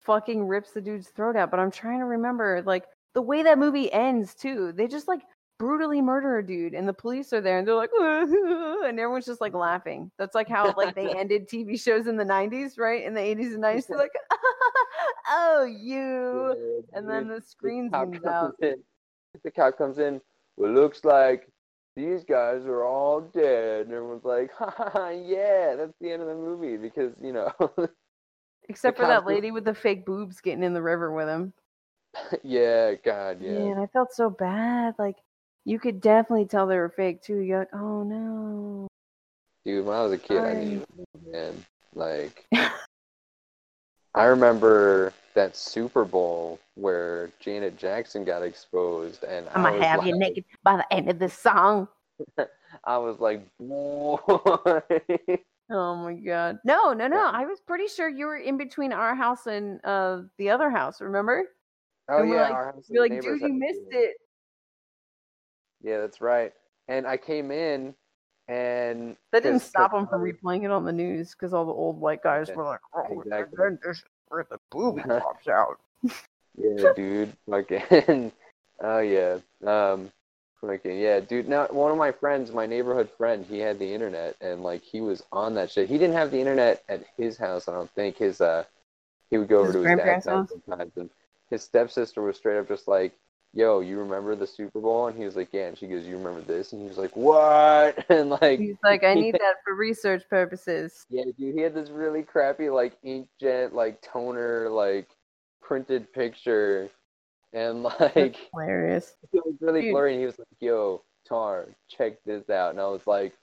fucking 0.00 0.46
rips 0.46 0.72
the 0.72 0.80
dude's 0.80 1.08
throat 1.08 1.36
out. 1.36 1.50
But 1.50 1.60
I'm 1.60 1.70
trying 1.70 1.98
to 1.98 2.06
remember 2.06 2.62
like 2.64 2.84
the 3.14 3.22
way 3.22 3.42
that 3.42 3.58
movie 3.58 3.92
ends 3.92 4.34
too. 4.34 4.72
They 4.72 4.86
just 4.86 5.08
like 5.08 5.20
brutally 5.58 6.00
murder 6.00 6.38
a 6.38 6.46
dude, 6.46 6.74
and 6.74 6.88
the 6.88 6.92
police 6.92 7.32
are 7.32 7.40
there, 7.40 7.58
and 7.58 7.66
they're 7.66 7.74
like, 7.74 7.90
and 7.98 8.98
everyone's 8.98 9.26
just 9.26 9.40
like 9.40 9.54
laughing. 9.54 10.10
That's 10.18 10.34
like 10.34 10.48
how 10.48 10.72
like 10.76 10.94
they 10.94 11.12
ended 11.16 11.48
TV 11.48 11.80
shows 11.80 12.06
in 12.06 12.16
the 12.16 12.24
90s, 12.24 12.78
right? 12.78 13.04
In 13.04 13.14
the 13.14 13.20
80s 13.20 13.54
and 13.54 13.62
90s, 13.62 13.86
they're 13.88 13.98
like, 13.98 14.12
oh 15.30 15.64
you. 15.64 16.84
And 16.92 17.08
then 17.08 17.28
the 17.28 17.40
screen 17.40 17.90
zooms 17.90 18.22
comes 18.22 18.24
out. 18.24 18.54
The 18.60 19.50
cop 19.50 19.76
comes 19.76 19.98
in. 19.98 20.20
Well, 20.56 20.72
looks 20.72 21.04
like 21.04 21.48
these 21.94 22.24
guys 22.24 22.64
are 22.64 22.84
all 22.84 23.20
dead, 23.20 23.86
and 23.86 23.94
everyone's 23.94 24.24
like, 24.24 24.50
"Ha 24.52 24.72
ha 24.76 24.90
ha! 24.92 25.08
Yeah, 25.10 25.74
that's 25.76 25.94
the 26.00 26.10
end 26.10 26.22
of 26.22 26.28
the 26.28 26.34
movie." 26.34 26.76
Because 26.76 27.12
you 27.20 27.32
know, 27.32 27.52
Except 28.68 28.98
for 28.98 29.06
that 29.06 29.26
lady 29.26 29.50
with 29.50 29.64
the 29.64 29.74
fake 29.74 30.04
boobs 30.04 30.40
getting 30.40 30.62
in 30.62 30.74
the 30.74 30.82
river 30.82 31.12
with 31.12 31.28
him. 31.28 31.52
yeah, 32.42 32.94
God, 33.04 33.38
yeah, 33.40 33.58
Man, 33.58 33.78
I 33.78 33.86
felt 33.86 34.12
so 34.12 34.30
bad. 34.30 34.94
Like 34.98 35.16
you 35.68 35.78
could 35.78 36.00
definitely 36.00 36.46
tell 36.46 36.66
they 36.66 36.78
were 36.78 36.88
fake 36.88 37.20
too. 37.22 37.40
You're 37.40 37.58
like, 37.60 37.74
oh 37.74 38.02
no. 38.02 38.88
dude. 39.66 39.84
When 39.84 39.94
I 39.94 40.02
was 40.02 40.12
a 40.12 40.18
kid, 40.18 40.38
I 40.38 40.54
didn't 40.54 40.86
man. 41.30 41.64
Like, 41.94 42.46
I 44.14 44.24
remember 44.24 45.12
that 45.34 45.56
Super 45.56 46.04
Bowl 46.06 46.58
where 46.74 47.30
Janet 47.38 47.76
Jackson 47.76 48.24
got 48.24 48.42
exposed, 48.42 49.24
and 49.24 49.46
I'm 49.54 49.66
I 49.66 49.72
gonna 49.72 49.86
have 49.86 49.98
like, 49.98 50.08
you 50.08 50.18
naked 50.18 50.44
by 50.64 50.76
the 50.78 50.90
end 50.92 51.10
of 51.10 51.18
this 51.18 51.34
song. 51.34 51.86
I 52.84 52.96
was 52.98 53.20
like, 53.20 53.42
boy. 53.58 54.16
Oh 55.70 55.96
my 55.96 56.14
god. 56.14 56.60
No, 56.64 56.94
no, 56.94 57.08
no. 57.08 57.26
I 57.26 57.44
was 57.44 57.60
pretty 57.60 57.88
sure 57.88 58.08
you 58.08 58.24
were 58.24 58.38
in 58.38 58.56
between 58.56 58.90
our 58.90 59.14
house 59.14 59.46
and 59.46 59.84
uh 59.84 60.22
the 60.38 60.48
other 60.48 60.70
house, 60.70 61.02
remember? 61.02 61.44
Oh 62.08 62.20
And 62.20 62.30
we're 62.30 62.36
yeah, 62.36 62.42
like- 62.44 62.52
our 62.54 62.72
house 62.72 62.86
You're 62.88 63.02
like, 63.02 63.20
dude, 63.20 63.42
you 63.42 63.52
missed 63.52 63.90
it. 63.90 64.16
Yeah, 65.82 65.98
that's 65.98 66.20
right. 66.20 66.52
And 66.88 67.06
I 67.06 67.16
came 67.16 67.50
in, 67.50 67.94
and 68.48 69.16
That 69.32 69.42
didn't 69.42 69.60
stop 69.60 69.92
them 69.92 70.06
from 70.06 70.22
replaying 70.22 70.64
it 70.64 70.70
on 70.70 70.84
the 70.84 70.92
news 70.92 71.32
because 71.32 71.52
all 71.52 71.66
the 71.66 71.72
old 71.72 72.00
white 72.00 72.22
guys 72.22 72.48
Yeah, 72.48 72.54
were 72.56 72.64
like, 72.64 72.80
oh, 72.94 73.20
exactly. 73.20 73.56
then 73.58 73.78
this 73.84 73.98
is 73.98 74.04
where 74.28 74.46
the 74.48 74.58
booby 74.70 75.02
pops 75.08 75.48
out. 75.48 75.78
Yeah, 76.56 76.92
dude. 76.94 77.36
Fucking. 77.48 78.32
Oh 78.80 79.00
yeah. 79.00 79.38
Um. 79.66 80.12
Fucking 80.60 80.98
yeah, 81.00 81.18
dude. 81.18 81.48
Now 81.48 81.66
one 81.66 81.90
of 81.90 81.98
my 81.98 82.12
friends, 82.12 82.52
my 82.52 82.64
neighborhood 82.64 83.10
friend, 83.18 83.44
he 83.44 83.58
had 83.58 83.80
the 83.80 83.92
internet, 83.92 84.36
and 84.40 84.62
like 84.62 84.82
he 84.82 85.00
was 85.00 85.20
on 85.32 85.54
that 85.54 85.70
shit. 85.72 85.88
He 85.88 85.98
didn't 85.98 86.14
have 86.14 86.30
the 86.30 86.38
internet 86.38 86.84
at 86.88 87.04
his 87.16 87.36
house. 87.36 87.66
I 87.66 87.72
don't 87.72 87.90
think 87.96 88.16
his 88.18 88.40
uh. 88.40 88.62
He 89.30 89.36
would 89.38 89.48
go 89.48 89.58
over 89.58 89.72
to 89.72 89.80
his 89.80 89.98
dad's 89.98 90.26
house? 90.26 90.48
sometimes, 90.48 90.92
and 90.96 91.10
his 91.50 91.62
stepsister 91.62 92.22
was 92.22 92.36
straight 92.36 92.58
up 92.58 92.68
just 92.68 92.86
like, 92.86 93.12
"Yo, 93.54 93.80
you 93.80 93.98
remember 93.98 94.34
the 94.36 94.46
Super 94.46 94.80
Bowl?" 94.80 95.06
And 95.08 95.16
he 95.18 95.24
was 95.24 95.36
like, 95.36 95.48
"Yeah." 95.52 95.66
And 95.68 95.78
she 95.78 95.86
goes, 95.86 96.06
"You 96.06 96.16
remember 96.18 96.40
this?" 96.42 96.72
And 96.72 96.82
he 96.82 96.88
was 96.88 96.98
like, 96.98 97.16
"What?" 97.16 98.04
And 98.10 98.30
like, 98.30 98.58
He's 98.60 98.76
like, 98.84 99.04
I 99.04 99.14
need 99.14 99.34
that 99.34 99.56
for 99.64 99.74
research 99.74 100.22
purposes. 100.28 101.04
Yeah, 101.10 101.24
dude, 101.38 101.54
he 101.54 101.60
had 101.60 101.74
this 101.74 101.90
really 101.90 102.22
crappy 102.22 102.68
like 102.70 103.00
inkjet 103.02 103.72
like 103.72 104.00
toner 104.02 104.68
like 104.70 105.08
printed 105.62 106.12
picture, 106.12 106.90
and 107.52 107.82
like 107.84 108.14
That's 108.14 108.38
hilarious. 108.52 109.16
it 109.32 109.42
was 109.44 109.54
really 109.60 109.82
Dude. 109.82 109.92
blurry. 109.92 110.12
And 110.12 110.20
he 110.20 110.26
was 110.26 110.38
like, 110.38 110.48
"Yo, 110.60 111.02
Tar, 111.26 111.66
check 111.88 112.22
this 112.24 112.48
out," 112.50 112.70
and 112.70 112.80
I 112.80 112.86
was 112.88 113.06
like, 113.06 113.34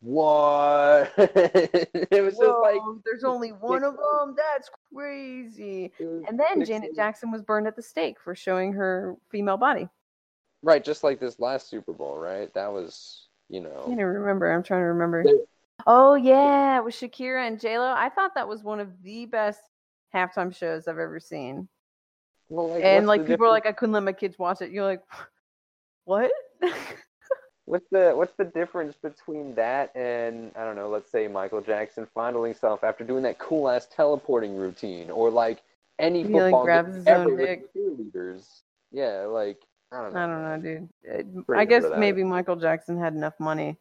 "What?" 0.00 1.12
it 1.18 2.22
was 2.24 2.36
just 2.36 2.58
like 2.60 2.76
Whoa, 2.80 3.00
there's 3.04 3.24
only 3.24 3.50
one 3.50 3.84
of 3.84 3.94
them. 3.96 4.34
That's 4.36 4.70
crazy. 4.94 5.92
And 5.98 6.38
then. 6.38 6.64
Janet 6.64 6.94
Jackson 6.94 7.30
was 7.30 7.42
burned 7.42 7.66
at 7.66 7.76
the 7.76 7.82
stake 7.82 8.18
for 8.20 8.34
showing 8.34 8.72
her 8.72 9.16
female 9.30 9.56
body. 9.56 9.88
right, 10.62 10.82
just 10.84 11.04
like 11.04 11.20
this 11.20 11.38
last 11.38 11.68
Super 11.68 11.92
Bowl, 11.92 12.16
right? 12.16 12.52
That 12.54 12.72
was, 12.72 13.28
you 13.48 13.60
I 13.60 13.64
know, 13.64 13.84
can't 13.86 14.00
remember. 14.00 14.50
I'm 14.52 14.62
trying 14.62 14.80
to 14.80 14.86
remember. 14.86 15.24
Oh 15.86 16.14
yeah, 16.14 16.80
with 16.80 16.94
Shakira 16.94 17.46
and 17.46 17.60
J 17.60 17.78
Lo. 17.78 17.92
I 17.96 18.08
thought 18.08 18.34
that 18.34 18.48
was 18.48 18.62
one 18.64 18.80
of 18.80 18.88
the 19.02 19.26
best 19.26 19.60
halftime 20.14 20.54
shows 20.54 20.88
I've 20.88 20.98
ever 20.98 21.20
seen. 21.20 21.68
well, 22.48 22.70
like, 22.70 22.82
and 22.82 23.06
like 23.06 23.26
people 23.26 23.46
are 23.46 23.50
like, 23.50 23.66
I 23.66 23.72
couldn't 23.72 23.92
let 23.92 24.02
my 24.02 24.12
kids 24.12 24.38
watch 24.38 24.62
it. 24.62 24.70
You're 24.70 24.84
like, 24.84 25.02
what? 26.04 26.30
What's 27.66 27.88
the 27.90 28.12
what's 28.14 28.32
the 28.34 28.44
difference 28.44 28.94
between 28.96 29.54
that 29.56 29.94
and 29.96 30.52
I 30.56 30.64
don't 30.64 30.76
know, 30.76 30.88
let's 30.88 31.10
say 31.10 31.26
Michael 31.26 31.60
Jackson 31.60 32.06
fondling 32.14 32.52
himself 32.52 32.84
after 32.84 33.02
doing 33.04 33.24
that 33.24 33.38
cool 33.38 33.68
ass 33.68 33.86
teleporting 33.94 34.56
routine, 34.56 35.10
or 35.10 35.30
like 35.30 35.62
any 35.98 36.22
He, 36.22 36.28
like, 36.28 36.42
football 36.52 36.64
grabs 36.64 36.88
game 36.88 36.94
his 36.94 37.06
ever 37.06 37.30
own 37.30 37.36
with 37.38 37.46
dick. 37.48 37.74
cheerleaders? 37.74 38.60
Yeah, 38.92 39.22
like 39.26 39.58
I 39.92 40.00
don't 40.02 40.14
know. 40.14 40.20
I 40.20 40.26
don't 40.26 40.42
know, 40.42 40.58
dude. 40.62 41.44
Pretty 41.46 41.58
uh, 41.58 41.62
I 41.62 41.64
guess 41.64 41.84
maybe 41.96 42.22
Michael 42.22 42.56
Jackson 42.56 42.98
had 42.98 43.14
enough 43.14 43.34
money. 43.40 43.76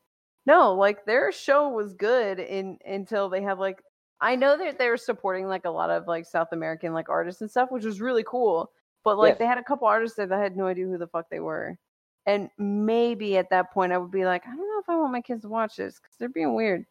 No, 0.48 0.74
like 0.74 1.06
their 1.06 1.32
show 1.32 1.70
was 1.70 1.94
good 1.94 2.40
in 2.40 2.80
until 2.86 3.30
they 3.30 3.42
had 3.44 3.60
like 3.60 3.84
I 4.22 4.36
know 4.36 4.58
that 4.58 4.80
they 4.80 4.90
were 4.90 4.98
supporting 4.98 5.48
like 5.48 5.66
a 5.66 5.70
lot 5.70 5.92
of 5.92 6.08
like 6.08 6.26
South 6.26 6.50
American 6.52 6.94
like 6.94 7.10
artists 7.10 7.42
and 7.42 7.52
stuff, 7.52 7.70
which 7.72 7.86
was 7.86 8.02
really 8.02 8.24
cool. 8.24 8.72
But 9.04 9.18
like 9.20 9.34
Yeah. 9.34 9.38
they 9.40 9.46
had 9.46 9.58
a 9.60 9.64
couple 9.64 9.88
artists 9.88 10.18
there 10.18 10.26
that 10.26 10.40
I 10.40 10.42
had 10.42 10.58
no 10.58 10.66
idea 10.68 10.86
who 10.86 10.98
the 10.98 11.08
fuck 11.08 11.30
they 11.30 11.40
were. 11.40 11.78
And 12.26 12.50
maybe 12.58 13.38
at 13.38 13.50
that 13.52 13.72
point, 13.72 13.94
I 13.94 13.98
would 13.98 14.12
be 14.12 14.26
like, 14.26 14.44
I 14.48 14.50
don't 14.56 14.58
know 14.68 14.80
if 14.80 14.90
I 14.90 14.96
want 14.98 15.12
my 15.12 15.22
kids 15.22 15.44
to 15.44 15.50
watch 15.50 15.76
this 15.76 16.00
because 16.00 16.16
they're 16.18 16.30
being 16.30 16.56
weird. 16.56 16.86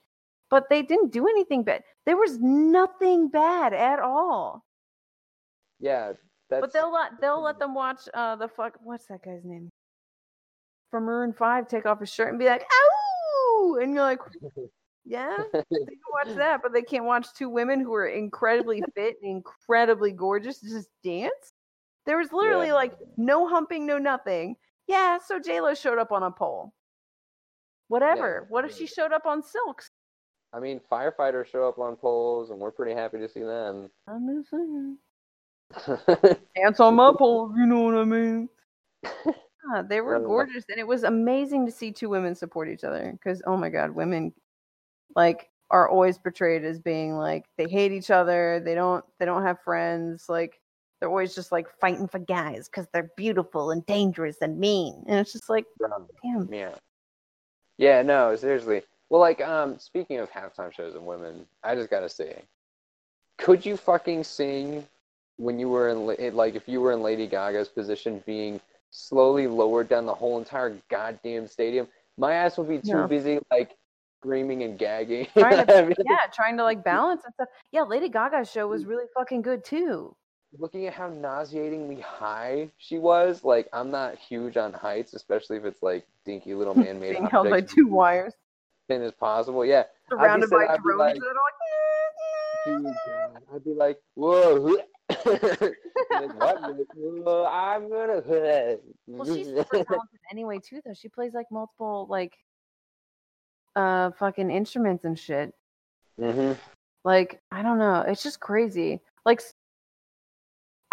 But 0.50 0.68
they 0.70 0.82
didn't 0.82 1.12
do 1.12 1.26
anything 1.26 1.64
bad. 1.64 1.82
There 2.06 2.16
was 2.16 2.38
nothing 2.40 3.28
bad 3.28 3.72
at 3.74 3.98
all. 3.98 4.64
Yeah, 5.80 6.12
that's 6.48 6.60
But 6.60 6.72
they'll 6.72 6.92
let 6.92 7.20
they'll 7.20 7.42
let 7.42 7.58
them 7.58 7.74
watch 7.74 8.00
uh 8.14 8.36
the 8.36 8.48
fuck 8.48 8.78
what's 8.82 9.06
that 9.06 9.22
guy's 9.24 9.44
name 9.44 9.70
from 10.90 11.04
Maroon 11.04 11.32
Five 11.32 11.66
take 11.66 11.86
off 11.86 11.98
his 12.00 12.12
shirt 12.12 12.28
and 12.28 12.38
be 12.38 12.44
like, 12.46 12.64
oh 12.72 13.78
and 13.82 13.92
you're 13.94 14.02
like, 14.02 14.20
"Yeah." 15.04 15.36
They 15.70 15.78
can 15.96 15.98
watch 16.12 16.36
that, 16.36 16.62
but 16.62 16.72
they 16.72 16.82
can't 16.82 17.04
watch 17.04 17.26
two 17.36 17.48
women 17.48 17.80
who 17.80 17.92
are 17.94 18.06
incredibly 18.06 18.82
fit 18.94 19.16
and 19.22 19.30
incredibly 19.36 20.12
gorgeous 20.12 20.60
just 20.60 20.88
dance. 21.02 21.52
There 22.06 22.18
was 22.18 22.32
literally 22.32 22.68
Yeah. 22.68 22.74
like 22.74 22.92
no 23.16 23.48
humping, 23.48 23.86
no 23.86 23.98
nothing. 23.98 24.56
Yeah, 24.86 25.18
so 25.24 25.38
J 25.38 25.60
Lo 25.60 25.74
showed 25.74 25.98
up 25.98 26.12
on 26.12 26.22
a 26.22 26.30
pole. 26.30 26.72
Whatever. 27.88 28.46
what 28.48 28.64
if 28.64 28.72
yeah. 28.72 28.76
she 28.78 28.86
showed 28.86 29.12
up 29.12 29.26
on 29.26 29.42
silks? 29.42 29.90
I 30.52 30.60
mean, 30.60 30.80
firefighters 30.90 31.46
show 31.46 31.68
up 31.68 31.78
on 31.78 31.96
poles, 31.96 32.50
and 32.50 32.58
we're 32.58 32.70
pretty 32.70 32.94
happy 32.94 33.18
to 33.18 33.28
see 33.28 33.42
them. 33.42 33.90
I'm 34.06 34.28
just 34.36 34.50
saying. 34.50 34.98
Dance 36.56 36.80
on 36.80 36.94
my 36.94 37.12
pole, 37.16 37.52
you 37.56 37.66
know 37.66 37.82
what 37.82 37.94
I 37.94 38.04
mean? 38.04 38.48
Yeah, 39.02 39.82
they 39.88 40.00
were 40.00 40.20
gorgeous, 40.20 40.64
and 40.68 40.78
it 40.78 40.86
was 40.86 41.02
amazing 41.02 41.66
to 41.66 41.72
see 41.72 41.90
two 41.90 42.08
women 42.08 42.34
support 42.34 42.68
each 42.68 42.84
other. 42.84 43.12
Because 43.12 43.42
oh 43.46 43.56
my 43.56 43.68
god, 43.68 43.90
women 43.90 44.32
like 45.16 45.50
are 45.70 45.88
always 45.88 46.18
portrayed 46.18 46.64
as 46.64 46.78
being 46.78 47.16
like 47.16 47.44
they 47.58 47.66
hate 47.68 47.90
each 47.92 48.10
other. 48.10 48.60
They 48.64 48.74
don't 48.74 49.04
they 49.18 49.24
don't 49.24 49.42
have 49.42 49.60
friends. 49.62 50.26
Like 50.28 50.60
they're 51.04 51.10
always 51.10 51.34
just 51.34 51.52
like 51.52 51.66
fighting 51.80 52.08
for 52.08 52.18
guys 52.18 52.66
because 52.66 52.86
they're 52.90 53.10
beautiful 53.14 53.72
and 53.72 53.84
dangerous 53.84 54.38
and 54.40 54.58
mean. 54.58 55.04
And 55.06 55.18
it's 55.20 55.34
just 55.34 55.50
like 55.50 55.66
damn. 56.22 56.48
yeah, 56.50 56.70
yeah. 57.76 58.00
No, 58.00 58.34
seriously. 58.36 58.80
Well, 59.10 59.20
like, 59.20 59.42
um, 59.42 59.78
speaking 59.78 60.16
of 60.16 60.30
halftime 60.30 60.72
shows 60.72 60.94
and 60.94 61.04
women, 61.04 61.44
I 61.62 61.74
just 61.74 61.90
gotta 61.90 62.08
say, 62.08 62.40
could 63.36 63.66
you 63.66 63.76
fucking 63.76 64.24
sing 64.24 64.86
when 65.36 65.58
you 65.58 65.68
were 65.68 65.90
in, 65.90 66.06
like, 66.34 66.54
if 66.54 66.66
you 66.66 66.80
were 66.80 66.92
in 66.92 67.02
Lady 67.02 67.26
Gaga's 67.26 67.68
position, 67.68 68.22
being 68.24 68.58
slowly 68.90 69.46
lowered 69.46 69.90
down 69.90 70.06
the 70.06 70.14
whole 70.14 70.38
entire 70.38 70.74
goddamn 70.88 71.46
stadium? 71.48 71.86
My 72.16 72.32
ass 72.32 72.56
would 72.56 72.68
be 72.68 72.78
too 72.78 73.06
busy, 73.08 73.40
like, 73.50 73.76
screaming 74.22 74.62
and 74.62 74.78
gagging. 74.78 75.26
Trying 75.36 75.66
to- 75.66 75.76
I 75.78 75.82
mean, 75.82 75.94
Yeah, 76.08 76.16
trying 76.32 76.56
to 76.56 76.64
like 76.64 76.82
balance 76.92 77.20
and 77.26 77.34
stuff. 77.34 77.48
Yeah, 77.72 77.82
Lady 77.82 78.08
Gaga's 78.08 78.50
show 78.50 78.66
was 78.68 78.86
really 78.86 79.04
fucking 79.14 79.42
good 79.42 79.64
too. 79.64 80.16
Looking 80.58 80.86
at 80.86 80.94
how 80.94 81.08
nauseatingly 81.08 82.00
high 82.00 82.70
she 82.78 82.98
was, 82.98 83.44
like 83.44 83.68
I'm 83.72 83.90
not 83.90 84.16
huge 84.16 84.56
on 84.56 84.72
heights, 84.72 85.14
especially 85.14 85.56
if 85.56 85.64
it's 85.64 85.82
like 85.82 86.06
dinky 86.24 86.54
little 86.54 86.74
man-made 86.78 87.12
Being 87.12 87.26
held 87.26 87.50
by 87.50 87.60
two 87.60 87.86
wires, 87.88 88.34
thin 88.88 89.02
as 89.02 89.12
possible. 89.12 89.64
Yeah, 89.64 89.84
surrounded 90.08 90.50
by 90.50 90.66
I'd 90.66 90.76
be 90.76 90.82
drones 90.82 90.98
like- 90.98 91.14
that 91.16 91.26
are 91.26 91.34
like. 91.34 91.54
I'd 93.54 93.62
be 93.64 93.74
like, 93.74 93.98
whoa, 94.14 94.78
like, 95.10 96.34
what? 96.38 96.62
I'm 97.50 97.90
gonna. 97.90 98.22
Well, 99.06 99.26
she's 99.26 99.46
super 99.48 99.84
talented 99.84 100.20
anyway 100.30 100.58
too, 100.60 100.80
though. 100.84 100.94
She 100.94 101.08
plays 101.10 101.34
like 101.34 101.46
multiple 101.50 102.06
like 102.08 102.32
uh 103.76 104.12
fucking 104.12 104.50
instruments 104.50 105.04
and 105.04 105.18
shit. 105.18 105.52
hmm 106.18 106.52
Like 107.04 107.40
I 107.50 107.62
don't 107.62 107.78
know, 107.78 108.02
it's 108.06 108.22
just 108.22 108.40
crazy. 108.40 109.00
Like 109.26 109.42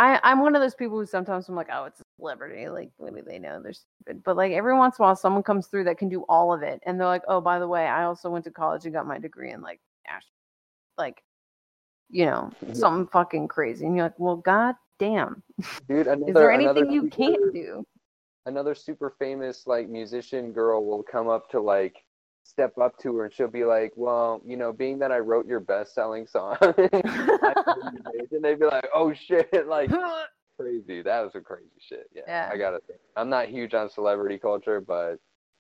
I 0.02 0.20
I'm 0.24 0.39
one 0.41 0.56
of 0.56 0.62
those 0.64 0.74
people 0.74 0.97
who 0.97 1.06
sometimes 1.06 1.47
I'm 1.47 1.56
like, 1.56 1.70
oh, 1.72 1.86
it's 1.86 2.02
a 2.02 2.04
celebrity. 2.20 2.68
Like 2.70 2.89
what 2.97 3.16
do 3.16 3.22
they 3.22 3.38
know? 3.38 3.62
They're 3.62 3.74
stupid. 3.74 4.24
But 4.24 4.36
like 4.36 4.52
every 4.52 4.76
once 4.76 4.97
in 4.97 5.04
a 5.04 5.06
while, 5.06 5.16
someone 5.16 5.43
comes 5.43 5.68
through 5.68 5.84
that 5.84 5.99
can 5.99 6.10
do 6.10 6.26
all 6.28 6.52
of 6.52 6.64
it, 6.64 6.82
and 6.86 6.99
they're 6.99 7.08
like, 7.08 7.22
oh, 7.28 7.39
by 7.39 7.60
the 7.60 7.68
way, 7.68 7.86
I 7.86 8.06
also 8.06 8.32
went 8.32 8.43
to 8.45 8.52
college 8.52 8.84
and 8.86 8.93
got 8.93 9.06
my 9.06 9.20
degree 9.20 9.52
in 9.52 9.62
like 9.62 9.80
ash, 10.08 10.26
like 10.97 11.22
you 12.10 12.26
know 12.26 12.52
something 12.74 13.08
fucking 13.08 13.47
crazy, 13.47 13.86
and 13.86 13.95
you're 13.95 14.06
like, 14.06 14.20
well, 14.20 14.38
god 14.38 14.76
damn, 14.97 15.43
Dude, 15.88 16.08
another, 16.08 16.24
is 16.28 16.34
there 16.34 16.52
anything 16.52 16.91
you 16.91 17.04
super- 17.04 17.16
can't 17.16 17.54
do? 17.54 17.86
Another 18.47 18.74
super 18.74 19.14
famous 19.20 19.68
like 19.68 19.88
musician 19.88 20.52
girl 20.52 20.84
will 20.84 21.04
come 21.04 21.30
up 21.30 21.47
to 21.52 21.62
like 21.62 22.04
step 22.44 22.78
up 22.78 22.98
to 23.00 23.16
her 23.18 23.26
and 23.26 23.34
she'll 23.34 23.48
be 23.48 23.66
like, 23.66 23.92
"Well, 23.96 24.42
you 24.46 24.58
know, 24.58 24.74
being 24.74 25.00
that 25.00 25.12
I 25.12 25.20
wrote 25.20 25.48
your 25.48 25.60
best-selling 25.60 26.28
song," 26.28 26.58
I 26.62 26.76
know 26.76 27.92
you 27.94 28.20
did." 28.20 28.32
and 28.32 28.44
they'd 28.44 28.60
be 28.60 28.66
like, 28.66 28.88
"Oh 28.94 29.14
shit!" 29.14 29.50
Like 29.68 29.89
crazy. 30.60 31.02
That 31.02 31.22
was 31.22 31.34
some 31.34 31.44
crazy 31.44 31.70
shit. 31.80 32.10
Yeah, 32.14 32.24
Yeah. 32.28 32.50
I 32.52 32.58
gotta 32.58 32.80
say, 32.88 32.96
I'm 33.16 33.30
not 33.30 33.50
huge 33.50 33.74
on 33.74 33.89
celebrity 33.89 34.38
culture, 34.38 34.82
but 34.82 35.18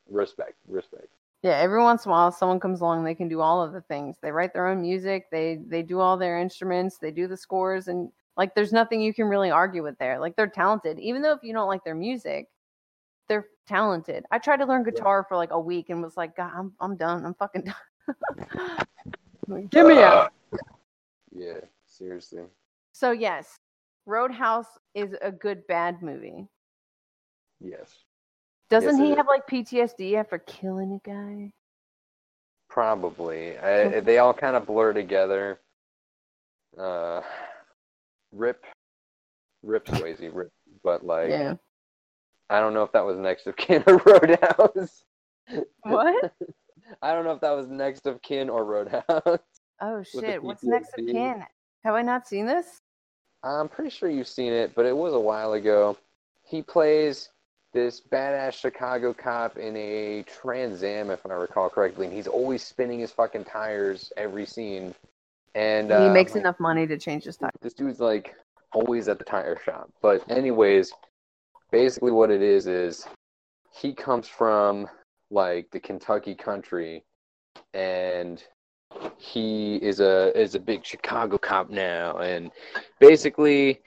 respect, 0.09 0.55
respect. 0.67 1.07
Yeah, 1.43 1.57
every 1.57 1.81
once 1.81 2.05
in 2.05 2.11
a 2.11 2.13
while 2.13 2.31
someone 2.31 2.59
comes 2.59 2.81
along, 2.81 3.03
they 3.03 3.15
can 3.15 3.27
do 3.27 3.41
all 3.41 3.63
of 3.63 3.73
the 3.73 3.81
things. 3.81 4.17
They 4.21 4.31
write 4.31 4.53
their 4.53 4.67
own 4.67 4.81
music, 4.81 5.25
they 5.31 5.59
they 5.67 5.81
do 5.81 5.99
all 5.99 6.17
their 6.17 6.39
instruments, 6.39 6.97
they 6.97 7.11
do 7.11 7.27
the 7.27 7.37
scores 7.37 7.87
and 7.87 8.11
like 8.37 8.55
there's 8.55 8.71
nothing 8.71 9.01
you 9.01 9.13
can 9.13 9.27
really 9.27 9.51
argue 9.51 9.83
with 9.83 9.97
there. 9.97 10.19
Like 10.19 10.35
they're 10.35 10.47
talented. 10.47 10.99
Even 10.99 11.21
though 11.21 11.33
if 11.33 11.43
you 11.43 11.53
don't 11.53 11.67
like 11.67 11.83
their 11.83 11.95
music, 11.95 12.47
they're 13.31 13.47
talented. 13.65 14.25
I 14.29 14.39
tried 14.39 14.57
to 14.57 14.65
learn 14.65 14.83
guitar 14.83 15.25
for 15.25 15.37
like 15.37 15.51
a 15.51 15.59
week 15.59 15.89
and 15.89 16.03
was 16.03 16.17
like, 16.17 16.35
God, 16.35 16.51
I'm 16.53 16.73
I'm 16.81 16.97
done. 16.97 17.25
I'm 17.25 17.33
fucking 17.35 17.63
done. 17.63 18.17
Like, 19.47 19.69
Get 19.69 19.85
me 19.85 19.97
out. 19.99 20.31
Yeah, 21.33 21.59
seriously. 21.85 22.43
So 22.91 23.11
yes, 23.11 23.55
Roadhouse 24.05 24.67
is 24.93 25.15
a 25.21 25.31
good 25.31 25.65
bad 25.67 26.01
movie. 26.01 26.47
Yes, 27.61 27.89
Doesn't 28.69 28.97
Yes, 28.99 29.09
he 29.09 29.15
have 29.15 29.27
like 29.27 29.47
PTSD 29.47 30.15
after 30.15 30.39
killing 30.39 30.99
a 31.03 31.09
guy? 31.09 31.53
probably. 32.69 33.57
I, 33.57 34.01
they 34.01 34.17
all 34.17 34.33
kind 34.33 34.55
of 34.57 34.65
blur 34.65 34.91
together. 34.93 35.61
Uh, 36.77 37.21
Rip, 38.33 38.65
Rip 39.63 39.85
Swayze, 39.87 40.29
Rip, 40.33 40.51
but 40.83 41.05
like. 41.05 41.29
yeah. 41.29 41.55
I 42.51 42.59
don't 42.59 42.73
know 42.73 42.83
if 42.83 42.91
that 42.91 43.05
was 43.05 43.17
next 43.17 43.47
of 43.47 43.55
kin 43.55 43.81
or 43.87 43.97
Roadhouse. 44.05 45.03
What? 45.83 46.33
I 47.01 47.13
don't 47.13 47.23
know 47.23 47.31
if 47.31 47.39
that 47.41 47.55
was 47.55 47.67
next 47.67 48.05
of 48.05 48.21
kin 48.21 48.49
or 48.49 48.65
Roadhouse. 48.65 49.39
Oh 49.79 50.03
shit! 50.03 50.43
What's 50.43 50.63
next 50.63 50.89
of 50.97 51.05
kin? 51.07 51.43
Have 51.85 51.95
I 51.95 52.01
not 52.01 52.27
seen 52.27 52.45
this? 52.45 52.81
I'm 53.43 53.69
pretty 53.69 53.89
sure 53.89 54.09
you've 54.09 54.27
seen 54.27 54.51
it, 54.53 54.75
but 54.75 54.85
it 54.85 54.95
was 54.95 55.13
a 55.13 55.19
while 55.19 55.53
ago. 55.53 55.97
He 56.43 56.61
plays 56.61 57.29
this 57.73 58.01
badass 58.01 58.53
Chicago 58.53 59.13
cop 59.13 59.57
in 59.57 59.75
a 59.77 60.23
Trans 60.23 60.83
Am, 60.83 61.09
if 61.09 61.25
I 61.25 61.33
recall 61.33 61.69
correctly, 61.69 62.05
and 62.07 62.13
he's 62.15 62.27
always 62.27 62.61
spinning 62.61 62.99
his 62.99 63.11
fucking 63.11 63.45
tires 63.45 64.11
every 64.17 64.45
scene. 64.45 64.93
And 65.55 65.87
he 65.87 65.93
uh, 65.95 66.13
makes 66.13 66.35
my- 66.35 66.41
enough 66.41 66.59
money 66.59 66.85
to 66.85 66.97
change 66.97 67.23
his 67.23 67.37
tires. 67.37 67.53
this 67.61 67.73
dude's 67.73 67.99
like 68.01 68.35
always 68.73 69.07
at 69.07 69.17
the 69.17 69.25
tire 69.25 69.57
shop. 69.63 69.89
But 70.01 70.29
anyways, 70.29 70.91
basically 71.71 72.11
what 72.11 72.31
it 72.31 72.41
is 72.41 72.67
is 72.67 73.05
he 73.73 73.93
comes 73.93 74.27
from 74.27 74.87
like 75.29 75.69
the 75.71 75.79
Kentucky 75.79 76.35
country 76.35 77.03
and 77.73 78.43
he 79.17 79.77
is 79.77 79.99
a 80.01 80.37
is 80.39 80.55
a 80.55 80.59
big 80.59 80.85
Chicago 80.85 81.37
cop 81.37 81.69
now. 81.69 82.17
And 82.17 82.51
basically 82.99 83.81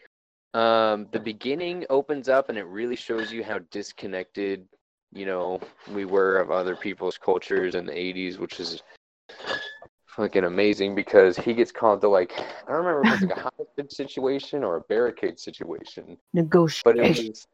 um 0.54 1.08
the 1.12 1.20
beginning 1.20 1.84
opens 1.90 2.28
up 2.28 2.48
and 2.48 2.56
it 2.56 2.66
really 2.66 2.96
shows 2.96 3.32
you 3.32 3.44
how 3.44 3.58
disconnected 3.70 4.66
you 5.12 5.26
know 5.26 5.60
we 5.92 6.04
were 6.04 6.38
of 6.38 6.50
other 6.50 6.76
people's 6.76 7.18
cultures 7.18 7.74
in 7.74 7.84
the 7.86 7.92
80s 7.92 8.38
which 8.38 8.60
is 8.60 8.82
fucking 10.06 10.44
amazing 10.44 10.94
because 10.94 11.36
he 11.36 11.54
gets 11.54 11.72
called 11.72 12.00
to 12.00 12.08
like 12.08 12.32
I 12.38 12.72
don't 12.72 12.84
remember 12.84 13.02
if 13.04 13.20
was 13.20 13.28
like 13.28 13.38
a 13.38 13.40
hostage 13.58 13.90
situation 13.90 14.62
or 14.62 14.76
a 14.76 14.80
barricade 14.82 15.40
situation, 15.40 16.16
but 16.84 16.96
it 16.98 17.28
was 17.28 17.46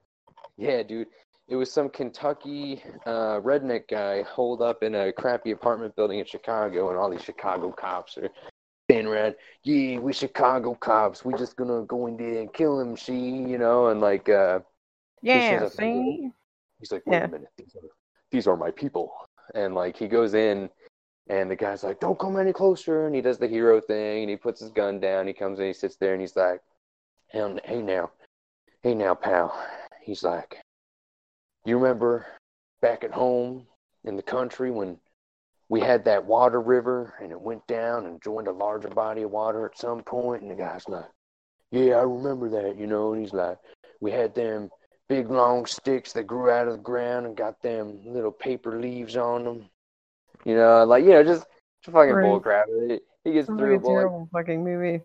yeah, 0.61 0.82
dude. 0.82 1.08
It 1.48 1.56
was 1.56 1.72
some 1.72 1.88
Kentucky 1.88 2.80
uh, 3.06 3.40
redneck 3.40 3.88
guy 3.88 4.22
holed 4.22 4.62
up 4.62 4.84
in 4.84 4.94
a 4.94 5.11
crappy 5.12 5.50
apartment 5.50 5.96
building 5.96 6.20
in 6.20 6.26
Chicago, 6.26 6.90
and 6.90 6.98
all 6.98 7.11
these 7.11 7.24
Chicago 7.24 7.72
cops 7.72 8.16
are 8.18 8.28
standing 8.88 9.12
around. 9.12 9.34
Yeah, 9.64 9.98
we 9.98 10.12
Chicago 10.12 10.74
cops. 10.74 11.24
We 11.24 11.34
just 11.34 11.56
gonna 11.56 11.82
go 11.86 12.06
in 12.06 12.16
there 12.16 12.40
and 12.42 12.52
kill 12.52 12.78
him, 12.78 12.94
she, 12.94 13.14
you 13.14 13.58
know, 13.58 13.88
and 13.88 14.00
like 14.00 14.28
uh, 14.28 14.61
Yeah, 15.22 15.62
and 15.62 15.72
see? 15.72 16.30
He's 16.78 16.92
like, 16.92 17.02
wait 17.06 17.16
Yeah. 17.16 17.24
a 17.24 17.28
minute, 17.28 17.48
these 17.56 17.74
are 17.74 17.88
these 18.30 18.46
are 18.46 18.56
my 18.56 18.70
people. 18.70 19.12
And 19.54 19.74
like 19.74 19.96
he 19.96 20.06
goes 20.06 20.34
in 20.34 20.70
and 21.28 21.50
the 21.50 21.56
guy's 21.56 21.82
like, 21.82 21.98
Don't 21.98 22.18
come 22.18 22.38
any 22.38 22.52
closer 22.52 23.06
and 23.06 23.14
he 23.14 23.20
does 23.22 23.38
the 23.38 23.48
hero 23.48 23.80
thing 23.80 24.22
and 24.22 24.30
he 24.30 24.36
puts 24.36 24.61
his 24.61 24.70
gun 24.70 25.00
down, 25.00 25.26
he 25.26 25.32
comes 25.32 25.58
in, 25.58 25.66
he 25.66 25.72
sits 25.72 25.96
there 25.96 26.12
and 26.12 26.20
he's 26.20 26.36
like, 26.36 26.61
Hey, 27.28 27.58
hey 27.64 27.82
now, 27.82 28.11
hey 28.82 28.94
now, 28.94 29.14
pal. 29.14 29.52
He's 30.11 30.24
like, 30.24 30.56
You 31.64 31.78
remember 31.78 32.26
back 32.82 33.04
at 33.04 33.12
home 33.12 33.64
in 34.02 34.16
the 34.16 34.22
country 34.24 34.72
when 34.72 34.98
we 35.68 35.78
had 35.80 36.04
that 36.06 36.24
water 36.24 36.61
river 36.61 37.14
and 37.22 37.30
it 37.30 37.40
went 37.40 37.64
down 37.68 38.06
and 38.06 38.20
joined 38.20 38.48
a 38.48 38.52
larger 38.52 38.88
body 38.88 39.22
of 39.22 39.30
water 39.30 39.64
at 39.66 39.78
some 39.78 40.02
point? 40.02 40.42
and 40.42 40.50
the 40.50 40.56
guy's 40.56 40.88
like, 40.88 41.04
Yeah, 41.70 41.98
I 41.98 42.02
remember 42.02 42.48
that, 42.48 42.76
you 42.76 42.88
know, 42.88 43.12
and 43.12 43.22
he's 43.22 43.32
like, 43.32 43.56
We 44.00 44.11
had 44.11 44.34
them 44.34 44.68
big 45.08 45.30
long 45.30 45.64
sticks 45.64 46.12
that 46.14 46.24
grew 46.26 46.50
out 46.50 46.66
of 46.66 46.72
the 46.72 46.82
ground 46.82 47.26
and 47.26 47.36
got 47.36 47.62
them 47.62 48.00
little 48.04 48.32
paper 48.32 48.80
leaves 48.80 49.16
on 49.16 49.44
them. 49.44 49.70
You 50.44 50.56
know, 50.56 50.84
like 50.86 51.04
you 51.04 51.11
know, 51.11 51.22
just, 51.22 51.46
just 51.84 51.94
fucking 51.94 52.14
Right. 52.16 52.24
bullcrap. 52.26 52.64
He, 52.88 52.98
he 53.22 53.32
gets 53.34 53.46
Sounds 53.46 53.61
through. 53.61 53.74
like 53.76 53.84
a 53.84 53.86
like, 53.86 53.94
terrible 53.94 54.28
fucking 54.32 54.64
movie. 54.64 55.02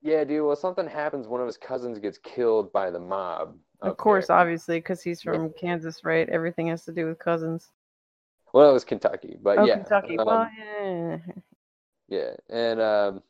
yeah, 0.00 0.24
dude. 0.24 0.46
Well, 0.46 0.56
something 0.56 0.86
happens. 0.86 1.26
One 1.26 1.42
of 1.42 1.46
his 1.46 1.58
cousins 1.58 1.98
gets 1.98 2.16
killed 2.16 2.72
by 2.72 2.90
the 2.90 3.00
mob. 3.00 3.54
Of 3.80 3.96
course, 3.96 4.30
obviously, 4.30 4.78
because 4.78 5.02
he's 5.02 5.22
from 5.22 5.52
Kansas, 5.52 6.04
right? 6.04 6.28
Everything 6.28 6.68
has 6.68 6.84
to 6.84 6.92
do 6.92 7.06
with 7.06 7.18
cousins. 7.18 7.70
Well, 8.52 8.70
it 8.70 8.72
was 8.72 8.84
Kentucky, 8.84 9.36
but 9.42 9.58
Oh, 9.58 9.64
yeah, 9.64 9.76
Kentucky. 9.76 10.18
um, 10.18 10.26
well, 10.26 10.50
yeah. 10.58 11.18
Yeah, 12.08 12.34
and 12.48 12.80
um, 12.80 13.22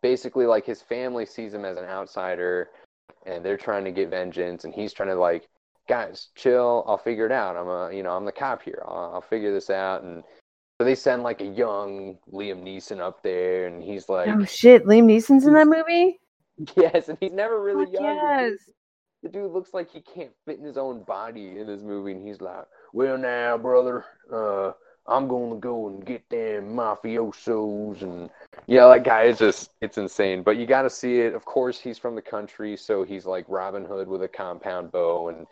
basically, 0.00 0.46
like 0.46 0.64
his 0.64 0.80
family 0.80 1.26
sees 1.26 1.52
him 1.52 1.64
as 1.64 1.76
an 1.76 1.84
outsider, 1.84 2.70
and 3.26 3.44
they're 3.44 3.56
trying 3.56 3.84
to 3.84 3.90
get 3.90 4.10
vengeance, 4.10 4.64
and 4.64 4.72
he's 4.72 4.92
trying 4.92 5.08
to 5.08 5.16
like, 5.16 5.48
guys, 5.88 6.28
chill. 6.36 6.84
I'll 6.86 6.98
figure 6.98 7.26
it 7.26 7.32
out. 7.32 7.56
I'm 7.56 7.66
a, 7.66 7.92
you 7.92 8.04
know, 8.04 8.12
I'm 8.12 8.24
the 8.24 8.30
cop 8.32 8.62
here. 8.62 8.82
I'll, 8.86 9.14
I'll 9.14 9.20
figure 9.20 9.52
this 9.52 9.70
out. 9.70 10.04
And 10.04 10.22
so 10.80 10.84
they 10.84 10.94
send 10.94 11.24
like 11.24 11.40
a 11.40 11.46
young 11.46 12.18
Liam 12.32 12.62
Neeson 12.62 13.00
up 13.00 13.22
there, 13.24 13.66
and 13.66 13.82
he's 13.82 14.08
like, 14.08 14.28
Oh 14.28 14.44
shit, 14.44 14.86
Liam 14.86 15.06
Neeson's 15.06 15.44
in 15.44 15.52
that 15.54 15.66
movie. 15.66 16.20
yes, 16.76 17.08
and 17.08 17.18
he's 17.20 17.32
never 17.32 17.60
really 17.60 17.86
Fuck 17.86 17.94
young. 17.94 18.04
Yes. 18.04 18.52
The 19.22 19.28
dude 19.28 19.50
looks 19.50 19.74
like 19.74 19.90
he 19.90 20.00
can't 20.00 20.30
fit 20.44 20.58
in 20.58 20.64
his 20.64 20.78
own 20.78 21.02
body 21.02 21.58
in 21.58 21.66
this 21.66 21.82
movie, 21.82 22.12
and 22.12 22.26
he's 22.26 22.40
like, 22.40 22.66
"Well, 22.92 23.18
now, 23.18 23.58
brother, 23.58 24.04
uh, 24.32 24.72
I'm 25.08 25.26
gonna 25.26 25.56
go 25.56 25.88
and 25.88 26.04
get 26.04 26.28
them 26.28 26.76
mafiosos 26.76 28.02
and 28.02 28.30
yeah, 28.66 28.86
that 28.88 29.04
guy 29.04 29.22
is 29.24 29.38
just 29.38 29.70
it's 29.80 29.96
insane. 29.98 30.42
But 30.42 30.56
you 30.58 30.66
got 30.66 30.82
to 30.82 30.90
see 30.90 31.20
it. 31.20 31.34
Of 31.34 31.44
course, 31.44 31.80
he's 31.80 31.98
from 31.98 32.14
the 32.14 32.22
country, 32.22 32.76
so 32.76 33.02
he's 33.02 33.24
like 33.24 33.46
Robin 33.48 33.84
Hood 33.84 34.08
with 34.08 34.22
a 34.22 34.28
compound 34.28 34.92
bow, 34.92 35.28
and 35.28 35.46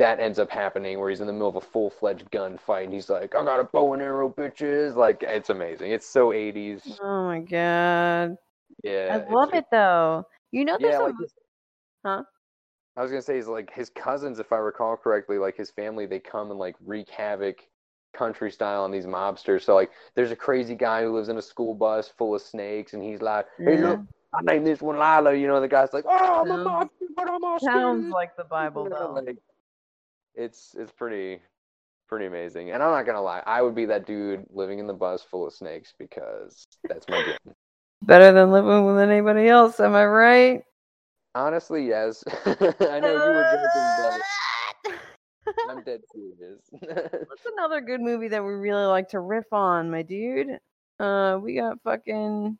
that 0.00 0.18
ends 0.18 0.38
up 0.38 0.50
happening 0.50 0.98
where 0.98 1.10
he's 1.10 1.20
in 1.20 1.26
the 1.28 1.32
middle 1.32 1.48
of 1.48 1.56
a 1.56 1.60
full 1.60 1.90
fledged 1.90 2.30
gunfight, 2.30 2.84
and 2.84 2.92
he's 2.92 3.08
like, 3.08 3.34
"I 3.36 3.44
got 3.44 3.60
a 3.60 3.64
bow 3.64 3.92
and 3.94 4.02
arrow, 4.02 4.28
bitches!" 4.28 4.96
Like 4.96 5.22
it's 5.22 5.50
amazing. 5.50 5.92
It's 5.92 6.06
so 6.06 6.32
80s. 6.32 6.98
Oh 7.00 7.24
my 7.26 7.40
god, 7.40 8.36
Yeah, 8.82 9.20
I 9.28 9.32
love 9.32 9.54
it 9.54 9.66
though. 9.70 10.26
You 10.50 10.64
know, 10.64 10.76
there's 10.80 10.94
Yeah, 10.94 11.00
a 11.00 11.04
like 11.04 11.14
Huh? 12.04 12.22
I 12.98 13.02
was 13.02 13.12
gonna 13.12 13.22
say, 13.22 13.38
is 13.38 13.46
like 13.46 13.72
his 13.72 13.90
cousins, 13.90 14.40
if 14.40 14.52
I 14.52 14.56
recall 14.56 14.96
correctly, 14.96 15.38
like 15.38 15.56
his 15.56 15.70
family, 15.70 16.04
they 16.04 16.18
come 16.18 16.50
and 16.50 16.58
like 16.58 16.74
wreak 16.84 17.08
havoc, 17.08 17.60
country 18.12 18.50
style, 18.50 18.82
on 18.82 18.90
these 18.90 19.06
mobsters. 19.06 19.62
So 19.62 19.76
like, 19.76 19.90
there's 20.16 20.32
a 20.32 20.36
crazy 20.36 20.74
guy 20.74 21.04
who 21.04 21.14
lives 21.14 21.28
in 21.28 21.38
a 21.38 21.42
school 21.42 21.74
bus 21.74 22.08
full 22.18 22.34
of 22.34 22.42
snakes, 22.42 22.94
and 22.94 23.02
he's 23.02 23.22
like, 23.22 23.46
"Hey, 23.64 23.76
Yeah. 23.76 23.90
look, 23.90 24.00
I 24.34 24.42
named 24.42 24.66
this 24.66 24.82
one 24.82 24.96
Lila." 24.96 25.32
You 25.32 25.46
know, 25.46 25.60
the 25.60 25.68
guy's 25.68 25.92
like, 25.92 26.06
"Oh, 26.08 26.42
I'm 26.42 26.50
a 26.50 26.64
monster, 26.64 27.06
but 27.14 27.30
I'm 27.30 27.44
all 27.44 27.60
sounds 27.60 28.00
scared." 28.00 28.12
like 28.12 28.36
the 28.36 28.44
Bible 28.44 28.88
though. 28.90 29.12
like, 29.14 29.38
it's 30.34 30.74
it's 30.76 30.90
pretty 30.90 31.40
pretty 32.08 32.26
amazing. 32.26 32.72
And 32.72 32.82
I'm 32.82 32.90
not 32.90 33.06
gonna 33.06 33.22
lie, 33.22 33.44
I 33.46 33.62
would 33.62 33.76
be 33.76 33.84
that 33.86 34.06
dude 34.06 34.44
living 34.50 34.80
in 34.80 34.88
the 34.88 34.94
bus 34.94 35.22
full 35.22 35.46
of 35.46 35.52
snakes 35.52 35.94
because 36.00 36.66
that's 36.88 37.08
my 37.08 37.22
dream. 37.22 37.36
Better 38.02 38.32
than 38.32 38.50
living 38.50 38.86
with 38.86 38.98
anybody 38.98 39.46
else, 39.48 39.78
am 39.78 39.94
I 39.94 40.04
right? 40.06 40.64
Honestly, 41.34 41.86
yes. 41.86 42.24
I 42.46 43.00
know 43.00 43.12
you 43.12 43.32
were 43.32 43.44
joking, 43.52 44.22
but 44.84 44.94
I'm 45.70 45.82
dead 45.82 46.00
serious. 46.12 46.60
What's 46.70 47.46
another 47.46 47.80
good 47.80 48.00
movie 48.00 48.28
that 48.28 48.42
we 48.42 48.52
really 48.52 48.86
like 48.86 49.08
to 49.10 49.20
riff 49.20 49.52
on, 49.52 49.90
my 49.90 50.02
dude? 50.02 50.58
Uh, 50.98 51.38
we 51.42 51.54
got 51.56 51.80
fucking. 51.82 52.58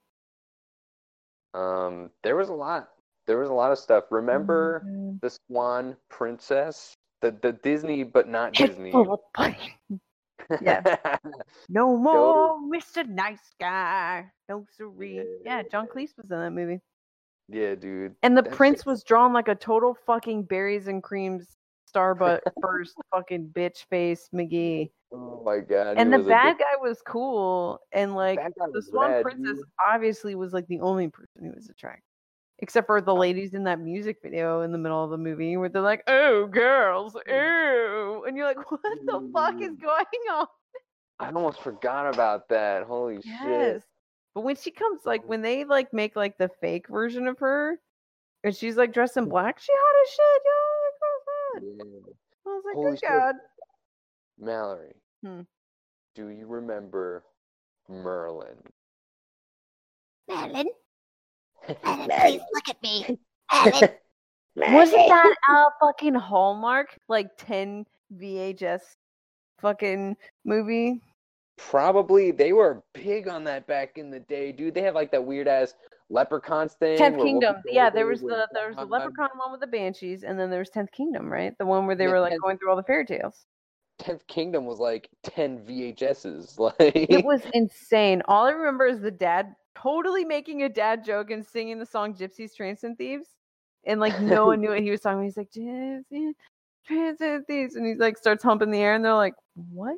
Um, 1.55 2.11
there 2.23 2.37
was 2.37 2.49
a 2.49 2.55
lot. 2.55 2.91
There 3.27 3.39
was 3.39 3.49
a 3.51 3.55
lot 3.55 3.73
of 3.73 3.79
stuff. 3.79 4.05
Remember 4.11 4.83
Mm, 4.85 5.21
the 5.21 5.31
Swan 5.31 5.97
Princess, 6.09 6.95
the 7.21 7.33
the 7.33 7.53
Disney 7.53 8.05
but 8.05 8.29
not 8.29 8.57
Head 8.57 8.71
Disney. 8.71 8.93
yeah. 10.61 11.17
No 11.69 11.97
more 11.97 12.59
Mr. 12.61 13.05
Nice 13.07 13.55
Guy. 13.61 14.31
No 14.49 14.65
siree. 14.77 15.25
Yeah, 15.45 15.63
John 15.71 15.87
Cleese 15.89 16.17
was 16.17 16.31
in 16.31 16.39
that 16.39 16.53
movie. 16.53 16.81
Yeah, 17.49 17.75
dude. 17.75 18.15
And 18.23 18.37
the 18.37 18.43
prince 18.43 18.85
was 18.85 19.03
drawn 19.05 19.33
like 19.33 19.49
a 19.49 19.55
total 19.55 19.97
fucking 20.07 20.45
berries 20.45 20.89
and 20.89 21.03
creams 21.03 21.57
Starbucks 21.95 22.41
first 22.63 22.95
fucking 23.13 23.49
bitch 23.49 23.85
face 23.91 24.29
McGee. 24.35 24.91
Oh 25.13 25.43
my 25.45 25.59
god. 25.61 25.97
And 25.99 26.13
the 26.13 26.19
bad 26.19 26.59
guy 26.59 26.77
was 26.81 27.01
cool. 27.07 27.81
And 27.93 28.15
like 28.15 28.41
the 28.73 28.83
Swan 28.83 29.23
Princess 29.23 29.57
dude. 29.57 29.65
obviously 29.87 30.35
was 30.35 30.53
like 30.53 30.67
the 30.67 30.81
only 30.81 31.09
person 31.09 31.45
who 31.45 31.53
was 31.55 31.69
attractive. 31.69 32.03
Except 32.61 32.87
for 32.89 33.01
the 33.01 33.15
ladies 33.15 33.55
in 33.55 33.63
that 33.65 33.79
music 33.79 34.17
video 34.21 34.63
in 34.63 34.73
the 34.73 34.79
middle 34.79 35.03
of 35.05 35.11
the 35.11 35.17
movie 35.17 35.57
where 35.57 35.69
they're 35.69 35.81
like, 35.81 36.03
oh, 36.09 36.47
girls, 36.47 37.17
ew. 37.29 38.25
And 38.27 38.37
you're 38.37 38.47
like, 38.47 38.59
what 38.71 38.81
the 38.83 39.21
fuck 39.33 39.55
is 39.63 39.77
Mm. 39.77 39.81
going 39.81 40.05
on? 40.33 40.47
I 41.21 41.29
almost 41.29 41.61
forgot 41.61 42.13
about 42.13 42.49
that. 42.49 42.83
Holy 42.85 43.21
Yes. 43.25 43.43
shit. 43.43 43.83
But 44.39 44.45
when 44.45 44.55
she 44.55 44.71
comes, 44.71 45.01
like, 45.05 45.29
when 45.29 45.43
they 45.43 45.65
like 45.65 45.93
make 45.93 46.15
like 46.15 46.39
the 46.39 46.49
fake 46.61 46.87
version 46.87 47.27
of 47.27 47.41
her 47.41 47.77
and 48.45 48.55
she's 48.55 48.77
like 48.77 48.93
dressed 48.93 49.17
in 49.17 49.29
black, 49.29 49.59
she 49.59 49.73
hot 49.75 50.05
as 50.05 50.11
shit, 50.15 50.43
yo. 50.45 50.55
Like, 50.85 50.95
what 51.01 51.11
was 51.11 51.25
that? 51.27 51.61
Yeah. 51.67 52.13
I 52.47 52.55
was 52.55 52.63
like, 52.65 52.75
Holy 52.77 52.91
good 52.93 53.01
shit. 53.01 53.09
God. 53.09 53.35
Mallory. 54.39 54.95
Hmm. 55.25 55.41
Do 56.15 56.29
you 56.29 56.47
remember 56.47 57.25
Merlin? 57.89 58.59
Merlin? 60.29 60.69
Merlin, 61.85 62.11
please 62.21 62.41
look 62.55 62.69
at 62.69 62.81
me. 62.81 63.19
Merlin. 64.55 64.73
Wasn't 64.73 65.09
that 65.09 65.35
a 65.51 65.65
fucking 65.81 66.15
Hallmark 66.15 66.97
like 67.09 67.27
10 67.39 67.87
VHS 68.17 68.83
fucking 69.61 70.17
movie? 70.45 71.03
Probably 71.59 72.31
they 72.31 72.53
were 72.53 72.83
big 72.95 73.29
on 73.29 73.45
that 73.45 73.67
back 73.67 73.99
in 73.99 74.11
the 74.11 74.21
day, 74.21 74.53
dude. 74.53 74.75
They 74.75 74.83
have 74.83 74.95
like 74.95 75.11
that 75.13 75.25
weird 75.25 75.49
ass 75.49 75.75
leprechauns 76.09 76.75
thing. 76.75 76.97
Tenth 76.97 77.19
Kingdom. 77.21 77.57
Yeah, 77.67 77.91
there 77.91 78.07
was 78.07 78.21
the 78.21 78.49
there 78.55 78.69
was 78.69 78.77
the 78.77 78.85
Leprechaun 78.85 79.29
one 79.37 79.51
with 79.53 79.61
the 79.61 79.67
Banshees, 79.67 80.23
and 80.25 80.39
then 80.39 80.51
there 80.51 80.61
was 80.61 80.71
Tenth 80.71 80.93
Kingdom, 80.93 81.31
right? 81.31 81.57
The 81.59 81.67
one 81.67 81.87
where 81.87 81.97
they 81.97 82.05
Yeah, 82.05 82.11
were 82.13 82.21
like 82.21 82.31
Tenth- 82.31 82.43
going 82.43 82.59
through 82.59 82.71
all 82.71 82.77
the 82.77 82.83
fairy 82.85 83.05
tales. 83.05 83.45
Tenth 83.99 84.27
Kingdom 84.29 84.65
was 84.67 84.79
like 84.79 85.09
ten 85.23 85.59
VHSs. 85.67 86.57
Like 86.79 87.11
It 87.11 87.25
was 87.25 87.43
insane. 87.53 88.23
All 88.29 88.47
I 88.47 88.51
remember 88.51 88.87
is 88.87 89.01
the 89.01 89.11
dad 89.11 89.55
totally 89.75 90.25
making 90.25 90.63
a 90.63 90.69
dad 90.69 91.05
joke 91.05 91.31
and 91.31 91.45
singing 91.45 91.79
the 91.79 91.87
song 91.87 92.15
Gypsies, 92.15 92.55
Trains, 92.55 92.85
and 92.85 92.97
Thieves. 92.97 93.29
And 93.85 94.01
like 94.01 94.19
no 94.21 94.47
one 94.47 94.61
knew 94.61 94.71
what 94.71 94.81
he 94.81 94.91
was 94.91 95.01
talking 95.01 95.19
about. 95.19 95.25
He's 95.25 95.37
like, 95.37 95.51
Gypsies, 95.51 96.33
Trains, 96.87 97.21
and 97.21 97.47
Thieves. 97.47 97.75
And 97.75 97.87
he's 97.87 97.99
like 97.99 98.17
starts 98.17 98.45
humping 98.45 98.71
the 98.71 98.79
air 98.79 98.95
and 98.95 99.05
they're 99.05 99.15
like, 99.15 99.35
What? 99.73 99.97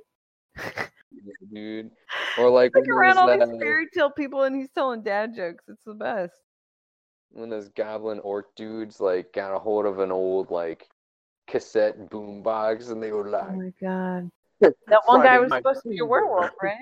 dude. 1.53 1.91
Or 2.39 2.51
like 2.51 2.73
like 2.75 2.89
around 2.89 3.19
all 3.19 3.27
those, 3.27 3.41
these 3.49 3.57
uh, 3.57 3.59
fairy 3.59 3.87
tale 3.95 4.11
people 4.11 4.43
and 4.45 4.55
he's 4.57 4.71
telling 4.71 5.03
dad 5.03 5.35
jokes. 5.35 5.65
It's 5.69 5.83
the 5.85 5.95
best. 5.95 6.33
when 7.31 7.51
those 7.51 7.69
goblin 7.71 8.19
orc 8.21 8.55
dudes 8.57 9.01
like 9.01 9.33
got 9.33 9.55
a 9.55 9.59
hold 9.59 9.87
of 9.87 9.99
an 9.99 10.11
old 10.13 10.51
like 10.51 10.89
cassette 11.47 12.11
boom 12.11 12.43
box 12.43 12.89
and 12.89 13.03
they 13.03 13.13
were 13.13 13.29
like, 13.29 13.45
Oh 13.49 13.53
my 13.57 13.73
god. 13.81 14.31
That 14.89 15.03
one 15.07 15.23
guy 15.23 15.39
was 15.39 15.51
supposed 15.53 15.83
to 15.85 15.89
be 15.89 15.99
a 15.99 16.05
werewolf, 16.05 16.51
right? 16.63 16.77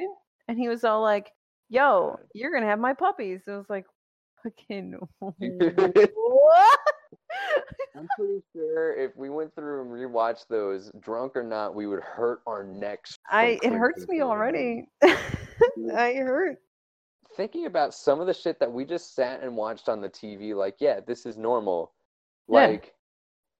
And 0.48 0.58
he 0.58 0.68
was 0.68 0.84
all 0.84 1.02
like, 1.02 1.30
Yo, 1.70 2.18
you're 2.34 2.52
gonna 2.52 2.66
have 2.66 2.78
my 2.78 2.94
puppies. 2.94 3.40
It 3.46 3.50
was 3.50 3.66
like 3.68 3.84
fucking 4.42 4.98
what? 5.18 6.78
I'm 7.96 8.08
pretty 8.16 8.42
sure 8.54 8.94
if 8.94 9.16
we 9.16 9.28
went 9.30 9.54
through 9.54 9.82
and 9.82 9.90
rewatched 9.90 10.46
those, 10.48 10.90
drunk 11.00 11.36
or 11.36 11.42
not, 11.42 11.74
we 11.74 11.86
would 11.86 12.00
hurt 12.02 12.40
our 12.46 12.64
necks. 12.64 13.18
I 13.30 13.58
it 13.62 13.72
hurts 13.72 14.06
me 14.08 14.20
already. 14.20 14.88
I 15.02 16.14
hurt. 16.14 16.58
Thinking 17.36 17.66
about 17.66 17.94
some 17.94 18.20
of 18.20 18.26
the 18.26 18.34
shit 18.34 18.58
that 18.60 18.70
we 18.72 18.84
just 18.84 19.14
sat 19.14 19.42
and 19.42 19.56
watched 19.56 19.88
on 19.88 20.00
the 20.00 20.08
TV, 20.08 20.54
like, 20.54 20.76
yeah, 20.80 21.00
this 21.06 21.26
is 21.26 21.36
normal. 21.36 21.92
Yeah. 22.48 22.66
Like, 22.66 22.94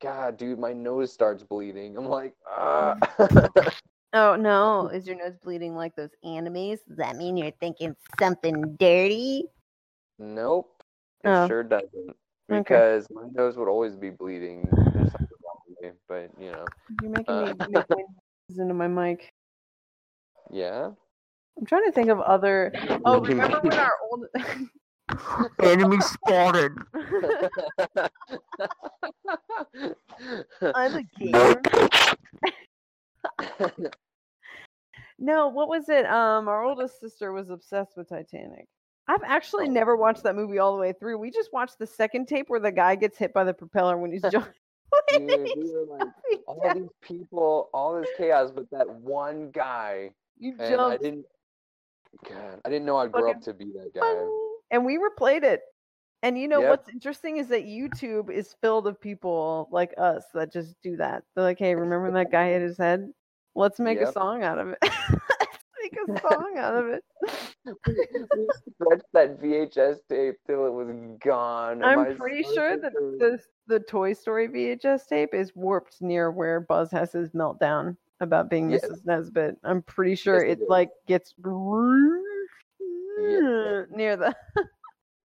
God, 0.01 0.37
dude, 0.37 0.59
my 0.59 0.73
nose 0.73 1.13
starts 1.13 1.43
bleeding. 1.43 1.97
I'm 1.97 2.07
like, 2.07 2.35
ah. 2.49 2.97
Oh 4.15 4.37
no, 4.37 4.89
is 4.93 5.07
your 5.07 5.17
nose 5.17 5.37
bleeding 5.43 5.75
like 5.75 5.95
those 5.97 6.11
animes? 6.25 6.79
Does 6.89 6.97
that 6.97 7.17
mean 7.17 7.37
you're 7.37 7.51
thinking 7.61 7.95
something 8.19 8.77
dirty? 8.79 9.45
nope, 10.19 10.83
it 11.25 11.29
Oh. 11.29 11.47
sure 11.47 11.63
doesn't. 11.63 12.17
Okay. 12.51 12.59
Because 12.61 13.07
my 13.11 13.25
nose 13.33 13.57
would 13.57 13.69
always 13.69 13.95
be 13.95 14.11
bleeding. 14.11 14.67
There's 14.73 15.13
something 15.13 15.29
wrong 15.45 15.59
with 15.69 15.83
me, 15.83 15.91
but 16.09 16.31
you 16.41 16.51
know, 16.53 16.65
You're 17.03 17.11
making 17.11 17.35
Uh. 17.35 17.45
me 17.47 17.53
make 17.59 17.59
my 17.91 17.97
noises 17.97 18.59
into 18.59 18.75
my 18.75 18.89
mic. 18.89 19.33
yeah. 20.51 20.91
I'm 21.59 21.67
trying 21.67 21.85
to 21.87 21.93
think 21.93 22.09
of 22.09 22.21
other. 22.21 22.73
Oh, 23.05 23.21
remember 23.21 23.59
when 23.61 23.73
our 23.79 23.93
old 24.13 24.27
Enemy 25.63 25.99
spotted. 26.01 26.73
I'm 30.75 30.95
a 30.95 31.03
gamer. 31.19 31.61
No, 35.19 35.49
what 35.49 35.69
was 35.69 35.89
it? 35.89 36.07
Um, 36.07 36.47
our 36.47 36.63
oldest 36.63 37.01
sister 37.01 37.33
was 37.33 37.51
obsessed 37.51 37.97
with 37.97 38.09
Titanic. 38.09 38.67
I've 39.09 39.23
actually 39.25 39.67
oh. 39.69 39.73
never 39.73 39.97
watched 39.97 40.23
that 40.25 40.37
movie 40.37 40.59
all 40.59 40.75
the 40.75 40.81
way 40.81 40.93
through. 40.93 41.19
We 41.19 41.31
just 41.31 41.53
watched 41.53 41.79
the 41.79 41.87
second 41.87 42.29
tape 42.29 42.49
where 42.49 42.61
the 42.61 42.71
guy 42.71 42.95
gets 42.95 43.17
hit 43.17 43.33
by 43.33 43.45
the 43.45 43.55
propeller 43.55 43.97
when 43.97 44.13
he's 44.13 44.23
jumping. 44.31 44.53
Dude, 45.11 45.29
we 45.29 45.71
were 45.73 45.85
like 45.99 46.09
all 46.47 46.75
these 46.75 46.89
people, 47.03 47.69
all 47.73 47.99
this 47.99 48.09
chaos, 48.17 48.51
but 48.55 48.71
that 48.71 48.89
one 48.89 49.51
guy, 49.51 50.11
you 50.39 50.55
and 50.59 50.81
I 50.81 50.97
didn't. 50.97 51.27
God, 52.27 52.61
I 52.65 52.69
didn't 52.71 52.87
know 52.87 52.97
I'd 52.97 53.13
grow 53.13 53.31
up 53.31 53.43
to 53.43 53.53
be 53.53 53.67
that 53.67 53.93
guy. 53.95 54.27
and 54.71 54.85
we 54.85 54.99
replayed 54.99 55.43
it. 55.43 55.61
And 56.23 56.39
you 56.39 56.49
know 56.49 56.61
Yep. 56.61 56.71
what's 56.71 56.89
interesting 56.89 57.37
is 57.37 57.49
that 57.49 57.65
YouTube 57.65 58.31
is 58.31 58.57
filled 58.61 58.87
of 58.87 59.01
people 59.01 59.69
like 59.71 59.95
us 59.99 60.25
that 60.35 60.53
just 60.53 60.75
do 60.83 60.97
that. 60.97 61.23
They're 61.35 61.45
like, 61.45 61.59
"Hey, 61.59 61.75
remember 61.75 62.11
that 62.13 62.33
guy 62.33 62.49
hit 62.49 62.63
his 62.63 62.77
head? 62.77 63.13
Let's 63.55 63.79
make 63.79 64.01
a 64.01 64.11
song 64.13 64.43
out 64.43 64.59
of 64.59 64.69
it. 64.71 64.79
Let's 66.09 66.23
make 66.25 66.33
a 66.33 66.35
song 66.35 66.55
out 66.59 66.75
of 66.75 66.87
it." 66.89 67.05
we 67.65 68.49
stretched 68.75 69.07
that 69.13 69.41
VHS 69.41 69.99
tape 70.09 70.37
till 70.47 70.67
it 70.67 70.73
was 70.73 70.89
gone. 71.25 71.83
I'm 71.83 72.17
pretty 72.17 72.43
sure 72.43 72.77
that 72.77 72.93
the 72.93 73.39
the 73.67 73.81
Toy 73.81 74.13
Story 74.13 74.49
VHS 74.49 75.07
tape 75.07 75.35
is 75.35 75.55
warped 75.55 76.01
near 76.01 76.31
where 76.31 76.61
Buzz 76.61 76.91
has 76.91 77.13
his 77.13 77.31
meltdown 77.31 77.97
about 78.21 78.51
being 78.51 78.71
Yes. 78.71 78.85
Mrs. 78.85 79.07
Nesbit. 79.07 79.57
I'm 79.65 79.83
pretty 79.83 80.15
sure 80.15 80.43
it 80.45 80.59
it 80.59 80.63
is. 80.63 80.69
like 80.69 80.91
gets 81.07 81.35
yeah. 83.19 83.83
near 83.91 84.17
the 84.17 84.35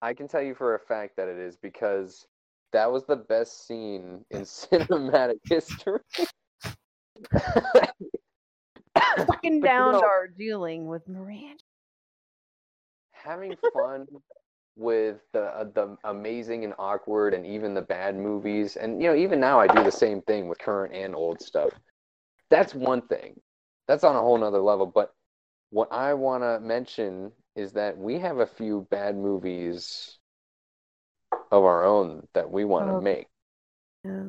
I 0.02 0.14
can 0.14 0.28
tell 0.28 0.42
you 0.42 0.56
for 0.56 0.76
a 0.76 0.80
fact 0.80 1.18
that 1.18 1.28
it 1.28 1.38
is 1.38 1.58
because 1.58 2.26
that 2.72 2.92
was 2.92 3.06
the 3.06 3.18
best 3.18 3.68
scene 3.68 4.24
in 4.32 4.42
cinematic 4.44 5.40
history. 5.44 6.00
fucking 9.26 9.60
But 9.62 9.68
you 9.68 9.74
down 9.74 9.92
know- 9.94 10.02
Darjeeling 10.02 10.88
with 10.88 11.08
Miranda. 11.08 11.64
having 13.12 13.56
fun 13.74 14.08
with 14.76 15.18
the 15.34 15.42
uh, 15.44 15.66
the 15.76 15.98
amazing 16.06 16.64
and 16.64 16.74
awkward 16.80 17.34
and 17.34 17.46
even 17.46 17.74
the 17.74 17.82
bad 17.82 18.16
movies 18.16 18.78
and 18.78 19.02
you 19.02 19.10
know 19.10 19.16
even 19.16 19.38
now 19.40 19.60
i 19.60 19.68
do 19.68 19.84
the 19.84 19.92
same 19.92 20.22
thing 20.22 20.48
with 20.48 20.58
current 20.60 20.94
and 20.94 21.14
old 21.14 21.42
stuff 21.42 21.72
that's 22.50 22.74
one 22.74 23.02
thing 23.08 23.38
that's 23.90 24.06
on 24.06 24.16
a 24.16 24.20
whole 24.20 24.38
nother 24.38 24.62
level 24.62 24.86
but 24.86 25.14
what 25.72 25.92
i 25.92 26.14
want 26.14 26.44
to 26.44 26.60
mention 26.62 27.30
is 27.58 27.74
that 27.74 27.98
we 27.98 28.18
have 28.20 28.38
a 28.40 28.46
few 28.46 28.88
bad 28.90 29.18
movies 29.18 30.18
of 31.52 31.64
our 31.66 31.84
own 31.84 32.26
that 32.34 32.50
we 32.50 32.64
want 32.64 32.88
to 32.88 32.94
Oh. 32.94 33.02
make 33.02 33.28
Yeah. 34.06 34.28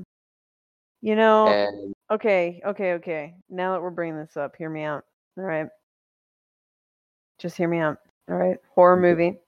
You 1.02 1.14
know, 1.16 1.46
and 1.46 1.94
okay, 2.10 2.60
okay, 2.64 2.92
okay. 2.94 3.34
Now 3.48 3.72
that 3.72 3.82
we're 3.82 3.90
bringing 3.90 4.16
this 4.16 4.36
up, 4.36 4.56
hear 4.56 4.70
me 4.70 4.82
out. 4.82 5.04
All 5.38 5.44
right. 5.44 5.68
Just 7.38 7.56
hear 7.56 7.68
me 7.68 7.78
out. 7.78 7.98
All 8.28 8.36
right. 8.36 8.58
Horror 8.74 8.96
movie. 8.96 9.38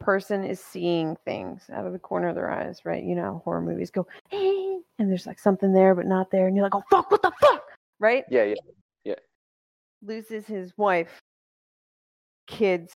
Person 0.00 0.44
is 0.44 0.60
seeing 0.60 1.16
things 1.24 1.64
out 1.72 1.86
of 1.86 1.92
the 1.92 1.98
corner 1.98 2.28
of 2.28 2.34
their 2.34 2.50
eyes, 2.50 2.80
right? 2.84 3.02
You 3.02 3.14
know, 3.14 3.22
how 3.22 3.42
horror 3.44 3.60
movies 3.60 3.90
go, 3.90 4.06
"Eh," 4.32 4.78
and 4.98 5.10
there's 5.10 5.26
like 5.26 5.38
something 5.38 5.72
there, 5.72 5.94
but 5.94 6.06
not 6.06 6.30
there. 6.30 6.46
And 6.46 6.56
you're 6.56 6.64
like, 6.64 6.74
oh, 6.74 6.82
fuck, 6.90 7.10
what 7.10 7.22
the 7.22 7.32
fuck? 7.40 7.64
Right? 7.98 8.24
Yeah, 8.30 8.44
yeah 8.44 8.54
yeah 9.04 9.14
Loses 10.02 10.46
his 10.46 10.72
wife, 10.76 11.20
kids, 12.46 12.92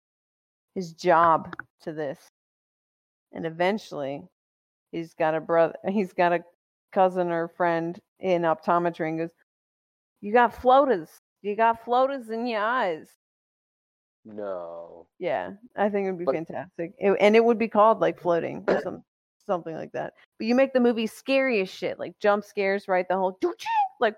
his 0.76 0.94
job 0.94 1.54
to 1.82 1.94
this. 1.94 2.20
And 3.34 3.46
eventually, 3.46 4.24
he's 4.92 5.14
got 5.14 5.36
a 5.36 5.42
brother, 5.42 5.76
he's 5.90 6.14
got 6.14 6.34
a 6.34 6.44
cousin 6.92 7.32
or 7.32 7.48
friend 7.48 8.00
in 8.20 8.44
optometry 8.44 9.10
and 9.10 9.20
goes, 9.20 9.32
You 10.22 10.34
got 10.34 10.54
floaters. 10.62 11.10
You 11.42 11.56
got 11.56 11.84
floaters 11.84 12.30
in 12.30 12.46
your 12.46 12.62
eyes. 12.62 13.10
no 14.26 15.08
Yeah, 15.20 15.52
I 15.76 15.90
think 15.90 16.06
it 16.08 16.12
would 16.12 16.20
be 16.20 16.26
But- 16.26 16.36
fantastic. 16.36 16.94
It- 17.00 17.18
and 17.20 17.36
it 17.36 17.44
would 17.44 17.58
be 17.58 17.68
called 17.68 18.00
like 18.00 18.20
floating 18.20 18.64
or 18.68 18.80
some, 18.82 19.04
something 19.46 19.76
like 19.76 19.92
that. 19.94 20.14
But 20.38 20.46
you 20.48 20.56
make 20.56 20.74
the 20.74 20.80
movie 20.80 21.08
scary 21.08 21.62
as 21.62 21.70
shit, 21.70 21.98
like 22.00 22.18
jump 22.20 22.44
scares, 22.44 22.88
right? 22.88 23.08
The 23.08 23.16
whole 23.18 23.38
like, 24.00 24.16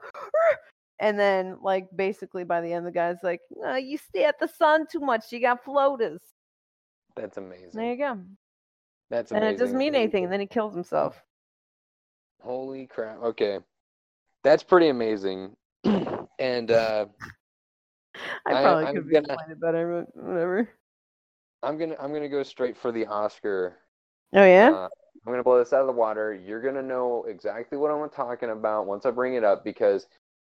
and 1.00 1.18
then 1.20 1.58
like 1.62 1.88
basically 1.96 2.44
by 2.44 2.62
the 2.62 2.72
end, 2.74 2.86
the 2.86 2.92
guy's 2.92 3.24
like, 3.24 3.42
"Uh, 3.66 3.74
You 3.76 3.98
stay 3.98 4.26
at 4.26 4.40
the 4.40 4.48
sun 4.48 4.88
too 4.88 5.00
much. 5.00 5.32
You 5.32 5.40
got 5.40 5.64
floaters. 5.64 6.22
that's 7.16 7.38
amazing 7.38 7.70
There 7.74 7.92
you 7.92 7.98
go. 7.98 8.20
that's 9.10 9.32
And 9.32 9.44
it 9.46 9.58
doesn't 9.58 9.78
mean 9.78 9.94
anything. 9.96 10.24
And 10.26 10.34
then 10.34 10.40
he 10.40 10.48
kills 10.48 10.74
himself. 10.74 11.22
Holy 12.44 12.88
crap. 12.88 13.22
Okay. 13.24 13.60
That's 14.44 14.64
pretty 14.64 14.90
amazing. 14.90 15.56
and 16.40 16.72
uh 16.72 17.06
I 18.46 18.54
I- 18.54 18.62
probably 18.62 18.86
I'm 18.86 18.96
could 18.96 19.12
gonna- 19.12 19.18
explained 19.34 19.52
it 19.52 19.60
better, 19.62 20.06
but 20.16 20.24
whatever. 20.24 20.70
I'm 21.64 21.78
gonna 21.78 21.96
I'm 22.00 22.12
gonna 22.14 22.30
go 22.30 22.44
straight 22.44 22.76
for 22.78 22.92
the 22.92 23.06
Oscar. 23.06 23.78
Oh 24.34 24.44
yeah. 24.46 24.70
Uh, 24.72 24.90
I'm 25.26 25.32
gonna 25.32 25.44
blow 25.44 25.60
this 25.60 25.72
out 25.72 25.82
of 25.82 25.88
the 25.88 25.94
water. 25.94 26.34
You're 26.34 26.62
gonna 26.62 26.82
know 26.84 27.24
exactly 27.28 27.78
what 27.78 27.92
I'm 27.92 28.10
talking 28.10 28.50
about 28.50 28.86
once 28.88 29.06
I 29.06 29.12
bring 29.12 29.36
it 29.36 29.44
up 29.46 29.64
because 29.64 30.08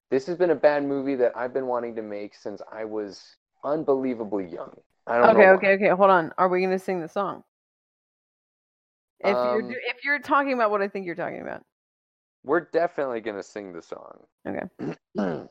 this 0.10 0.26
has 0.28 0.38
been 0.38 0.52
a 0.52 0.56
bad 0.56 0.86
movie 0.86 1.16
that 1.16 1.36
I've 1.36 1.54
been 1.54 1.68
wanting 1.68 1.96
to 1.96 2.02
make 2.02 2.36
since 2.36 2.62
I 2.72 2.86
was 2.86 3.36
unbelievably 3.66 4.46
young. 4.48 4.72
I 5.08 5.18
don't 5.18 5.30
okay, 5.32 5.46
know. 5.46 5.54
okay, 5.54 5.74
okay. 5.74 5.90
Hold 5.90 6.10
on. 6.12 6.32
Are 6.38 6.48
we 6.48 6.62
gonna 6.62 6.80
sing 6.80 7.02
the 7.02 7.10
song? 7.10 7.44
If 9.20 9.32
you're 9.32 9.62
Um, 9.62 9.72
if 9.72 10.04
you're 10.06 10.20
talking 10.20 10.54
about 10.54 10.72
what 10.72 10.82
I 10.82 10.88
think 10.88 11.06
you're 11.06 11.16
talking 11.16 11.42
about. 11.42 11.66
We're 12.44 12.62
definitely 12.72 13.22
gonna 13.22 13.44
sing 13.44 13.74
the 13.74 13.82
song. 13.82 14.20
Okay. 14.48 14.96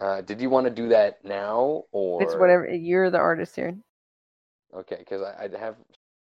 uh, 0.00 0.20
did 0.22 0.40
you 0.40 0.50
want 0.50 0.66
to 0.66 0.70
do 0.70 0.88
that 0.88 1.24
now 1.24 1.84
or 1.92 2.22
It's 2.22 2.34
whatever. 2.34 2.68
You're 2.72 3.10
the 3.10 3.18
artist 3.18 3.56
here. 3.56 3.76
Okay, 4.74 4.96
because 4.98 5.22
I, 5.22 5.48
I 5.52 5.58
have 5.58 5.76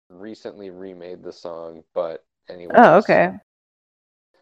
recently 0.09 0.71
remade 0.71 1.23
the 1.23 1.31
song, 1.31 1.83
but 1.93 2.23
anyway. 2.49 2.73
Oh, 2.75 2.97
okay. 2.97 3.33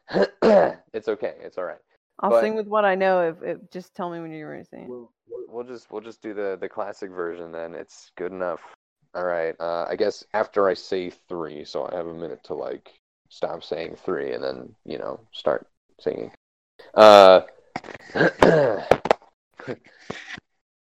it's 0.93 1.09
okay. 1.09 1.35
It's 1.41 1.57
all 1.57 1.65
right. 1.65 1.79
I'll 2.19 2.29
But- 2.29 2.41
sing 2.41 2.55
with 2.55 2.67
what 2.67 2.85
I 2.85 2.95
know. 2.95 3.29
If, 3.29 3.43
if 3.43 3.71
just 3.71 3.93
tell 3.93 4.09
me 4.09 4.21
when 4.21 4.31
you're 4.31 4.49
ready 4.49 4.63
to 4.63 4.69
sing. 4.69 4.87
We'll, 4.87 5.11
we'll 5.27 5.43
we'll 5.49 5.63
just 5.65 5.91
we'll 5.91 6.01
just 6.01 6.21
do 6.21 6.33
the 6.33 6.57
the 6.59 6.69
classic 6.69 7.11
version 7.11 7.51
then. 7.51 7.75
It's 7.75 8.11
good 8.17 8.31
enough. 8.31 8.61
All 9.13 9.25
right. 9.25 9.55
Uh, 9.59 9.85
I 9.89 9.95
guess 9.95 10.23
after 10.33 10.67
I 10.67 10.73
say 10.73 11.11
three, 11.27 11.65
so 11.65 11.87
I 11.87 11.95
have 11.95 12.07
a 12.07 12.13
minute 12.13 12.43
to 12.45 12.53
like 12.53 12.89
stop 13.29 13.63
saying 13.63 13.97
three 14.05 14.33
and 14.33 14.43
then 14.43 14.75
you 14.85 14.97
know 14.97 15.19
start 15.31 15.67
singing. 15.99 16.31
Uh, 16.93 17.41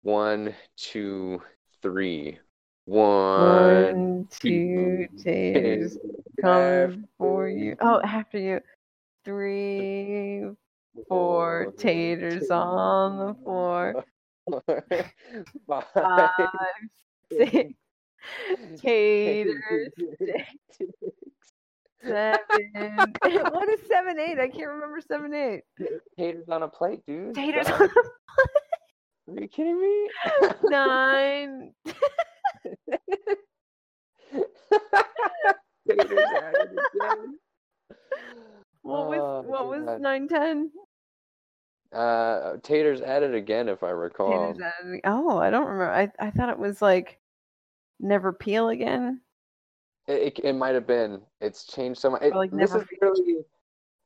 one, 0.02 0.54
two, 0.78 1.42
three. 1.82 2.40
One, 2.86 3.94
One, 3.94 4.28
two, 4.32 5.08
two, 5.08 5.24
taters 5.24 5.98
coming 6.42 7.08
for 7.18 7.48
you. 7.48 7.76
Oh, 7.80 8.02
after 8.02 8.40
you. 8.40 8.60
Three, 9.24 10.44
four 11.08 11.74
taters 11.78 12.50
on 12.50 13.18
the 13.20 13.36
floor. 13.44 14.04
Five, 15.68 15.86
Five, 15.94 16.32
six 17.38 17.74
taters. 18.82 19.90
Seven. 22.04 23.14
what 23.52 23.70
is 23.70 23.80
seven 23.88 24.20
eight? 24.20 24.40
I 24.40 24.48
can't 24.48 24.70
remember 24.70 25.00
seven 25.02 25.34
eight. 25.34 25.62
Taters 26.18 26.50
on 26.50 26.64
a 26.64 26.68
plate, 26.68 27.02
dude. 27.06 27.36
Taters 27.36 27.68
on 27.68 27.74
a 27.84 27.88
plate. 27.90 27.92
Are 29.38 29.42
you 29.42 29.48
kidding 29.48 29.80
me? 29.80 30.10
nine. 30.64 31.74
Taters 35.90 36.20
at 36.36 36.56
again. 36.62 37.38
What 38.84 39.08
was 39.10 39.20
Oh, 39.22 39.42
what 39.48 39.68
was 39.68 39.84
God. 39.86 40.02
nine 40.02 40.28
ten? 40.28 40.72
Uh, 41.94 42.56
taters 42.64 43.02
added 43.02 43.36
again, 43.36 43.68
if 43.70 43.84
I 43.84 43.90
recall. 43.90 44.54
Taters 44.54 44.72
added- 44.80 45.02
Oh, 45.04 45.38
I 45.38 45.50
don't 45.50 45.66
remember. 45.68 45.92
I 45.92 46.12
I 46.20 46.32
thought 46.32 46.50
it 46.50 46.58
was 46.60 46.82
like 46.82 47.20
never 48.00 48.34
peel 48.34 48.70
again. 48.70 49.22
It, 50.12 50.40
it, 50.40 50.40
it 50.44 50.54
might 50.54 50.76
have 50.76 50.88
been. 50.88 51.22
It's 51.40 51.66
changed 51.66 52.02
so 52.02 52.12
much. 52.12 52.22
It, 52.22 52.36
like, 52.36 52.52
this 52.52 52.76
is 52.76 52.84
really, 53.02 53.38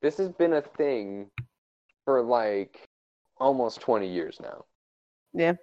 this 0.01 0.17
has 0.17 0.29
been 0.29 0.53
a 0.53 0.61
thing 0.61 1.31
for 2.03 2.21
like 2.21 2.87
almost 3.37 3.81
twenty 3.81 4.07
years 4.07 4.37
now. 4.41 4.65
Yeah. 5.33 5.53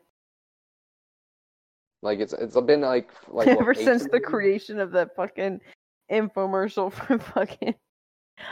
Like 2.02 2.18
it's 2.18 2.32
it's 2.32 2.58
been 2.60 2.80
like 2.80 3.10
like 3.28 3.48
Ever 3.60 3.70
eight 3.70 3.84
since 3.84 4.02
the 4.02 4.14
movies? 4.14 4.26
creation 4.26 4.80
of 4.80 4.90
that 4.92 5.14
fucking 5.14 5.60
infomercial 6.10 6.92
for 6.92 7.18
fucking. 7.18 7.74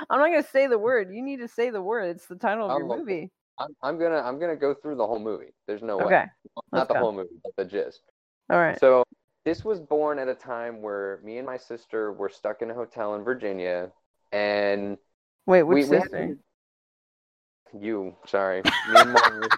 I'm 0.09 0.21
not 0.21 0.29
gonna 0.29 0.45
say 0.45 0.69
the 0.69 0.79
word. 0.79 1.09
You 1.13 1.23
need 1.23 1.41
to 1.41 1.49
say 1.49 1.71
the 1.71 1.83
word. 1.83 2.15
It's 2.15 2.27
the 2.27 2.37
title 2.37 2.71
of 2.71 2.79
your 2.79 2.93
Oh, 2.93 2.99
movie. 2.99 3.33
I'm, 3.59 3.75
I'm 3.83 3.99
gonna 3.99 4.21
I'm 4.21 4.39
gonna 4.39 4.55
go 4.55 4.75
through 4.75 4.95
the 4.95 5.07
whole 5.07 5.19
movie. 5.19 5.53
There's 5.67 5.83
no 5.83 5.99
way. 5.99 6.05
Okay. 6.05 6.25
Not 6.55 6.65
let's 6.73 6.89
the 6.89 6.95
go. 6.95 7.01
whole 7.01 7.13
movie, 7.13 7.31
but 7.43 7.57
the 7.57 7.65
gist. 7.65 8.03
All 8.49 8.59
right. 8.59 8.79
So 8.79 9.03
this 9.45 9.65
was 9.65 9.81
born 9.81 10.19
at 10.19 10.29
a 10.29 10.35
time 10.35 10.83
where 10.83 11.21
me 11.25 11.39
and 11.39 11.47
my 11.47 11.57
sister 11.57 12.13
were 12.13 12.29
stuck 12.29 12.63
in 12.63 12.71
a 12.71 12.75
hotel 12.75 13.15
in 13.15 13.25
Virginia, 13.25 13.91
and 14.33 14.99
Wait, 15.47 15.63
which 15.63 15.89
we, 15.89 15.97
we 15.97 16.03
sister? 16.03 16.27
to- 16.27 17.79
you, 17.81 18.15
sorry, 18.27 18.63
me 18.63 19.01
and 19.01 19.13
mom, 19.13 19.49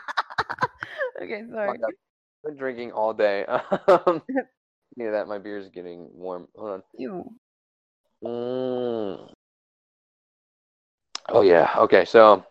okay, 1.22 1.42
sorry. 1.50 1.70
I've 1.70 1.78
been 2.44 2.56
drinking 2.56 2.92
all 2.92 3.14
day. 3.14 3.46
Um, 3.88 4.22
yeah, 4.96 5.12
that 5.12 5.26
my 5.28 5.38
beer's 5.38 5.68
getting 5.70 6.10
warm. 6.12 6.48
Hold 6.54 6.82
You. 6.98 7.24
on. 8.22 8.30
Mm. 8.30 9.32
Oh 11.30 11.40
yeah. 11.40 11.70
Okay. 11.78 12.04
So 12.04 12.44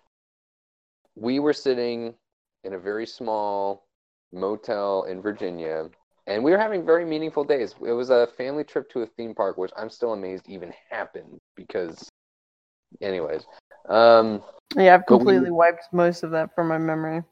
we 1.16 1.38
were 1.40 1.54
sitting 1.54 2.16
in 2.64 2.74
a 2.74 2.80
very 2.80 3.06
small 3.06 3.86
motel 4.34 5.04
in 5.04 5.22
Virginia, 5.22 5.90
and 6.28 6.44
we 6.44 6.52
were 6.52 6.58
having 6.58 6.86
very 6.86 7.06
meaningful 7.06 7.44
days. 7.44 7.76
It 7.86 7.92
was 7.94 8.10
a 8.10 8.28
family 8.38 8.64
trip 8.64 8.90
to 8.92 9.02
a 9.02 9.08
theme 9.08 9.34
park, 9.36 9.58
which 9.58 9.72
I'm 9.76 9.90
still 9.90 10.14
amazed 10.14 10.48
even 10.48 10.74
happened 10.90 11.40
because, 11.56 12.10
anyways, 13.02 13.46
um, 13.90 14.44
Yeah, 14.76 14.94
I've 14.96 15.06
But 15.06 15.18
we- 15.18 15.24
completely 15.26 15.52
wiped 15.52 15.92
most 15.92 16.24
of 16.24 16.32
that 16.32 16.54
from 16.56 16.68
my 16.68 16.78
memory. 16.78 17.24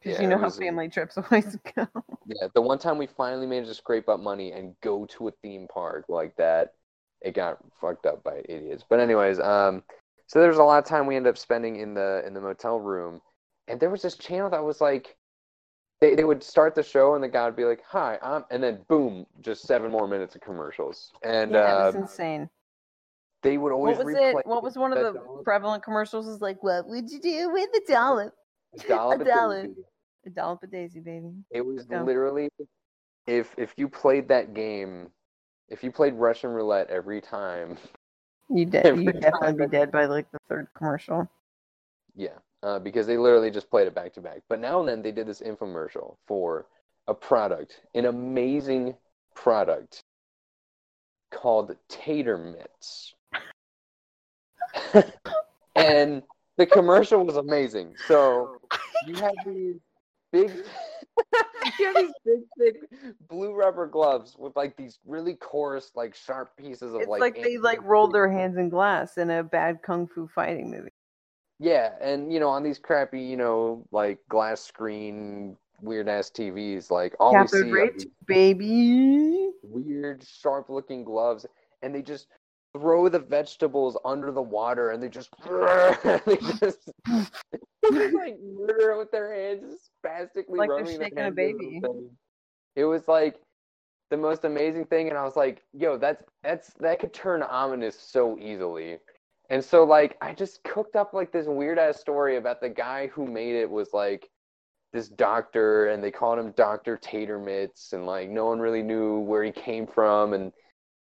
Because 0.00 0.18
Yeah, 0.18 0.22
you 0.22 0.28
know 0.28 0.38
how 0.38 0.50
family 0.50 0.88
trips 0.88 1.16
always 1.30 1.56
go. 1.74 1.86
yeah, 2.26 2.48
the 2.54 2.60
one 2.60 2.78
time 2.78 2.98
we 2.98 3.06
finally 3.06 3.46
managed 3.46 3.68
to 3.68 3.74
scrape 3.74 4.08
up 4.08 4.20
money 4.20 4.52
and 4.52 4.74
go 4.82 5.06
to 5.06 5.28
a 5.28 5.32
theme 5.42 5.66
park 5.68 6.04
like 6.08 6.34
that, 6.36 6.74
it 7.20 7.34
got 7.34 7.58
fucked 7.80 8.06
up 8.06 8.22
by 8.22 8.42
idiots. 8.48 8.84
But 8.88 9.00
anyways, 9.00 9.40
um, 9.40 9.82
so 10.26 10.38
there 10.40 10.48
was 10.48 10.58
a 10.58 10.64
lot 10.64 10.78
of 10.78 10.84
time 10.88 11.06
we 11.06 11.16
ended 11.16 11.30
up 11.30 11.38
spending 11.38 11.76
in 11.76 11.94
the 11.94 12.22
in 12.26 12.34
the 12.34 12.40
motel 12.40 12.78
room, 12.80 13.20
and 13.68 13.78
there 13.80 13.90
was 13.90 14.02
this 14.02 14.16
channel 14.16 14.50
that 14.50 14.62
was 14.64 14.80
like, 14.80 15.16
they 16.00 16.14
they 16.14 16.24
would 16.24 16.42
start 16.42 16.74
the 16.74 16.82
show 16.82 17.14
and 17.14 17.22
the 17.24 17.28
guy 17.28 17.44
would 17.46 17.56
be 17.56 17.64
like, 17.64 17.82
"Hi, 17.88 18.18
I'm," 18.22 18.44
and 18.50 18.62
then 18.62 18.82
boom, 18.88 19.26
just 19.40 19.62
seven 19.66 19.90
more 19.90 20.06
minutes 20.06 20.34
of 20.34 20.40
commercials, 20.42 21.12
and 21.22 21.52
yeah, 21.52 21.58
uh, 21.58 21.82
that's 21.84 21.96
insane. 21.96 22.50
they 23.42 23.58
would 23.58 23.72
always 23.72 23.96
What 23.96 24.06
was 24.06 24.14
it? 24.14 24.46
What 24.46 24.62
was 24.62 24.76
one 24.76 24.92
of 24.92 24.98
the 24.98 25.18
dollop- 25.18 25.44
prevalent 25.44 25.82
commercials? 25.82 26.26
Is 26.26 26.40
like, 26.40 26.62
what 26.62 26.86
would 26.88 27.10
you 27.10 27.20
do 27.20 27.50
with 27.52 27.68
a 27.74 27.80
dollop? 27.92 28.34
dollop 28.88 29.18
a 29.20 29.22
of 29.22 29.28
dollar. 29.28 29.66
A 30.26 30.30
dollop 30.30 30.60
of 30.64 30.72
daisy, 30.72 30.98
baby. 30.98 31.30
It 31.52 31.64
was 31.64 31.84
Go. 31.84 32.02
literally 32.02 32.48
if 33.28 33.54
if 33.56 33.72
you 33.76 33.88
played 33.88 34.26
that 34.26 34.54
game, 34.54 35.08
if 35.68 35.84
you 35.84 35.92
played 35.92 36.14
Russian 36.14 36.50
roulette 36.50 36.90
every 36.90 37.20
time, 37.20 37.78
You? 38.50 38.68
Every 38.72 39.04
You 39.04 39.12
definitely 39.12 39.66
be 39.66 39.70
dead 39.70 39.92
by 39.92 40.06
like 40.06 40.28
the 40.32 40.38
third 40.48 40.66
commercial. 40.74 41.28
yeah, 42.16 42.38
uh, 42.66 42.80
because 42.80 43.06
they 43.06 43.16
literally 43.16 43.50
just 43.50 43.70
played 43.70 43.86
it 43.86 43.94
back 43.94 44.12
to 44.14 44.20
back. 44.20 44.42
But 44.48 44.58
now 44.60 44.80
and 44.80 44.88
then 44.88 45.00
they 45.00 45.12
did 45.12 45.28
this 45.28 45.40
infomercial 45.40 46.16
for 46.26 46.66
a 47.06 47.14
product, 47.14 47.80
an 47.94 48.06
amazing 48.06 48.96
product 49.36 50.00
called 51.30 51.76
Tater 51.88 52.36
Mitts, 52.36 53.14
and 55.76 56.24
the 56.56 56.66
commercial 56.66 57.24
was 57.24 57.36
amazing. 57.36 57.94
So 58.08 58.56
you 59.06 59.14
have 59.14 59.34
these 59.46 59.76
big 60.32 60.50
you 61.78 61.86
have 61.86 61.94
these 61.94 62.12
big 62.24 62.40
thick 62.58 62.76
blue 63.28 63.54
rubber 63.54 63.86
gloves 63.86 64.34
with 64.36 64.56
like 64.56 64.76
these 64.76 64.98
really 65.06 65.34
coarse 65.34 65.92
like 65.94 66.16
sharp 66.16 66.56
pieces 66.56 66.94
of 66.94 67.02
It's 67.02 67.08
like 67.08 67.20
like, 67.20 67.40
they 67.40 67.58
like 67.58 67.80
rolled 67.84 68.12
their 68.12 68.28
hands 68.28 68.56
in 68.56 68.70
glass 68.70 69.18
in 69.18 69.30
a 69.30 69.44
bad 69.44 69.82
kung 69.82 70.08
fu 70.08 70.26
fighting 70.26 70.68
movie. 70.68 70.90
Yeah 71.58 71.92
and 72.00 72.32
you 72.32 72.40
know 72.40 72.48
on 72.48 72.62
these 72.62 72.78
crappy 72.78 73.20
you 73.20 73.36
know 73.36 73.84
like 73.92 74.18
glass 74.28 74.60
screen 74.60 75.56
weird 75.80 76.08
ass 76.08 76.30
tvs 76.30 76.90
like 76.90 77.14
all 77.20 77.32
we 77.32 77.38
Cathode 77.38 77.50
see 77.50 77.70
these 77.94 78.06
baby. 78.26 79.50
weird 79.62 80.22
sharp 80.24 80.68
looking 80.68 81.04
gloves 81.04 81.46
and 81.82 81.94
they 81.94 82.02
just 82.02 82.28
throw 82.76 83.08
the 83.08 83.18
vegetables 83.18 83.96
under 84.04 84.30
the 84.32 84.42
water 84.42 84.90
and 84.90 85.02
they 85.02 85.08
just 85.08 85.30
they 85.44 86.36
just 86.60 86.92
like 87.88 88.36
murder 88.42 88.96
with 88.98 89.10
their 89.10 89.32
hands 89.32 89.60
just 89.72 89.86
spastically 89.98 90.58
Like 90.58 90.68
they're 90.68 90.78
rubbing 90.78 91.00
shaking 91.00 91.18
a 91.18 91.22
hands 91.22 91.38
over 91.38 91.52
the 91.52 91.58
baby. 91.58 91.80
it 92.74 92.84
was 92.84 93.08
like 93.08 93.36
the 94.10 94.16
most 94.16 94.44
amazing 94.44 94.84
thing 94.86 95.08
and 95.08 95.18
i 95.18 95.24
was 95.24 95.36
like 95.36 95.62
yo 95.72 95.96
that's 95.96 96.22
that's 96.42 96.72
that 96.80 96.98
could 97.00 97.12
turn 97.12 97.42
ominous 97.42 97.98
so 97.98 98.38
easily 98.38 98.98
and 99.50 99.64
so 99.64 99.84
like 99.84 100.16
i 100.20 100.32
just 100.32 100.62
cooked 100.64 100.96
up 100.96 101.12
like 101.12 101.32
this 101.32 101.46
weird 101.46 101.78
ass 101.78 101.98
story 101.98 102.36
about 102.36 102.60
the 102.60 102.68
guy 102.68 103.06
who 103.08 103.26
made 103.26 103.54
it 103.54 103.68
was 103.68 103.92
like 103.92 104.28
this 104.92 105.08
doctor 105.08 105.88
and 105.88 106.02
they 106.02 106.10
called 106.10 106.38
him 106.38 106.52
dr 106.52 106.96
tater 106.98 107.38
mitts 107.38 107.92
and 107.92 108.06
like 108.06 108.28
no 108.28 108.46
one 108.46 108.58
really 108.58 108.82
knew 108.82 109.18
where 109.20 109.42
he 109.44 109.52
came 109.52 109.86
from 109.86 110.32
and 110.32 110.52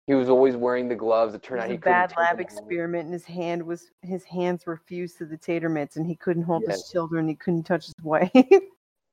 he 0.07 0.15
was 0.15 0.29
always 0.29 0.55
wearing 0.55 0.89
the 0.89 0.95
gloves 0.95 1.33
it 1.33 1.37
It 1.37 1.43
turned 1.43 1.59
was 1.59 1.65
out 1.65 1.71
he 1.71 1.77
couldn't 1.77 1.93
bad 1.93 2.13
lab 2.17 2.39
experiment, 2.39 3.05
and 3.05 3.13
his 3.13 3.25
hand 3.25 3.63
was 3.63 3.91
his 4.01 4.23
hands 4.23 4.65
were 4.65 4.81
fused 4.85 5.17
to 5.19 5.25
the 5.25 5.37
tater 5.37 5.69
mitts, 5.69 5.95
and 5.95 6.05
he 6.05 6.15
couldn't 6.15 6.43
hold 6.43 6.63
his 6.67 6.89
children. 6.89 7.27
He 7.27 7.35
couldn't 7.35 7.63
touch 7.63 7.85
his 7.85 7.95
wife. 8.03 8.31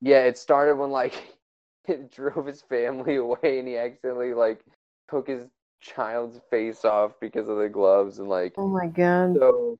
Yeah, 0.00 0.24
it 0.24 0.38
started 0.38 0.76
when 0.76 0.90
like 0.90 1.14
it 1.86 2.10
drove 2.10 2.46
his 2.46 2.62
family 2.62 3.16
away 3.24 3.58
and 3.58 3.68
he 3.68 3.76
accidentally 3.76 4.34
like 4.34 4.64
took 5.10 5.28
his 5.28 5.44
child's 5.80 6.40
face 6.50 6.84
off 6.84 7.12
because 7.20 7.48
of 7.48 7.58
the 7.58 7.68
gloves 7.68 8.18
and 8.18 8.28
like 8.28 8.54
oh 8.56 8.68
my 8.68 8.86
god! 8.86 9.36
so 9.38 9.78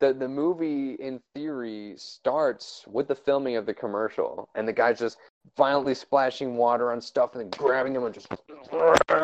the 0.00 0.12
the 0.14 0.28
movie 0.28 0.94
in 0.94 1.20
theory 1.34 1.94
starts 1.96 2.84
with 2.88 3.08
the 3.08 3.14
filming 3.14 3.56
of 3.56 3.66
the 3.66 3.74
commercial 3.74 4.48
and 4.54 4.66
the 4.66 4.72
guy's 4.72 4.98
just 4.98 5.18
violently 5.56 5.94
splashing 5.94 6.56
water 6.56 6.92
on 6.92 7.00
stuff 7.00 7.34
and 7.34 7.42
then 7.42 7.50
grabbing 7.50 7.94
him 7.94 8.04
and 8.04 8.14
just 8.14 8.28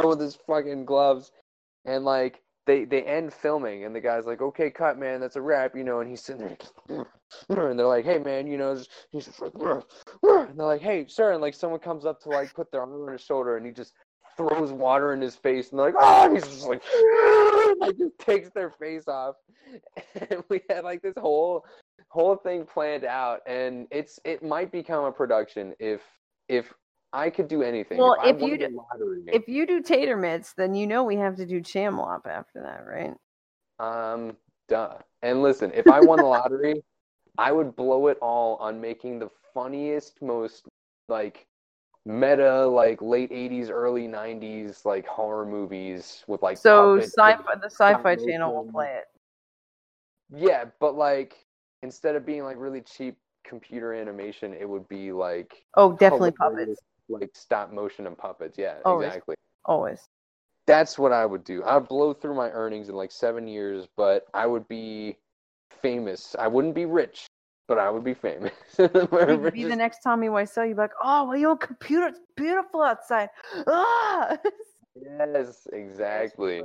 with 0.04 0.20
his 0.20 0.38
fucking 0.46 0.84
gloves 0.84 1.32
and 1.84 2.04
like 2.04 2.42
they 2.66 2.84
they 2.84 3.02
end 3.02 3.32
filming 3.32 3.84
and 3.84 3.94
the 3.94 4.00
guy's 4.00 4.26
like 4.26 4.42
okay 4.42 4.70
cut 4.70 4.98
man 4.98 5.20
that's 5.20 5.36
a 5.36 5.40
wrap 5.40 5.74
you 5.74 5.84
know 5.84 6.00
and 6.00 6.10
he's 6.10 6.22
sitting 6.22 6.42
there 6.42 6.56
just, 6.60 6.74
and 7.48 7.78
they're 7.78 7.86
like 7.86 8.04
hey 8.04 8.18
man 8.18 8.46
you 8.46 8.58
know 8.58 8.74
just, 8.74 8.90
he's 9.10 9.26
just 9.26 9.40
like 9.40 9.52
and 9.54 10.58
they're 10.58 10.66
like 10.66 10.82
hey 10.82 11.06
sir 11.08 11.32
and 11.32 11.40
like 11.40 11.54
someone 11.54 11.80
comes 11.80 12.04
up 12.04 12.20
to 12.20 12.28
like 12.28 12.52
put 12.54 12.70
their 12.70 12.80
arm 12.80 12.92
on 12.92 13.12
his 13.12 13.22
shoulder 13.22 13.56
and 13.56 13.64
he 13.64 13.72
just 13.72 13.94
throws 14.36 14.72
water 14.72 15.12
in 15.12 15.20
his 15.20 15.36
face 15.36 15.70
and 15.70 15.78
they're 15.78 15.86
like 15.86 15.94
oh 15.98 16.32
he's 16.32 16.46
just 16.46 16.66
like 16.66 16.82
like 17.80 17.96
just 17.98 18.18
takes 18.18 18.50
their 18.50 18.70
face 18.70 19.08
off 19.08 19.36
and 20.30 20.42
we 20.48 20.60
had 20.68 20.84
like 20.84 21.02
this 21.02 21.14
whole 21.16 21.64
whole 22.08 22.36
thing 22.36 22.64
planned 22.64 23.04
out 23.04 23.40
and 23.46 23.86
it's 23.90 24.20
it 24.24 24.42
might 24.42 24.70
become 24.70 25.04
a 25.04 25.12
production 25.12 25.74
if 25.78 26.00
if 26.48 26.72
I 27.12 27.30
could 27.30 27.48
do 27.48 27.62
anything. 27.62 27.98
Well, 27.98 28.16
I 28.20 28.30
if 28.30 28.42
you 28.42 28.58
do- 28.58 28.84
If 29.28 29.48
you 29.48 29.66
do 29.66 29.80
tater 29.80 30.16
mitts, 30.16 30.52
then 30.54 30.74
you 30.74 30.86
know 30.86 31.02
we 31.04 31.16
have 31.16 31.36
to 31.36 31.46
do 31.46 31.60
chamlop 31.62 32.26
after 32.26 32.60
that, 32.62 32.84
right? 32.84 33.14
Um, 33.78 34.36
duh. 34.68 34.98
And 35.22 35.42
listen, 35.42 35.72
if 35.74 35.86
I 35.86 36.00
won 36.00 36.18
the 36.18 36.24
lottery, 36.24 36.82
I 37.38 37.52
would 37.52 37.74
blow 37.76 38.08
it 38.08 38.18
all 38.20 38.56
on 38.56 38.80
making 38.80 39.18
the 39.18 39.30
funniest, 39.54 40.20
most 40.20 40.66
like 41.08 41.46
meta, 42.06 42.66
like 42.66 43.02
late 43.02 43.30
'80s, 43.30 43.68
early 43.68 44.06
'90s, 44.06 44.84
like 44.84 45.06
horror 45.06 45.44
movies 45.44 46.24
with 46.26 46.42
like. 46.42 46.56
So 46.56 46.96
puppets 46.96 47.14
sci-fi, 47.14 47.54
the 47.56 47.66
Sci-Fi 47.66 48.16
Channel 48.16 48.54
will 48.54 48.72
play 48.72 48.94
it. 48.96 49.04
Yeah, 50.34 50.64
but 50.80 50.94
like 50.96 51.46
instead 51.82 52.16
of 52.16 52.24
being 52.24 52.42
like 52.44 52.56
really 52.58 52.80
cheap 52.80 53.16
computer 53.44 53.92
animation, 53.92 54.54
it 54.54 54.68
would 54.68 54.88
be 54.88 55.12
like 55.12 55.64
Oh, 55.76 55.92
definitely 55.92 56.32
puppets, 56.32 56.80
like 57.08 57.30
stop 57.34 57.72
motion 57.72 58.06
and 58.06 58.16
puppets. 58.16 58.58
Yeah, 58.58 58.76
Always. 58.84 59.08
exactly. 59.08 59.36
always. 59.66 60.08
That's 60.66 60.98
what 60.98 61.12
I 61.12 61.24
would 61.24 61.44
do. 61.44 61.62
I'd 61.64 61.86
blow 61.86 62.12
through 62.12 62.34
my 62.34 62.50
earnings 62.50 62.88
in 62.88 62.96
like 62.96 63.12
seven 63.12 63.46
years, 63.46 63.86
but 63.96 64.26
I 64.34 64.46
would 64.46 64.66
be 64.66 65.16
famous. 65.80 66.34
I 66.38 66.48
wouldn't 66.48 66.74
be 66.74 66.86
rich, 66.86 67.26
but 67.68 67.78
I 67.78 67.90
would 67.90 68.04
be 68.04 68.14
famous. 68.14 68.52
You 68.78 68.88
could 68.88 69.52
be 69.52 69.64
the 69.64 69.76
next 69.76 70.00
Tommy 70.02 70.28
Wiseau. 70.28 70.66
You'd 70.68 70.76
be 70.76 70.82
like, 70.82 70.92
"Oh, 71.02 71.24
well, 71.26 71.36
you 71.36 71.50
on 71.50 71.58
computer? 71.58 72.06
It's 72.08 72.20
beautiful 72.36 72.82
outside." 72.82 73.30
Ah! 73.66 74.36
yes, 74.94 75.66
exactly. 75.72 76.62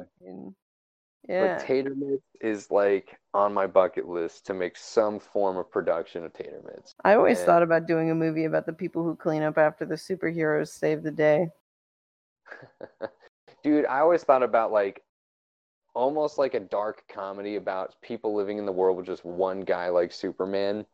Yeah. 1.30 1.58
But 1.58 1.66
Tater 1.66 1.96
Mitts 1.96 2.24
is 2.42 2.72
like 2.72 3.18
on 3.34 3.54
my 3.54 3.68
bucket 3.68 4.08
list 4.08 4.46
to 4.48 4.54
make 4.54 4.76
some 4.76 5.20
form 5.20 5.58
of 5.58 5.72
production 5.72 6.26
of 6.26 6.34
Tater 6.34 6.62
Mitts. 6.66 6.96
I 7.04 7.14
always 7.14 7.40
and- 7.40 7.46
thought 7.46 7.64
about 7.64 7.88
doing 7.88 8.12
a 8.12 8.16
movie 8.16 8.46
about 8.46 8.66
the 8.66 8.74
people 8.74 9.04
who 9.04 9.16
clean 9.16 9.44
up 9.44 9.58
after 9.58 9.86
the 9.86 9.96
superheroes 9.96 10.70
save 10.70 11.04
the 11.04 11.12
day. 11.12 11.50
Dude, 13.64 13.86
I 13.86 14.00
always 14.00 14.24
thought 14.24 14.44
about 14.44 14.72
like 14.72 15.04
almost 15.94 16.38
like 16.38 16.54
a 16.54 16.60
dark 16.60 17.04
comedy 17.12 17.56
about 17.56 17.96
people 18.02 18.34
living 18.34 18.58
in 18.58 18.66
the 18.66 18.72
world 18.72 18.98
with 18.98 19.06
just 19.06 19.26
one 19.26 19.62
guy 19.62 19.90
like 19.90 20.12
Superman 20.12 20.86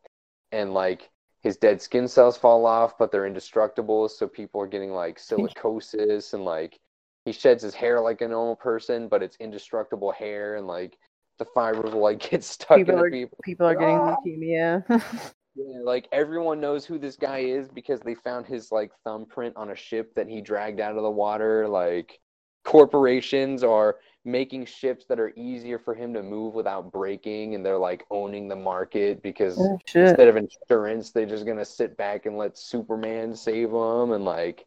and 0.52 0.74
like 0.74 1.08
his 1.42 1.56
dead 1.56 1.80
skin 1.80 2.08
cells 2.08 2.36
fall 2.36 2.66
off 2.66 2.98
but 2.98 3.12
they're 3.12 3.26
indestructible 3.26 4.08
so 4.08 4.26
people 4.26 4.60
are 4.60 4.66
getting 4.66 4.90
like 4.92 5.18
silicosis 5.18 6.34
and 6.34 6.44
like 6.44 6.78
he 7.24 7.32
sheds 7.32 7.62
his 7.62 7.74
hair 7.74 8.00
like 8.00 8.20
a 8.22 8.28
normal 8.28 8.56
person 8.56 9.08
but 9.08 9.22
it's 9.22 9.36
indestructible 9.36 10.10
hair 10.10 10.56
and 10.56 10.66
like 10.66 10.96
the 11.38 11.44
fibers 11.54 11.92
will 11.92 12.00
like 12.00 12.18
get 12.30 12.42
stuck 12.42 12.76
People 12.78 12.98
are- 12.98 13.10
people. 13.10 13.38
People 13.44 13.66
are 13.66 13.74
getting 13.74 13.96
Ah! 13.96 14.16
leukemia. 14.26 15.02
Yeah, 15.60 15.80
like 15.82 16.06
everyone 16.12 16.60
knows 16.60 16.84
who 16.84 17.00
this 17.00 17.16
guy 17.16 17.38
is 17.38 17.68
because 17.68 17.98
they 17.98 18.14
found 18.14 18.46
his 18.46 18.70
like 18.70 18.92
thumbprint 19.02 19.56
on 19.56 19.70
a 19.72 19.74
ship 19.74 20.14
that 20.14 20.28
he 20.28 20.40
dragged 20.40 20.78
out 20.78 20.96
of 20.96 21.02
the 21.02 21.10
water. 21.10 21.66
Like 21.66 22.20
corporations 22.64 23.64
are 23.64 23.96
making 24.28 24.66
ships 24.66 25.06
that 25.06 25.18
are 25.18 25.32
easier 25.36 25.78
for 25.78 25.94
him 25.94 26.12
to 26.12 26.22
move 26.22 26.54
without 26.54 26.92
breaking 26.92 27.54
and 27.54 27.64
they're 27.64 27.78
like 27.78 28.04
owning 28.10 28.46
the 28.46 28.56
market 28.56 29.22
because 29.22 29.58
oh 29.58 29.78
instead 29.94 30.28
of 30.28 30.36
insurance 30.36 31.10
they're 31.10 31.26
just 31.26 31.46
going 31.46 31.56
to 31.56 31.64
sit 31.64 31.96
back 31.96 32.26
and 32.26 32.36
let 32.36 32.58
Superman 32.58 33.34
save 33.34 33.70
them 33.70 34.12
and 34.12 34.24
like 34.24 34.66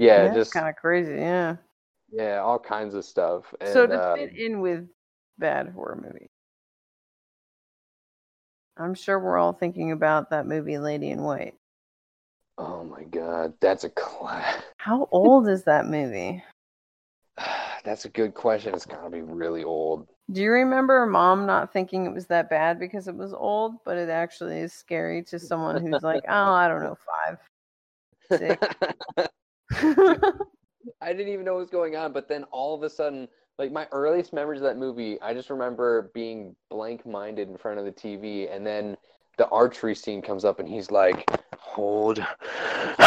yeah, 0.00 0.24
That's 0.24 0.34
just 0.34 0.52
kind 0.54 0.66
of 0.66 0.76
crazy. 0.76 1.12
Yeah. 1.12 1.56
yeah, 2.10 2.38
all 2.38 2.58
kinds 2.58 2.94
of 2.94 3.04
stuff. 3.04 3.54
And, 3.60 3.68
so 3.68 3.86
to 3.86 3.92
uh, 3.92 4.14
fit 4.14 4.34
in 4.34 4.62
with 4.62 4.88
bad 5.36 5.68
horror 5.68 6.00
movies, 6.02 6.30
I'm 8.78 8.94
sure 8.94 9.18
we're 9.18 9.36
all 9.36 9.52
thinking 9.52 9.92
about 9.92 10.30
that 10.30 10.46
movie 10.46 10.78
Lady 10.78 11.10
in 11.10 11.20
White. 11.20 11.54
Oh 12.56 12.82
my 12.82 13.04
god, 13.04 13.52
that's 13.60 13.84
a 13.84 13.90
class. 13.90 14.62
How 14.78 15.06
old 15.12 15.46
is 15.48 15.64
that 15.64 15.84
movie? 15.84 16.42
That's 17.84 18.04
a 18.04 18.08
good 18.08 18.34
question. 18.34 18.74
It's 18.74 18.86
gotta 18.86 19.10
be 19.10 19.22
really 19.22 19.64
old. 19.64 20.06
Do 20.32 20.42
you 20.42 20.52
remember 20.52 21.06
mom 21.06 21.46
not 21.46 21.72
thinking 21.72 22.06
it 22.06 22.12
was 22.12 22.26
that 22.26 22.50
bad 22.50 22.78
because 22.78 23.08
it 23.08 23.16
was 23.16 23.32
old, 23.32 23.74
but 23.84 23.96
it 23.96 24.08
actually 24.08 24.58
is 24.58 24.72
scary 24.72 25.24
to 25.24 25.38
someone 25.38 25.84
who's 25.84 26.02
like, 26.02 26.22
oh, 26.28 26.52
I 26.52 26.68
don't 26.68 26.82
know, 26.82 26.96
five. 27.26 27.38
six. 28.38 28.66
I 31.02 31.12
didn't 31.12 31.32
even 31.32 31.44
know 31.44 31.54
what 31.54 31.60
was 31.60 31.70
going 31.70 31.96
on, 31.96 32.12
but 32.12 32.28
then 32.28 32.44
all 32.44 32.74
of 32.74 32.82
a 32.82 32.90
sudden, 32.90 33.28
like 33.58 33.72
my 33.72 33.86
earliest 33.92 34.32
memories 34.32 34.60
of 34.60 34.64
that 34.64 34.78
movie, 34.78 35.20
I 35.20 35.34
just 35.34 35.50
remember 35.50 36.10
being 36.14 36.56
blank 36.70 37.06
minded 37.06 37.48
in 37.48 37.56
front 37.56 37.78
of 37.78 37.84
the 37.84 37.92
TV, 37.92 38.54
and 38.54 38.66
then 38.66 38.96
the 39.36 39.48
archery 39.48 39.94
scene 39.94 40.22
comes 40.22 40.44
up, 40.44 40.58
and 40.60 40.68
he's 40.68 40.90
like, 40.90 41.24
"Hold," 41.56 42.18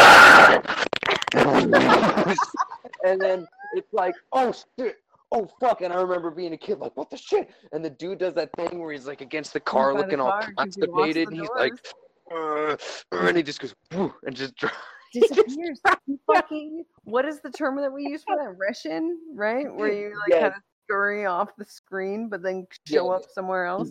and 3.03 3.21
then 3.21 3.47
it's 3.74 3.93
like, 3.93 4.15
"Oh 4.32 4.53
shit." 4.78 4.97
Oh 5.32 5.49
fuck! 5.59 5.82
And 5.82 5.91
I 5.91 5.99
remember 5.99 6.30
being 6.30 6.53
a 6.53 6.57
kid, 6.57 6.78
like, 6.80 6.95
what 6.95 7.09
the 7.09 7.17
shit? 7.17 7.49
And 7.71 7.84
the 7.84 7.89
dude 7.89 8.19
does 8.19 8.36
that 8.36 8.51
thing 8.55 8.80
where 8.80 8.91
he's 8.91 9.07
like 9.07 9.21
against 9.21 9.51
the 9.53 9.59
car, 9.59 9.91
the 9.93 9.99
looking 9.99 10.19
all 10.19 10.32
car 10.32 10.45
he 10.47 10.53
constipated, 10.55 11.30
and 11.30 11.38
he's 11.38 11.49
like, 11.55 11.74
uh, 12.32 12.78
and 13.11 13.36
he 13.38 13.41
just 13.41 13.59
goes, 13.59 13.74
"Woo," 13.93 14.13
and 14.26 14.36
just 14.36 14.55
drives. 14.55 14.76
disappears. 15.13 15.80
He 16.07 16.17
fucking 16.26 16.84
what 17.03 17.26
is 17.26 17.39
the 17.41 17.51
term 17.51 17.78
that 17.78 17.91
we 17.91 18.03
use 18.03 18.24
for 18.24 18.36
that? 18.36 18.55
Russian, 18.57 19.19
right? 19.36 19.65
Where 19.74 19.91
you 19.91 20.09
like 20.19 20.30
Yes. 20.30 20.41
kind 20.41 20.53
of 20.55 20.61
scurry 20.86 21.26
off 21.26 21.55
the 21.55 21.65
screen 21.65 22.30
but 22.30 22.41
then 22.41 22.65
show 22.88 23.09
Yeah. 23.09 23.17
up 23.17 23.24
somewhere 23.32 23.65
else. 23.65 23.89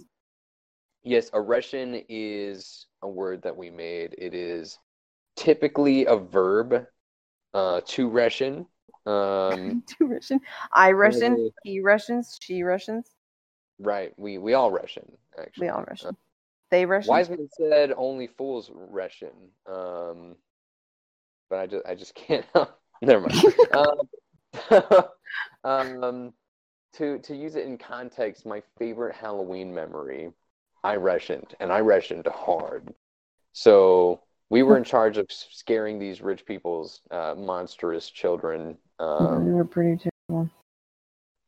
Yes, 1.05 1.31
a 1.33 1.41
Russian 1.41 2.05
is 2.09 2.87
a 3.03 3.09
word 3.09 3.43
that 3.43 3.57
we 3.57 3.71
made. 3.71 4.15
It 4.19 4.35
is 4.35 4.79
typically 5.37 6.07
a 6.07 6.17
verb, 6.17 6.87
uh, 7.55 7.81
to 7.87 8.09
Russian. 8.09 8.67
Um, 9.07 9.83
Two 9.87 10.07
Russian. 10.07 10.41
I 10.73 10.93
Russian, 10.93 11.35
Maybe. 11.35 11.53
he 11.65 11.81
Russians, 11.81 12.39
she 12.41 12.63
Russians, 12.63 13.07
right. 13.79 14.13
We 14.17 14.39
we 14.39 14.55
all 14.55 14.71
Russian 14.71 15.11
actually. 15.39 15.67
we 15.67 15.69
all 15.71 15.85
Russian. 15.89 16.17
They 16.71 16.87
Russian. 16.87 17.09
Wiseman 17.11 17.49
said 17.59 17.93
only 17.97 18.29
fools 18.29 18.71
Russian. 18.73 19.51
Um, 19.67 20.37
but 21.51 21.59
I 21.59 21.67
just 21.67 21.87
I 21.87 21.95
just 21.95 22.15
can't. 22.17 22.47
Never 23.03 23.29
mind. 23.29 23.55
um, 25.65 26.05
um, 26.05 26.33
to 26.95 27.19
to 27.19 27.37
use 27.37 27.57
it 27.57 27.67
in 27.67 27.79
context, 27.79 28.47
my 28.47 28.63
favorite 28.79 29.15
Halloween 29.15 29.75
memory, 29.75 30.33
I 30.85 30.97
Russianed 30.97 31.55
and 31.61 31.73
I 31.73 31.81
Russianed 31.81 32.27
hard. 32.27 32.95
So 33.53 34.23
we 34.53 34.63
were 34.63 34.77
in 34.77 34.85
charge 34.85 35.17
of 35.19 35.27
scaring 35.31 35.99
these 35.99 36.21
rich 36.21 36.45
people's 36.45 37.01
uh, 37.11 37.35
monstrous 37.37 38.11
children. 38.11 38.77
Um, 38.99 39.45
they 39.47 39.51
were 39.51 39.65
pretty 39.65 40.11
terrible. 40.29 40.51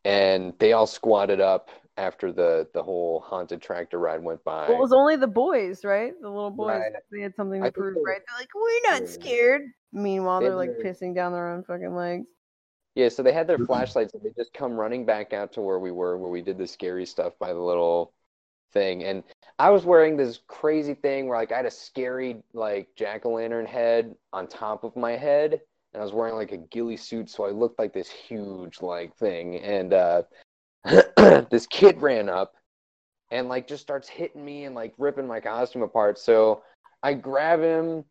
and 0.05 0.55
they 0.59 0.73
all 0.73 0.87
squatted 0.87 1.41
up 1.41 1.71
after 1.97 2.33
the 2.33 2.67
the 2.75 2.83
whole 2.83 3.21
haunted 3.21 3.63
tractor 3.63 3.99
ride 3.99 4.23
went 4.23 4.43
by. 4.43 4.69
Well, 4.69 4.79
it 4.79 4.81
was 4.81 4.93
only 4.93 5.17
the 5.17 5.29
boys, 5.29 5.85
right? 5.85 6.13
The 6.21 6.29
little 6.29 6.51
boys. 6.51 6.81
Right. 6.81 6.93
They 7.13 7.21
had 7.21 7.35
something 7.37 7.61
to 7.61 7.67
think 7.67 7.75
prove, 7.77 7.95
they 7.95 8.01
right? 8.01 8.21
They're 8.27 8.41
like, 8.41 8.55
we're 8.55 8.91
not 8.91 9.03
Yeah. 9.03 9.09
scared. 9.09 9.63
Meanwhile, 9.93 10.41
They 10.41 10.47
they're 10.47 10.57
like 10.57 10.71
pissing 10.83 11.15
down 11.15 11.33
their 11.33 11.49
own 11.49 11.63
fucking 11.63 11.95
legs. 11.95 12.27
Yeah, 12.97 13.09
so 13.09 13.23
they 13.23 13.33
had 13.33 13.47
their 13.49 13.59
flashlights 13.59 14.15
and 14.15 14.23
they 14.23 14.31
just 14.37 14.53
come 14.55 14.73
running 14.75 15.05
back 15.05 15.33
out 15.33 15.53
to 15.55 15.61
where 15.61 15.79
we 15.81 15.91
were, 15.91 16.17
where 16.17 16.31
we 16.31 16.43
did 16.43 16.59
the 16.59 16.67
scary 16.67 17.05
stuff 17.07 17.33
by 17.41 17.53
the 17.53 17.59
little 17.61 18.13
thing. 18.75 19.05
And 19.05 19.23
I 19.59 19.71
was 19.71 19.85
wearing 19.85 20.17
this 20.17 20.41
crazy 20.49 20.95
thing 20.95 21.27
where 21.27 21.39
like 21.39 21.53
I 21.53 21.57
had 21.57 21.67
a 21.67 21.71
scary 21.71 22.43
like 22.53 22.89
jack 22.97 23.25
o' 23.25 23.31
lantern 23.31 23.67
head 23.67 24.15
on 24.33 24.47
top 24.47 24.85
of 24.85 24.97
my 24.97 25.13
head, 25.13 25.61
and 25.93 26.01
I 26.01 26.05
was 26.05 26.13
wearing 26.13 26.35
like 26.35 26.53
a 26.53 26.59
ghillie 26.59 26.97
suit, 26.97 27.31
so 27.31 27.45
I 27.47 27.51
looked 27.51 27.79
like 27.79 27.95
this 27.95 28.11
huge 28.11 28.83
like 28.83 29.17
thing. 29.17 29.57
And 29.61 29.95
uh 29.95 30.23
this 31.51 31.67
kid 31.69 32.03
ran 32.03 32.29
up 32.29 32.57
and 33.31 33.49
like 33.49 33.67
just 33.67 33.83
starts 33.83 34.09
hitting 34.09 34.45
me 34.45 34.65
and 34.65 34.75
like 34.75 34.93
ripping 34.99 35.27
my 35.27 35.41
costume 35.41 35.83
apart. 35.83 36.19
So 36.19 36.63
I 37.03 37.15
grab 37.15 37.61
him 37.61 38.05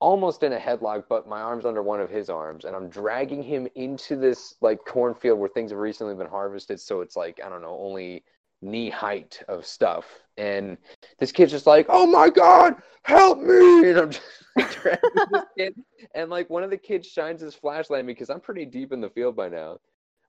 almost 0.00 0.42
in 0.42 0.52
a 0.52 0.58
headlock, 0.58 1.04
but 1.08 1.28
my 1.28 1.40
arm's 1.40 1.64
under 1.64 1.82
one 1.82 2.00
of 2.00 2.10
his 2.10 2.28
arms, 2.28 2.64
and 2.64 2.76
I'm 2.76 2.88
dragging 2.88 3.42
him 3.42 3.66
into 3.74 4.16
this 4.16 4.54
like 4.60 4.78
cornfield 4.86 5.38
where 5.38 5.48
things 5.48 5.70
have 5.70 5.80
recently 5.80 6.14
been 6.14 6.26
harvested. 6.26 6.80
So 6.80 7.00
it's 7.00 7.16
like 7.16 7.40
I 7.44 7.48
don't 7.48 7.62
know, 7.62 7.78
only 7.80 8.24
knee 8.62 8.90
height 8.90 9.42
of 9.48 9.66
stuff. 9.66 10.06
And 10.36 10.78
this 11.18 11.32
kid's 11.32 11.52
just 11.52 11.66
like, 11.66 11.86
"Oh 11.88 12.06
my 12.06 12.30
god, 12.30 12.76
help 13.02 13.38
me!" 13.38 13.90
And 13.90 13.98
I'm 13.98 14.10
just 14.10 14.22
this 14.56 15.42
kid, 15.56 15.74
and 16.14 16.30
like 16.30 16.48
one 16.48 16.62
of 16.62 16.70
the 16.70 16.76
kids 16.76 17.06
shines 17.06 17.40
his 17.40 17.54
flashlight 17.54 18.00
at 18.00 18.06
me 18.06 18.12
because 18.12 18.30
I'm 18.30 18.40
pretty 18.40 18.64
deep 18.64 18.92
in 18.92 19.00
the 19.00 19.10
field 19.10 19.36
by 19.36 19.48
now. 19.48 19.78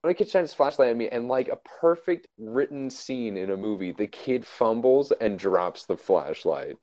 One 0.02 0.12
of 0.12 0.18
the 0.18 0.24
kids 0.24 0.32
shines 0.32 0.52
his 0.52 0.56
flashlight 0.56 0.90
at 0.90 0.98
me, 0.98 1.10
and 1.10 1.28
like 1.28 1.50
a 1.50 1.60
perfect 1.80 2.28
written 2.38 2.90
scene 2.90 3.38
in 3.38 3.52
a 3.52 3.58
movie, 3.58 3.92
the 3.92 4.08
kid 4.08 4.46
fumbles 4.46 5.12
and 5.20 5.40
drops 5.40 5.86
the 5.86 5.98
flashlight. 5.98 6.78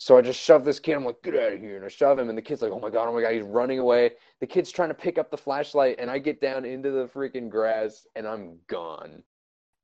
So 0.00 0.16
I 0.16 0.22
just 0.22 0.40
shove 0.40 0.64
this 0.64 0.80
kid. 0.80 0.94
I'm 0.94 1.04
like, 1.04 1.22
get 1.22 1.36
out 1.36 1.52
of 1.52 1.60
here. 1.60 1.76
And 1.76 1.84
I 1.84 1.88
shove 1.88 2.18
him. 2.18 2.30
And 2.30 2.38
the 2.38 2.42
kid's 2.42 2.62
like, 2.62 2.72
oh 2.72 2.80
my 2.80 2.88
God, 2.88 3.06
oh 3.06 3.12
my 3.12 3.20
God. 3.20 3.34
He's 3.34 3.42
running 3.42 3.80
away. 3.80 4.12
The 4.40 4.46
kid's 4.46 4.70
trying 4.70 4.88
to 4.88 4.94
pick 4.94 5.18
up 5.18 5.30
the 5.30 5.36
flashlight. 5.36 5.96
And 5.98 6.10
I 6.10 6.18
get 6.18 6.40
down 6.40 6.64
into 6.64 6.90
the 6.90 7.04
freaking 7.04 7.50
grass 7.50 8.06
and 8.16 8.26
I'm 8.26 8.56
gone. 8.66 9.22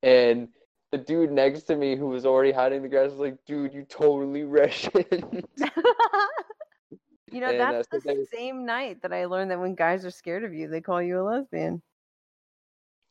And 0.01 0.47
the 0.91 0.97
dude 0.97 1.31
next 1.31 1.63
to 1.63 1.75
me 1.75 1.95
who 1.95 2.07
was 2.07 2.25
already 2.25 2.51
hiding 2.51 2.77
in 2.77 2.83
the 2.83 2.89
grass 2.89 3.11
was 3.11 3.19
like, 3.19 3.37
dude, 3.45 3.73
you 3.73 3.83
totally 3.83 4.43
Russian. 4.43 4.91
you 7.31 7.41
know, 7.41 7.49
And, 7.49 7.59
that's 7.59 7.87
the 7.89 8.27
same 8.31 8.65
night 8.65 9.01
that 9.01 9.11
I 9.11 9.25
learned 9.25 9.51
that 9.51 9.59
when 9.59 9.75
guys 9.75 10.05
are 10.05 10.11
scared 10.11 10.43
of 10.43 10.53
you, 10.53 10.69
they 10.69 10.81
call 10.81 11.01
you 11.01 11.19
a 11.19 11.23
lesbian. 11.23 11.81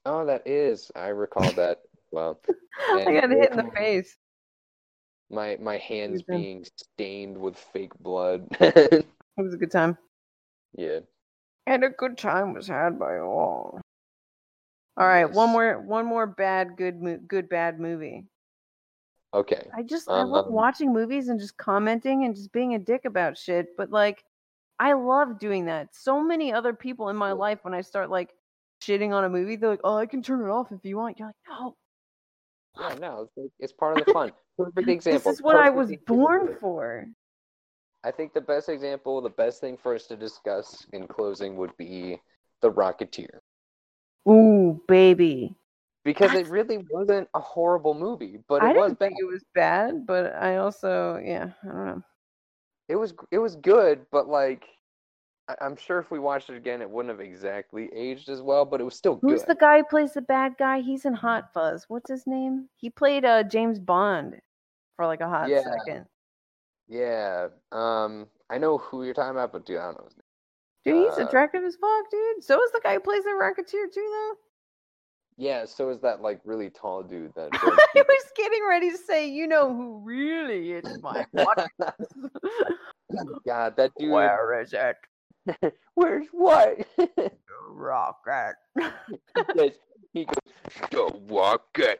oh, 0.06 0.24
that 0.24 0.46
is. 0.46 0.90
I 0.96 1.08
recall 1.08 1.50
that. 1.52 1.80
Well, 2.12 2.40
I 2.94 3.04
got 3.04 3.30
hit 3.30 3.50
in 3.50 3.56
the 3.58 3.70
face. 3.74 4.16
my, 5.30 5.58
my 5.60 5.76
hands 5.76 6.22
being 6.22 6.64
stained 6.76 7.36
with 7.36 7.56
fake 7.72 7.94
blood. 8.00 8.48
It 9.38 9.42
was 9.42 9.52
a 9.52 9.58
good 9.58 9.70
time. 9.70 9.98
yeah. 10.72 11.00
And 11.66 11.84
a 11.84 11.90
good 11.90 12.16
time 12.16 12.54
was 12.54 12.68
had 12.68 12.98
by 12.98 13.18
all. 13.18 13.82
All 14.98 15.06
right, 15.06 15.30
one 15.30 15.50
more, 15.50 15.78
one 15.80 16.06
more 16.06 16.26
bad, 16.26 16.76
good, 16.76 17.28
good, 17.28 17.48
bad 17.48 17.78
movie. 17.78 18.24
Okay. 19.34 19.68
I 19.74 19.82
just 19.82 20.08
I 20.08 20.22
love 20.22 20.46
Um, 20.46 20.52
watching 20.54 20.92
movies 20.92 21.28
and 21.28 21.38
just 21.38 21.58
commenting 21.58 22.24
and 22.24 22.34
just 22.34 22.52
being 22.52 22.74
a 22.74 22.78
dick 22.78 23.04
about 23.04 23.36
shit. 23.36 23.76
But 23.76 23.90
like, 23.90 24.24
I 24.78 24.94
love 24.94 25.38
doing 25.38 25.66
that. 25.66 25.94
So 25.94 26.22
many 26.22 26.52
other 26.52 26.72
people 26.72 27.10
in 27.10 27.16
my 27.16 27.32
life, 27.32 27.58
when 27.62 27.74
I 27.74 27.82
start 27.82 28.08
like 28.08 28.30
shitting 28.82 29.12
on 29.12 29.24
a 29.24 29.28
movie, 29.28 29.56
they're 29.56 29.68
like, 29.70 29.80
"Oh, 29.84 29.96
I 29.96 30.06
can 30.06 30.22
turn 30.22 30.40
it 30.40 30.48
off 30.50 30.72
if 30.72 30.84
you 30.84 30.96
want." 30.96 31.18
You're 31.18 31.28
like, 31.28 31.36
"No, 31.48 31.76
Yeah, 32.78 32.94
no, 32.94 33.22
it's, 33.22 33.36
like- 33.36 33.50
it's 33.58 33.72
part 33.72 33.98
of 33.98 34.06
the 34.06 34.12
fun. 34.12 34.32
Perfect 34.58 34.88
example. 34.88 35.18
this 35.32 35.38
is 35.38 35.42
what 35.42 35.56
I 35.56 35.68
was 35.68 35.90
example. 35.90 36.16
born 36.16 36.56
for." 36.60 37.06
I 38.04 38.10
think 38.12 38.32
the 38.32 38.40
best 38.40 38.68
example, 38.70 39.20
the 39.20 39.28
best 39.30 39.60
thing 39.60 39.76
for 39.76 39.94
us 39.94 40.06
to 40.06 40.16
discuss 40.16 40.86
in 40.92 41.06
closing 41.08 41.56
would 41.56 41.76
be 41.76 42.20
The 42.62 42.70
Rocketeer. 42.70 43.40
Ooh, 44.28 44.80
baby. 44.88 45.54
Because 46.04 46.30
That's- 46.30 46.46
it 46.46 46.50
really 46.52 46.84
wasn't 46.90 47.28
a 47.34 47.40
horrible 47.40 47.94
movie, 47.94 48.38
but 48.48 48.62
I 48.62 48.70
it 48.70 48.76
was 48.76 48.88
didn't 48.90 48.98
bad. 49.00 49.08
think 49.08 49.20
it 49.20 49.24
was 49.26 49.44
bad, 49.54 50.06
but 50.06 50.34
I 50.36 50.56
also, 50.58 51.16
yeah, 51.18 51.50
I 51.64 51.66
don't 51.66 51.86
know. 51.86 52.02
It 52.88 52.94
was 52.96 53.12
it 53.32 53.38
was 53.38 53.56
good, 53.56 54.06
but 54.12 54.28
like 54.28 54.64
I, 55.48 55.56
I'm 55.60 55.74
sure 55.76 55.98
if 55.98 56.12
we 56.12 56.20
watched 56.20 56.48
it 56.50 56.56
again, 56.56 56.80
it 56.80 56.88
wouldn't 56.88 57.10
have 57.10 57.20
exactly 57.26 57.90
aged 57.92 58.28
as 58.28 58.40
well, 58.42 58.64
but 58.64 58.80
it 58.80 58.84
was 58.84 58.94
still 58.94 59.16
good. 59.16 59.30
Who's 59.30 59.42
good. 59.42 59.56
the 59.56 59.60
guy 59.60 59.78
who 59.78 59.84
plays 59.84 60.12
the 60.14 60.22
bad 60.22 60.54
guy? 60.56 60.80
He's 60.80 61.04
in 61.04 61.12
Hot 61.14 61.52
Fuzz. 61.52 61.86
What's 61.88 62.08
his 62.10 62.26
name? 62.28 62.68
He 62.76 62.88
played 62.90 63.24
uh 63.24 63.42
James 63.42 63.80
Bond 63.80 64.40
for 64.94 65.06
like 65.06 65.20
a 65.20 65.28
hot 65.28 65.48
Yeah. 65.48 65.62
second. 65.64 66.06
Yeah. 66.86 67.48
Um, 67.72 68.28
I 68.48 68.58
know 68.58 68.78
who 68.78 69.02
you're 69.04 69.14
talking 69.14 69.32
about, 69.32 69.50
but 69.52 69.66
dude, 69.66 69.78
I 69.78 69.86
don't 69.86 69.98
know 69.98 70.04
his 70.04 70.16
name. 70.16 70.22
Dude, 70.86 71.08
he's 71.10 71.18
Uh, 71.18 71.26
attractive 71.26 71.64
as 71.64 71.74
fuck, 71.76 72.10
dude. 72.10 72.44
So 72.44 72.62
is 72.62 72.70
the 72.70 72.80
guy 72.80 72.94
who 72.94 73.00
plays 73.00 73.24
the 73.24 73.30
Rocketeer 73.30 73.92
too, 73.92 74.08
though. 74.08 74.34
Yeah, 75.36 75.64
so 75.64 75.90
is 75.90 76.00
that 76.00 76.22
like 76.22 76.40
really 76.44 76.70
tall 76.70 77.02
dude 77.02 77.34
that 77.34 77.48
I 77.52 78.02
was 78.08 78.32
getting 78.36 78.64
ready 78.66 78.90
to 78.90 78.96
say, 78.96 79.28
you 79.28 79.48
know 79.48 79.74
who 79.74 79.98
really 79.98 80.72
is 80.72 81.02
my? 81.02 81.26
God, 83.46 83.76
that 83.76 83.90
dude. 83.98 84.12
Where 84.12 84.60
is 84.62 84.72
it? 84.72 84.96
Where's 85.94 86.28
what? 86.32 86.86
Rocket. 87.68 88.54
he 89.54 89.72
he 90.12 90.24
goes, 90.24 90.36
"The 90.90 91.20
Rocket." 91.28 91.98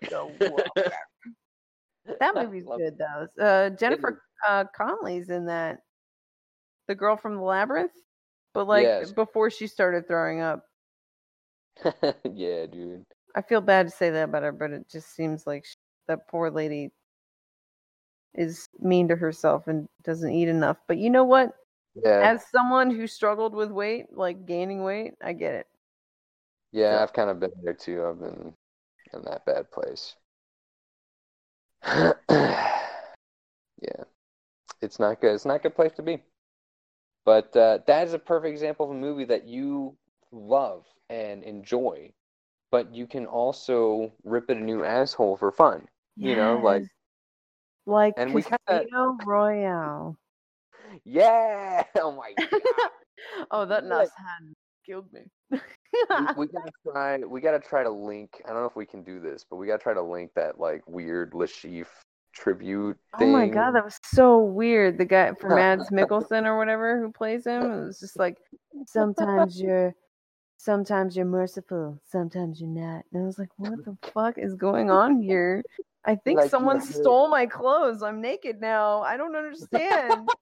that 2.21 2.35
movie's 2.35 2.65
good 2.65 2.99
though. 2.99 3.27
Uh, 3.45 3.71
Jennifer 3.71 4.23
uh, 4.47 4.65
Connelly's 4.77 5.29
in 5.29 5.47
that. 5.47 5.81
The 6.89 6.95
girl 6.95 7.17
from 7.17 7.35
the 7.35 7.43
labyrinth, 7.43 7.91
but 8.57 8.67
like 8.67 8.85
Yes. 8.85 9.13
before 9.13 9.51
she 9.51 9.67
started 9.67 10.09
throwing 10.09 10.41
up. 10.41 10.65
yeah, 12.25 12.65
dude. 12.65 13.05
I 13.35 13.43
feel 13.43 13.61
bad 13.61 13.85
to 13.87 13.91
say 13.91 14.09
that 14.11 14.25
about 14.31 14.45
her, 14.45 14.53
but 14.53 14.71
it 14.71 14.89
just 14.89 15.15
seems 15.15 15.47
like 15.47 15.67
sh 15.67 15.75
that 16.09 16.27
poor 16.29 16.51
lady 16.51 16.91
is 18.35 18.69
mean 18.79 19.09
to 19.09 19.17
herself 19.17 19.67
and 19.69 19.89
doesn't 20.05 20.31
eat 20.33 20.49
enough. 20.49 20.79
But 20.89 20.97
you 20.97 21.11
know 21.11 21.25
what? 21.25 21.53
Yeah, 22.03 22.33
As 22.33 22.47
someone 22.51 22.91
who 22.91 23.07
struggled 23.07 23.55
with 23.55 23.71
weight, 23.71 24.07
like 24.13 24.47
gaining 24.47 24.83
weight, 24.83 25.15
I 25.23 25.35
get 25.35 25.55
it. 25.55 25.67
yeah, 26.73 27.03
I've 27.03 27.13
kind 27.13 27.29
of 27.31 27.41
been 27.41 27.53
there 27.63 27.75
too. 27.75 28.05
I've 28.07 28.21
been 28.21 28.55
in 29.13 29.23
that 29.25 29.45
bad 29.45 29.71
place. 29.71 30.17
yeah, 32.31 32.75
it's 34.81 34.99
not 34.99 35.21
good. 35.21 35.35
It's 35.35 35.45
not 35.45 35.57
a 35.57 35.59
good 35.61 35.75
place 35.77 35.93
to 35.97 36.03
be. 36.03 36.23
But 37.27 37.55
uh, 37.57 37.81
that 37.89 38.07
is 38.07 38.15
a 38.15 38.19
perfect 38.21 38.53
example 38.53 38.87
of 38.87 38.93
a 38.93 38.99
movie 38.99 39.25
that 39.25 39.47
you 39.47 39.97
love 40.31 40.87
and 41.11 41.43
enjoy, 41.43 42.13
but 42.71 42.95
you 42.95 43.09
can 43.09 43.27
also 43.27 44.13
rip 44.25 44.49
it 44.49 44.57
a 44.57 44.61
new 44.61 44.85
asshole 44.85 45.37
for 45.37 45.51
fun. 45.51 45.89
You 46.17 46.37
know, 46.37 46.59
like 46.63 46.85
like 47.85 48.15
And 48.17 48.33
we 48.33 48.43
kinda- 48.43 48.59
Casino 48.69 49.19
Royale. 49.27 50.17
yeah. 51.05 51.85
Oh 51.97 52.13
my 52.13 52.33
god. 52.39 52.61
oh, 53.51 53.67
that 53.67 53.85
nice 53.85 54.09
hand 54.17 54.55
killed 54.87 55.13
me. 55.13 55.23
we, 55.51 55.59
we 56.37 56.47
gotta 56.53 56.71
try. 56.85 57.19
We 57.19 57.41
gotta 57.41 57.59
try 57.59 57.83
to 57.83 57.91
link. 57.91 58.41
I 58.45 58.51
don't 58.51 58.61
know 58.61 58.67
if 58.67 58.77
we 58.77 58.87
can 58.87 59.03
do 59.03 59.21
this, 59.21 59.45
but 59.49 59.57
we 59.57 59.67
gotta 59.67 59.83
try 59.83 59.95
to 59.95 60.03
link 60.03 60.31
that 60.37 60.61
like 60.61 60.83
weird 60.87 61.35
Le 61.35 61.47
Chiffre 61.47 61.87
tribute 62.37 62.97
oh 63.21 63.27
my 63.27 63.49
god, 63.49 63.73
that 63.73 63.85
was 63.85 63.99
so 64.05 64.39
weird. 64.39 64.99
The 64.99 65.05
guy 65.05 65.33
for 65.41 65.49
Mads 65.55 65.91
Mikkelsen 65.91 66.45
or 66.45 66.59
whatever 66.59 67.01
who 67.01 67.11
plays 67.11 67.47
him, 67.47 67.63
it 67.63 67.87
was 67.87 68.01
just 68.01 68.19
like 68.19 68.39
sometimes 68.87 69.61
you're 69.61 69.95
sometimes 70.57 71.17
you're 71.17 71.27
merciful, 71.27 72.01
sometimes 72.07 72.61
you're 72.61 72.71
not. 72.71 73.05
And 73.13 73.23
I 73.23 73.27
was 73.27 73.39
like, 73.39 73.51
what 73.57 73.85
the 73.85 73.97
fuck 74.13 74.39
is 74.39 74.55
going 74.55 74.91
on 74.91 75.21
here? 75.21 75.63
I 76.05 76.15
think 76.15 76.39
Like, 76.39 76.51
someone 76.51 76.81
stole 76.81 77.29
my 77.29 77.47
clothes. 77.47 78.03
I'm 78.03 78.21
naked 78.21 78.61
now. 78.61 79.03
I 79.03 79.17
don't 79.17 79.37
understand. 79.37 80.29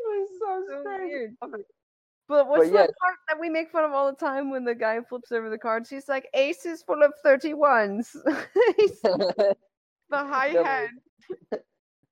It 0.00 0.20
was 0.20 0.28
so 0.40 0.74
so 0.74 0.80
strange. 0.82 1.10
weird. 1.10 1.64
But 2.28 2.48
what's 2.48 2.66
yeah. 2.66 2.86
the 2.86 2.92
part 3.00 3.14
that 3.28 3.40
we 3.40 3.48
make 3.48 3.70
fun 3.70 3.84
of 3.84 3.92
all 3.92 4.10
the 4.10 4.16
time 4.16 4.50
when 4.50 4.64
the 4.64 4.74
guy 4.74 5.00
flips 5.00 5.32
over 5.32 5.50
the 5.50 5.58
cards? 5.58 5.88
He's 5.88 6.08
like, 6.08 6.28
aces 6.34 6.82
full 6.82 7.02
of 7.02 7.12
31s. 7.24 8.16
The 10.10 10.18
high 10.24 10.46
hand. 10.64 11.00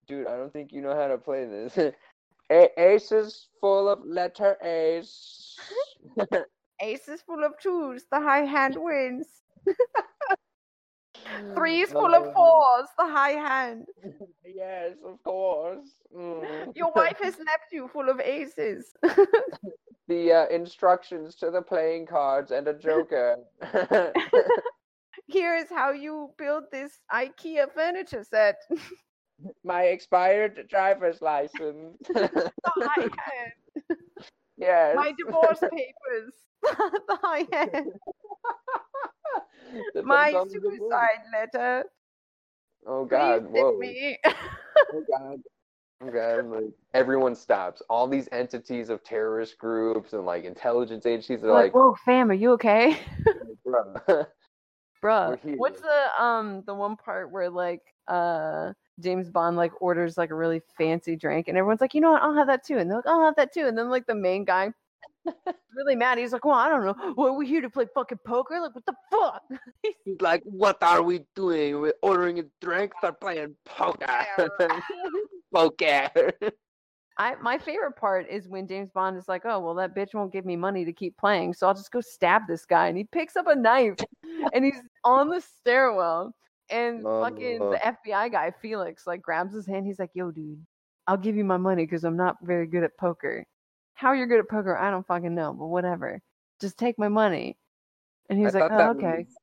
Dude, 0.06 0.26
I 0.26 0.36
don't 0.36 0.52
think 0.52 0.72
you 0.72 0.82
know 0.82 0.94
how 0.94 1.08
to 1.08 1.18
play 1.18 1.44
this. 1.46 1.76
A- 2.50 2.80
aces 2.80 3.48
full 3.60 3.88
of 3.88 4.04
letter 4.04 4.56
A's. 4.62 5.56
Aces 6.80 7.22
full 7.22 7.42
of 7.42 7.58
twos. 7.60 8.04
The 8.10 8.20
high 8.20 8.44
hand 8.44 8.76
wins. 8.78 9.26
Threes 11.56 11.90
full 11.90 12.14
of 12.14 12.32
fours. 12.32 12.88
The 12.96 13.06
high 13.08 13.30
hand. 13.30 13.86
Yes, 14.44 14.92
of 15.04 15.20
course. 15.24 15.88
Mm. 16.16 16.76
Your 16.76 16.92
wife 16.94 17.18
has 17.20 17.36
napped 17.38 17.72
you 17.72 17.88
full 17.88 18.08
of 18.08 18.20
aces. 18.20 18.94
the 20.06 20.32
uh, 20.32 20.46
instructions 20.46 21.34
to 21.36 21.50
the 21.50 21.62
playing 21.62 22.06
cards 22.06 22.52
and 22.52 22.68
a 22.68 22.74
joker. 22.74 23.38
Here 25.26 25.56
is 25.56 25.68
how 25.70 25.92
you 25.92 26.30
build 26.38 26.64
this 26.70 26.98
IKEA 27.12 27.72
furniture 27.74 28.24
set. 28.24 28.56
My 29.64 29.82
expired 29.84 30.66
driver's 30.68 31.20
license. 31.20 31.98
The 32.08 32.52
high 32.76 33.02
hand. 33.02 33.90
yes. 34.56 34.96
My 34.96 35.12
divorce 35.18 35.60
papers. 35.60 36.32
the 36.62 37.18
high. 37.22 37.44
Depends 39.94 40.06
My 40.06 40.32
on 40.32 40.48
the 40.48 40.60
mood. 40.60 40.78
suicide 40.78 41.22
letter. 41.32 41.84
Oh 42.86 43.04
God! 43.04 43.46
Whoa! 43.50 43.76
me. 43.78 44.18
Oh 44.24 45.02
God! 45.10 45.40
Oh 46.02 46.10
God! 46.10 46.46
Like, 46.46 46.70
everyone 46.94 47.34
stops. 47.34 47.82
All 47.90 48.06
these 48.06 48.28
entities 48.30 48.90
of 48.90 49.02
terrorist 49.02 49.58
groups 49.58 50.12
and 50.12 50.24
like 50.24 50.44
intelligence 50.44 51.04
agencies 51.06 51.42
are 51.42 51.50
like, 51.52 51.64
like, 51.64 51.74
whoa, 51.74 51.94
fam, 52.04 52.30
are 52.30 52.34
you 52.34 52.52
okay? 52.52 52.98
Bruh. 55.02 55.38
What's 55.56 55.80
the 55.80 56.22
um 56.22 56.62
the 56.66 56.74
one 56.74 56.96
part 56.96 57.30
where 57.30 57.50
like 57.50 57.82
uh 58.08 58.72
James 59.00 59.30
Bond 59.30 59.56
like 59.56 59.72
orders 59.80 60.16
like 60.16 60.30
a 60.30 60.34
really 60.34 60.62
fancy 60.78 61.16
drink 61.16 61.48
and 61.48 61.58
everyone's 61.58 61.80
like, 61.80 61.94
you 61.94 62.00
know 62.00 62.12
what, 62.12 62.22
I'll 62.22 62.34
have 62.34 62.46
that 62.46 62.64
too. 62.64 62.78
And 62.78 62.90
they're 62.90 62.98
like, 62.98 63.06
I'll 63.06 63.24
have 63.24 63.36
that 63.36 63.52
too. 63.52 63.66
And 63.66 63.76
then 63.76 63.90
like 63.90 64.06
the 64.06 64.14
main 64.14 64.44
guy 64.44 64.72
really 65.74 65.96
mad. 65.96 66.18
He's 66.18 66.32
like, 66.32 66.44
Well, 66.44 66.54
I 66.54 66.68
don't 66.68 66.84
know. 66.84 67.14
Well, 67.16 67.36
we 67.36 67.46
here 67.46 67.60
to 67.60 67.70
play 67.70 67.86
fucking 67.94 68.18
poker? 68.24 68.60
Like, 68.60 68.74
what 68.74 68.86
the 68.86 68.94
fuck? 69.10 69.42
He's 70.04 70.20
like, 70.20 70.42
what 70.44 70.82
are 70.82 71.02
we 71.02 71.20
doing? 71.34 71.80
We're 71.80 71.94
ordering 72.02 72.38
a 72.38 72.44
drink, 72.60 72.92
start 72.98 73.20
playing 73.20 73.54
poker. 73.64 74.06
poker. 75.52 76.32
I 77.18 77.34
my 77.40 77.56
favorite 77.58 77.96
part 77.96 78.28
is 78.28 78.46
when 78.48 78.66
James 78.68 78.90
Bond 78.90 79.16
is 79.16 79.26
like, 79.28 79.42
Oh, 79.46 79.58
well, 79.60 79.74
that 79.74 79.94
bitch 79.96 80.12
won't 80.14 80.32
give 80.32 80.44
me 80.44 80.56
money 80.56 80.84
to 80.84 80.92
keep 80.92 81.16
playing, 81.16 81.54
so 81.54 81.66
I'll 81.66 81.74
just 81.74 81.90
go 81.90 82.00
stab 82.00 82.42
this 82.46 82.66
guy. 82.66 82.88
And 82.88 82.96
he 82.98 83.04
picks 83.04 83.36
up 83.36 83.46
a 83.46 83.54
knife 83.56 83.96
and 84.52 84.64
he's 84.64 84.80
on 85.04 85.28
the 85.28 85.40
stairwell. 85.40 86.34
And 86.68 87.02
fucking 87.04 87.62
Oh. 87.62 87.70
the 87.70 87.78
FBI 87.78 88.32
guy, 88.32 88.52
Felix, 88.60 89.06
like 89.06 89.22
grabs 89.22 89.54
his 89.54 89.66
hand. 89.66 89.86
He's 89.86 89.98
like, 90.00 90.10
Yo, 90.14 90.30
dude, 90.30 90.64
I'll 91.06 91.16
give 91.16 91.36
you 91.36 91.44
my 91.44 91.56
money 91.56 91.84
because 91.84 92.02
I'm 92.04 92.16
not 92.16 92.36
very 92.42 92.66
good 92.66 92.82
at 92.84 92.96
poker. 92.98 93.44
How 93.94 94.12
you're 94.12 94.26
good 94.26 94.40
at 94.40 94.48
poker, 94.48 94.76
I 94.76 94.90
don't 94.90 95.06
fucking 95.06 95.34
know, 95.34 95.52
but 95.54 95.66
whatever. 95.66 96.20
Just 96.60 96.76
take 96.76 96.98
my 96.98 97.08
money. 97.08 97.56
And 98.28 98.38
he's 98.38 98.54
I 98.56 98.60
like, 98.60 98.72
Oh, 98.72 98.90
okay. 98.90 99.18
was- 99.26 99.36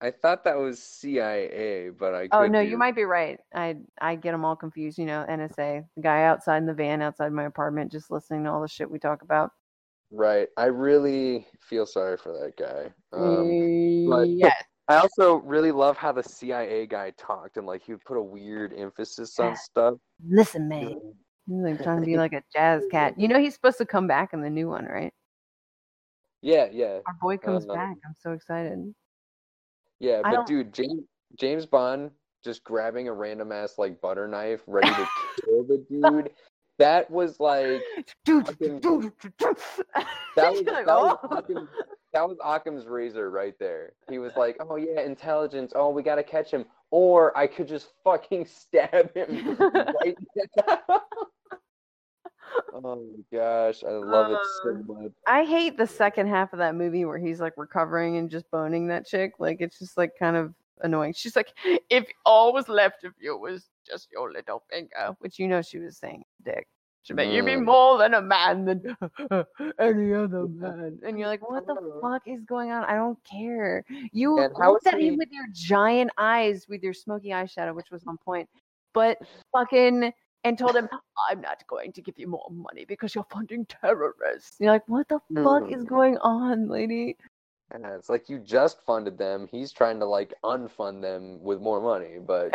I 0.00 0.12
thought 0.12 0.44
that 0.44 0.56
was 0.56 0.80
CIA, 0.80 1.90
but 1.90 2.14
I. 2.14 2.28
Oh 2.30 2.46
no, 2.46 2.62
be- 2.62 2.70
you 2.70 2.78
might 2.78 2.94
be 2.94 3.04
right. 3.04 3.38
I 3.54 3.76
I 4.00 4.14
get 4.14 4.32
them 4.32 4.44
all 4.44 4.54
confused. 4.54 4.96
You 4.98 5.06
know, 5.06 5.26
NSA, 5.28 5.84
the 5.96 6.02
guy 6.02 6.24
outside 6.24 6.58
in 6.58 6.66
the 6.66 6.74
van 6.74 7.02
outside 7.02 7.32
my 7.32 7.44
apartment, 7.46 7.90
just 7.90 8.10
listening 8.10 8.44
to 8.44 8.50
all 8.50 8.62
the 8.62 8.68
shit 8.68 8.90
we 8.90 8.98
talk 9.00 9.22
about. 9.22 9.50
Right. 10.10 10.48
I 10.56 10.66
really 10.66 11.46
feel 11.60 11.84
sorry 11.84 12.16
for 12.16 12.32
that 12.32 12.56
guy. 12.56 12.92
Um, 13.12 14.06
but- 14.08 14.28
yeah, 14.28 14.54
I 14.88 14.96
also 14.96 15.36
really 15.36 15.72
love 15.72 15.96
how 15.98 16.12
the 16.12 16.22
CIA 16.22 16.86
guy 16.86 17.12
talked 17.18 17.56
and 17.58 17.66
like 17.66 17.82
he 17.82 17.92
would 17.92 18.04
put 18.04 18.16
a 18.16 18.22
weird 18.22 18.72
emphasis 18.72 19.38
on 19.38 19.54
stuff. 19.62 19.94
listen, 20.26 20.68
man. 20.68 20.98
He's 21.46 21.62
like 21.62 21.82
trying 21.82 22.00
to 22.00 22.06
be 22.06 22.16
like 22.24 22.32
a 22.32 22.42
jazz 22.54 22.84
cat. 22.90 23.18
You 23.18 23.28
know, 23.28 23.38
he's 23.38 23.54
supposed 23.54 23.78
to 23.78 23.84
come 23.86 24.06
back 24.06 24.32
in 24.32 24.40
the 24.40 24.50
new 24.50 24.68
one, 24.68 24.84
right? 24.86 25.12
Yeah, 26.40 26.68
yeah, 26.70 27.00
Our 27.06 27.14
boy 27.20 27.36
comes 27.36 27.66
Uh, 27.68 27.74
back. 27.74 27.96
I'm 28.06 28.14
so 28.20 28.30
excited. 28.32 28.94
Yeah. 30.00 30.20
But 30.22 30.46
dude, 30.46 30.72
James 30.72 31.02
James 31.38 31.66
Bond 31.66 32.10
just 32.44 32.62
grabbing 32.64 33.08
a 33.08 33.12
random 33.12 33.52
ass 33.52 33.74
like 33.78 34.00
butter 34.00 34.28
knife, 34.28 34.60
ready 34.66 34.88
to 34.88 35.08
kill 35.44 35.64
the 35.64 35.84
dude. 35.90 36.30
That 36.78 37.10
was 37.10 37.40
like 37.40 37.82
Dude, 38.24 38.46
fucking- 38.46 38.78
dude, 38.80 39.12
that 39.40 39.56
was, 39.56 39.82
that, 40.36 40.52
was 40.52 40.84
"Oh." 40.86 41.18
Occam, 41.36 41.68
that 42.12 42.28
was 42.28 42.38
Occam's 42.42 42.86
razor 42.86 43.30
right 43.30 43.54
there. 43.58 43.92
He 44.08 44.18
was 44.18 44.36
like, 44.36 44.56
"Oh 44.60 44.76
yeah, 44.76 45.00
intelligence. 45.00 45.72
Oh, 45.74 45.90
we 45.90 46.02
gotta 46.04 46.22
catch 46.22 46.50
him, 46.52 46.64
or 46.92 47.36
I 47.36 47.48
could 47.48 47.66
just 47.66 47.88
fucking 48.04 48.46
stab 48.46 49.12
him 49.14 49.56
right 49.58 50.16
now." 50.68 51.02
Oh 52.74 52.80
my 52.96 53.38
gosh, 53.38 53.82
I 53.84 53.90
love 53.90 54.32
it 54.32 54.38
so 54.62 54.70
Uh, 54.70 54.92
much. 55.02 55.12
I 55.26 55.44
hate 55.44 55.76
the 55.76 55.86
second 55.86 56.28
half 56.28 56.52
of 56.52 56.58
that 56.58 56.74
movie 56.74 57.04
where 57.04 57.18
he's 57.18 57.40
like 57.40 57.54
recovering 57.56 58.16
and 58.16 58.30
just 58.30 58.50
boning 58.50 58.88
that 58.88 59.06
chick. 59.06 59.32
Like 59.38 59.58
it's 59.60 59.78
just 59.78 59.96
like 59.96 60.12
kind 60.18 60.36
of 60.36 60.54
annoying. 60.82 61.12
She's 61.14 61.36
like, 61.36 61.52
if 61.90 62.06
all 62.24 62.52
was 62.52 62.68
left 62.68 63.04
of 63.04 63.12
you 63.20 63.36
was 63.36 63.68
just 63.86 64.08
your 64.12 64.32
little 64.32 64.62
finger, 64.70 65.16
which 65.20 65.38
you 65.38 65.48
know 65.48 65.62
she 65.62 65.78
was 65.78 65.96
saying 65.96 66.24
dick. 66.44 66.66
She'd 67.02 67.16
be, 67.16 67.24
you'd 67.24 67.46
be 67.46 67.52
Mm. 67.52 67.64
more 67.64 67.96
than 67.96 68.12
a 68.12 68.20
man 68.20 68.66
than 68.66 68.82
any 69.78 70.12
other 70.12 70.46
man. 70.46 70.98
And 71.06 71.18
you're 71.18 71.28
like, 71.28 71.48
what 71.48 71.66
the 71.66 71.74
fuck 72.02 72.22
is 72.26 72.44
going 72.44 72.70
on? 72.70 72.84
I 72.84 72.96
don't 72.96 73.18
care. 73.24 73.82
You 74.12 74.34
looked 74.58 74.86
at 74.86 75.00
him 75.00 75.16
with 75.16 75.28
your 75.30 75.46
giant 75.54 76.10
eyes, 76.18 76.66
with 76.68 76.82
your 76.82 76.92
smoky 76.92 77.28
eyeshadow, 77.30 77.74
which 77.74 77.90
was 77.90 78.02
on 78.06 78.18
point. 78.18 78.46
But 78.92 79.18
fucking 79.52 80.12
and 80.44 80.56
told 80.58 80.76
him, 80.76 80.88
I'm 81.28 81.40
not 81.40 81.66
going 81.66 81.92
to 81.92 82.02
give 82.02 82.18
you 82.18 82.28
more 82.28 82.46
money 82.50 82.84
because 82.84 83.14
you're 83.14 83.26
funding 83.30 83.66
terrorists. 83.66 84.56
You're 84.60 84.72
like, 84.72 84.88
what 84.88 85.08
the 85.08 85.18
fuck 85.34 85.70
is 85.70 85.84
going 85.84 86.16
on, 86.18 86.68
lady? 86.68 87.16
Yeah, 87.78 87.94
it's 87.96 88.08
like 88.08 88.28
you 88.28 88.38
just 88.38 88.80
funded 88.86 89.18
them. 89.18 89.46
He's 89.50 89.72
trying 89.72 89.98
to 90.00 90.06
like 90.06 90.32
unfund 90.44 91.02
them 91.02 91.42
with 91.42 91.60
more 91.60 91.80
money, 91.80 92.16
but 92.18 92.50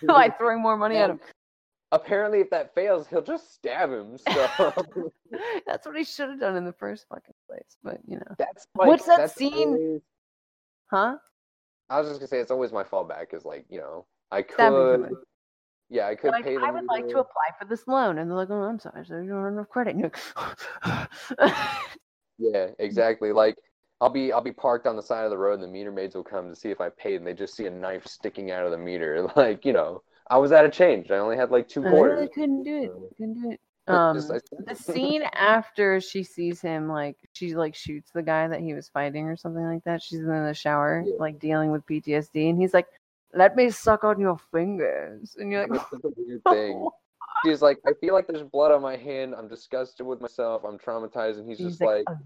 you 0.00 0.08
know. 0.08 0.14
like 0.14 0.38
throwing 0.38 0.62
more 0.62 0.76
money 0.76 0.96
at 0.96 1.10
him. 1.10 1.18
apparently, 1.90 2.40
if 2.40 2.50
that 2.50 2.72
fails, 2.74 3.08
he'll 3.08 3.22
just 3.22 3.52
stab 3.54 3.90
him. 3.90 4.16
So 4.32 5.10
That's 5.66 5.84
what 5.86 5.96
he 5.96 6.04
should 6.04 6.28
have 6.28 6.38
done 6.38 6.56
in 6.56 6.64
the 6.64 6.72
first 6.72 7.06
fucking 7.08 7.34
place. 7.48 7.76
But 7.82 7.98
you 8.06 8.16
know, 8.16 8.34
that's 8.38 8.68
like, 8.76 8.86
What's 8.86 9.06
that 9.06 9.16
that's 9.18 9.34
scene? 9.34 9.68
always- 9.68 10.00
huh? 10.86 11.16
I 11.90 11.98
was 11.98 12.08
just 12.08 12.20
gonna 12.20 12.28
say 12.28 12.38
it's 12.38 12.52
always 12.52 12.70
my 12.72 12.84
fallback. 12.84 13.34
Is 13.34 13.44
like 13.44 13.64
you 13.68 13.78
know 13.78 14.06
I 14.30 14.42
could. 14.42 15.10
Yeah, 15.94 16.08
I 16.08 16.16
could 16.16 16.32
Like, 16.32 16.44
pay. 16.44 16.56
I 16.56 16.72
would 16.72 16.86
like 16.86 17.06
to 17.08 17.20
apply 17.20 17.50
for 17.58 17.66
this 17.66 17.86
loan, 17.86 18.18
and 18.18 18.28
they're 18.28 18.36
like, 18.36 18.50
"Oh, 18.50 18.62
I'm 18.62 18.80
sorry, 18.80 19.06
sir, 19.06 19.22
you 19.22 19.30
don't 19.30 19.44
have 19.44 19.52
enough 19.52 19.68
credit." 19.68 19.96
Yeah, 22.36 22.70
exactly. 22.80 23.30
Like 23.30 23.54
I'll 24.00 24.10
be 24.10 24.32
I'll 24.32 24.40
be 24.42 24.52
parked 24.52 24.88
on 24.88 24.96
the 24.96 25.02
side 25.02 25.24
of 25.24 25.30
the 25.30 25.38
road, 25.38 25.54
and 25.54 25.62
the 25.62 25.68
meter 25.68 25.92
maids 25.92 26.16
will 26.16 26.24
come 26.24 26.48
to 26.48 26.56
see 26.56 26.70
if 26.70 26.80
I 26.80 26.88
paid, 26.88 27.16
and 27.16 27.26
they 27.26 27.32
just 27.32 27.54
see 27.54 27.66
a 27.66 27.70
knife 27.70 28.06
sticking 28.06 28.50
out 28.50 28.66
of 28.66 28.72
the 28.72 28.78
meter. 28.78 29.28
Like 29.36 29.64
you 29.64 29.72
know, 29.72 30.02
I 30.28 30.38
was 30.38 30.50
out 30.50 30.64
of 30.64 30.72
change. 30.72 31.12
I 31.12 31.18
only 31.18 31.36
had 31.36 31.52
like 31.52 31.68
two 31.68 31.86
I 31.86 31.90
really 31.90 32.28
couldn't 32.28 32.64
do 32.64 32.76
it. 32.76 32.90
So, 32.90 33.08
Couldn't 33.16 33.42
do 33.42 33.50
it. 33.52 33.60
Um, 33.86 34.16
the 34.66 34.74
scene 34.92 35.22
after 35.34 36.00
she 36.00 36.24
sees 36.24 36.60
him, 36.60 36.88
like 36.88 37.16
she 37.34 37.54
like 37.54 37.76
shoots 37.76 38.10
the 38.10 38.22
guy 38.22 38.48
that 38.48 38.60
he 38.60 38.74
was 38.74 38.88
fighting 38.88 39.26
or 39.26 39.36
something 39.36 39.64
like 39.64 39.84
that. 39.84 40.02
She's 40.02 40.18
in 40.20 40.26
the 40.26 40.54
shower, 40.54 41.04
Yeah. 41.06 41.14
like 41.20 41.38
dealing 41.38 41.70
with 41.70 41.86
PTSD, 41.86 42.50
and 42.50 42.58
he's 42.58 42.74
like, 42.74 42.88
"Let 43.36 43.56
me 43.56 43.70
suck 43.70 44.04
on 44.04 44.20
your 44.20 44.38
fingers," 44.52 45.36
and 45.38 45.50
you're 45.50 45.66
like, 45.66 45.80
such 45.90 46.00
a 46.04 46.08
weird 46.16 46.42
thing. 46.50 46.88
She's 47.44 47.60
like, 47.60 47.78
I 47.86 47.92
feel 48.00 48.14
like 48.14 48.26
there's 48.26 48.42
blood 48.42 48.72
on 48.72 48.80
my 48.80 48.96
hand. 48.96 49.34
I'm 49.36 49.48
disgusted 49.48 50.06
with 50.06 50.20
myself. 50.20 50.62
I'm 50.64 50.78
traumatized. 50.78 51.38
And 51.38 51.48
he's, 51.48 51.58
He's 51.58 51.68
just 51.68 51.80
like, 51.82 52.04
like, 52.08 52.16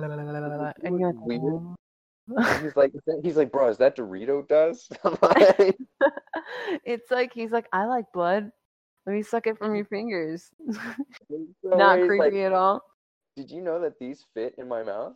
uh, 0.00 0.72
and 0.82 0.98
you're 0.98 1.12
like, 1.12 1.26
weird. 1.26 2.62
He's 2.62 2.76
like, 2.76 2.92
he's 3.22 3.36
like, 3.36 3.52
bro, 3.52 3.68
is 3.68 3.78
that 3.78 3.96
Dorito 3.96 4.46
dust? 4.48 4.96
Like, 5.22 5.76
it's 6.84 7.10
like 7.10 7.32
he's 7.32 7.52
like, 7.52 7.66
I 7.72 7.86
like 7.86 8.06
blood. 8.12 8.50
Let 9.06 9.14
me 9.14 9.22
suck 9.22 9.46
it 9.46 9.58
from 9.58 9.74
your 9.76 9.84
fingers. 9.84 10.50
no 10.66 11.46
Not 11.62 11.98
creepy 12.06 12.18
like, 12.18 12.34
at 12.34 12.52
all. 12.52 12.82
Did 13.36 13.50
you 13.50 13.60
know 13.60 13.80
that 13.80 13.98
these 13.98 14.24
fit 14.34 14.54
in 14.58 14.68
my 14.68 14.82
mouth? 14.82 15.12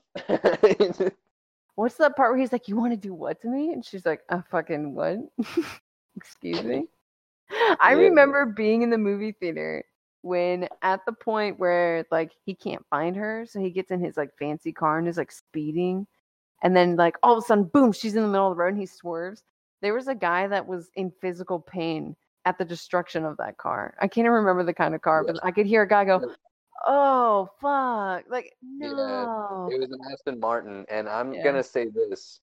What's 1.78 1.94
that 1.98 2.16
part 2.16 2.32
where 2.32 2.40
he's 2.40 2.50
like, 2.50 2.66
"You 2.66 2.76
want 2.76 2.90
to 2.92 2.96
do 2.96 3.14
what 3.14 3.40
to 3.42 3.48
me?" 3.48 3.72
And 3.72 3.84
she's 3.84 4.04
like, 4.04 4.22
"A 4.30 4.42
fucking 4.42 4.96
what?" 4.96 5.18
Excuse 6.16 6.64
me. 6.64 6.88
I 7.80 7.92
Yeah. 7.92 8.08
remember 8.08 8.46
being 8.46 8.82
in 8.82 8.90
the 8.90 8.98
movie 8.98 9.30
theater 9.30 9.84
when 10.22 10.68
at 10.82 11.06
the 11.06 11.12
point 11.12 11.60
where 11.60 12.04
like 12.10 12.32
he 12.44 12.56
can't 12.56 12.84
find 12.90 13.14
her, 13.14 13.46
so 13.48 13.60
he 13.60 13.70
gets 13.70 13.92
in 13.92 14.00
his 14.00 14.16
like 14.16 14.30
fancy 14.40 14.72
car 14.72 14.98
and 14.98 15.06
is 15.06 15.18
like 15.18 15.30
speeding, 15.30 16.08
and 16.64 16.76
then 16.76 16.96
like 16.96 17.16
all 17.22 17.38
of 17.38 17.44
a 17.44 17.46
sudden, 17.46 17.62
boom, 17.72 17.92
she's 17.92 18.16
in 18.16 18.22
the 18.22 18.28
middle 18.28 18.50
of 18.50 18.56
the 18.56 18.60
road 18.60 18.70
and 18.74 18.80
he 18.80 18.86
swerves. 18.86 19.44
There 19.80 19.94
was 19.94 20.08
a 20.08 20.16
guy 20.16 20.48
that 20.48 20.66
was 20.66 20.90
in 20.96 21.12
physical 21.20 21.60
pain 21.60 22.16
at 22.44 22.58
the 22.58 22.64
destruction 22.64 23.24
of 23.24 23.36
that 23.36 23.56
car. 23.56 23.94
I 24.00 24.08
can't 24.08 24.24
even 24.24 24.32
remember 24.32 24.64
the 24.64 24.74
kind 24.74 24.96
of 24.96 25.02
car, 25.02 25.22
but 25.22 25.38
I 25.44 25.52
could 25.52 25.66
hear 25.66 25.82
a 25.82 25.88
guy 25.88 26.04
go. 26.06 26.34
"Oh 26.86 27.50
fuck!" 27.60 28.24
Like 28.28 28.56
Yeah, 28.62 28.88
no. 28.92 29.68
It 29.70 29.80
was 29.80 29.90
an 29.90 30.00
Aston 30.12 30.40
Martin, 30.40 30.86
and 30.88 31.08
I'm 31.08 31.32
Yeah. 31.34 31.44
gonna 31.44 31.62
say 31.62 31.86
this: 31.88 32.40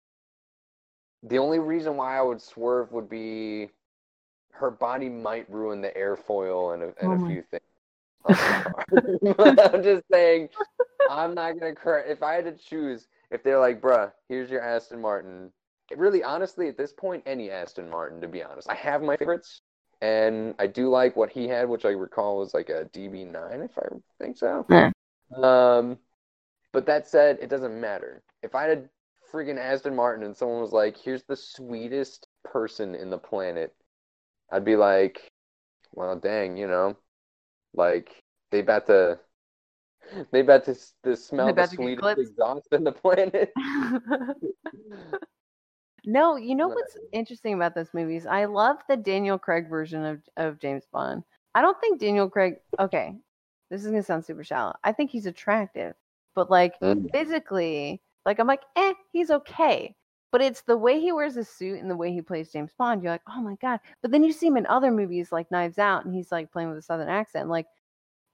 the 1.23 1.39
only 1.39 1.59
reason 1.59 1.97
why 1.97 2.17
I 2.17 2.21
would 2.21 2.41
swerve 2.41 2.91
would 2.91 3.09
be 3.09 3.69
her 4.51 4.71
body 4.71 5.09
might 5.09 5.49
ruin 5.49 5.81
the 5.81 5.91
airfoil 5.91 6.73
and 6.73 6.83
a, 6.83 6.85
and 7.03 7.11
Oh 7.11 7.25
a 7.25 7.27
few 7.27 7.41
things. 7.43 7.63
on 8.25 8.35
the 8.37 8.43
car. 8.63 8.85
But 9.37 9.73
I'm 9.73 9.83
just 9.83 10.03
saying, 10.11 10.49
I'm 11.09 11.35
not 11.35 11.59
gonna 11.59 11.75
cur 11.75 11.99
If 11.99 12.23
I 12.23 12.33
had 12.33 12.45
to 12.45 12.51
choose, 12.53 13.07
if 13.31 13.43
they're 13.43 13.59
like, 13.59 13.81
"Bruh, 13.81 14.11
here's 14.27 14.49
your 14.49 14.61
Aston 14.61 15.01
Martin," 15.01 15.51
it 15.91 15.97
really, 15.97 16.23
honestly, 16.23 16.67
at 16.67 16.77
this 16.77 16.91
point, 16.93 17.23
any 17.25 17.51
Aston 17.51 17.89
Martin, 17.89 18.21
to 18.21 18.27
be 18.27 18.43
honest, 18.43 18.69
I 18.69 18.75
have 18.75 19.01
my 19.03 19.15
favorites. 19.17 19.61
And 20.01 20.55
I 20.59 20.67
do 20.67 20.89
like 20.89 21.15
what 21.15 21.31
he 21.31 21.47
had, 21.47 21.69
which 21.69 21.85
I 21.85 21.89
recall 21.89 22.37
was 22.37 22.53
like 22.53 22.69
a 22.69 22.85
DB9, 22.93 23.65
if 23.65 23.77
I 23.77 23.87
think 24.19 24.37
so. 24.37 24.65
Yeah. 24.69 24.91
Um, 25.35 25.97
but 26.71 26.85
that 26.85 27.07
said, 27.07 27.39
it 27.41 27.49
doesn't 27.49 27.79
matter. 27.79 28.21
If 28.43 28.53
I 28.55 28.63
had 28.63 28.77
a 28.77 28.83
freaking 29.31 29.57
Aston 29.57 29.95
Martin 29.95 30.25
and 30.25 30.35
someone 30.35 30.61
was 30.61 30.71
like, 30.71 30.97
"Here's 30.97 31.23
the 31.23 31.35
sweetest 31.35 32.27
person 32.43 32.95
in 32.95 33.09
the 33.09 33.17
planet," 33.17 33.73
I'd 34.51 34.65
be 34.65 34.75
like, 34.75 35.31
"Well, 35.93 36.15
dang, 36.17 36.57
you 36.57 36.67
know, 36.67 36.97
like 37.73 38.21
they 38.51 38.59
about 38.59 38.87
to, 38.87 39.19
they 40.31 40.41
about 40.41 40.65
to, 40.65 40.75
to 41.03 41.15
smell 41.15 41.53
the 41.53 41.65
sweetest 41.67 42.17
exhaust 42.17 42.67
in 42.73 42.83
the 42.83 42.91
planet." 42.91 43.51
no, 46.05 46.35
you 46.35 46.55
know 46.55 46.67
what's 46.67 46.97
interesting 47.11 47.53
about 47.53 47.75
this 47.75 47.93
movie 47.93 48.15
is 48.15 48.25
I 48.25 48.45
love 48.45 48.77
the 48.87 48.97
Daniel 48.97 49.37
Craig 49.37 49.69
version 49.69 50.03
of, 50.05 50.21
of 50.37 50.59
James 50.59 50.85
Bond. 50.91 51.23
I 51.53 51.61
don't 51.61 51.79
think 51.79 51.99
Daniel 51.99 52.29
Craig 52.29 52.55
okay, 52.79 53.15
this 53.69 53.81
is 53.81 53.87
gonna 53.87 54.03
sound 54.03 54.25
super 54.25 54.43
shallow. 54.43 54.75
I 54.83 54.91
think 54.91 55.11
he's 55.11 55.25
attractive, 55.25 55.95
but 56.35 56.49
like 56.51 56.79
Mm. 56.81 57.11
physically, 57.11 58.01
like 58.25 58.39
I'm 58.39 58.47
like, 58.47 58.63
eh, 58.75 58.93
he's 59.11 59.31
okay. 59.31 59.95
But 60.31 60.41
it's 60.41 60.61
the 60.63 60.75
way 60.77 60.99
he 60.99 61.11
wears 61.13 61.37
a 61.37 61.45
suit 61.45 61.79
and 61.79 61.89
the 61.89 61.95
way 61.95 62.11
he 62.11 62.21
plays 62.21 62.51
James 62.51 62.71
Bond. 62.77 63.01
You're 63.01 63.13
like, 63.13 63.21
oh 63.29 63.41
my 63.41 63.55
god. 63.61 63.79
But 64.01 64.11
then 64.11 64.23
you 64.23 64.33
see 64.33 64.47
him 64.47 64.57
in 64.57 64.65
other 64.67 64.91
movies 64.91 65.31
like 65.31 65.49
Knives 65.51 65.79
Out, 65.79 66.05
and 66.05 66.13
he's 66.13 66.31
like 66.31 66.51
playing 66.51 66.69
with 66.69 66.77
a 66.77 66.81
southern 66.81 67.07
accent. 67.09 67.47
Like, 67.49 67.67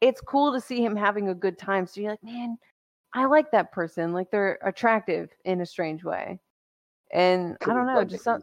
it's 0.02 0.22
cool 0.22 0.52
to 0.53 0.61
see 0.61 0.84
him 0.84 0.95
having 0.95 1.30
a 1.30 1.35
good 1.35 1.57
time. 1.60 1.85
So 1.85 2.02
you're 2.02 2.11
like, 2.11 2.23
man, 2.23 2.57
I 3.14 3.26
like 3.26 3.52
that 3.52 3.72
person. 3.72 4.14
Like 4.14 4.31
they're 4.31 4.57
attractive 4.64 5.30
in 5.45 5.61
a 5.61 5.65
strange 5.65 6.03
way. 6.03 6.39
And 7.13 7.57
I 7.61 7.65
don't 7.73 7.85
know, 7.88 8.03
just 8.05 8.23
some, 8.23 8.41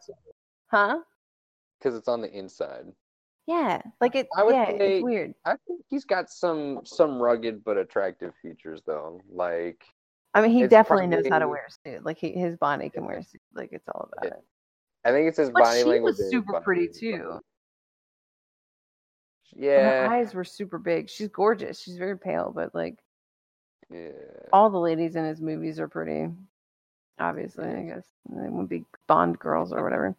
huh? 0.67 0.99
because 1.79 1.97
it's 1.97 2.09
on 2.09 2.21
the 2.21 2.31
inside. 2.31 2.87
Yeah, 3.47 3.81
like 4.01 4.15
it. 4.15 4.29
I 4.37 4.43
would 4.43 4.55
yeah, 4.55 4.67
say- 4.67 4.97
it's 4.97 5.05
weird. 5.05 5.35
I 5.47 5.57
think 5.67 5.81
he's 5.89 6.05
got 6.05 6.29
some 6.31 6.81
some 6.85 7.19
rugged 7.21 7.65
but 7.65 7.79
attractive 7.79 8.35
features 8.43 8.83
though. 8.87 9.23
Like 9.31 9.83
I 10.35 10.43
mean, 10.43 10.51
he 10.51 10.67
definitely 10.67 11.07
knows 11.07 11.27
how 11.29 11.39
to 11.39 11.49
wear 11.49 11.67
a 11.67 11.89
suit. 11.91 12.05
Like 12.05 12.19
he, 12.19 12.33
his 12.33 12.57
body 12.57 12.91
can 12.91 13.07
wear 13.07 13.19
a 13.19 13.25
suit. 13.25 13.41
Like 13.55 13.71
it's 13.73 13.89
all 13.89 14.11
about 14.13 14.33
it. 14.33 14.45
I 15.05 15.13
think 15.13 15.29
it's 15.29 15.39
his 15.39 15.49
But 15.51 15.63
body 15.63 15.79
she 15.81 15.85
language. 15.85 16.13
was 16.13 16.21
and 16.21 16.27
his 16.27 16.31
super 16.33 16.61
pretty 16.61 16.89
too. 16.89 17.17
Her 17.17 17.41
Yeah, 19.57 20.09
eyes 20.11 20.35
were 20.35 20.45
super 20.45 20.79
big. 20.79 21.09
She's 21.09 21.29
gorgeous. 21.29 21.81
She's 21.81 21.97
very 21.97 22.19
pale, 22.19 22.53
but 22.55 22.75
like 22.75 22.99
yeah. 23.91 24.11
all 24.53 24.69
the 24.69 24.79
ladies 24.79 25.17
in 25.17 25.25
his 25.25 25.41
movies 25.41 25.81
are 25.81 25.89
pretty. 25.89 26.29
Obviously, 27.21 27.67
I 27.67 27.83
guess 27.83 28.05
they 28.29 28.49
wouldn't 28.49 28.69
be 28.69 28.85
Bond 29.07 29.39
girls 29.39 29.73
or 29.73 29.83
whatever. 29.83 30.15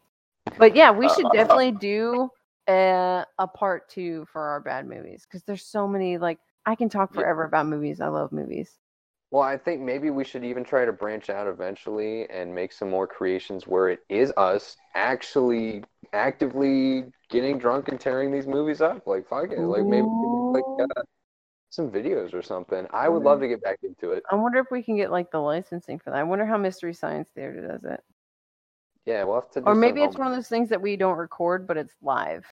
But 0.58 0.76
yeah, 0.76 0.92
we 0.92 1.10
should 1.10 1.28
definitely 1.34 1.72
do 1.72 2.30
a, 2.68 3.26
a 3.38 3.48
part 3.48 3.90
two 3.90 4.26
for 4.32 4.42
our 4.42 4.60
bad 4.60 4.88
movies 4.88 5.26
because 5.26 5.44
there's 5.44 5.66
so 5.66 5.88
many. 5.88 6.18
Like 6.18 6.40
I 6.66 6.76
can 6.76 6.90
talk 6.90 7.14
forever 7.14 7.44
about 7.46 7.68
movies. 7.68 8.02
I 8.02 8.08
love 8.08 8.32
movies. 8.32 8.78
Well, 9.32 9.44
I 9.44 9.58
think 9.58 9.82
maybe 9.82 10.10
we 10.10 10.24
should 10.24 10.44
even 10.44 10.64
try 10.64 10.86
to 10.86 10.92
branch 10.92 11.30
out 11.30 11.48
eventually 11.48 12.28
and 12.30 12.54
make 12.54 12.72
some 12.74 12.90
more 12.90 13.06
creations 13.06 13.68
where 13.68 13.90
it 13.90 14.00
is 14.10 14.34
us 14.38 14.76
actually 14.96 15.84
actively 16.14 17.06
getting 17.30 17.60
drunk 17.60 17.90
and 17.90 18.00
tearing 18.00 18.32
these 18.32 18.48
movies 18.48 18.82
up. 18.82 19.06
Like 19.06 19.28
fuck 19.30 19.52
it. 19.52 19.60
Like 19.68 19.86
maybe 19.86 20.08
we 20.08 20.18
can 20.20 20.34
make, 20.34 20.46
like 20.54 20.66
uh, 20.98 21.02
some 21.70 21.90
videos 21.90 22.34
or 22.34 22.42
something. 22.42 22.88
I 22.92 23.10
would 23.10 23.24
love 23.24 23.40
to 23.42 23.48
get 23.48 23.62
back 23.62 23.80
into 23.84 24.12
it. 24.12 24.24
I 24.32 24.36
wonder 24.36 24.60
if 24.60 24.68
we 24.72 24.84
can 24.84 24.96
get 24.96 25.12
like 25.12 25.32
the 25.32 25.40
licensing 25.40 26.00
for 26.00 26.10
that. 26.12 26.18
I 26.18 26.24
wonder 26.24 26.46
how 26.46 26.58
Mystery 26.58 26.94
Science 26.94 27.30
Theater 27.34 27.68
does 27.68 27.84
it. 27.84 28.04
Yeah, 29.06 29.24
we'll 29.24 29.36
have 29.36 29.52
to. 29.52 29.62
Do 29.62 29.68
Or 29.68 29.76
maybe 29.76 30.02
it's 30.02 30.16
homework. 30.16 30.20
one 30.20 30.28
of 30.28 30.34
those 30.36 30.48
things 30.48 30.70
that 30.70 30.82
we 30.82 30.96
don't 30.96 31.18
record, 31.18 31.68
but 31.68 31.78
it's 31.78 31.94
live. 32.02 32.46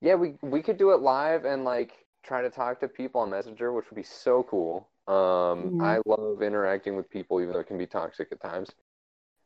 Yeah, 0.00 0.14
we 0.14 0.34
we 0.42 0.62
could 0.62 0.76
do 0.76 0.90
it 0.92 1.00
live 1.00 1.44
and 1.44 1.64
like 1.64 1.92
try 2.22 2.42
to 2.42 2.50
talk 2.50 2.80
to 2.80 2.88
people 2.88 3.20
on 3.20 3.30
Messenger, 3.30 3.72
which 3.72 3.90
would 3.90 3.96
be 3.96 4.02
so 4.02 4.42
cool. 4.44 4.88
Um, 5.06 5.78
Mhm. 5.78 5.80
I 5.80 6.00
love 6.06 6.42
interacting 6.42 6.96
with 6.96 7.08
people, 7.10 7.40
even 7.40 7.52
though 7.52 7.60
it 7.60 7.66
can 7.66 7.78
be 7.78 7.86
toxic 7.86 8.28
at 8.32 8.40
times. 8.40 8.70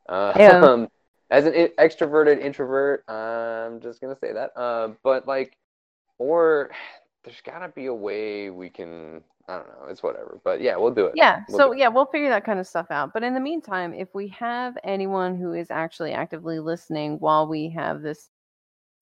Uh, 0.09 0.33
Yeah. 0.37 0.59
um, 0.63 0.89
as 1.31 1.47
an 1.47 1.53
extroverted 1.79 2.41
introvert, 2.41 3.09
I'm 3.09 3.81
just 3.81 4.01
gonna 4.01 4.17
say 4.21 4.33
that. 4.33 4.57
Uh, 4.57 4.95
but 5.03 5.27
like, 5.27 5.57
or 6.19 6.71
there's 7.29 7.41
gotta 7.43 7.69
be 7.69 7.87
a 7.87 7.95
way 7.95 8.51
we 8.51 8.71
can. 8.71 9.23
I 9.49 9.57
don't 9.57 9.69
know. 9.69 9.87
It's 9.89 10.03
whatever. 10.03 10.41
But 10.45 10.61
yeah, 10.61 10.77
we'll 10.77 10.95
do 10.95 11.07
it. 11.07 11.13
Yeah. 11.15 11.43
We'll 11.49 11.59
So 11.59 11.73
it. 11.73 11.79
yeah, 11.79 11.89
we'll 11.89 12.07
figure 12.07 12.29
that 12.31 12.45
kind 12.45 12.59
of 12.59 12.67
stuff 12.67 12.91
out. 12.91 13.13
But 13.13 13.23
in 13.23 13.35
the 13.35 13.41
meantime, 13.41 13.95
if 13.95 14.15
we 14.15 14.29
have 14.29 14.77
anyone 14.85 15.37
who 15.37 15.53
is 15.53 15.71
actually 15.71 16.13
actively 16.13 16.59
listening 16.59 17.19
while 17.19 17.47
we 17.47 17.69
have 17.71 18.03
this 18.03 18.31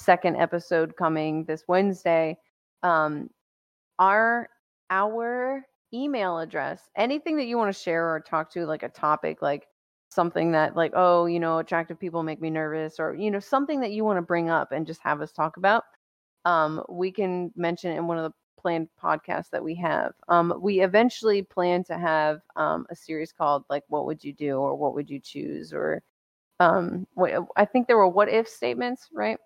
second 0.01 0.37
episode 0.37 0.97
coming 0.97 1.45
this 1.45 1.65
Wednesday, 1.69 2.37
um, 2.83 3.31
our 3.99 4.49
our 4.91 5.65
email 5.95 6.39
address, 6.39 6.89
anything 6.97 7.37
that 7.37 7.47
you 7.47 7.57
want 7.57 7.75
to 7.75 7.81
share 7.81 8.09
or 8.13 8.21
talk 8.21 8.51
to, 8.53 8.67
like 8.67 8.83
a 8.83 8.89
topic, 8.89 9.41
like 9.43 9.67
something 10.11 10.53
that 10.53 10.77
like, 10.77 10.93
oh, 10.95 11.27
you 11.27 11.41
know, 11.41 11.59
attractive 11.59 11.99
people 11.99 12.23
make 12.25 12.41
me 12.41 12.51
nervous, 12.51 12.99
or 12.99 13.15
you 13.15 13.31
know, 13.31 13.41
something 13.41 13.81
that 13.81 13.93
you 13.93 14.05
want 14.05 14.17
to 14.17 14.23
bring 14.23 14.49
up 14.51 14.73
and 14.73 14.87
just 14.87 15.01
have 15.03 15.21
us 15.21 15.33
talk 15.33 15.57
about. 15.57 15.85
Um, 16.47 16.83
we 16.89 17.13
can 17.13 17.53
mention 17.57 17.93
in 17.93 18.07
one 18.07 18.19
of 18.19 18.25
the 18.25 18.35
planned 18.63 18.89
podcasts 19.03 19.51
that 19.51 19.63
we 19.65 19.75
have. 19.77 20.13
Um, 20.29 20.55
we 20.61 20.81
eventually 20.81 21.43
plan 21.43 21.85
to 21.85 21.99
have 21.99 22.41
um, 22.57 22.87
a 22.91 22.97
series 22.97 23.33
called 23.33 23.65
like 23.71 23.85
"What 23.89 24.07
Would 24.07 24.25
You 24.25 24.33
Do" 24.33 24.57
or 24.59 24.77
"What 24.77 24.95
Would 24.95 25.11
You 25.11 25.21
Choose" 25.21 25.73
or 25.75 26.03
um, 26.61 27.07
what, 27.15 27.33
I 27.57 27.65
think 27.67 27.87
there 27.89 27.99
were 27.99 28.09
"What 28.09 28.29
If" 28.31 28.49
statements, 28.49 29.09
right? 29.13 29.39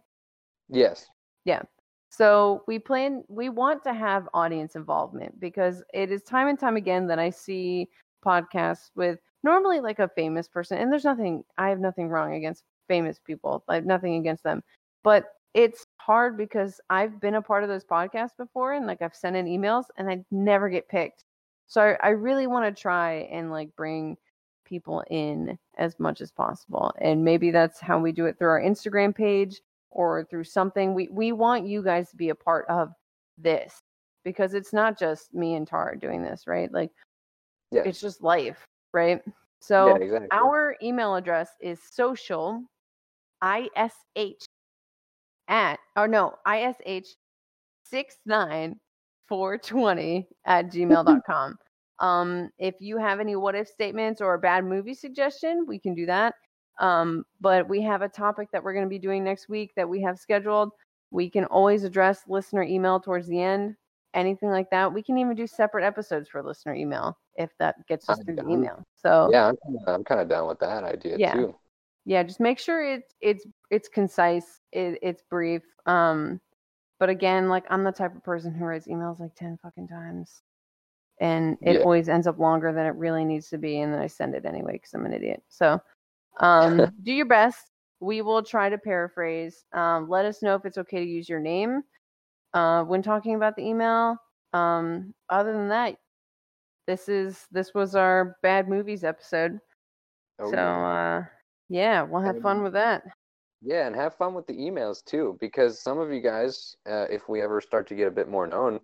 Yes. 0.69 1.09
Yeah. 1.45 1.63
So 2.11 2.65
we 2.67 2.79
plan, 2.79 3.25
we 3.29 3.49
want 3.49 3.85
to 3.85 3.95
have 3.95 4.29
audience 4.35 4.75
involvement 4.77 5.39
because 5.41 5.83
it 5.95 6.11
is 6.11 6.23
time 6.25 6.49
and 6.49 6.59
time 6.59 6.77
again 6.77 7.07
that 7.07 7.19
I 7.19 7.31
see 7.31 7.89
podcasts 8.25 8.91
with 8.97 9.21
normally 9.43 9.81
like 9.81 10.01
a 10.01 10.09
famous 10.09 10.49
person, 10.49 10.79
and 10.79 10.93
there's 10.93 11.05
nothing, 11.05 11.45
I 11.59 11.69
have 11.69 11.81
nothing 11.81 12.09
wrong 12.09 12.35
against 12.35 12.65
famous 12.89 13.19
people. 13.19 13.65
I 13.69 13.77
have 13.77 13.87
nothing 13.87 14.17
against 14.17 14.43
them, 14.45 14.63
but 15.05 15.27
it's 15.55 15.87
hard 16.05 16.37
because 16.37 16.81
I've 16.91 17.21
been 17.21 17.35
a 17.35 17.43
part 17.43 17.63
of 17.63 17.69
those 17.69 17.85
podcasts 17.85 18.37
before, 18.37 18.73
and 18.73 18.87
like 18.87 19.03
I've 19.03 19.15
sent 19.15 19.37
in 19.37 19.47
emails, 19.47 19.85
and 19.97 20.09
I 20.09 20.25
never 20.31 20.69
get 20.69 20.89
picked. 20.89 21.25
So 21.67 21.83
I, 21.83 22.09
I 22.09 22.11
really 22.11 22.47
want 22.47 22.75
to 22.75 22.83
try 22.83 23.29
and 23.33 23.51
like 23.51 23.75
bring 23.77 24.17
people 24.65 25.05
in 25.11 25.59
as 25.79 25.99
much 25.99 26.21
as 26.21 26.31
possible, 26.31 26.93
and 27.01 27.25
maybe 27.25 27.51
that's 27.51 27.81
how 27.81 27.99
we 27.99 28.13
do 28.13 28.27
it 28.27 28.39
through 28.39 28.49
our 28.49 28.61
Instagram 28.61 29.15
page 29.15 29.61
or 29.91 30.25
through 30.25 30.45
something. 30.45 30.95
We 30.95 31.09
we 31.11 31.33
want 31.33 31.67
you 31.67 31.83
guys 31.83 32.11
to 32.11 32.17
be 32.17 32.31
a 32.31 32.35
part 32.35 32.67
of 32.69 32.93
this 33.39 33.79
because 34.25 34.55
it's 34.55 34.73
not 34.73 34.99
just 34.99 35.33
me 35.35 35.55
and 35.55 35.67
Tara 35.67 35.99
doing 35.99 36.23
this, 36.23 36.47
right? 36.47 36.73
Like 36.73 36.91
Yes. 37.73 37.87
it's 37.87 38.01
just 38.01 38.23
life, 38.23 38.65
right? 38.93 39.23
So 39.61 39.87
yeah, 39.87 39.97
exactly. 39.97 40.29
our 40.33 40.77
email 40.83 41.15
address 41.15 41.51
is 41.61 41.81
social 41.83 42.63
ish 43.43 44.47
at 45.51 45.79
or 45.97 46.09
no 46.09 46.35
ish 46.47 47.17
six 47.85 48.17
nine 48.25 48.79
four 49.29 49.59
twenty 49.59 50.27
at 50.47 50.73
gmail.com. 50.73 51.59
um, 51.99 52.51
if 52.59 52.75
you 52.81 52.97
have 52.97 53.21
any 53.21 53.37
what 53.37 53.55
if 53.55 53.69
statements 53.69 54.21
or 54.23 54.35
a 54.35 54.39
bad 54.39 54.65
movie 54.65 54.95
suggestion, 54.95 55.67
we 55.67 55.79
can 55.79 55.95
do 55.95 56.07
that. 56.07 56.35
Um, 56.79 57.25
but 57.41 57.69
we 57.69 57.83
have 57.83 58.01
a 58.01 58.09
topic 58.09 58.49
that 58.53 58.65
we're 58.65 58.73
going 58.73 58.87
to 58.87 58.89
be 58.89 58.99
doing 58.99 59.23
next 59.23 59.49
week 59.51 59.73
that 59.77 59.89
we 59.89 60.01
have 60.03 60.19
scheduled. 60.19 60.71
We 61.11 61.29
can 61.29 61.45
always 61.47 61.85
address 61.85 62.23
listener 62.27 62.63
email 62.63 63.01
towards 63.01 63.27
the 63.27 63.43
end, 63.43 63.75
anything 64.15 64.49
like 64.49 64.71
that. 64.71 64.93
We 64.93 65.03
can 65.03 65.19
even 65.19 65.37
do 65.37 65.47
separate 65.47 65.85
episodes 65.85 66.29
for 66.29 66.43
listener 66.43 66.75
email 66.75 67.19
if 67.35 67.51
that 67.59 67.75
gets 67.87 68.09
us 68.09 68.19
I'm 68.19 68.25
through 68.25 68.37
the 68.37 68.51
email. 68.51 68.83
So 68.95 69.29
yeah, 69.31 69.49
I'm 69.49 69.79
I'm 69.87 70.05
kind 70.05 70.21
of 70.21 70.29
down 70.29 70.49
with 70.49 70.61
that 70.61 70.85
idea 70.85 71.19
Yeah. 71.19 71.35
too. 71.35 71.55
Yeah 72.05 72.23
just 72.23 72.41
make 72.41 72.59
sure 72.59 72.85
it's 72.85 73.15
it's 73.21 73.47
it's 73.71 73.89
concise 73.89 74.61
it, 74.73 74.99
it's 75.03 75.23
brief 75.23 75.63
um 75.87 76.41
but 76.99 77.09
again 77.09 77.49
like 77.49 77.65
i'm 77.71 77.85
the 77.85 77.93
type 77.93 78.15
of 78.15 78.23
person 78.25 78.55
who 78.55 78.65
writes 78.65 78.87
emails 78.89 79.21
like 79.21 79.35
10 79.35 79.59
fucking 79.63 79.89
times 79.89 80.43
and 81.21 81.59
it 81.65 81.77
Yeah. 81.77 81.83
always 81.83 82.09
ends 82.09 82.27
up 82.27 82.39
longer 82.39 82.73
than 82.73 82.87
it 82.87 82.95
really 82.97 83.25
needs 83.25 83.49
to 83.49 83.59
be 83.59 83.81
and 83.81 83.93
then 83.93 84.01
i 84.01 84.07
send 84.07 84.35
it 84.35 84.45
anyway 84.47 84.73
because 84.73 84.95
i'm 84.95 85.07
an 85.07 85.13
idiot 85.13 85.43
so 85.49 85.81
um 86.41 86.91
do 87.03 87.13
your 87.13 87.27
best 87.27 87.73
we 88.01 88.23
will 88.23 88.43
try 88.43 88.69
to 88.69 88.79
paraphrase 88.79 89.65
um 89.73 90.09
let 90.09 90.25
us 90.25 90.43
know 90.43 90.55
if 90.55 90.65
it's 90.65 90.79
okay 90.79 90.99
to 91.05 91.11
use 91.11 91.29
your 91.29 91.41
name 91.41 91.83
uh 92.55 92.83
when 92.85 93.03
talking 93.03 93.35
about 93.35 93.57
the 93.57 93.63
email 93.67 94.17
um 94.55 95.13
other 95.29 95.53
than 95.53 95.69
that 95.69 95.97
this 96.87 97.09
is 97.09 97.47
this 97.53 97.75
was 97.75 97.95
our 97.95 98.37
bad 98.43 98.69
movies 98.69 99.05
episode 99.05 99.61
Oh, 100.39 100.51
so 100.51 100.57
yeah. 100.57 100.75
uh 100.85 101.25
yeah, 101.71 102.03
we'll 102.03 102.21
have 102.21 102.43
fun 102.43 102.63
with 102.63 102.75
that. 102.75 103.03
Yeah, 103.63 103.87
and 103.87 103.95
have 103.97 104.15
fun 104.17 104.35
with 104.35 104.47
the 104.47 104.57
emails 104.57 105.05
too, 105.05 105.39
because 105.41 105.81
some 105.81 105.99
of 105.99 106.13
you 106.13 106.21
guys, 106.21 106.77
uh, 106.89 107.07
if 107.11 107.29
we 107.29 107.41
ever 107.41 107.61
start 107.61 107.87
to 107.89 107.95
get 107.95 108.09
a 108.09 108.11
bit 108.11 108.29
more 108.29 108.47
known, 108.47 108.81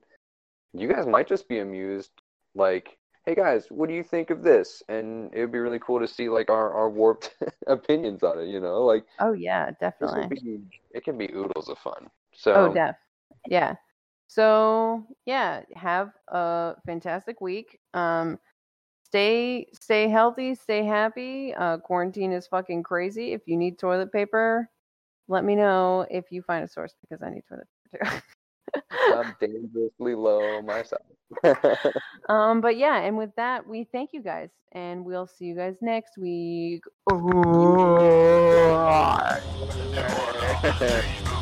you 0.73 0.89
guys 0.89 1.07
might 1.07 1.27
just 1.27 1.49
be 1.49 1.59
amused. 1.59 2.11
Like, 2.55 2.97
hey 3.25 3.35
guys, 3.35 3.67
what 3.71 3.89
do 3.89 3.95
you 3.95 4.05
think 4.05 4.31
of 4.31 4.43
this? 4.43 4.83
And 4.89 5.33
it 5.35 5.41
would 5.41 5.53
be 5.53 5.59
really 5.59 5.81
cool 5.81 5.99
to 5.99 6.07
see 6.07 6.29
like 6.29 6.49
our, 6.49 6.73
our 6.73 6.89
warped 6.89 7.35
opinions 7.67 8.23
on 8.23 8.39
it. 8.39 8.49
You 8.49 8.61
know, 8.61 8.85
like 8.85 9.05
Oh 9.19 9.33
yeah, 9.33 9.71
definitely. 9.81 10.29
be 10.29 10.61
it 10.93 11.05
can 11.05 11.19
be 11.19 11.29
oodles 11.35 11.69
of 11.69 11.79
fun. 11.79 12.09
So 12.35 12.55
Oh 12.55 12.75
def. 12.75 12.97
Yeah. 13.49 13.75
So 14.29 15.05
yeah, 15.27 15.63
have 15.75 16.11
a 16.29 16.75
fantastic 16.87 17.41
week. 17.41 17.81
Um 17.95 18.39
stay 19.07 19.67
stay 19.73 20.09
healthy, 20.09 20.55
stay 20.55 20.85
happy. 20.85 21.55
Uh 21.55 21.79
quarantine 21.79 22.33
is 22.33 22.47
fucking 22.47 22.83
crazy. 22.83 23.33
If 23.33 23.43
you 23.47 23.57
need 23.57 23.79
toilet 23.79 24.13
paper, 24.13 24.69
let 25.29 25.45
me 25.45 25.55
know 25.55 26.07
if 26.11 26.31
you 26.31 26.43
find 26.43 26.65
a 26.65 26.69
source 26.69 26.95
because 27.01 27.23
I 27.23 27.31
need 27.31 27.45
toilet 27.49 27.69
paper 27.93 28.05
too. 28.05 28.83
I'm 29.15 29.37
dangerously 29.41 30.15
low 30.15 30.61
myself. 30.63 31.03
um 32.29 32.61
but 32.61 32.77
yeah, 32.77 33.01
and 33.03 33.17
with 33.17 33.31
that, 33.37 33.67
we 33.67 33.85
thank 33.85 34.11
you 34.13 34.23
guys 34.23 34.51
and 34.73 35.05
we'll 35.05 35.29
see 35.29 35.45
you 35.45 35.55
guys 35.55 35.77
next 35.81 36.19
week. 36.19 36.83